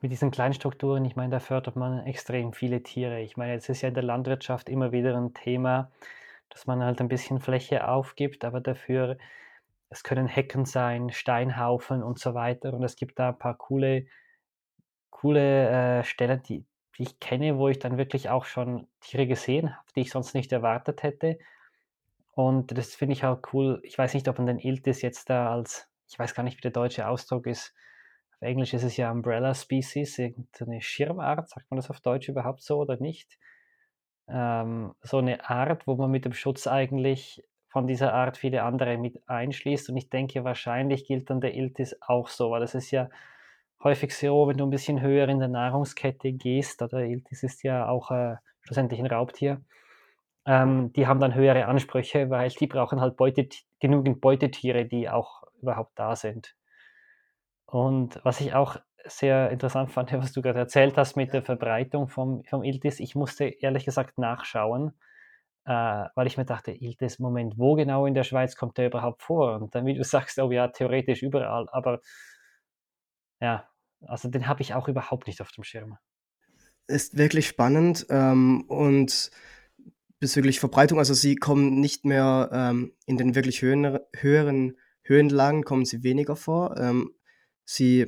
Mit 0.00 0.12
diesen 0.12 0.30
kleinen 0.30 0.54
Strukturen, 0.54 1.04
ich 1.04 1.16
meine, 1.16 1.30
da 1.30 1.40
fördert 1.40 1.76
man 1.76 2.04
extrem 2.06 2.52
viele 2.52 2.82
Tiere. 2.82 3.22
Ich 3.22 3.36
meine, 3.36 3.54
es 3.54 3.68
ist 3.68 3.80
ja 3.80 3.88
in 3.88 3.94
der 3.94 4.02
Landwirtschaft 4.02 4.68
immer 4.68 4.92
wieder 4.92 5.14
'n 5.16 5.32
Thema, 5.32 5.90
dass 6.50 6.66
man 6.66 6.82
halt 6.82 7.00
ein 7.00 7.08
bisschen 7.08 7.40
Fläche 7.40 7.88
aufgibt, 7.88 8.44
aber 8.44 8.60
dafür 8.60 9.16
es 9.90 10.02
können 10.02 10.26
Hecken 10.26 10.66
sein, 10.66 11.10
Steinhaufen 11.10 12.02
und 12.02 12.18
so 12.18 12.34
weiter 12.34 12.74
und 12.74 12.82
es 12.82 12.96
gibt 12.96 13.18
da 13.18 13.32
paar 13.32 13.56
coole 13.56 14.06
coole, 15.24 16.00
äh, 16.00 16.04
Stellen, 16.04 16.42
die 16.42 16.64
die 16.96 17.02
ich 17.04 17.18
kenne, 17.18 17.58
wo 17.58 17.68
ich 17.68 17.80
dann 17.80 17.98
wirklich 17.98 18.30
auch 18.30 18.44
schon 18.44 18.86
Tiere 19.00 19.26
gesehen 19.26 19.74
habe, 19.74 19.86
die 19.96 20.02
ich 20.02 20.10
sonst 20.10 20.34
nicht 20.34 20.52
erwartet 20.52 21.02
hätte. 21.02 21.38
Und 22.34 22.76
das 22.76 22.94
finde 22.94 23.14
ich 23.14 23.24
auch 23.24 23.40
cool. 23.52 23.80
Ich 23.82 23.98
weiß 23.98 24.14
nicht, 24.14 24.28
ob 24.28 24.38
man 24.38 24.46
den 24.46 24.60
Iltis 24.60 25.02
jetzt 25.02 25.28
da 25.28 25.52
als 25.52 25.88
ich 26.08 26.18
weiß 26.18 26.34
gar 26.34 26.42
nicht, 26.42 26.58
wie 26.58 26.62
der 26.62 26.70
deutsche 26.70 27.08
Ausdruck 27.08 27.46
ist, 27.46 27.74
auf 28.34 28.42
Englisch 28.42 28.74
ist 28.74 28.84
es 28.84 28.96
ja 28.96 29.10
Umbrella 29.10 29.54
Species, 29.54 30.18
irgendeine 30.18 30.80
Schirmart, 30.80 31.48
sagt 31.48 31.70
man 31.70 31.76
das 31.76 31.90
auf 31.90 32.00
Deutsch 32.00 32.28
überhaupt 32.28 32.62
so 32.62 32.78
oder 32.78 32.98
nicht? 32.98 33.38
Ähm, 34.28 34.94
so 35.02 35.18
eine 35.18 35.48
Art, 35.48 35.86
wo 35.86 35.96
man 35.96 36.10
mit 36.10 36.24
dem 36.24 36.32
Schutz 36.32 36.66
eigentlich 36.66 37.42
von 37.68 37.86
dieser 37.86 38.12
Art 38.12 38.36
viele 38.36 38.62
andere 38.62 38.98
mit 38.98 39.28
einschließt. 39.28 39.88
Und 39.90 39.96
ich 39.96 40.10
denke, 40.10 40.44
wahrscheinlich 40.44 41.06
gilt 41.06 41.30
dann 41.30 41.40
der 41.40 41.54
Iltis 41.54 41.96
auch 42.00 42.28
so, 42.28 42.50
weil 42.50 42.62
es 42.62 42.74
ist 42.74 42.90
ja 42.90 43.08
häufig 43.84 44.16
so, 44.16 44.48
wenn 44.48 44.56
du 44.56 44.66
ein 44.66 44.70
bisschen 44.70 45.00
höher 45.00 45.28
in 45.28 45.38
der 45.38 45.48
Nahrungskette 45.48 46.32
gehst, 46.32 46.82
oder 46.82 47.00
Iltis 47.00 47.42
ist 47.42 47.62
ja 47.62 47.86
auch 47.88 48.10
äh, 48.10 48.36
schlussendlich 48.62 48.98
ein 49.00 49.06
Raubtier, 49.06 49.60
ähm, 50.46 50.92
die 50.92 51.06
haben 51.06 51.20
dann 51.20 51.34
höhere 51.34 51.66
Ansprüche, 51.66 52.30
weil 52.30 52.50
die 52.50 52.66
brauchen 52.66 53.00
halt 53.00 53.16
Beutet 53.16 53.62
genügend 53.80 54.20
Beutetiere, 54.20 54.84
die 54.86 55.08
auch 55.08 55.42
überhaupt 55.60 55.98
da 55.98 56.16
sind. 56.16 56.54
Und 57.66 58.20
was 58.24 58.40
ich 58.40 58.54
auch 58.54 58.76
sehr 59.04 59.50
interessant 59.50 59.92
fand, 59.92 60.12
was 60.12 60.32
du 60.32 60.42
gerade 60.42 60.58
erzählt 60.60 60.96
hast 60.96 61.16
mit 61.16 61.32
der 61.32 61.42
Verbreitung 61.42 62.08
vom, 62.08 62.42
vom 62.44 62.62
Iltis, 62.62 63.00
ich 63.00 63.14
musste 63.14 63.44
ehrlich 63.46 63.84
gesagt 63.84 64.18
nachschauen, 64.18 64.92
äh, 65.66 66.04
weil 66.14 66.26
ich 66.26 66.36
mir 66.36 66.44
dachte, 66.44 66.72
Iltis, 66.72 67.18
Moment, 67.18 67.58
wo 67.58 67.74
genau 67.74 68.06
in 68.06 68.14
der 68.14 68.24
Schweiz 68.24 68.56
kommt 68.56 68.78
der 68.78 68.86
überhaupt 68.88 69.22
vor? 69.22 69.56
Und 69.56 69.74
dann, 69.74 69.86
wie 69.86 69.94
du 69.94 70.04
sagst, 70.04 70.38
oh 70.38 70.50
ja, 70.50 70.68
theoretisch 70.68 71.22
überall, 71.22 71.68
aber 71.72 72.00
ja, 73.40 73.68
also 74.06 74.28
den 74.28 74.46
habe 74.46 74.62
ich 74.62 74.74
auch 74.74 74.88
überhaupt 74.88 75.26
nicht 75.26 75.40
auf 75.40 75.50
dem 75.52 75.64
Schirm. 75.64 75.98
Ist 76.86 77.16
wirklich 77.16 77.48
spannend 77.48 78.06
ähm, 78.10 78.64
und 78.68 79.30
bezüglich 80.20 80.60
Verbreitung, 80.60 80.98
also 80.98 81.14
sie 81.14 81.36
kommen 81.36 81.80
nicht 81.80 82.04
mehr 82.04 82.50
ähm, 82.52 82.92
in 83.06 83.16
den 83.16 83.34
wirklich 83.34 83.62
höhen, 83.62 83.98
höheren 84.14 84.78
Höhenlagen, 85.02 85.64
kommen 85.64 85.84
sie 85.84 86.02
weniger 86.02 86.36
vor. 86.36 86.76
Ähm, 86.78 87.14
sie 87.64 88.06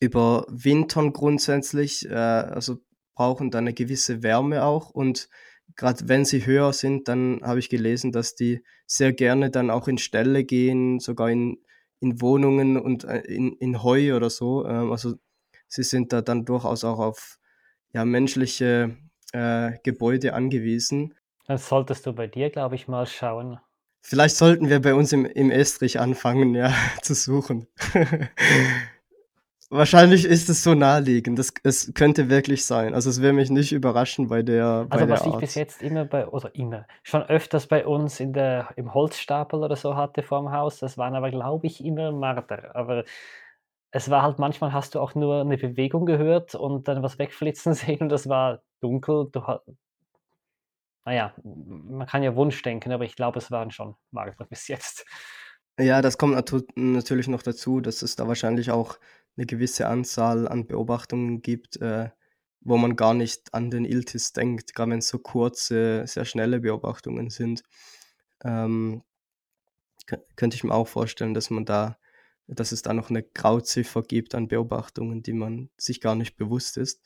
überwintern 0.00 1.12
grundsätzlich, 1.12 2.08
äh, 2.08 2.14
also 2.14 2.78
brauchen 3.14 3.50
dann 3.50 3.64
eine 3.64 3.74
gewisse 3.74 4.22
Wärme 4.22 4.64
auch 4.64 4.90
und 4.90 5.28
gerade 5.76 6.08
wenn 6.08 6.24
sie 6.24 6.46
höher 6.46 6.72
sind, 6.72 7.08
dann 7.08 7.40
habe 7.42 7.58
ich 7.58 7.68
gelesen, 7.68 8.12
dass 8.12 8.34
die 8.34 8.62
sehr 8.86 9.12
gerne 9.12 9.50
dann 9.50 9.70
auch 9.70 9.88
in 9.88 9.98
Ställe 9.98 10.44
gehen, 10.44 10.98
sogar 10.98 11.30
in, 11.30 11.58
in 12.00 12.20
Wohnungen 12.20 12.76
und 12.76 13.04
äh, 13.04 13.18
in, 13.20 13.52
in 13.54 13.82
Heu 13.82 14.14
oder 14.16 14.30
so. 14.30 14.66
Ähm, 14.66 14.92
also 14.92 15.14
sie 15.66 15.82
sind 15.82 16.12
da 16.12 16.22
dann 16.22 16.44
durchaus 16.44 16.84
auch 16.84 16.98
auf 16.98 17.38
ja, 17.92 18.04
menschliche 18.04 18.96
äh, 19.32 19.72
Gebäude 19.82 20.34
angewiesen. 20.34 21.14
Das 21.46 21.68
solltest 21.68 22.06
du 22.06 22.12
bei 22.12 22.26
dir, 22.26 22.50
glaube 22.50 22.74
ich, 22.74 22.88
mal 22.88 23.06
schauen. 23.06 23.58
Vielleicht 24.00 24.36
sollten 24.36 24.68
wir 24.68 24.80
bei 24.80 24.94
uns 24.94 25.12
im, 25.12 25.24
im 25.24 25.50
Estrich 25.50 25.98
anfangen, 25.98 26.54
ja, 26.54 26.72
zu 27.02 27.14
suchen. 27.14 27.66
Wahrscheinlich 29.70 30.24
ist 30.24 30.48
es 30.48 30.62
so 30.62 30.74
naheliegend. 30.74 31.38
Das, 31.38 31.52
es 31.62 31.92
könnte 31.92 32.30
wirklich 32.30 32.64
sein. 32.64 32.94
Also 32.94 33.10
es 33.10 33.20
würde 33.20 33.34
mich 33.34 33.50
nicht 33.50 33.72
überraschen 33.72 34.28
bei 34.28 34.42
der. 34.42 34.86
Bei 34.88 34.96
also 34.96 35.06
der 35.06 35.14
was 35.14 35.26
ich 35.26 35.36
bis 35.36 35.54
jetzt 35.56 35.82
immer 35.82 36.06
bei, 36.06 36.26
oder 36.26 36.54
immer, 36.54 36.86
schon 37.02 37.22
öfters 37.24 37.66
bei 37.66 37.86
uns 37.86 38.18
in 38.18 38.32
der, 38.32 38.70
im 38.76 38.94
Holzstapel 38.94 39.62
oder 39.62 39.76
so 39.76 39.94
hatte 39.94 40.22
vorm 40.22 40.52
Haus, 40.52 40.78
das 40.78 40.96
waren 40.96 41.14
aber, 41.14 41.30
glaube 41.30 41.66
ich, 41.66 41.84
immer 41.84 42.12
Marder. 42.12 42.74
Aber 42.74 43.04
es 43.90 44.08
war 44.08 44.22
halt, 44.22 44.38
manchmal 44.38 44.72
hast 44.72 44.94
du 44.94 45.00
auch 45.00 45.14
nur 45.14 45.42
eine 45.42 45.58
Bewegung 45.58 46.06
gehört 46.06 46.54
und 46.54 46.88
dann 46.88 47.02
was 47.02 47.18
wegflitzen 47.18 47.74
sehen 47.74 48.00
und 48.00 48.08
das 48.08 48.26
war 48.26 48.62
dunkel. 48.80 49.28
Du, 49.32 49.42
naja, 51.04 51.34
man 51.42 52.06
kann 52.06 52.22
ja 52.22 52.34
Wunsch 52.36 52.60
denken, 52.62 52.92
aber 52.92 53.04
ich 53.04 53.16
glaube, 53.16 53.38
es 53.38 53.50
waren 53.50 53.70
schon 53.70 53.96
Marder 54.12 54.44
bis 54.48 54.68
jetzt. 54.68 55.04
Ja, 55.78 56.02
das 56.02 56.18
kommt 56.18 56.34
natürlich 56.74 57.28
noch 57.28 57.42
dazu, 57.42 57.80
dass 57.80 58.02
es 58.02 58.16
da 58.16 58.26
wahrscheinlich 58.26 58.72
auch 58.72 58.98
eine 59.38 59.46
gewisse 59.46 59.86
Anzahl 59.86 60.48
an 60.48 60.66
Beobachtungen 60.66 61.40
gibt, 61.42 61.80
äh, 61.80 62.10
wo 62.60 62.76
man 62.76 62.96
gar 62.96 63.14
nicht 63.14 63.54
an 63.54 63.70
den 63.70 63.84
Iltis 63.84 64.32
denkt, 64.32 64.74
gerade 64.74 64.90
wenn 64.90 64.98
es 64.98 65.08
so 65.08 65.18
kurze, 65.18 66.04
sehr 66.06 66.24
schnelle 66.24 66.60
Beobachtungen 66.60 67.30
sind. 67.30 67.62
Ähm, 68.44 69.02
könnte 70.36 70.56
ich 70.56 70.64
mir 70.64 70.74
auch 70.74 70.88
vorstellen, 70.88 71.34
dass 71.34 71.50
man 71.50 71.64
da, 71.64 71.98
dass 72.46 72.72
es 72.72 72.82
da 72.82 72.92
noch 72.94 73.10
eine 73.10 73.22
Grauziffer 73.22 74.02
gibt 74.02 74.34
an 74.34 74.48
Beobachtungen, 74.48 75.22
die 75.22 75.34
man 75.34 75.70
sich 75.76 76.00
gar 76.00 76.14
nicht 76.14 76.36
bewusst 76.36 76.76
ist. 76.76 77.02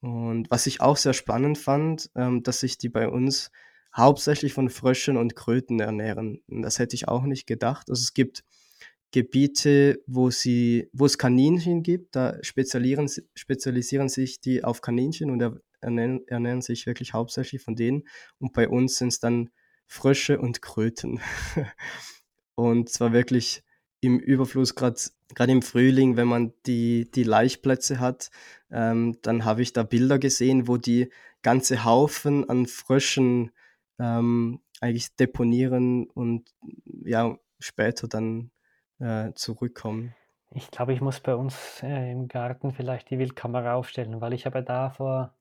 Und 0.00 0.50
was 0.50 0.66
ich 0.66 0.80
auch 0.80 0.96
sehr 0.96 1.12
spannend 1.12 1.58
fand, 1.58 2.10
ähm, 2.16 2.42
dass 2.42 2.60
sich 2.60 2.78
die 2.78 2.88
bei 2.88 3.08
uns 3.08 3.50
hauptsächlich 3.94 4.54
von 4.54 4.70
Fröschen 4.70 5.16
und 5.16 5.36
Kröten 5.36 5.80
ernähren. 5.80 6.42
Das 6.48 6.78
hätte 6.78 6.96
ich 6.96 7.08
auch 7.08 7.24
nicht 7.24 7.46
gedacht. 7.46 7.90
Also 7.90 8.00
es 8.00 8.14
gibt 8.14 8.44
Gebiete, 9.12 10.02
wo, 10.06 10.30
sie, 10.30 10.88
wo 10.92 11.06
es 11.06 11.18
Kaninchen 11.18 11.82
gibt, 11.82 12.14
da 12.14 12.38
spezialisieren, 12.42 13.10
spezialisieren 13.34 14.08
sich 14.08 14.40
die 14.40 14.62
auf 14.62 14.80
Kaninchen 14.80 15.30
und 15.30 15.60
ernähren, 15.80 16.26
ernähren 16.28 16.62
sich 16.62 16.86
wirklich 16.86 17.12
hauptsächlich 17.12 17.62
von 17.62 17.74
denen. 17.74 18.04
Und 18.38 18.52
bei 18.52 18.68
uns 18.68 18.96
sind 18.98 19.08
es 19.08 19.18
dann 19.18 19.50
Frösche 19.86 20.38
und 20.38 20.62
Kröten. 20.62 21.20
und 22.54 22.88
zwar 22.88 23.12
wirklich 23.12 23.64
im 24.00 24.18
Überfluss, 24.18 24.74
gerade 24.74 25.52
im 25.52 25.62
Frühling, 25.62 26.16
wenn 26.16 26.28
man 26.28 26.52
die, 26.66 27.10
die 27.10 27.24
Laichplätze 27.24 28.00
hat, 28.00 28.30
ähm, 28.70 29.18
dann 29.22 29.44
habe 29.44 29.62
ich 29.62 29.72
da 29.72 29.82
Bilder 29.82 30.18
gesehen, 30.18 30.68
wo 30.68 30.76
die 30.76 31.10
ganze 31.42 31.84
Haufen 31.84 32.48
an 32.48 32.66
Fröschen 32.66 33.50
ähm, 33.98 34.60
eigentlich 34.80 35.14
deponieren 35.16 36.08
und 36.08 36.54
ja, 37.04 37.36
später 37.58 38.08
dann 38.08 38.50
äh, 39.00 39.32
zurückkommen. 39.34 40.14
Ich 40.52 40.70
glaube, 40.70 40.92
ich 40.92 41.00
muss 41.00 41.20
bei 41.20 41.34
uns 41.34 41.82
äh, 41.82 42.10
im 42.10 42.28
Garten 42.28 42.72
vielleicht 42.72 43.10
die 43.10 43.18
Wildkamera 43.18 43.74
aufstellen, 43.74 44.20
weil 44.20 44.32
ich 44.32 44.46
habe 44.46 44.62
da 44.62 44.90
vor, 44.90 45.34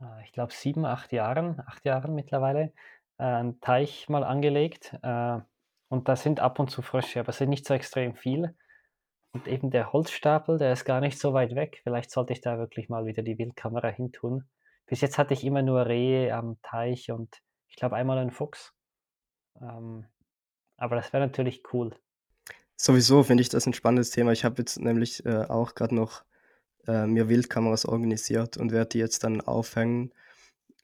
äh, 0.00 0.24
ich 0.24 0.32
glaube, 0.32 0.52
sieben, 0.52 0.84
acht 0.84 1.12
Jahren, 1.12 1.60
acht 1.66 1.84
Jahren 1.84 2.14
mittlerweile, 2.14 2.72
äh, 3.18 3.24
einen 3.24 3.60
Teich 3.60 4.08
mal 4.08 4.24
angelegt. 4.24 4.96
Äh, 5.02 5.40
und 5.88 6.08
da 6.08 6.16
sind 6.16 6.40
ab 6.40 6.58
und 6.58 6.70
zu 6.70 6.82
Frösche, 6.82 7.20
aber 7.20 7.30
es 7.30 7.38
sind 7.38 7.50
nicht 7.50 7.66
so 7.66 7.74
extrem 7.74 8.14
viel. 8.14 8.56
Und 9.32 9.48
eben 9.48 9.70
der 9.70 9.92
Holzstapel, 9.92 10.58
der 10.58 10.72
ist 10.72 10.84
gar 10.84 11.00
nicht 11.00 11.18
so 11.18 11.34
weit 11.34 11.56
weg. 11.56 11.80
Vielleicht 11.82 12.10
sollte 12.10 12.32
ich 12.32 12.40
da 12.40 12.58
wirklich 12.58 12.88
mal 12.88 13.06
wieder 13.06 13.22
die 13.22 13.36
Wildkamera 13.36 13.88
hintun. 13.88 14.48
Bis 14.86 15.00
jetzt 15.00 15.18
hatte 15.18 15.34
ich 15.34 15.44
immer 15.44 15.62
nur 15.62 15.86
Rehe 15.86 16.34
am 16.34 16.58
Teich 16.62 17.10
und 17.10 17.42
ich 17.68 17.76
glaube 17.76 17.96
einmal 17.96 18.18
einen 18.18 18.30
Fuchs. 18.30 18.72
Ähm, 19.60 20.06
aber 20.76 20.96
das 20.96 21.12
wäre 21.12 21.26
natürlich 21.26 21.62
cool. 21.72 21.96
Sowieso 22.76 23.22
finde 23.22 23.42
ich 23.42 23.48
das 23.48 23.66
ein 23.66 23.74
spannendes 23.74 24.10
Thema. 24.10 24.32
Ich 24.32 24.44
habe 24.44 24.56
jetzt 24.58 24.78
nämlich 24.80 25.24
äh, 25.24 25.44
auch 25.44 25.74
gerade 25.74 25.94
noch 25.94 26.24
äh, 26.86 27.06
mir 27.06 27.28
Wildkameras 27.28 27.86
organisiert 27.86 28.56
und 28.56 28.72
werde 28.72 28.90
die 28.90 28.98
jetzt 28.98 29.24
dann 29.24 29.40
aufhängen. 29.40 30.12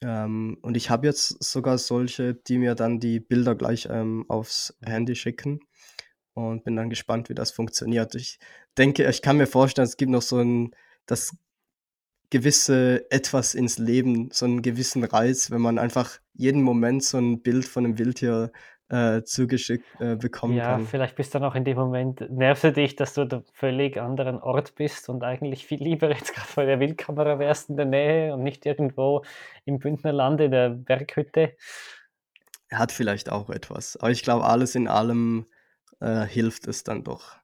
Ähm, 0.03 0.59
und 0.63 0.77
ich 0.77 0.91
habe 0.91 1.07
jetzt 1.07 1.43
sogar 1.43 1.79
solche, 1.79 2.35
die 2.35 2.59
mir 2.59 2.75
dann 2.75 3.01
die 3.01 3.21
Bilder 3.21 3.55
gleich 3.55 3.89
ähm, 3.91 4.25
aufs 4.29 4.75
Handy 4.83 5.15
schicken 5.15 5.61
und 6.35 6.65
bin 6.65 6.77
dann 6.77 6.91
gespannt, 6.91 7.29
wie 7.29 7.35
das 7.35 7.51
funktioniert. 7.51 8.15
Ich 8.15 8.39
denke, 8.79 9.09
ich 9.09 9.23
kann 9.23 9.37
mir 9.37 9.47
vorstellen, 9.47 9.87
es 9.87 9.97
gibt 9.97 10.13
noch 10.13 10.23
so 10.23 10.39
ein, 10.39 10.75
das 11.07 11.37
gewisse 12.31 13.11
etwas 13.11 13.55
ins 13.55 13.79
Leben, 13.79 14.31
so 14.33 14.47
einen 14.47 14.63
gewissen 14.63 15.05
Reiz, 15.05 15.51
wenn 15.51 15.61
man 15.61 15.79
einfach 15.79 16.21
jeden 16.33 16.63
Moment 16.63 17.03
so 17.05 17.19
ein 17.19 17.43
Bild 17.43 17.67
von 17.67 17.85
einem 17.85 17.99
Wildtier 17.99 18.53
äh, 18.91 19.23
zugeschickt 19.23 19.87
äh, 20.01 20.17
bekommen 20.17 20.55
ja, 20.55 20.73
kann. 20.73 20.87
vielleicht 20.87 21.15
bist 21.15 21.33
du 21.33 21.39
dann 21.39 21.49
auch 21.49 21.55
in 21.55 21.65
dem 21.65 21.77
Moment, 21.77 22.29
nervst 22.31 22.65
du 22.65 22.73
dich, 22.73 22.97
dass 22.97 23.15
du 23.15 23.23
an 23.23 23.31
einem 23.31 23.45
völlig 23.53 24.01
anderen 24.01 24.41
Ort 24.41 24.75
bist 24.75 25.09
und 25.09 25.23
eigentlich 25.23 25.65
viel 25.65 25.83
lieber 25.83 26.11
jetzt 26.11 26.35
gerade 26.35 26.49
vor 26.49 26.65
der 26.65 26.81
Wildkamera 26.81 27.39
wärst 27.39 27.71
in 27.71 27.77
der 27.77 27.87
Nähe 27.87 28.35
und 28.35 28.43
nicht 28.43 28.67
irgendwo 28.67 29.23
im 29.65 29.79
Bündnerland 29.79 30.41
in 30.41 30.51
der 30.51 30.71
Berghütte. 30.71 31.57
Hat 32.73 32.91
vielleicht 32.93 33.31
auch 33.31 33.49
etwas. 33.51 33.97
Aber 33.97 34.11
ich 34.11 34.23
glaube, 34.23 34.45
alles 34.45 34.75
in 34.75 34.89
allem 34.89 35.47
äh, 36.01 36.25
hilft 36.25 36.67
es 36.67 36.83
dann 36.83 37.05
doch. 37.05 37.37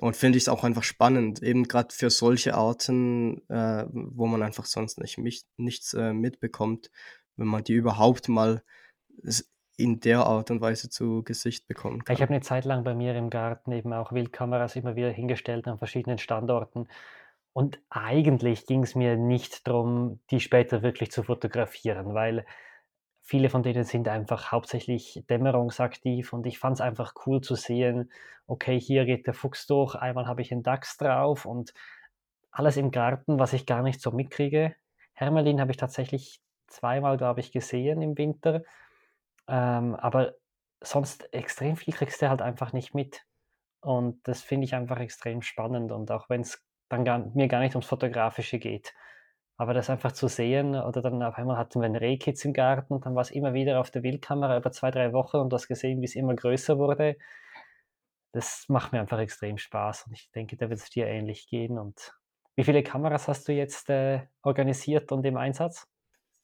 Und 0.00 0.16
finde 0.16 0.36
ich 0.36 0.44
es 0.44 0.48
auch 0.48 0.64
einfach 0.64 0.82
spannend, 0.82 1.42
eben 1.42 1.64
gerade 1.64 1.94
für 1.94 2.10
solche 2.10 2.54
Arten, 2.54 3.48
äh, 3.48 3.86
wo 3.90 4.26
man 4.26 4.42
einfach 4.42 4.66
sonst 4.66 5.00
nicht, 5.00 5.16
mich, 5.16 5.44
nichts 5.56 5.94
äh, 5.94 6.12
mitbekommt, 6.12 6.90
wenn 7.36 7.46
man 7.46 7.64
die 7.64 7.72
überhaupt 7.72 8.28
mal 8.28 8.62
in 9.76 10.00
der 10.00 10.20
Art 10.20 10.50
und 10.50 10.60
Weise 10.60 10.88
zu 10.88 11.22
Gesicht 11.22 11.68
bekommen 11.68 12.04
kann. 12.04 12.14
Ich 12.14 12.22
habe 12.22 12.32
eine 12.32 12.42
Zeit 12.42 12.64
lang 12.64 12.82
bei 12.82 12.94
mir 12.94 13.14
im 13.14 13.30
Garten 13.30 13.72
eben 13.72 13.92
auch 13.92 14.12
Wildkameras 14.12 14.76
immer 14.76 14.96
wieder 14.96 15.10
hingestellt 15.10 15.68
an 15.68 15.78
verschiedenen 15.78 16.18
Standorten. 16.18 16.88
Und 17.52 17.80
eigentlich 17.90 18.66
ging 18.66 18.82
es 18.82 18.94
mir 18.94 19.16
nicht 19.16 19.66
darum, 19.66 20.20
die 20.30 20.40
später 20.40 20.82
wirklich 20.82 21.10
zu 21.10 21.22
fotografieren, 21.22 22.14
weil 22.14 22.44
viele 23.22 23.50
von 23.50 23.62
denen 23.62 23.84
sind 23.84 24.08
einfach 24.08 24.52
hauptsächlich 24.52 25.24
dämmerungsaktiv 25.28 26.32
und 26.32 26.46
ich 26.46 26.58
fand 26.58 26.74
es 26.74 26.80
einfach 26.80 27.14
cool 27.26 27.40
zu 27.40 27.54
sehen, 27.54 28.10
okay, 28.46 28.78
hier 28.78 29.04
geht 29.04 29.26
der 29.26 29.34
Fuchs 29.34 29.66
durch, 29.66 29.94
einmal 29.94 30.26
habe 30.26 30.42
ich 30.42 30.52
einen 30.52 30.62
Dachs 30.62 30.96
drauf 30.96 31.44
und 31.44 31.74
alles 32.50 32.76
im 32.76 32.90
Garten, 32.90 33.38
was 33.38 33.52
ich 33.52 33.66
gar 33.66 33.82
nicht 33.82 34.00
so 34.00 34.12
mitkriege. 34.12 34.76
Hermelin 35.12 35.60
habe 35.60 35.70
ich 35.70 35.76
tatsächlich 35.76 36.40
zweimal, 36.68 37.16
glaube 37.16 37.40
ich, 37.40 37.52
gesehen 37.52 38.00
im 38.00 38.16
Winter 38.16 38.62
ähm, 39.48 39.94
aber 39.94 40.34
sonst 40.82 41.32
extrem 41.32 41.76
viel 41.76 41.94
kriegst 41.94 42.22
du 42.22 42.28
halt 42.28 42.42
einfach 42.42 42.72
nicht 42.72 42.94
mit. 42.94 43.24
Und 43.80 44.26
das 44.26 44.42
finde 44.42 44.64
ich 44.64 44.74
einfach 44.74 44.98
extrem 44.98 45.42
spannend. 45.42 45.92
Und 45.92 46.10
auch 46.10 46.28
wenn 46.28 46.40
es 46.40 46.64
dann 46.88 47.04
gar, 47.04 47.18
mir 47.34 47.48
gar 47.48 47.60
nicht 47.60 47.74
ums 47.74 47.86
Fotografische 47.86 48.58
geht. 48.58 48.94
Aber 49.58 49.72
das 49.74 49.88
einfach 49.88 50.12
zu 50.12 50.28
sehen, 50.28 50.74
oder 50.74 51.00
dann 51.00 51.22
auf 51.22 51.36
einmal 51.38 51.56
hatten 51.56 51.80
wir 51.80 51.86
einen 51.86 51.96
Rehkitz 51.96 52.44
im 52.44 52.52
Garten 52.52 52.92
und 52.92 53.06
dann 53.06 53.14
war 53.14 53.22
es 53.22 53.30
immer 53.30 53.54
wieder 53.54 53.80
auf 53.80 53.90
der 53.90 54.02
Wildkamera 54.02 54.58
über 54.58 54.70
zwei, 54.70 54.90
drei 54.90 55.12
Wochen 55.14 55.38
und 55.38 55.50
das 55.52 55.66
gesehen, 55.66 56.00
wie 56.02 56.04
es 56.04 56.14
immer 56.14 56.34
größer 56.34 56.78
wurde. 56.78 57.16
Das 58.32 58.66
macht 58.68 58.92
mir 58.92 59.00
einfach 59.00 59.18
extrem 59.18 59.56
Spaß 59.56 60.06
und 60.06 60.12
ich 60.12 60.30
denke, 60.32 60.56
da 60.58 60.68
wird 60.68 60.80
es 60.80 60.90
dir 60.90 61.06
ähnlich 61.06 61.48
gehen. 61.48 61.78
Und 61.78 62.14
wie 62.54 62.64
viele 62.64 62.82
Kameras 62.82 63.28
hast 63.28 63.48
du 63.48 63.52
jetzt 63.52 63.88
äh, 63.88 64.26
organisiert 64.42 65.10
und 65.10 65.24
im 65.24 65.38
Einsatz? 65.38 65.88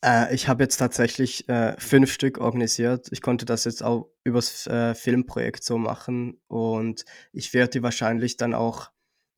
Äh, 0.05 0.35
ich 0.35 0.49
habe 0.49 0.65
jetzt 0.65 0.77
tatsächlich 0.79 1.49
äh, 1.49 1.75
fünf 1.79 2.13
Stück 2.13 2.39
organisiert. 2.39 3.09
Ich 3.11 3.23
konnte 3.23 3.45
das 3.45 3.65
jetzt 3.65 3.83
auch 3.83 4.11
übers 4.25 4.67
äh, 4.67 4.95
Filmprojekt 4.95 5.65
so 5.65 5.79
machen 5.79 6.41
und 6.49 7.05
ich 7.33 7.55
werde 7.55 7.71
die 7.71 7.83
wahrscheinlich 7.83 8.37
dann 8.37 8.55
auch 8.55 8.91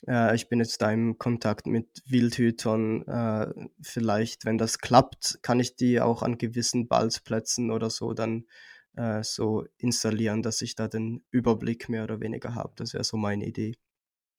äh, 0.06 0.34
ich 0.34 0.48
bin 0.48 0.60
jetzt 0.60 0.82
da 0.82 0.90
im 0.90 1.18
Kontakt 1.18 1.66
mit 1.66 2.02
Wildhütern. 2.06 3.02
Äh, 3.06 3.52
vielleicht, 3.80 4.44
wenn 4.44 4.58
das 4.58 4.78
klappt, 4.78 5.38
kann 5.42 5.60
ich 5.60 5.76
die 5.76 6.00
auch 6.00 6.22
an 6.22 6.38
gewissen 6.38 6.88
Balzplätzen 6.88 7.70
oder 7.70 7.90
so 7.90 8.12
dann 8.12 8.46
äh, 8.96 9.22
so 9.22 9.64
installieren, 9.78 10.42
dass 10.42 10.62
ich 10.62 10.74
da 10.74 10.88
den 10.88 11.24
Überblick 11.30 11.88
mehr 11.88 12.04
oder 12.04 12.20
weniger 12.20 12.54
habe. 12.54 12.72
Das 12.76 12.94
wäre 12.94 13.04
so 13.04 13.16
meine 13.16 13.46
Idee. 13.46 13.76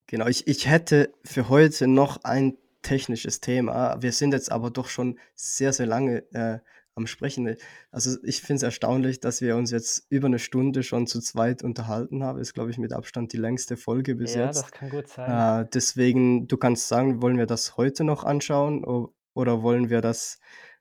Genau, 0.07 0.27
ich, 0.27 0.47
ich 0.47 0.67
hätte 0.67 1.11
für 1.23 1.49
heute 1.49 1.87
noch 1.87 2.23
ein 2.23 2.57
technisches 2.85 3.41
Thema. 3.41 3.97
Wir 4.01 4.11
sind 4.11 4.33
jetzt 4.33 4.51
aber 4.51 4.69
doch 4.69 4.87
schon 4.87 5.19
sehr, 5.33 5.73
sehr 5.73 5.87
lange 5.87 6.23
äh, 6.33 6.59
am 6.95 7.07
Sprechen. 7.07 7.55
Also 7.91 8.17
ich 8.23 8.41
finde 8.41 8.57
es 8.57 8.63
erstaunlich, 8.63 9.19
dass 9.19 9.41
wir 9.41 9.57
uns 9.57 9.71
jetzt 9.71 10.05
über 10.09 10.27
eine 10.27 10.39
Stunde 10.39 10.83
schon 10.83 11.07
zu 11.07 11.19
zweit 11.19 11.63
unterhalten 11.63 12.23
haben. 12.23 12.39
Ist, 12.39 12.53
glaube 12.53 12.71
ich, 12.71 12.77
mit 12.77 12.93
Abstand 12.93 13.33
die 13.33 13.37
längste 13.37 13.75
Folge 13.75 14.15
bis 14.15 14.35
ja, 14.35 14.45
jetzt. 14.45 14.57
Ja, 14.57 14.61
das 14.61 14.71
kann 14.71 14.89
gut 14.89 15.07
sein. 15.07 15.63
Äh, 15.63 15.67
deswegen, 15.73 16.47
du 16.47 16.57
kannst 16.57 16.87
sagen, 16.87 17.21
wollen 17.21 17.37
wir 17.37 17.47
das 17.47 17.75
heute 17.75 18.03
noch 18.03 18.23
anschauen 18.23 18.85
oder 19.33 19.61
wollen 19.61 19.89
wir 19.89 20.01
das 20.01 20.39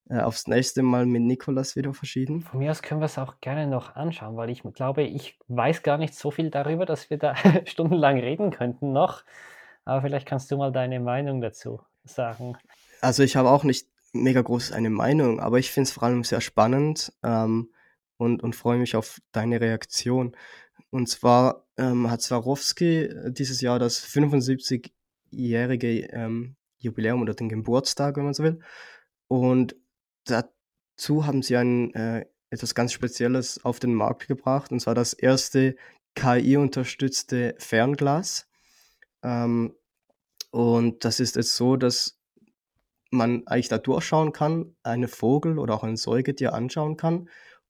äh, 0.08 0.20
aufs 0.20 0.46
nächste 0.46 0.82
Mal 0.82 1.06
mit 1.06 1.22
Nikolas 1.22 1.74
wieder 1.74 1.94
verschieben? 1.94 2.42
Von 2.42 2.60
mir 2.60 2.70
aus 2.70 2.82
können 2.82 3.00
wir 3.00 3.06
es 3.06 3.18
auch 3.18 3.40
gerne 3.40 3.66
noch 3.66 3.96
anschauen, 3.96 4.36
weil 4.36 4.50
ich 4.50 4.62
glaube, 4.74 5.02
ich 5.02 5.38
weiß 5.48 5.82
gar 5.82 5.98
nicht 5.98 6.14
so 6.14 6.30
viel 6.30 6.50
darüber, 6.50 6.86
dass 6.86 7.10
wir 7.10 7.18
da 7.18 7.34
stundenlang 7.64 8.18
reden 8.18 8.50
könnten 8.50 8.92
noch. 8.92 9.24
Aber 9.84 10.02
vielleicht 10.02 10.28
kannst 10.28 10.50
du 10.50 10.56
mal 10.56 10.70
deine 10.70 11.00
Meinung 11.00 11.40
dazu 11.40 11.80
sagen. 12.04 12.56
Also 13.00 13.22
ich 13.22 13.36
habe 13.36 13.50
auch 13.50 13.64
nicht 13.64 13.88
mega 14.12 14.40
groß 14.40 14.72
eine 14.72 14.90
Meinung, 14.90 15.40
aber 15.40 15.58
ich 15.58 15.70
finde 15.70 15.88
es 15.88 15.92
vor 15.92 16.04
allem 16.04 16.24
sehr 16.24 16.40
spannend 16.40 17.12
ähm, 17.22 17.70
und, 18.16 18.42
und 18.42 18.54
freue 18.54 18.78
mich 18.78 18.96
auf 18.96 19.20
deine 19.32 19.60
Reaktion. 19.60 20.36
Und 20.90 21.08
zwar 21.08 21.66
ähm, 21.76 22.10
hat 22.10 22.22
Swarovski 22.22 23.02
äh, 23.02 23.32
dieses 23.32 23.60
Jahr 23.60 23.78
das 23.78 24.06
75-jährige 24.06 26.00
ähm, 26.12 26.56
Jubiläum 26.78 27.22
oder 27.22 27.34
den 27.34 27.48
Geburtstag, 27.48 28.16
wenn 28.16 28.24
man 28.24 28.34
so 28.34 28.44
will. 28.44 28.60
Und 29.26 29.74
dazu 30.24 31.26
haben 31.26 31.42
sie 31.42 31.56
ein, 31.56 31.92
äh, 31.94 32.26
etwas 32.50 32.74
ganz 32.74 32.92
Spezielles 32.92 33.64
auf 33.64 33.80
den 33.80 33.94
Markt 33.94 34.28
gebracht, 34.28 34.70
und 34.70 34.80
zwar 34.80 34.94
das 34.94 35.12
erste 35.12 35.74
KI-unterstützte 36.14 37.56
Fernglas. 37.58 38.46
Ähm, 39.22 39.74
und 40.54 41.04
das 41.04 41.18
ist 41.18 41.34
jetzt 41.34 41.56
so, 41.56 41.76
dass 41.76 42.16
man 43.10 43.44
eigentlich 43.46 43.66
da 43.66 43.78
durchschauen 43.78 44.32
kann, 44.32 44.76
eine 44.84 45.08
Vogel 45.08 45.58
oder 45.58 45.74
auch 45.74 45.82
ein 45.82 45.96
Säugetier 45.96 46.54
anschauen 46.54 46.96
kann 46.96 47.28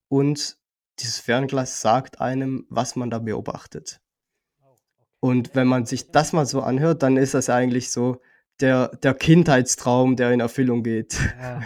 und 0.08 0.58
dieses 0.98 1.18
Fernglas 1.18 1.80
sagt 1.80 2.20
einem, 2.20 2.66
was 2.68 2.94
man 2.94 3.08
da 3.08 3.20
beobachtet. 3.20 4.02
Und 5.20 5.54
wenn 5.54 5.66
man 5.66 5.86
sich 5.86 6.10
das 6.10 6.34
mal 6.34 6.44
so 6.44 6.60
anhört, 6.60 7.02
dann 7.02 7.16
ist 7.16 7.32
das 7.32 7.48
eigentlich 7.48 7.90
so 7.90 8.20
der, 8.60 8.88
der 8.88 9.14
Kindheitstraum, 9.14 10.16
der 10.16 10.32
in 10.32 10.40
Erfüllung 10.40 10.82
geht. 10.82 11.18
Ja. 11.40 11.62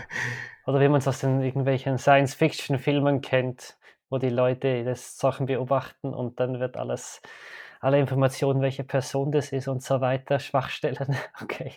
Oder 0.67 0.81
wie 0.81 0.89
man 0.89 1.01
es 1.01 1.09
aus 1.09 1.19
den 1.19 1.43
irgendwelchen 1.43 1.99
Science-Fiction-Filmen 1.99 3.23
kennt, 3.23 3.77
wo 4.09 4.19
die 4.19 4.29
Leute 4.29 4.85
das 4.85 5.19
Sachen 5.19 5.47
beobachten 5.47 6.15
und 6.15 6.39
dann 6.39 6.61
wird 6.61 6.77
alles, 6.77 7.21
alle 7.81 8.01
Informationen, 8.01 8.61
welche 8.61 8.85
Person 8.85 9.33
das 9.33 9.53
ist 9.53 9.69
und 9.69 9.83
so 9.83 10.01
weiter, 10.01 10.39
Schwachstellen. 10.39 11.17
Okay. 11.43 11.75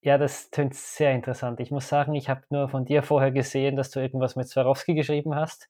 Ja, 0.00 0.16
das 0.16 0.50
tönt 0.50 0.74
sehr 0.74 1.12
interessant. 1.12 1.58
Ich 1.60 1.70
muss 1.70 1.88
sagen, 1.88 2.14
ich 2.14 2.28
habe 2.28 2.42
nur 2.50 2.68
von 2.68 2.84
dir 2.84 3.02
vorher 3.02 3.32
gesehen, 3.32 3.76
dass 3.76 3.90
du 3.90 4.00
irgendwas 4.00 4.36
mit 4.36 4.48
Swarovski 4.48 4.94
geschrieben 4.94 5.34
hast. 5.34 5.68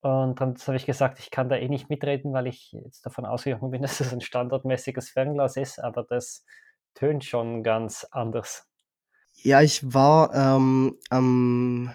Und 0.00 0.40
dann 0.40 0.54
habe 0.66 0.76
ich 0.76 0.86
gesagt, 0.86 1.18
ich 1.18 1.30
kann 1.30 1.48
da 1.48 1.56
eh 1.56 1.68
nicht 1.68 1.88
mitreden, 1.88 2.32
weil 2.32 2.46
ich 2.46 2.72
jetzt 2.72 3.04
davon 3.06 3.26
ausgegangen 3.26 3.70
bin, 3.70 3.82
dass 3.82 4.00
es 4.00 4.12
ein 4.12 4.20
standardmäßiges 4.20 5.10
Fernglas 5.10 5.56
ist, 5.56 5.78
aber 5.78 6.04
das 6.04 6.44
tönt 6.94 7.24
schon 7.24 7.62
ganz 7.62 8.04
anders. 8.10 8.66
Ja, 9.34 9.60
ich 9.62 9.92
war 9.92 10.34
ähm, 10.34 10.98
am 11.10 11.94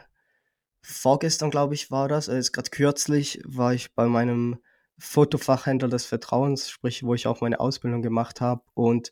vorgestern, 0.81 1.51
glaube 1.51 1.73
ich, 1.73 1.91
war 1.91 2.07
das, 2.07 2.29
also 2.29 2.51
gerade 2.51 2.69
kürzlich 2.69 3.41
war 3.45 3.73
ich 3.73 3.93
bei 3.95 4.05
meinem 4.05 4.59
Fotofachhändler 4.99 5.87
des 5.87 6.05
Vertrauens, 6.05 6.69
sprich, 6.69 7.03
wo 7.03 7.13
ich 7.13 7.27
auch 7.27 7.41
meine 7.41 7.59
Ausbildung 7.59 8.01
gemacht 8.01 8.41
habe. 8.41 8.61
Und 8.73 9.11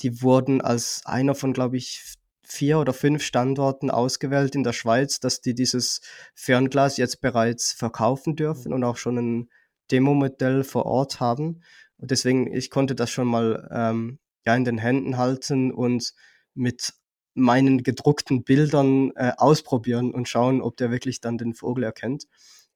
die 0.00 0.22
wurden 0.22 0.60
als 0.60 1.02
einer 1.04 1.34
von, 1.34 1.52
glaube 1.52 1.76
ich, 1.76 2.16
vier 2.42 2.78
oder 2.78 2.92
fünf 2.92 3.22
Standorten 3.22 3.90
ausgewählt 3.90 4.54
in 4.54 4.64
der 4.64 4.72
Schweiz, 4.72 5.20
dass 5.20 5.40
die 5.40 5.54
dieses 5.54 6.00
Fernglas 6.34 6.96
jetzt 6.96 7.20
bereits 7.20 7.72
verkaufen 7.72 8.36
dürfen 8.36 8.72
und 8.72 8.84
auch 8.84 8.96
schon 8.96 9.18
ein 9.18 9.50
Demo-Modell 9.90 10.64
vor 10.64 10.86
Ort 10.86 11.20
haben. 11.20 11.62
Und 11.98 12.10
deswegen, 12.10 12.52
ich 12.52 12.70
konnte 12.70 12.94
das 12.94 13.10
schon 13.10 13.26
mal 13.26 13.68
ähm, 13.70 14.18
ja, 14.46 14.54
in 14.54 14.64
den 14.64 14.78
Händen 14.78 15.18
halten 15.18 15.70
und 15.70 16.14
mit 16.54 16.94
meinen 17.34 17.82
gedruckten 17.82 18.44
Bildern 18.44 19.12
äh, 19.14 19.32
ausprobieren 19.36 20.12
und 20.12 20.28
schauen, 20.28 20.60
ob 20.60 20.76
der 20.76 20.90
wirklich 20.90 21.20
dann 21.20 21.38
den 21.38 21.54
Vogel 21.54 21.84
erkennt. 21.84 22.24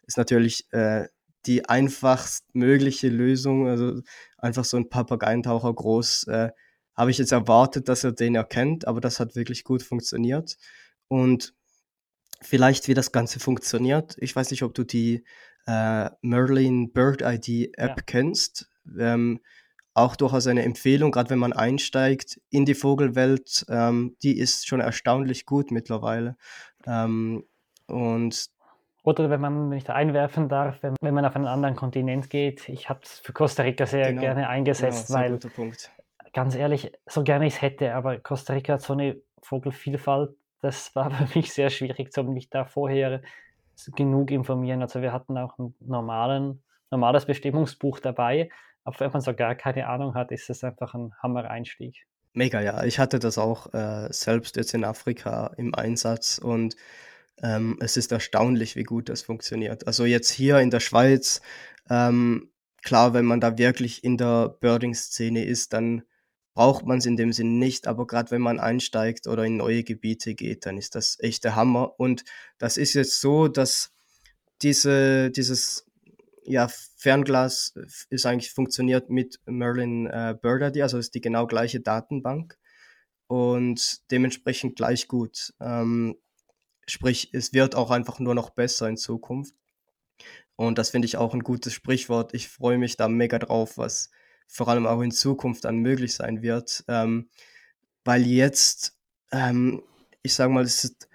Ist 0.07 0.19
natürlich 0.19 0.73
äh, 0.73 1.09
die 1.47 1.69
einfachst 1.69 2.45
mögliche 2.55 3.09
Lösung, 3.09 3.69
also 3.69 4.01
einfach 4.39 4.65
so 4.65 4.77
ein 4.77 4.89
Papageientaucher 4.89 5.73
groß 5.73 6.25
äh, 6.29 6.51
habe 6.95 7.11
ich 7.11 7.19
jetzt 7.19 7.33
erwartet, 7.33 7.89
dass 7.89 8.05
er 8.05 8.13
den 8.13 8.35
erkennt, 8.35 8.87
aber 8.87 9.01
das 9.01 9.19
hat 9.19 9.35
wirklich 9.35 9.65
gut 9.65 9.83
funktioniert. 9.83 10.59
Und 11.09 11.55
vielleicht, 12.41 12.89
wie 12.89 12.95
das 12.95 13.13
Ganze 13.13 13.41
funktioniert, 13.41 14.17
ich 14.19 14.35
weiß 14.35 14.51
nicht, 14.51 14.63
ob 14.63 14.75
du 14.75 14.85
die 14.85 15.25
äh, 15.67 16.11
Merlin 16.21 16.93
Bird 16.93 17.23
ID 17.23 17.79
App 17.79 17.97
ja. 17.97 18.03
kennst. 18.05 18.69
Ähm, 18.99 19.41
auch 19.95 20.17
durchaus 20.17 20.47
eine 20.47 20.63
Empfehlung, 20.63 21.13
gerade 21.13 21.31
wenn 21.31 21.39
man 21.39 21.53
einsteigt 21.53 22.41
in 22.51 22.65
die 22.65 22.75
Vogelwelt. 22.75 23.65
Ähm, 23.69 24.17
die 24.23 24.39
ist 24.39 24.67
schon 24.67 24.81
erstaunlich 24.81 25.45
gut 25.45 25.71
mittlerweile. 25.71 26.37
Ähm, 26.87 27.45
und 27.87 28.51
oder 29.03 29.31
wenn 29.31 29.41
man 29.41 29.69
nicht 29.69 29.91
einwerfen 29.91 30.49
darf, 30.49 30.83
wenn, 30.83 30.95
wenn, 31.01 31.15
man 31.15 31.25
auf 31.25 31.35
einen 31.35 31.47
anderen 31.47 31.75
Kontinent 31.75 32.31
geht. 32.31 32.69
Ich 32.69 32.89
habe 32.89 33.01
es 33.03 33.19
für 33.19 33.33
Costa 33.33 33.63
Rica 33.63 33.87
sehr 33.87 34.09
genau, 34.09 34.21
gerne 34.21 34.49
eingesetzt, 34.49 35.09
genau, 35.09 35.21
weil 35.21 35.39
ganz 36.33 36.55
ehrlich, 36.55 36.93
so 37.07 37.23
gerne 37.25 37.47
ich 37.47 37.55
es 37.55 37.63
hätte, 37.63 37.95
aber 37.95 38.19
Costa 38.19 38.53
Rica 38.53 38.75
hat 38.75 38.83
so 38.83 38.93
eine 38.93 39.17
Vogelvielfalt, 39.43 40.31
das 40.61 40.95
war 40.95 41.11
für 41.27 41.39
mich 41.39 41.53
sehr 41.53 41.71
schwierig, 41.71 42.13
zu 42.13 42.23
mich 42.25 42.49
da 42.49 42.65
vorher 42.65 43.23
genug 43.97 44.31
informieren. 44.31 44.83
Also 44.83 45.03
wir 45.03 45.13
hatten 45.13 45.37
auch 45.37 45.59
ein 45.59 45.75
normalen, 45.81 46.63
normales 46.91 47.27
Bestimmungsbuch 47.27 47.99
dabei, 47.99 48.51
aber 48.85 49.01
wenn 49.01 49.11
man 49.13 49.21
so 49.21 49.35
gar 49.35 49.55
keine 49.55 49.89
Ahnung 49.89 50.15
hat, 50.15 50.31
ist 50.31 50.49
es 50.51 50.63
einfach 50.63 50.95
ein 50.95 51.13
Hammer-Einstieg. 51.23 52.07
Mega, 52.35 52.61
ja. 52.61 52.85
Ich 52.85 52.99
hatte 52.99 53.19
das 53.19 53.37
auch 53.37 53.73
äh, 53.75 54.09
selbst 54.11 54.57
jetzt 54.57 54.73
in 54.75 54.85
Afrika 54.85 55.53
im 55.57 55.75
Einsatz 55.75 56.39
und 56.39 56.77
ähm, 57.43 57.77
es 57.81 57.97
ist 57.97 58.13
erstaunlich, 58.13 58.77
wie 58.77 58.85
gut 58.85 59.09
das 59.09 59.23
funktioniert. 59.23 59.87
Also 59.87 60.05
jetzt 60.05 60.31
hier 60.31 60.59
in 60.59 60.71
der 60.71 60.81
Schweiz, 60.81 61.41
ähm, 61.91 62.51
klar, 62.83 63.15
wenn 63.15 63.25
man 63.25 63.41
da 63.41 63.59
wirklich 63.59 64.05
in 64.05 64.17
der 64.17 64.57
Birding-Szene 64.61 65.45
ist, 65.45 65.73
dann 65.73 66.03
braucht 66.55 66.87
man 66.87 66.99
es 66.99 67.07
in 67.07 67.17
dem 67.17 67.33
Sinn 67.33 67.59
nicht, 67.59 67.87
aber 67.87 68.07
gerade 68.07 68.31
wenn 68.31 68.43
man 68.43 68.61
einsteigt 68.61 69.27
oder 69.27 69.45
in 69.45 69.57
neue 69.57 69.85
Gebiete 69.85 70.35
geht, 70.35 70.67
dann 70.67 70.77
ist 70.77 70.95
das 70.95 71.17
echt 71.21 71.45
der 71.45 71.57
Hammer. 71.57 71.99
Und 71.99 72.25
das 72.59 72.77
ist 72.77 72.95
jetzt 72.95 73.21
so, 73.21 73.49
dass 73.49 73.93
diese, 74.61 75.31
dieses 75.31 75.87
ja, 76.45 76.69
Fernglas 76.97 77.75
ist 78.11 78.27
eigentlich 78.27 78.53
funktioniert 78.53 79.11
mit 79.11 79.41
Merlin 79.47 80.07
äh, 80.07 80.37
Bird 80.41 80.77
also 80.81 80.99
ist 80.99 81.15
die 81.15 81.21
genau 81.21 81.47
gleiche 81.47 81.81
Datenbank 81.81 82.59
und 83.29 84.03
dementsprechend 84.11 84.77
gleich 84.77 85.09
gut. 85.09 85.55
Ähm, 85.61 86.17
sprich, 86.87 87.31
es 87.33 87.53
wird 87.53 87.75
auch 87.75 87.91
einfach 87.91 88.19
nur 88.19 88.35
noch 88.35 88.51
besser 88.51 88.89
in 88.89 88.97
Zukunft. 88.97 89.55
Und 90.57 90.79
das 90.79 90.91
finde 90.91 91.07
ich 91.07 91.17
auch 91.17 91.35
ein 91.35 91.41
gutes 91.41 91.73
Sprichwort. 91.73 92.35
Ich 92.35 92.49
freue 92.49 92.79
mich 92.79 92.97
da 92.97 93.09
mega 93.09 93.39
drauf, 93.39 93.79
was 93.79 94.11
vor 94.47 94.69
allem 94.69 94.87
auch 94.87 95.01
in 95.01 95.11
Zukunft 95.11 95.65
dann 95.65 95.79
möglich 95.79 96.15
sein 96.15 96.43
wird. 96.43 96.85
Ähm, 96.89 97.29
weil 98.05 98.27
jetzt, 98.27 98.97
ähm, 99.33 99.83
ich 100.23 100.35
sage 100.35 100.53
mal, 100.53 100.65
es 100.65 100.85
ist 100.85 101.09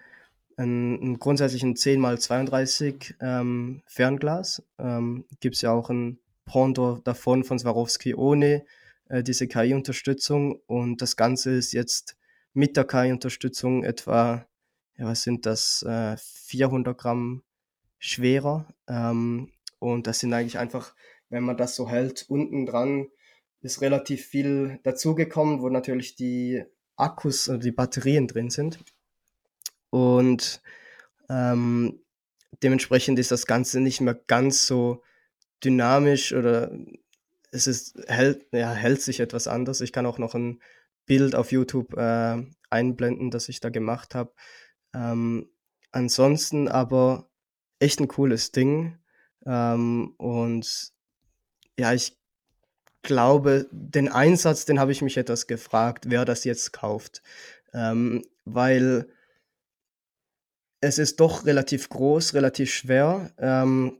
ein, 0.58 0.96
ein 0.96 1.20
grundsätzlich 1.20 1.64
ein 1.64 1.76
10x32 1.76 3.16
ähm, 3.22 3.84
Fernglas. 3.86 4.64
Ähm, 4.80 5.26
Gibt 5.40 5.56
es 5.56 5.62
ja 5.62 5.72
auch 5.72 5.90
ein 5.90 6.20
Pendant 6.46 7.06
davon 7.06 7.44
von 7.44 7.60
Swarovski 7.60 8.16
ohne 8.16 8.66
äh, 9.10 9.22
diese 9.22 9.48
KI-Unterstützung. 9.48 10.60
Und 10.66 11.02
das 11.02 11.16
Ganze 11.16 11.52
ist 11.52 11.74
jetzt 11.74 12.18
mit 12.54 12.76
der 12.76 12.86
KI-Unterstützung 12.86 13.84
etwa, 13.84 14.48
ja, 14.98 15.06
was 15.06 15.24
sind 15.24 15.46
das, 15.46 15.84
äh, 15.84 16.16
400 16.18 16.98
Gramm 16.98 17.44
schwerer. 18.00 18.68
Ähm, 18.88 19.52
und 19.80 20.08
das 20.08 20.20
sind 20.20 20.34
eigentlich 20.34 20.58
einfach, 20.58 20.96
wenn 21.30 21.44
man 21.44 21.58
das 21.58 21.76
so 21.76 21.90
hält, 21.90 22.26
unten 22.30 22.66
dran 22.66 23.08
ist 23.62 23.82
relativ 23.82 24.26
viel 24.26 24.80
dazugekommen, 24.84 25.62
wo 25.62 25.70
natürlich 25.70 26.16
die 26.16 26.64
Akkus 26.96 27.48
und 27.48 27.64
die 27.64 27.72
Batterien 27.72 28.28
drin 28.28 28.50
sind. 28.50 28.80
Und 29.90 30.62
ähm, 31.30 32.00
dementsprechend 32.64 33.20
ist 33.20 33.32
das 33.32 33.46
Ganze 33.46 33.80
nicht 33.80 34.02
mehr 34.02 34.16
ganz 34.16 34.68
so 34.68 35.04
dynamisch 35.64 36.34
oder 36.34 36.72
es 37.52 37.68
ist, 37.68 37.98
hält, 38.08 38.46
ja, 38.52 38.72
hält 38.72 39.02
sich 39.02 39.20
etwas 39.20 39.48
anders. 39.48 39.82
Ich 39.82 39.92
kann 39.92 40.06
auch 40.06 40.18
noch 40.18 40.36
ein 40.36 40.62
Bild 41.06 41.36
auf 41.36 41.52
YouTube 41.52 41.96
äh, 41.98 42.44
einblenden, 42.70 43.32
das 43.32 43.50
ich 43.50 43.60
da 43.60 43.70
gemacht 43.70 44.14
habe. 44.16 44.34
Ähm, 44.98 45.50
ansonsten 45.92 46.68
aber 46.68 47.30
echt 47.80 48.00
ein 48.00 48.08
cooles 48.08 48.52
Ding. 48.52 48.98
Ähm, 49.46 50.14
und 50.18 50.92
ja, 51.78 51.94
ich 51.94 52.18
glaube, 53.04 53.68
den 53.72 54.10
Einsatz, 54.10 54.66
den 54.66 54.80
habe 54.80 54.92
ich 54.92 55.02
mich 55.02 55.18
etwas 55.18 55.48
gefragt, 55.48 56.06
wer 56.10 56.26
das 56.26 56.44
jetzt 56.44 56.74
kauft. 56.74 57.22
Ähm, 57.74 58.24
weil 58.46 59.08
es 60.82 60.98
ist 60.98 61.20
doch 61.20 61.46
relativ 61.46 61.90
groß, 61.90 62.34
relativ 62.34 62.74
schwer. 62.74 63.32
Ähm, 63.38 64.00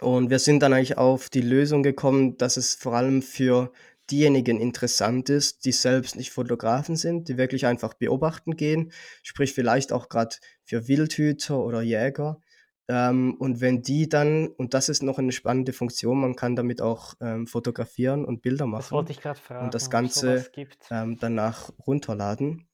und 0.00 0.30
wir 0.30 0.38
sind 0.40 0.60
dann 0.60 0.72
eigentlich 0.72 0.98
auf 0.98 1.30
die 1.30 1.40
Lösung 1.40 1.82
gekommen, 1.82 2.36
dass 2.36 2.56
es 2.56 2.74
vor 2.74 2.94
allem 2.94 3.22
für 3.22 3.72
diejenigen 4.10 4.60
interessant 4.60 5.30
ist, 5.30 5.64
die 5.64 5.72
selbst 5.72 6.16
nicht 6.16 6.30
Fotografen 6.30 6.96
sind, 6.96 7.28
die 7.28 7.38
wirklich 7.38 7.66
einfach 7.66 7.94
beobachten 7.94 8.56
gehen, 8.56 8.92
sprich 9.22 9.52
vielleicht 9.52 9.92
auch 9.92 10.08
gerade 10.08 10.36
für 10.62 10.88
Wildhüter 10.88 11.58
oder 11.58 11.82
Jäger. 11.82 12.40
Ähm, 12.86 13.34
und 13.38 13.60
wenn 13.62 13.80
die 13.80 14.08
dann, 14.08 14.48
und 14.48 14.74
das 14.74 14.90
ist 14.90 15.02
noch 15.02 15.18
eine 15.18 15.32
spannende 15.32 15.72
Funktion, 15.72 16.20
man 16.20 16.36
kann 16.36 16.54
damit 16.54 16.82
auch 16.82 17.14
ähm, 17.20 17.46
fotografieren 17.46 18.24
und 18.26 18.42
Bilder 18.42 18.66
machen. 18.66 18.82
Das 18.82 18.92
wollte 18.92 19.12
ich 19.12 19.20
gerade 19.20 19.40
fragen. 19.40 19.64
Und 19.64 19.74
das 19.74 19.88
Ganze 19.88 20.50
ähm, 20.90 21.16
danach 21.18 21.70
runterladen. 21.86 22.68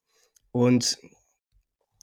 Und, 0.51 0.99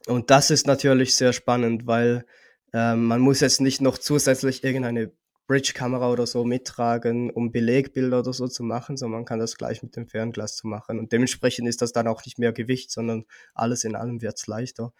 und 0.07 0.31
das 0.31 0.51
ist 0.51 0.66
natürlich 0.66 1.16
sehr 1.16 1.35
spannend, 1.35 1.87
weil 1.87 2.24
ähm, 2.72 3.05
man 3.05 3.20
muss 3.20 3.41
jetzt 3.41 3.61
nicht 3.61 3.83
noch 3.83 3.99
zusätzlich 3.99 4.64
irgendeine 4.64 5.12
Bridge-Kamera 5.49 6.12
oder 6.12 6.26
so 6.26 6.44
mittragen, 6.44 7.30
um 7.30 7.51
Belegbilder 7.51 8.20
oder 8.20 8.32
so 8.32 8.46
zu 8.46 8.62
machen, 8.62 8.96
sondern 8.96 9.20
man 9.20 9.24
kann 9.24 9.40
das 9.40 9.57
gleich 9.57 9.82
mit 9.82 9.96
dem 9.96 10.07
Fernglas 10.07 10.57
zu 10.57 10.68
machen. 10.68 10.99
Und 10.99 11.11
dementsprechend 11.11 11.66
ist 11.66 11.82
das 11.82 11.92
dann 11.92 12.07
auch 12.07 12.24
nicht 12.24 12.38
mehr 12.38 12.53
Gewicht, 12.53 12.92
sondern 12.92 13.24
alles 13.55 13.82
in 13.84 13.96
allem 13.96 14.20
wird 14.22 14.38
es 14.38 14.46
leichter. 14.46 14.92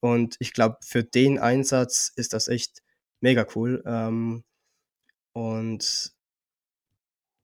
Und 0.00 0.36
ich 0.40 0.52
glaube, 0.52 0.76
für 0.84 1.02
den 1.02 1.38
Einsatz 1.38 2.12
ist 2.14 2.34
das 2.34 2.48
echt 2.48 2.82
mega 3.20 3.46
cool. 3.56 3.82
Ähm, 3.86 4.44
und 5.32 6.12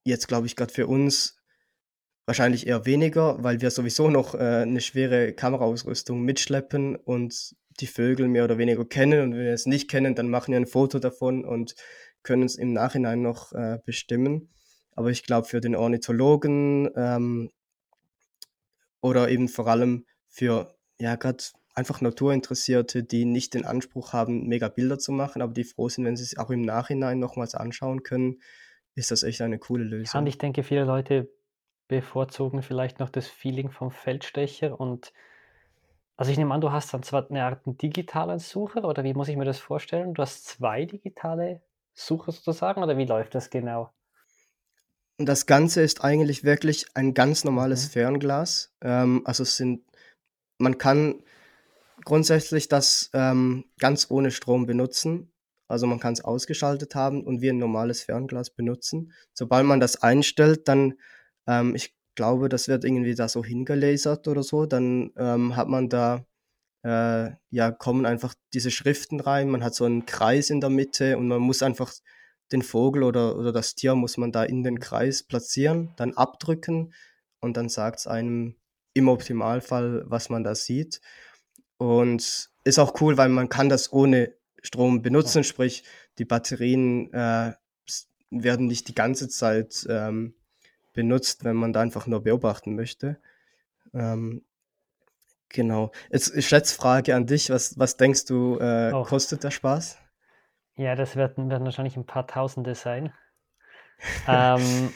jetzt 0.05 0.28
glaube 0.28 0.47
ich 0.47 0.55
gerade 0.55 0.72
für 0.72 0.86
uns 0.86 1.36
wahrscheinlich 2.26 2.66
eher 2.66 2.84
weniger, 2.84 3.42
weil 3.42 3.62
wir 3.62 3.70
sowieso 3.70 4.11
noch 4.11 4.34
äh, 4.34 4.62
eine 4.62 4.82
schwere 4.82 5.32
Kameraausrüstung 5.32 6.22
mitschleppen 6.22 6.97
und 6.97 7.57
die 7.80 7.86
Vögel 7.86 8.28
mehr 8.28 8.45
oder 8.45 8.59
weniger 8.59 8.84
kennen. 8.84 9.20
Und 9.20 9.32
wenn 9.32 9.45
wir 9.47 9.53
es 9.53 9.66
nicht 9.66 9.90
kennen, 9.90 10.14
dann 10.14 10.28
machen 10.28 10.53
wir 10.53 10.61
ein 10.61 10.66
Foto 10.66 10.99
davon 10.99 11.45
und 11.45 11.74
können 12.25 12.43
es 12.43 12.57
im 12.57 12.72
Nachhinein 12.72 13.22
noch 13.22 13.53
äh, 13.53 13.79
bestimmen. 13.85 14.49
Aber 14.97 15.11
ich 15.11 15.22
glaube, 15.22 15.47
für 15.47 15.61
den 15.61 15.77
Ornithologen 15.77 16.91
ähm, 16.97 17.51
oder 19.01 19.29
eben 19.29 19.49
vor 19.49 19.68
allem 19.68 20.07
für, 20.29 20.75
ja, 20.99 21.14
gerade 21.16 21.45
einfach 21.75 22.01
Naturinteressierte, 22.01 23.03
die 23.03 23.25
nicht 23.25 23.55
den 23.55 23.64
Anspruch 23.64 24.12
haben, 24.12 24.47
mega 24.47 24.68
Bilder 24.68 24.99
zu 24.99 25.12
machen, 25.12 25.43
aber 25.43 25.53
die 25.53 25.64
froh 25.64 25.89
sind, 25.89 26.05
wenn 26.05 26.16
sie 26.16 26.22
es 26.22 26.39
auch 26.39 26.51
im 26.51 26.62
Nachhinein 26.62 27.18
nochmals 27.18 27.55
anschauen 27.55 28.03
können, 28.03 28.41
ist 28.95 29.11
das 29.11 29.22
echt 29.25 29.41
eine 29.41 29.59
coole 29.59 29.85
Lösung. 29.85 30.12
Ja, 30.14 30.20
und 30.20 30.27
ich 30.27 30.39
denke, 30.39 30.62
viele 30.62 30.85
Leute 30.85 31.29
bevorzugen 31.89 32.62
vielleicht 32.62 33.01
noch 33.01 33.11
das 33.11 33.27
Feeling 33.27 33.70
vom 33.70 33.91
Feldstecher 33.91 34.81
und 34.81 35.12
also 36.16 36.31
ich 36.31 36.39
nehme 36.39 36.55
an, 36.55 36.61
du 36.61 36.70
hast 36.70 36.95
dann 36.95 37.03
zwar 37.03 37.29
eine 37.29 37.45
Art 37.45 37.62
digitalen 37.66 38.39
Sucher 38.39 38.85
oder 38.85 39.03
wie 39.03 39.14
muss 39.14 39.29
ich 39.29 39.37
mir 39.37 39.45
das 39.45 39.59
vorstellen? 39.59 40.14
Du 40.14 40.22
hast 40.22 40.47
zwei 40.47 40.85
digitale 40.85 41.61
Sucher 41.95 42.32
sozusagen 42.32 42.82
oder 42.82 42.97
wie 42.99 43.07
läuft 43.07 43.34
das 43.34 43.51
genau? 43.51 43.92
Das 45.18 45.47
Ganze 45.47 45.82
ist 45.82 46.03
eigentlich 46.03 46.42
wirklich 46.42 46.86
ein 46.95 47.14
ganz 47.14 47.45
normales 47.45 47.86
mhm. 47.86 47.90
Fernglas. 47.90 48.72
Ähm, 48.80 49.22
also 49.24 49.45
es 49.45 49.57
sind, 49.57 49.84
man 50.59 50.76
kann 50.78 51.22
grundsätzlich 52.05 52.68
das 52.68 53.11
ähm, 53.12 53.64
ganz 53.78 54.11
ohne 54.11 54.30
Strom 54.30 54.66
benutzen. 54.66 55.30
Also 55.68 55.86
man 55.86 56.01
kann 56.01 56.12
es 56.12 56.24
ausgeschaltet 56.24 56.95
haben 56.95 57.24
und 57.24 57.40
wie 57.40 57.51
ein 57.51 57.59
normales 57.59 58.03
Fernglas 58.03 58.51
benutzen. 58.51 59.12
Sobald 59.32 59.66
man 59.66 59.80
das 59.80 60.03
einstellt, 60.03 60.68
dann, 60.68 60.95
ähm, 61.47 61.74
ich 61.74 61.97
glaube, 62.14 62.49
das 62.49 62.68
wird 62.68 62.84
irgendwie 62.84 63.14
da 63.14 63.28
so 63.28 63.45
hingelasert 63.45 64.28
oder 64.28 64.42
so, 64.42 64.66
dann 64.66 65.12
ähm, 65.16 65.57
hat 65.57 65.68
man 65.68 65.88
da, 65.88 66.26
äh, 66.85 67.30
ja, 67.51 67.70
kommen 67.70 68.07
einfach 68.07 68.35
diese 68.53 68.70
Schriften 68.70 69.20
rein, 69.20 69.49
man 69.49 69.64
hat 69.64 69.74
so 69.74 69.85
einen 69.85 70.07
Kreis 70.07 70.51
in 70.51 70.61
der 70.61 70.70
Mitte 70.70 71.16
und 71.16 71.28
man 71.28 71.41
muss 71.41 71.62
einfach 71.62 71.93
den 72.53 72.62
Vogel 72.62 73.03
oder, 73.03 73.37
oder 73.37 73.53
das 73.53 73.74
Tier 73.74 73.95
muss 73.95 74.18
man 74.18 74.32
da 74.32 74.45
in 74.45 74.62
den 74.62 74.78
Kreis 74.78 75.22
platzieren, 75.22 75.93
dann 75.97 76.12
abdrücken 76.12 76.93
und 77.41 77.57
dann 77.57 77.70
sagt 77.70 78.01
es 78.01 78.07
einem 78.07 78.57
im 78.93 79.09
Optimalfall, 79.09 80.05
was 80.07 80.28
man 80.28 80.45
da 80.45 80.55
sieht. 80.55 81.01
Und 81.78 82.51
ist 82.64 82.78
auch 82.78 83.01
cool, 83.01 83.16
weil 83.16 83.30
man 83.30 83.49
kann 83.49 83.68
das 83.68 83.93
ohne 83.93 84.35
Strom 84.62 85.03
benutzen, 85.03 85.43
sprich 85.43 85.85
die 86.18 86.24
Batterien 86.24 87.12
äh, 87.12 87.55
werden 88.30 88.66
nicht 88.66 88.89
die 88.89 88.95
ganze 88.95 89.28
Zeit 89.28 89.87
ähm, 89.89 90.35
benutzt, 90.93 91.45
wenn 91.45 91.57
man 91.57 91.72
da 91.72 91.80
einfach 91.80 92.07
nur 92.07 92.22
beobachten 92.22 92.74
möchte. 92.76 93.18
Ähm, 93.93 94.45
genau. 95.49 95.92
Jetzt 96.11 96.42
Schätzfrage 96.42 97.14
an 97.14 97.26
dich. 97.26 97.51
Was, 97.51 97.78
was 97.78 97.97
denkst 97.97 98.26
du, 98.26 98.59
äh, 98.59 98.92
oh. 98.92 99.05
kostet 99.05 99.45
der 99.45 99.51
Spaß? 99.51 99.99
Ja, 100.76 100.97
das 100.97 101.16
werden, 101.16 101.51
werden 101.51 101.64
wahrscheinlich 101.64 101.97
ein 101.97 102.07
paar 102.07 102.26
Tausende 102.26 102.74
sein. 102.74 103.12
ähm, 104.28 104.92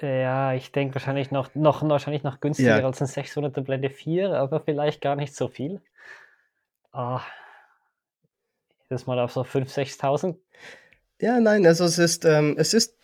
ja, 0.00 0.52
ich 0.52 0.72
denke 0.72 0.96
wahrscheinlich 0.96 1.30
noch, 1.30 1.54
noch, 1.54 1.82
wahrscheinlich 1.88 2.22
noch 2.22 2.40
günstiger 2.40 2.80
ja. 2.80 2.84
als 2.84 3.00
ein 3.00 3.08
600er 3.08 3.62
Blende 3.62 3.90
4, 3.90 4.34
aber 4.34 4.60
vielleicht 4.60 5.00
gar 5.00 5.16
nicht 5.16 5.34
so 5.34 5.48
viel. 5.48 5.80
Ah, 6.92 7.22
das 8.88 9.06
mal 9.06 9.18
auf 9.18 9.32
so 9.32 9.42
5.000, 9.42 9.98
6.000. 9.98 10.36
Ja, 11.20 11.40
nein, 11.40 11.66
also 11.66 11.84
es 11.84 11.98
ist, 11.98 12.24
ähm, 12.24 12.56
es 12.58 12.74
ist 12.74 12.96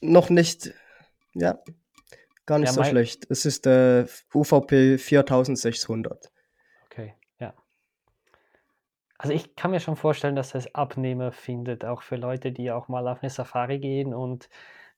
noch 0.00 0.28
nicht, 0.28 0.74
ja, 1.34 1.58
gar 2.46 2.58
nicht 2.58 2.68
ja, 2.68 2.72
so 2.72 2.84
schlecht. 2.84 3.26
Es 3.30 3.44
ist 3.44 3.66
äh, 3.66 4.06
UVP 4.34 4.98
4600. 4.98 6.32
Okay, 6.86 7.14
ja. 7.38 7.54
Also 9.18 9.34
ich 9.34 9.56
kann 9.56 9.72
mir 9.72 9.80
schon 9.80 9.96
vorstellen, 9.96 10.36
dass 10.36 10.54
es 10.54 10.74
Abnehmer 10.74 11.32
findet, 11.32 11.84
auch 11.84 12.02
für 12.02 12.16
Leute, 12.16 12.52
die 12.52 12.70
auch 12.70 12.88
mal 12.88 13.06
auf 13.08 13.22
eine 13.22 13.30
Safari 13.30 13.78
gehen 13.78 14.14
und 14.14 14.48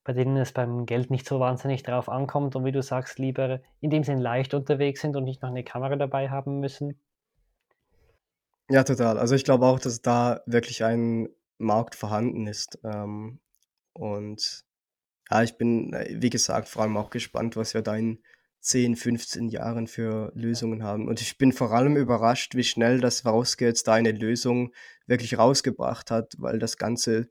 bei 0.05 0.13
denen 0.13 0.37
es 0.37 0.53
beim 0.53 0.87
Geld 0.87 1.11
nicht 1.11 1.27
so 1.27 1.39
wahnsinnig 1.41 1.83
drauf 1.83 2.09
ankommt 2.09 2.57
und 2.57 2.65
wie 2.65 2.73
du 2.73 2.83
sagst, 2.83 3.19
lieber 3.19 3.61
in 3.81 3.91
dem 3.91 4.05
Sinn 4.05 4.19
leicht 4.19 4.55
unterwegs 4.55 5.01
sind 5.01 5.17
und 5.17 5.25
nicht 5.25 5.43
noch 5.43 5.51
eine 5.51 5.65
Kamera 5.65 5.97
dabei 5.97 6.31
haben 6.31 6.61
müssen. 6.61 6.99
Ja, 8.71 8.85
total. 8.85 9.19
Also 9.19 9.35
ich 9.35 9.45
glaube 9.45 9.67
auch, 9.67 9.79
dass 9.79 10.03
da 10.03 10.41
wirklich 10.47 10.85
ein 10.85 11.29
Markt 11.59 11.95
vorhanden 11.95 12.47
ist. 12.47 12.79
Ähm, 12.85 13.41
und 13.93 14.65
ja, 15.31 15.43
ich 15.43 15.57
bin, 15.57 15.93
äh, 15.93 16.17
wie 16.21 16.31
gesagt, 16.31 16.69
vor 16.69 16.83
allem 16.83 16.97
auch 16.97 17.11
gespannt, 17.11 17.57
was 17.57 17.75
wir 17.75 17.83
da 17.83 17.97
in 17.97 18.23
10, 18.61 18.97
15 18.97 19.49
Jahren 19.49 19.87
für 19.87 20.33
Lösungen 20.35 20.83
haben. 20.83 21.09
Und 21.09 21.21
ich 21.21 21.39
bin 21.39 21.53
vor 21.53 21.73
allem 21.73 21.97
überrascht, 21.97 22.55
wie 22.55 22.65
schnell 22.65 23.01
das 23.01 23.19
Swarovski 23.19 23.65
jetzt 23.65 23.87
da 23.89 23.95
eine 23.95 24.13
Lösung 24.13 24.73
wirklich 25.07 25.39
rausgebracht 25.39 26.11
hat, 26.11 26.35
weil 26.39 26.59
das 26.59 26.77
ganze 26.77 27.29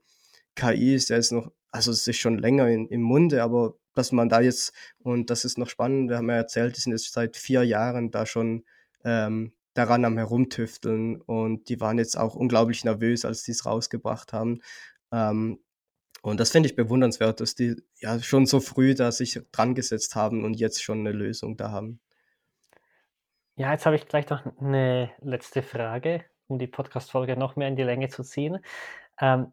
KI 0.54 0.94
ist 0.94 1.10
ja 1.10 1.16
jetzt 1.16 1.32
noch, 1.32 1.52
also 1.70 1.90
es 1.92 2.06
ist 2.06 2.18
schon 2.18 2.38
länger 2.38 2.68
in, 2.68 2.88
im 2.88 3.02
Munde, 3.02 3.42
aber 3.42 3.74
dass 3.94 4.12
man 4.12 4.28
da 4.28 4.40
jetzt, 4.40 4.72
und 4.98 5.30
das 5.30 5.44
ist 5.44 5.58
noch 5.58 5.68
spannend, 5.68 6.08
wir 6.08 6.16
haben 6.16 6.28
ja 6.28 6.36
erzählt, 6.36 6.76
die 6.76 6.80
sind 6.80 6.92
jetzt 6.92 7.12
seit 7.12 7.36
vier 7.36 7.62
Jahren 7.64 8.10
da 8.10 8.26
schon 8.26 8.64
ähm, 9.04 9.52
daran 9.74 10.04
am 10.04 10.16
Herumtüfteln 10.16 11.20
und 11.20 11.68
die 11.68 11.80
waren 11.80 11.98
jetzt 11.98 12.16
auch 12.16 12.34
unglaublich 12.34 12.84
nervös, 12.84 13.24
als 13.24 13.42
die 13.42 13.52
es 13.52 13.66
rausgebracht 13.66 14.32
haben. 14.32 14.60
Ähm, 15.12 15.60
und 16.22 16.40
das 16.40 16.50
finde 16.50 16.68
ich 16.68 16.76
bewundernswert, 16.76 17.40
dass 17.40 17.54
die 17.54 17.76
ja 18.00 18.18
schon 18.20 18.46
so 18.46 18.60
früh 18.60 18.94
da 18.94 19.12
sich 19.12 19.40
dran 19.52 19.74
gesetzt 19.74 20.14
haben 20.14 20.44
und 20.44 20.54
jetzt 20.54 20.82
schon 20.82 21.00
eine 21.00 21.12
Lösung 21.12 21.56
da 21.56 21.70
haben. 21.70 22.00
Ja, 23.56 23.72
jetzt 23.72 23.86
habe 23.86 23.96
ich 23.96 24.06
gleich 24.06 24.28
noch 24.28 24.44
eine 24.60 25.10
letzte 25.20 25.62
Frage, 25.62 26.24
um 26.46 26.58
die 26.58 26.66
Podcast-Folge 26.66 27.36
noch 27.36 27.56
mehr 27.56 27.68
in 27.68 27.76
die 27.76 27.82
Länge 27.82 28.08
zu 28.08 28.22
ziehen. 28.22 28.58
Ähm, 29.20 29.52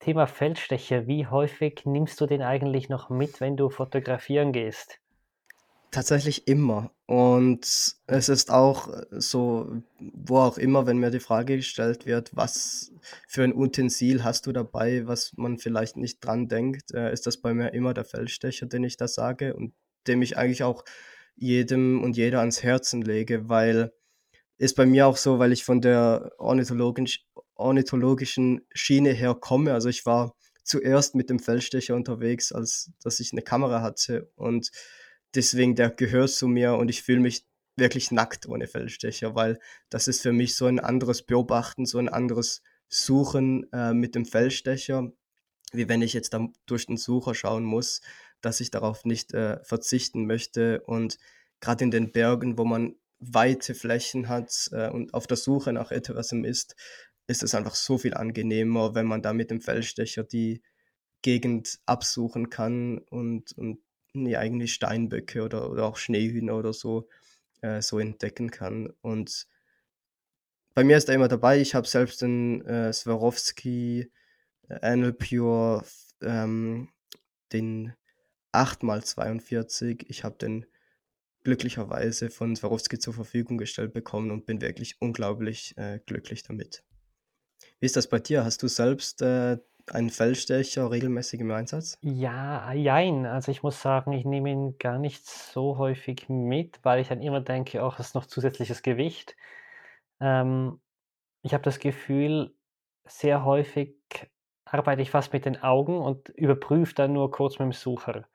Thema 0.00 0.26
Feldstecher, 0.26 1.06
wie 1.06 1.26
häufig 1.26 1.82
nimmst 1.86 2.20
du 2.20 2.26
den 2.26 2.42
eigentlich 2.42 2.88
noch 2.88 3.10
mit, 3.10 3.40
wenn 3.40 3.56
du 3.56 3.70
fotografieren 3.70 4.52
gehst? 4.52 5.00
Tatsächlich 5.90 6.46
immer. 6.48 6.90
Und 7.08 7.96
es 8.06 8.28
ist 8.30 8.50
auch 8.50 8.88
so, 9.10 9.82
wo 10.00 10.38
auch 10.38 10.56
immer, 10.56 10.86
wenn 10.86 10.96
mir 10.98 11.10
die 11.10 11.20
Frage 11.20 11.56
gestellt 11.56 12.06
wird: 12.06 12.30
„Was 12.34 12.92
für 13.28 13.42
ein 13.44 13.54
Utensil 13.54 14.24
hast 14.24 14.46
du 14.46 14.52
dabei, 14.52 15.06
was 15.06 15.32
man 15.36 15.58
vielleicht 15.58 15.96
nicht 15.98 16.24
dran 16.24 16.48
denkt“, 16.48 16.92
äh, 16.94 17.12
ist 17.12 17.26
das 17.26 17.36
bei 17.36 17.52
mir 17.52 17.74
immer 17.74 17.92
der 17.92 18.06
Feldstecher, 18.06 18.66
den 18.66 18.84
ich 18.84 18.96
da 18.96 19.06
sage 19.06 19.54
und 19.54 19.74
dem 20.06 20.22
ich 20.22 20.38
eigentlich 20.38 20.62
auch 20.62 20.82
jedem 21.36 22.02
und 22.02 22.16
jeder 22.16 22.40
ans 22.40 22.62
Herzen 22.62 23.02
lege, 23.02 23.48
weil 23.50 23.92
ist 24.58 24.76
bei 24.76 24.86
mir 24.86 25.06
auch 25.08 25.16
so, 25.18 25.38
weil 25.40 25.52
ich 25.52 25.64
von 25.64 25.80
der 25.82 26.32
ornithologisch 26.38 27.26
ornithologischen 27.56 28.62
Schiene 28.74 29.10
her 29.12 29.34
komme. 29.34 29.74
Also, 29.74 29.88
ich 29.90 30.06
war 30.06 30.34
zuerst 30.64 31.14
mit 31.16 31.30
dem 31.30 31.40
Feldstecher 31.40 31.96
unterwegs, 31.96 32.52
als 32.52 32.90
dass 33.02 33.20
ich 33.20 33.32
'ne 33.34 33.42
Kamera 33.42 33.82
hatte 33.82 34.30
und 34.36 34.70
deswegen 35.34 35.74
der 35.74 35.90
gehört 35.90 36.30
zu 36.30 36.48
mir 36.48 36.74
und 36.74 36.88
ich 36.88 37.02
fühle 37.02 37.20
mich 37.20 37.46
wirklich 37.76 38.10
nackt 38.10 38.46
ohne 38.46 38.66
Feldstecher, 38.66 39.34
weil 39.34 39.58
das 39.90 40.08
ist 40.08 40.22
für 40.22 40.32
mich 40.32 40.54
so 40.54 40.66
ein 40.66 40.80
anderes 40.80 41.22
Beobachten, 41.22 41.86
so 41.86 41.98
ein 41.98 42.08
anderes 42.08 42.62
Suchen, 42.88 43.70
äh, 43.72 43.92
mit 43.92 44.14
dem 44.14 44.26
Feldstecher, 44.26 45.12
wie 45.72 45.88
wenn 45.88 46.02
ich 46.02 46.12
jetzt 46.12 46.34
da 46.34 46.48
durch 46.66 46.86
den 46.86 46.96
Sucher 46.96 47.34
schauen 47.34 47.64
muss, 47.64 48.00
dass 48.40 48.60
ich 48.60 48.70
darauf 48.70 49.04
nicht, 49.04 49.34
äh, 49.34 49.62
verzichten 49.64 50.26
möchte. 50.26 50.82
Und 50.82 51.18
grad 51.60 51.82
in 51.82 51.90
den 51.90 52.12
Bergen, 52.12 52.58
wo 52.58 52.64
man 52.64 52.94
weite 53.18 53.74
Flächen 53.74 54.28
hat, 54.28 54.68
äh, 54.72 54.90
und 54.90 55.14
auf 55.14 55.26
der 55.26 55.36
Suche 55.36 55.72
nach 55.72 55.90
etwasem 55.90 56.44
ist, 56.44 56.76
ist 57.26 57.42
es 57.42 57.54
einfach 57.54 57.74
so 57.74 57.98
viel 57.98 58.14
angenehmer, 58.14 58.94
wenn 58.94 59.06
man 59.06 59.22
da 59.22 59.32
mit 59.32 59.50
dem 59.50 59.60
Feldstecher 59.60 60.24
die 60.24 60.62
Gegend 61.22 61.80
absuchen 61.86 62.50
kann 62.50 62.98
und 62.98 63.52
und 63.56 63.78
ja, 64.14 64.38
eigentlich 64.38 64.74
Steinböcke 64.74 65.42
oder 65.42 65.70
oder 65.70 65.86
auch 65.86 65.96
Schneehühner 65.96 66.56
oder 66.56 66.72
so 66.72 67.08
äh, 67.62 67.82
so 67.82 67.98
entdecken 67.98 68.50
kann. 68.50 68.92
Und 69.00 69.46
bei 70.74 70.84
mir 70.84 70.96
ist 70.96 71.08
er 71.08 71.14
immer 71.14 71.28
dabei. 71.28 71.60
Ich 71.60 71.74
habe 71.74 71.86
selbst 71.86 72.22
den, 72.22 72.64
äh, 72.66 72.92
Swarovski 72.92 74.10
Annual 74.68 75.12
Pure 75.12 75.80
f 75.82 76.14
ähm, 76.22 76.88
den 77.52 77.94
8x42. 78.52 80.04
Ich 80.08 80.24
habe 80.24 80.36
den 80.38 80.66
glücklicherweise 81.42 82.30
von 82.30 82.56
Swarovski 82.56 82.98
zur 82.98 83.14
Verfügung 83.14 83.58
gestellt 83.58 83.92
bekommen 83.92 84.30
und 84.30 84.46
bin 84.46 84.60
wirklich 84.60 85.00
unglaublich, 85.00 85.76
äh, 85.76 86.00
glücklich 86.06 86.42
damit. 86.42 86.84
Wie 87.80 87.86
ist 87.86 87.96
das 87.96 88.08
bei 88.08 88.18
dir? 88.18 88.44
Hast 88.44 88.62
du 88.62 88.68
selbst, 88.68 89.22
äh, 89.22 89.58
einen 89.90 90.10
Feldstecher 90.10 90.90
regelmäßig 90.90 91.40
im 91.40 91.50
Einsatz? 91.52 91.98
Ja, 92.06 92.72
jein. 92.74 93.24
Also, 93.24 93.50
ich 93.50 93.62
muss 93.62 93.80
sagen, 93.80 94.12
ich 94.12 94.24
nehme 94.26 94.50
ihn 94.50 94.76
gar 94.78 94.98
nicht 94.98 95.24
so 95.26 95.78
häufig 95.78 96.28
mit, 96.28 96.80
weil 96.84 97.00
ich 97.00 97.08
dann 97.08 97.22
immer 97.22 97.40
denke: 97.40 97.82
„Ach, 97.82 97.96
das 97.96 98.08
ist 98.08 98.14
noch 98.14 98.26
zusätzliches 98.26 98.82
Gewicht.“ 98.82 99.36
Ähm, 100.20 100.80
ich 101.42 101.54
habe 101.54 101.64
das 101.64 101.78
Gefühl, 101.80 102.56
sehr 103.06 103.44
häufig 103.44 103.96
arbeite 104.66 105.02
ich 105.02 105.10
fast 105.12 105.32
mit 105.34 105.44
den 105.46 105.62
Augen 105.62 105.98
und 106.00 106.28
überprüfe 106.30 106.94
dann 106.94 107.12
nur 107.14 107.30
kurz 107.32 107.56
mit'm 107.58 107.72
Sucher. 107.74 108.28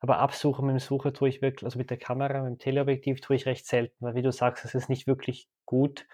Aber 0.00 0.18
absuchen 0.20 0.68
mit'm 0.70 0.80
Sucher 0.80 1.12
tue 1.14 1.28
ich 1.30 1.42
wirkl 1.42 1.64
also, 1.66 1.78
mit 1.78 1.90
der 1.90 1.98
Kamera, 1.98 2.40
mit'm 2.42 2.58
Teleobjektiv 2.58 3.20
tue 3.22 3.36
ich 3.36 3.46
recht 3.46 3.66
selten, 3.66 3.96
weil 4.04 4.14
wie 4.16 4.22
du 4.22 4.32
sagst, 4.32 4.64
es 4.66 4.74
ist 4.74 4.88
nicht 4.90 5.06
wirklich 5.08 5.48
gut. 5.66 6.06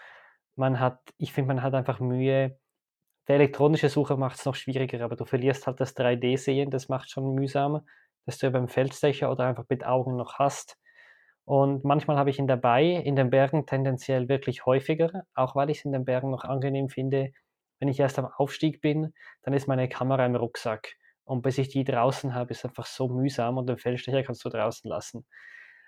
Man 0.56 0.80
hat 0.80 1.00
ich 1.18 1.32
finde, 1.34 1.48
man 1.48 1.62
hat 1.62 1.74
einfach 1.74 2.00
Mühe 2.00 2.58
der 3.28 3.36
elektronische 3.36 3.88
Sucher 3.88 4.16
macht's 4.16 4.44
noch 4.46 4.54
schwieriger, 4.54 5.04
aber 5.04 5.16
du 5.16 5.24
verlierst 5.24 5.66
halt 5.66 5.80
das 5.80 5.94
3D-Sehen, 5.94 6.70
das 6.70 6.88
macht 6.88 7.10
schon 7.10 7.34
mühsam, 7.34 7.82
das 8.26 8.38
du 8.38 8.50
beim 8.50 8.68
Feldstecher 8.68 9.30
oder 9.30 9.46
einfach 9.46 9.64
mit 9.68 9.84
Augen 9.86 10.16
noch 10.16 10.34
hast. 10.38 10.76
Und 11.44 11.84
manchmal 11.84 12.16
habe 12.16 12.30
ich 12.30 12.38
ihn 12.38 12.46
dabei, 12.46 12.84
in 12.84 13.16
den 13.16 13.30
Bergen 13.30 13.66
tendenziell 13.66 14.28
wirklich 14.28 14.66
häufiger, 14.66 15.24
auch 15.34 15.56
weil 15.56 15.70
ich's 15.70 15.84
in 15.84 15.92
den 15.92 16.04
Bergen 16.04 16.30
noch 16.30 16.44
angenehm 16.44 16.88
finde. 16.88 17.32
Wenn 17.80 17.88
ich 17.88 17.98
erst 18.00 18.18
am 18.18 18.26
Aufstieg 18.36 18.80
bin, 18.80 19.12
dann 19.42 19.54
ist 19.54 19.66
meine 19.68 19.88
Kamera 19.88 20.26
im 20.26 20.36
Rucksack. 20.36 20.94
Und 21.24 21.42
bis 21.42 21.58
ich 21.58 21.68
die 21.68 21.84
draußen 21.84 22.34
habe, 22.34 22.52
ist 22.52 22.64
einfach 22.64 22.86
so 22.86 23.08
mühsam 23.08 23.58
und 23.58 23.68
den 23.68 23.78
Feldstecher 23.78 24.22
kannst 24.22 24.44
du 24.44 24.48
draußen 24.50 24.88
lassen. 24.88 25.26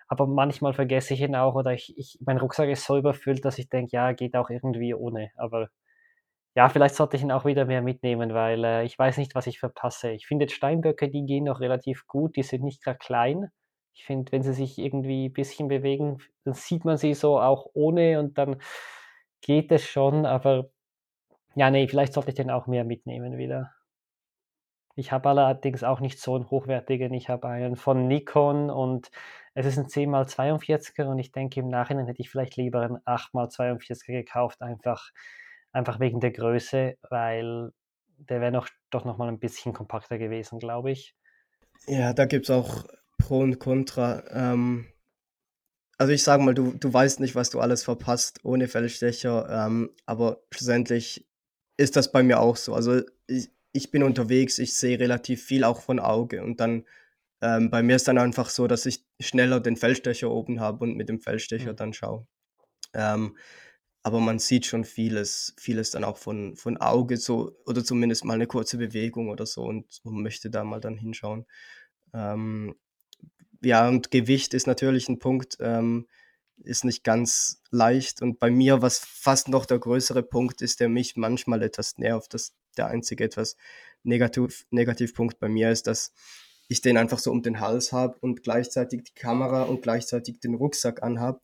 Aber 0.08 0.26
manchmal 0.26 0.74
vergesse 0.74 1.14
ich 1.14 1.20
ihn 1.22 1.34
auch 1.36 1.54
oder 1.54 1.72
ich 1.72 1.96
ich 1.96 2.18
mein 2.24 2.38
Rucksack 2.38 2.68
ist 2.68 2.84
so 2.84 2.98
überfüllt, 2.98 3.44
dass 3.44 3.58
ich 3.58 3.68
denke: 3.68 3.92
„Ja, 3.96 4.12
geht 4.12 4.36
auch 4.36 4.50
irgendwie 4.50 4.94
ohne.“ 4.94 5.30
Aber 5.36 5.68
ja, 6.54 6.68
vielleicht 6.68 6.94
sollte 6.96 7.16
ich 7.16 7.22
ihn 7.22 7.32
auch 7.32 7.44
wieder 7.46 7.64
mehr 7.66 7.82
mitnehmen, 7.82 8.34
weil, 8.34 8.64
äh, 8.64 8.84
ich 8.84 8.98
weiß 8.98 9.18
nicht, 9.18 9.34
was 9.34 9.46
ich 9.46 9.58
verpasse. 9.60 10.10
Ich 10.12 10.26
finde 10.26 10.48
Steinböcke, 10.48 11.08
die 11.10 11.24
gehen 11.24 11.44
noch 11.44 11.60
relativ 11.60 12.06
gut, 12.06 12.36
die 12.36 12.42
sind 12.42 12.62
nicht 12.64 12.82
grad 12.84 13.00
klein. 13.00 13.48
Ich 13.94 14.04
finde, 14.06 14.32
wenn 14.32 14.42
sie 14.42 14.52
sich 14.54 14.78
irgendwie 14.78 15.28
bisschen 15.30 15.68
bewegen, 15.68 16.18
dann 16.44 16.54
sieht 16.54 16.84
man 16.84 16.96
sie 16.98 17.14
so 17.14 17.40
auch 17.40 17.66
ohne 17.74 18.18
und 18.20 18.38
dann 18.38 18.56
geht 19.42 19.72
es 19.72 19.84
schon, 19.86 20.26
aber 20.26 20.70
ja, 21.56 21.70
ne, 21.70 21.88
vielleicht 21.88 22.14
sollte 22.14 22.30
ich 22.30 22.36
den 22.36 22.50
auch 22.52 22.66
mehr 22.68 22.84
mitnehmen 22.84 23.38
wieder. 23.38 23.72
Ich 24.96 25.10
habe 25.10 25.30
allerdings 25.30 25.84
auch 25.84 26.00
nicht 26.00 26.20
so 26.20 26.36
'n 26.36 26.50
hochwertigen. 26.50 27.14
Ich 27.14 27.28
habe 27.30 27.48
einen 27.48 27.76
von 27.76 28.06
Nikon 28.08 28.70
und 28.70 29.10
es 29.54 29.64
ist 29.66 29.78
'n 29.78 29.88
10x42er 29.88 31.08
und 31.08 31.18
ich 31.18 31.32
denke, 31.32 31.60
im 31.60 31.68
Nachhinein 31.68 32.06
hätte 32.06 32.20
ich 32.20 32.28
vielleicht 32.30 32.56
lieber 32.56 32.82
'n 32.84 32.98
8x42er 33.06 34.12
gekauft, 34.12 34.60
einfach 34.60 35.10
einfach 35.72 36.00
wegen 36.00 36.20
der 36.20 36.32
Größe, 36.32 36.96
weil 37.10 37.72
der 38.18 38.40
wäre 38.40 38.52
noch 38.52 38.68
doch 38.90 39.04
noch 39.04 39.18
mal 39.18 39.28
'n 39.28 39.38
bisschen 39.40 39.72
kompakter 39.74 40.18
gewesen, 40.18 40.58
glaube 40.58 40.90
ich. 40.92 41.14
Ja, 41.86 42.12
da 42.12 42.24
gibt's 42.26 42.50
auch 42.50 42.84
Pro 43.18 43.40
und 43.40 43.58
Contra. 43.60 44.24
Ähm, 44.30 44.86
also, 45.98 46.12
ich 46.12 46.22
sage 46.22 46.42
mal, 46.42 46.54
du 46.54 46.72
du 46.72 46.92
weißt 46.92 47.20
nicht, 47.20 47.34
was 47.34 47.50
du 47.50 47.60
alles 47.60 47.84
verpasst 47.84 48.40
ohne 48.44 48.68
Feldstecher, 48.68 49.48
ähm, 49.66 49.90
aber 50.06 50.42
schlussendlich 50.52 51.26
ist 51.76 51.96
das 51.96 52.12
bei 52.12 52.22
mir 52.22 52.40
auch 52.40 52.56
so. 52.56 52.74
Also, 52.74 53.02
ich 53.26 53.50
ich 53.74 53.90
bin 53.90 54.02
unterwegs, 54.02 54.58
ich 54.58 54.74
sehe 54.74 54.98
relativ 55.00 55.42
viel 55.44 55.64
auch 55.64 55.80
von 55.82 55.98
Auge 56.00 56.42
und 56.42 56.60
dann 56.60 56.84
ähm, 57.42 57.70
bei 57.70 57.82
mir 57.84 57.96
ist 57.96 58.08
dann 58.08 58.18
einfach 58.18 58.50
so, 58.50 58.66
dass 58.68 58.86
ich 58.86 59.04
schneller 59.20 59.60
den 59.60 59.76
Feldstecher 59.76 60.30
oben 60.30 60.60
habe 60.60 60.84
und 60.84 60.96
mit 60.96 61.08
dem 61.10 61.20
Feldstecher 61.20 61.72
Mhm. 61.72 61.74
dann 61.74 61.92
schaue. 61.94 62.26
Ähm, 62.94 63.36
aber 64.04 64.20
man 64.20 64.38
sieht 64.40 64.66
schon 64.66 64.84
vieles 64.84 65.54
vieles 65.58 65.90
dann 65.92 66.04
auch 66.04 66.18
von 66.18 66.56
von 66.56 66.76
Auge 66.78 67.16
so 67.18 67.56
oder 67.66 67.84
zumindest 67.84 68.24
mal 68.24 68.38
'ne 68.38 68.46
kurze 68.48 68.78
Bewegung 68.78 69.28
oder 69.30 69.46
so 69.46 69.64
und 69.64 70.00
und 70.04 70.22
möchte 70.22 70.50
da 70.50 70.64
mal 70.64 70.80
dann 70.80 70.96
hinschauen. 70.98 71.46
Ähm, 72.14 72.76
ja, 73.62 73.88
und 73.88 74.10
Gewicht 74.12 74.54
ist 74.54 74.66
natürlich 74.68 75.08
'n 75.08 75.18
Punkt, 75.20 75.58
ähm, 75.60 76.08
ist 76.64 76.84
nicht 76.84 77.04
ganz 77.04 77.62
leicht 77.72 78.22
und 78.22 78.38
bei 78.40 78.50
mir, 78.50 78.82
was 78.82 78.98
fast 79.00 79.48
noch 79.48 79.66
der 79.66 79.78
größere 79.80 80.22
Punkt 80.24 80.62
ist, 80.62 80.80
der 80.80 80.88
mich 80.90 81.16
manchmal 81.16 81.62
etwas 81.62 81.98
nervt, 81.98 82.34
dass 82.34 82.54
der 82.78 82.88
einzige 82.88 83.24
etwas 83.24 83.56
Negativ 84.04 84.66
Negativpunkt 84.70 85.38
bei 85.40 85.48
mir 85.50 85.70
ist, 85.72 85.86
dass 85.88 86.12
ich 86.68 86.80
den 86.82 86.96
einfach 86.98 87.18
so 87.20 87.30
um 87.32 87.42
den 87.42 87.60
Hals 87.60 87.92
habe 87.92 88.18
und 88.20 88.42
gleichzeitig 88.44 89.04
die 89.04 89.14
Kamera 89.14 89.64
und 89.64 89.82
gleichzeitig 89.82 90.40
den 90.40 90.54
Rucksack 90.56 91.02
anhabe 91.04 91.40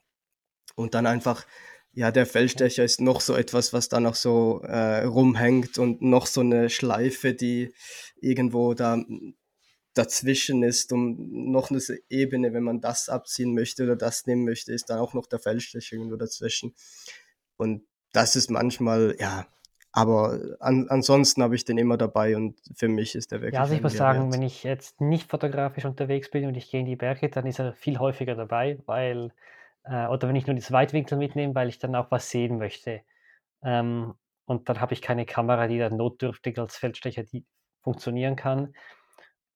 und 0.77 0.95
dann 0.95 1.07
einfach 1.07 1.47
ja, 1.93 2.11
der 2.13 2.27
Ja. 2.55 2.63
Feldstecher 2.65 2.85
ist 2.85 3.01
noch 3.01 3.21
so 3.21 3.35
etwas, 3.35 3.73
was 3.73 3.89
da 3.89 4.01
noch 4.01 4.15
so, 4.15 4.63
äh, 4.63 5.05
rumhängt 5.05 5.79
und 5.79 6.03
noch 6.03 6.27
so 6.27 6.43
'ne 6.43 6.71
Schleife, 6.71 7.35
die 7.35 7.73
irgendwo 8.21 8.75
da, 8.75 9.03
dazwischen 9.95 10.63
ist 10.65 10.93
und 10.93 11.19
noch 11.53 11.71
'ne 11.71 11.79
s 11.79 11.91
Ebene, 12.11 12.53
wenn 12.55 12.65
man 12.65 12.81
das 12.83 13.09
abziehen 13.11 13.55
möchte 13.55 13.85
oder 13.85 13.97
das 13.97 14.27
nehmen 14.27 14.45
möchte, 14.45 14.73
ist 14.73 14.91
da 14.91 15.01
auch 15.01 15.15
noch 15.15 15.27
der 15.27 15.41
Feldstecher 15.41 15.97
irgendwo 15.97 16.17
dazwischen. 16.17 16.75
Und 17.59 17.85
das 18.13 18.37
ist 18.37 18.51
manchmal 18.51 19.17
ja, 19.21 19.49
aber 19.93 20.57
an 20.61 20.89
ansonsten 20.91 21.43
habe 21.43 21.57
ich 21.57 21.65
den 21.67 21.79
immer 21.79 21.99
dabei 21.99 22.37
und 22.37 22.61
für 22.77 22.89
mich 22.89 23.15
ist 23.17 23.33
der 23.33 23.43
Ja, 23.53 23.61
wirklich 23.61 23.63
also, 23.63 23.73
ich 23.75 23.83
muss 23.83 23.97
sagen, 23.97 24.31
Mehrwert. 24.31 24.31
wenn 24.31 24.43
ich 24.43 24.63
jetzt 24.63 25.01
nicht 25.01 25.31
fotografisch 25.31 25.87
unterwegs 25.87 26.31
bin 26.31 26.45
und 26.45 26.55
ich 26.59 26.71
gehe 26.71 26.81
in 26.81 26.87
die 26.87 26.97
Berge, 26.97 27.31
dann 27.31 27.47
ist 27.47 27.59
er 27.59 27.73
viel 27.73 27.99
häufiger 27.99 28.35
dabei, 28.35 28.79
weil 28.85 29.33
äh, 29.85 30.07
oder 30.09 30.29
wenn 30.29 30.37
ich 30.37 30.47
nur 30.47 30.57
das 30.57 30.73
Weitwinkel 30.73 31.19
mitnehme, 31.19 31.55
weil 31.55 31.69
ich 31.69 31.79
dann 31.79 31.95
auch 31.95 32.11
was 32.11 32.31
sehen 32.31 32.59
möchte. 32.59 33.03
Ähm, 33.65 34.15
und 34.47 34.69
dann 34.69 34.81
habe 34.81 34.95
ich 34.95 35.03
keine 35.03 35.27
Kamera, 35.27 35.69
die 35.69 35.79
dann 35.79 35.97
notdürftig 35.97 36.59
als 36.59 36.77
Feldstecher 36.79 37.25
funktionieren 37.83 38.37
kann. 38.37 38.75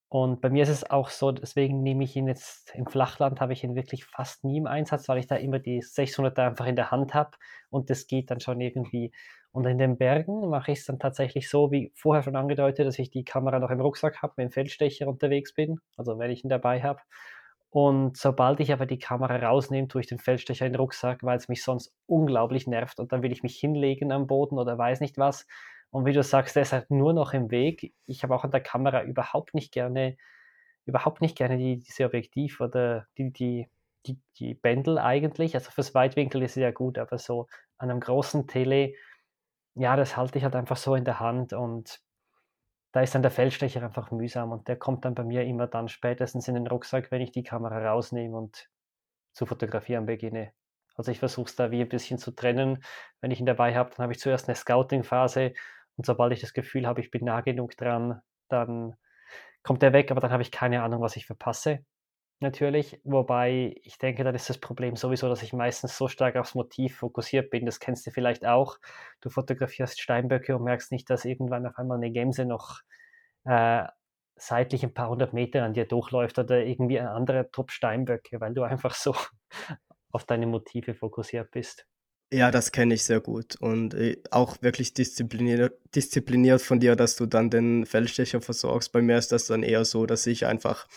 Und 0.09 0.43
bei 0.43 0.51
mir 0.51 0.65
ist 0.65 0.69
es 0.69 0.91
auch 0.91 1.09
so, 1.09 1.33
deswegen 1.33 1.83
nehme 1.83 2.05
ich 2.05 2.15
ihn 2.17 2.29
jetzt 2.29 2.75
im 2.75 2.87
Flachland 2.87 3.41
habe 3.41 3.55
ich 3.55 3.65
ihn 3.65 3.75
wirklich 3.75 4.05
fast 4.05 4.45
nie 4.45 4.59
im 4.59 4.67
Einsatz, 4.67 5.09
weil 5.09 5.19
ich 5.19 5.27
da 5.27 5.37
immer 5.37 5.59
die 5.59 5.81
600er 5.83 6.47
einfach 6.49 6.67
in 6.67 6.77
der 6.77 6.91
Hand 6.91 7.15
habe 7.15 7.31
und 7.71 7.89
das 7.89 8.07
geht 8.07 8.31
dann 8.31 8.41
schon 8.41 8.61
irgendwie. 8.61 9.13
Und 9.53 9.67
in 9.67 9.79
den 9.79 9.97
Bergen 9.99 10.49
mache 10.51 10.73
ich's 10.73 10.85
dann 10.87 10.99
tatsächlich 10.99 11.49
so, 11.49 11.71
wie 11.73 11.93
vorher 11.95 12.23
schon 12.23 12.37
angedeutet, 12.37 12.87
dass 12.87 12.99
ich 12.99 13.11
die 13.11 13.25
Kamera 13.25 13.59
noch 13.59 13.71
im 13.71 13.81
Rucksack 13.81 14.21
habe, 14.23 14.35
mit'm 14.43 14.51
Feldstecher 14.53 15.09
unterwegs 15.09 15.55
bin, 15.55 15.81
also, 15.97 16.19
wenn 16.19 16.31
ich 16.31 16.45
ihn 16.45 16.51
dabei 16.51 16.83
habe. 16.83 17.01
Und 17.75 18.19
sobald 18.19 18.61
ich 18.61 18.71
aber 18.73 18.85
die 18.85 18.99
Kamera 18.99 19.37
rausnehme, 19.37 19.89
tue 19.89 20.03
ich 20.03 20.07
den 20.07 20.19
Feldstecher 20.19 20.67
in 20.67 20.75
'n 20.75 20.77
Rucksack, 20.77 21.23
weil's 21.23 21.49
mich 21.49 21.63
sonst 21.65 21.95
unglaublich 22.07 22.67
nervt 22.67 23.01
und 23.01 23.13
dann 23.13 23.23
will 23.23 23.33
ich 23.33 23.43
mich 23.43 23.59
hinlegen 23.59 24.13
am 24.13 24.27
Boden 24.27 24.59
oder 24.59 24.77
weiß 24.77 25.01
nicht 25.01 25.17
was. 25.19 25.47
Und 25.91 26.05
wie 26.05 26.13
du 26.13 26.23
sagst, 26.23 26.55
der 26.57 26.63
ist 26.65 26.73
halt 26.75 26.91
nur 26.91 27.15
noch 27.15 27.33
im 27.33 27.51
Weg. 27.51 27.95
Ich 28.07 28.23
habe 28.25 28.35
auch 28.35 28.45
an 28.45 28.51
der 28.51 28.61
Kamera 28.63 29.03
überhaupt 29.05 29.55
nicht 29.55 29.73
gerne 29.73 30.17
überhaupt 30.87 31.21
nicht 31.23 31.37
gerne 31.37 31.59
die 31.59 31.79
diese 31.79 32.05
Objektiv 32.07 32.61
oder 32.61 33.07
die 33.19 33.33
die 33.33 33.69
die 34.07 34.19
die 34.39 34.55
Bändel 34.55 34.99
eigentlich. 34.99 35.55
Also, 35.55 35.71
fürs 35.71 35.95
Weitwinkel 35.95 36.43
ist 36.43 36.53
es 36.57 36.63
ja 36.63 36.73
gut, 36.73 36.99
aber 36.99 37.19
so 37.19 37.49
an 37.79 37.91
einem 37.91 38.01
großen 38.01 38.47
Tele, 38.49 38.95
ja, 39.75 39.97
das 39.97 40.17
halte 40.17 40.39
ich 40.39 40.45
halt 40.45 40.57
einfach 40.57 40.77
so 40.79 40.95
in 40.97 41.05
der 41.05 41.21
Hand 41.21 41.53
und 41.55 42.01
da 42.93 43.01
ist 43.01 43.15
dann 43.15 43.23
der 43.23 43.31
Feldstecher 43.31 43.83
einfach 43.83 44.11
mühsam 44.11 44.53
und 44.53 44.69
der 44.69 44.77
kommt 44.77 45.05
dann 45.05 45.15
bei 45.15 45.25
mir 45.25 45.45
immer 45.45 45.67
dann 45.67 45.89
spätestens 45.89 46.49
in 46.49 46.55
den 46.55 46.67
Rucksack, 46.67 47.11
wenn 47.11 47.23
ich 47.23 47.33
die 47.33 47.43
Kamera 47.43 47.91
rausnehme 47.91 48.37
und 48.37 48.69
zu 49.35 49.47
fotografieren 49.47 50.07
beginne. 50.07 50.53
Also, 50.95 51.11
ich 51.11 51.19
versuche 51.19 51.49
es 51.49 51.57
da 51.57 51.71
wie 51.71 51.81
ein 51.81 51.89
bisschen 51.89 52.19
zu 52.19 52.33
trennen. 52.33 52.85
Wenn 53.21 53.31
ich 53.31 53.41
ihn 53.41 53.47
dabei 53.47 53.75
habe, 53.75 53.91
dann 53.91 54.05
habe 54.05 54.13
ich 54.13 54.21
zuerst 54.21 54.49
eine 54.49 54.57
Scouting-Phase 54.57 55.55
und 55.97 56.07
sobald 56.07 56.33
ich 56.33 56.41
das 56.41 56.53
Gefühl 56.53 56.87
habe, 56.87 57.01
ich 57.01 57.11
bin 57.11 57.25
nah 57.25 57.41
genug 57.41 57.77
dran, 57.77 58.21
dann 58.49 58.95
kommt 59.63 59.83
er 59.83 59.93
weg, 59.93 60.11
aber 60.11 60.21
dann 60.21 60.33
habe 60.33 60.43
ich 60.43 60.51
keine 60.51 60.83
Ahnung, 60.83 61.01
was 61.01 61.17
ich 61.17 61.27
verpasse 61.27 61.85
natürlich. 62.43 63.01
Wobei 63.05 63.77
ich 63.83 63.99
denke, 63.99 64.25
dann 64.25 64.35
ist 64.35 64.51
das 64.51 64.59
Problem 64.59 64.97
sowieso, 64.97 65.29
dass 65.29 65.43
ich 65.43 65.53
meistens 65.53 65.97
so 65.97 66.09
stark 66.09 66.37
aufs 66.37 66.55
Motiv 66.55 66.97
fokussiert 66.97 67.51
bin. 67.51 67.65
Das 67.67 67.81
kennst 67.81 68.07
du 68.07 68.11
vielleicht 68.11 68.45
auch. 68.47 68.79
Du 69.21 69.31
fotografierst 69.31 70.01
Steinböcke 70.01 70.57
und 70.57 70.65
merkst 70.65 70.93
nicht, 70.93 71.09
dass 71.11 71.25
irgendwann 71.25 71.67
auf 71.67 71.79
einmal 71.79 71.99
eine 71.99 72.11
Gemse 72.11 72.45
noch 72.45 72.81
äh, 73.45 73.85
seitlich 74.37 74.83
ein 74.85 74.95
paar 74.95 75.09
hundert 75.09 75.33
Meter 75.33 75.65
an 75.65 75.75
dir 75.75 75.87
durchläuft 75.87 76.39
oder 76.39 76.65
irgendwie 76.65 77.01
ein 77.01 77.09
anderer 77.09 77.51
Trupp 77.51 77.71
Steinböcke, 77.71 78.41
weil 78.41 78.55
du 78.55 78.63
einfach 78.65 78.95
so 78.95 79.15
auf 80.13 80.25
deine 80.25 80.47
Motive 80.47 80.95
fokussiert 80.95 81.51
bist. 81.53 81.87
Ja, 82.35 82.51
das 82.51 82.73
kenne 82.73 82.95
ich 82.95 83.03
sehr 83.05 83.21
gut 83.21 83.57
und 83.57 83.93
äh, 83.93 84.17
auch 84.31 84.57
wirklich 84.63 84.95
diszipliniert, 84.95 85.75
diszipliniert 85.95 86.63
von 86.63 86.81
dir, 86.81 86.97
dass 86.97 87.15
du 87.15 87.27
dann 87.27 87.51
den 87.51 87.85
Feldstecher 87.85 88.41
versorgst. 88.41 88.91
Bei 88.91 89.03
mir 89.03 89.19
ist 89.19 89.33
das 89.33 89.45
dann 89.47 89.63
eher 89.63 89.85
so, 89.85 90.07
dass 90.07 90.27
ich 90.27 90.47
einfach, 90.47 90.89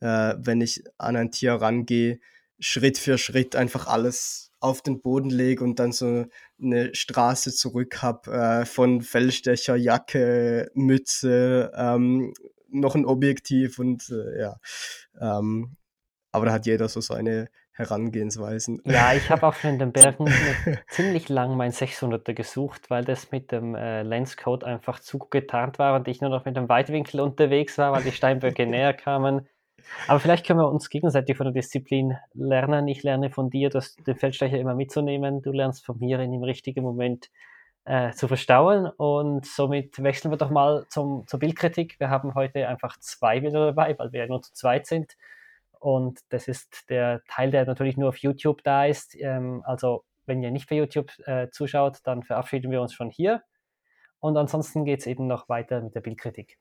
äh, 0.00 0.34
wenn 0.36 0.60
ich 0.60 0.82
an 0.98 1.14
ein 1.14 1.30
Tier 1.30 1.52
rangehe, 1.54 2.18
Schritt 2.58 2.98
für 2.98 3.18
Schritt 3.18 3.54
einfach 3.54 3.86
alles 3.86 4.50
auf 4.58 4.82
den 4.82 5.00
Boden 5.00 5.30
lege 5.30 5.62
und 5.62 5.78
dann 5.78 5.92
so 5.92 6.26
eine 6.60 6.92
Straße 6.92 7.52
zurück 7.54 8.02
habe 8.02 8.32
äh, 8.32 8.66
von 8.66 9.00
Feldstecher, 9.00 9.76
Jacke, 9.76 10.72
Mütze, 10.74 11.70
ähm, 11.76 12.34
noch 12.68 12.96
ein 12.96 13.06
Objektiv 13.06 13.78
und 13.78 14.10
äh, 14.10 14.40
ja. 14.40 14.56
Ähm, 15.20 15.76
aber 16.32 16.46
da 16.46 16.52
hat 16.52 16.66
jeder 16.66 16.88
so 16.88 17.00
seine 17.00 17.48
Herangehensweisen. 17.80 18.80
Ja, 18.84 19.12
ich 19.14 19.30
habe 19.30 19.46
auch 19.46 19.54
schon 19.54 19.70
in 19.70 19.78
den 19.78 19.92
Bergen 19.92 20.26
ziemlich 20.88 21.28
lang 21.28 21.56
mein 21.56 21.72
600er 21.72 22.32
gesucht, 22.34 22.90
weil 22.90 23.04
das 23.04 23.30
mit 23.32 23.52
dem 23.52 23.74
äh, 23.74 24.02
Lenscode 24.02 24.64
einfach 24.64 25.00
zu 25.00 25.18
getarnt 25.18 25.78
war 25.78 25.96
und 25.96 26.08
ich 26.08 26.20
nur 26.20 26.30
noch 26.30 26.44
mit 26.44 26.56
dem 26.56 26.68
Weitwinkel 26.68 27.20
unterwegs 27.20 27.78
war, 27.78 27.92
weil 27.92 28.02
die 28.02 28.12
Steinböcke 28.12 28.66
näher 28.66 28.92
kamen. 28.94 29.48
Aber 30.06 30.20
vielleicht 30.20 30.46
können 30.46 30.60
wir 30.60 30.68
uns 30.68 30.90
gegenseitig 30.90 31.36
von 31.36 31.44
der 31.44 31.54
Disziplin 31.54 32.16
lernen. 32.34 32.88
Ich 32.88 33.02
lerne 33.02 33.30
von 33.30 33.50
dir, 33.50 33.70
das, 33.70 33.96
den 33.96 34.16
Feldstecher 34.16 34.58
immer 34.58 34.74
mitzunehmen. 34.74 35.42
Du 35.42 35.52
lernst 35.52 35.84
von 35.84 35.98
mir 35.98 36.20
in 36.20 36.32
dem 36.32 36.42
richtigen 36.42 36.82
Moment 36.82 37.30
äh, 37.84 38.12
zu 38.12 38.28
verstauen. 38.28 38.86
Und 38.86 39.46
somit 39.46 40.02
wechseln 40.02 40.30
wir 40.30 40.38
doch 40.38 40.50
mal 40.50 40.86
zum, 40.88 41.26
zur 41.26 41.40
Bildkritik. 41.40 41.98
Wir 41.98 42.10
haben 42.10 42.34
heute 42.34 42.68
einfach 42.68 42.98
zwei 43.00 43.40
Bilder 43.40 43.66
dabei, 43.66 43.98
weil 43.98 44.12
wir 44.12 44.20
ja 44.20 44.26
nur 44.26 44.42
zu 44.42 44.52
zweit 44.52 44.86
sind. 44.86 45.16
Und 45.80 46.20
das 46.28 46.46
ist 46.46 46.88
der 46.90 47.22
Teil, 47.26 47.50
der 47.50 47.66
natürlich 47.66 47.96
nur 47.96 48.10
auf 48.10 48.18
YouTube 48.18 48.62
da 48.62 48.84
ist. 48.84 49.16
Ähm, 49.18 49.62
also 49.64 50.04
wenn 50.26 50.42
ihr 50.42 50.50
nicht 50.50 50.68
bei 50.68 50.76
YouTube 50.76 51.10
äh, 51.26 51.48
zuschaut, 51.50 51.98
dann 52.04 52.22
verabschieden 52.22 52.70
wir 52.70 52.80
uns 52.82 52.92
schon 52.94 53.10
hier. 53.10 53.42
Und 54.20 54.36
ansonsten 54.36 54.84
geht 54.84 55.00
es 55.00 55.06
eben 55.06 55.26
noch 55.26 55.48
weiter 55.48 55.80
mit 55.80 55.94
der 55.94 56.02
Bildkritik. 56.02 56.58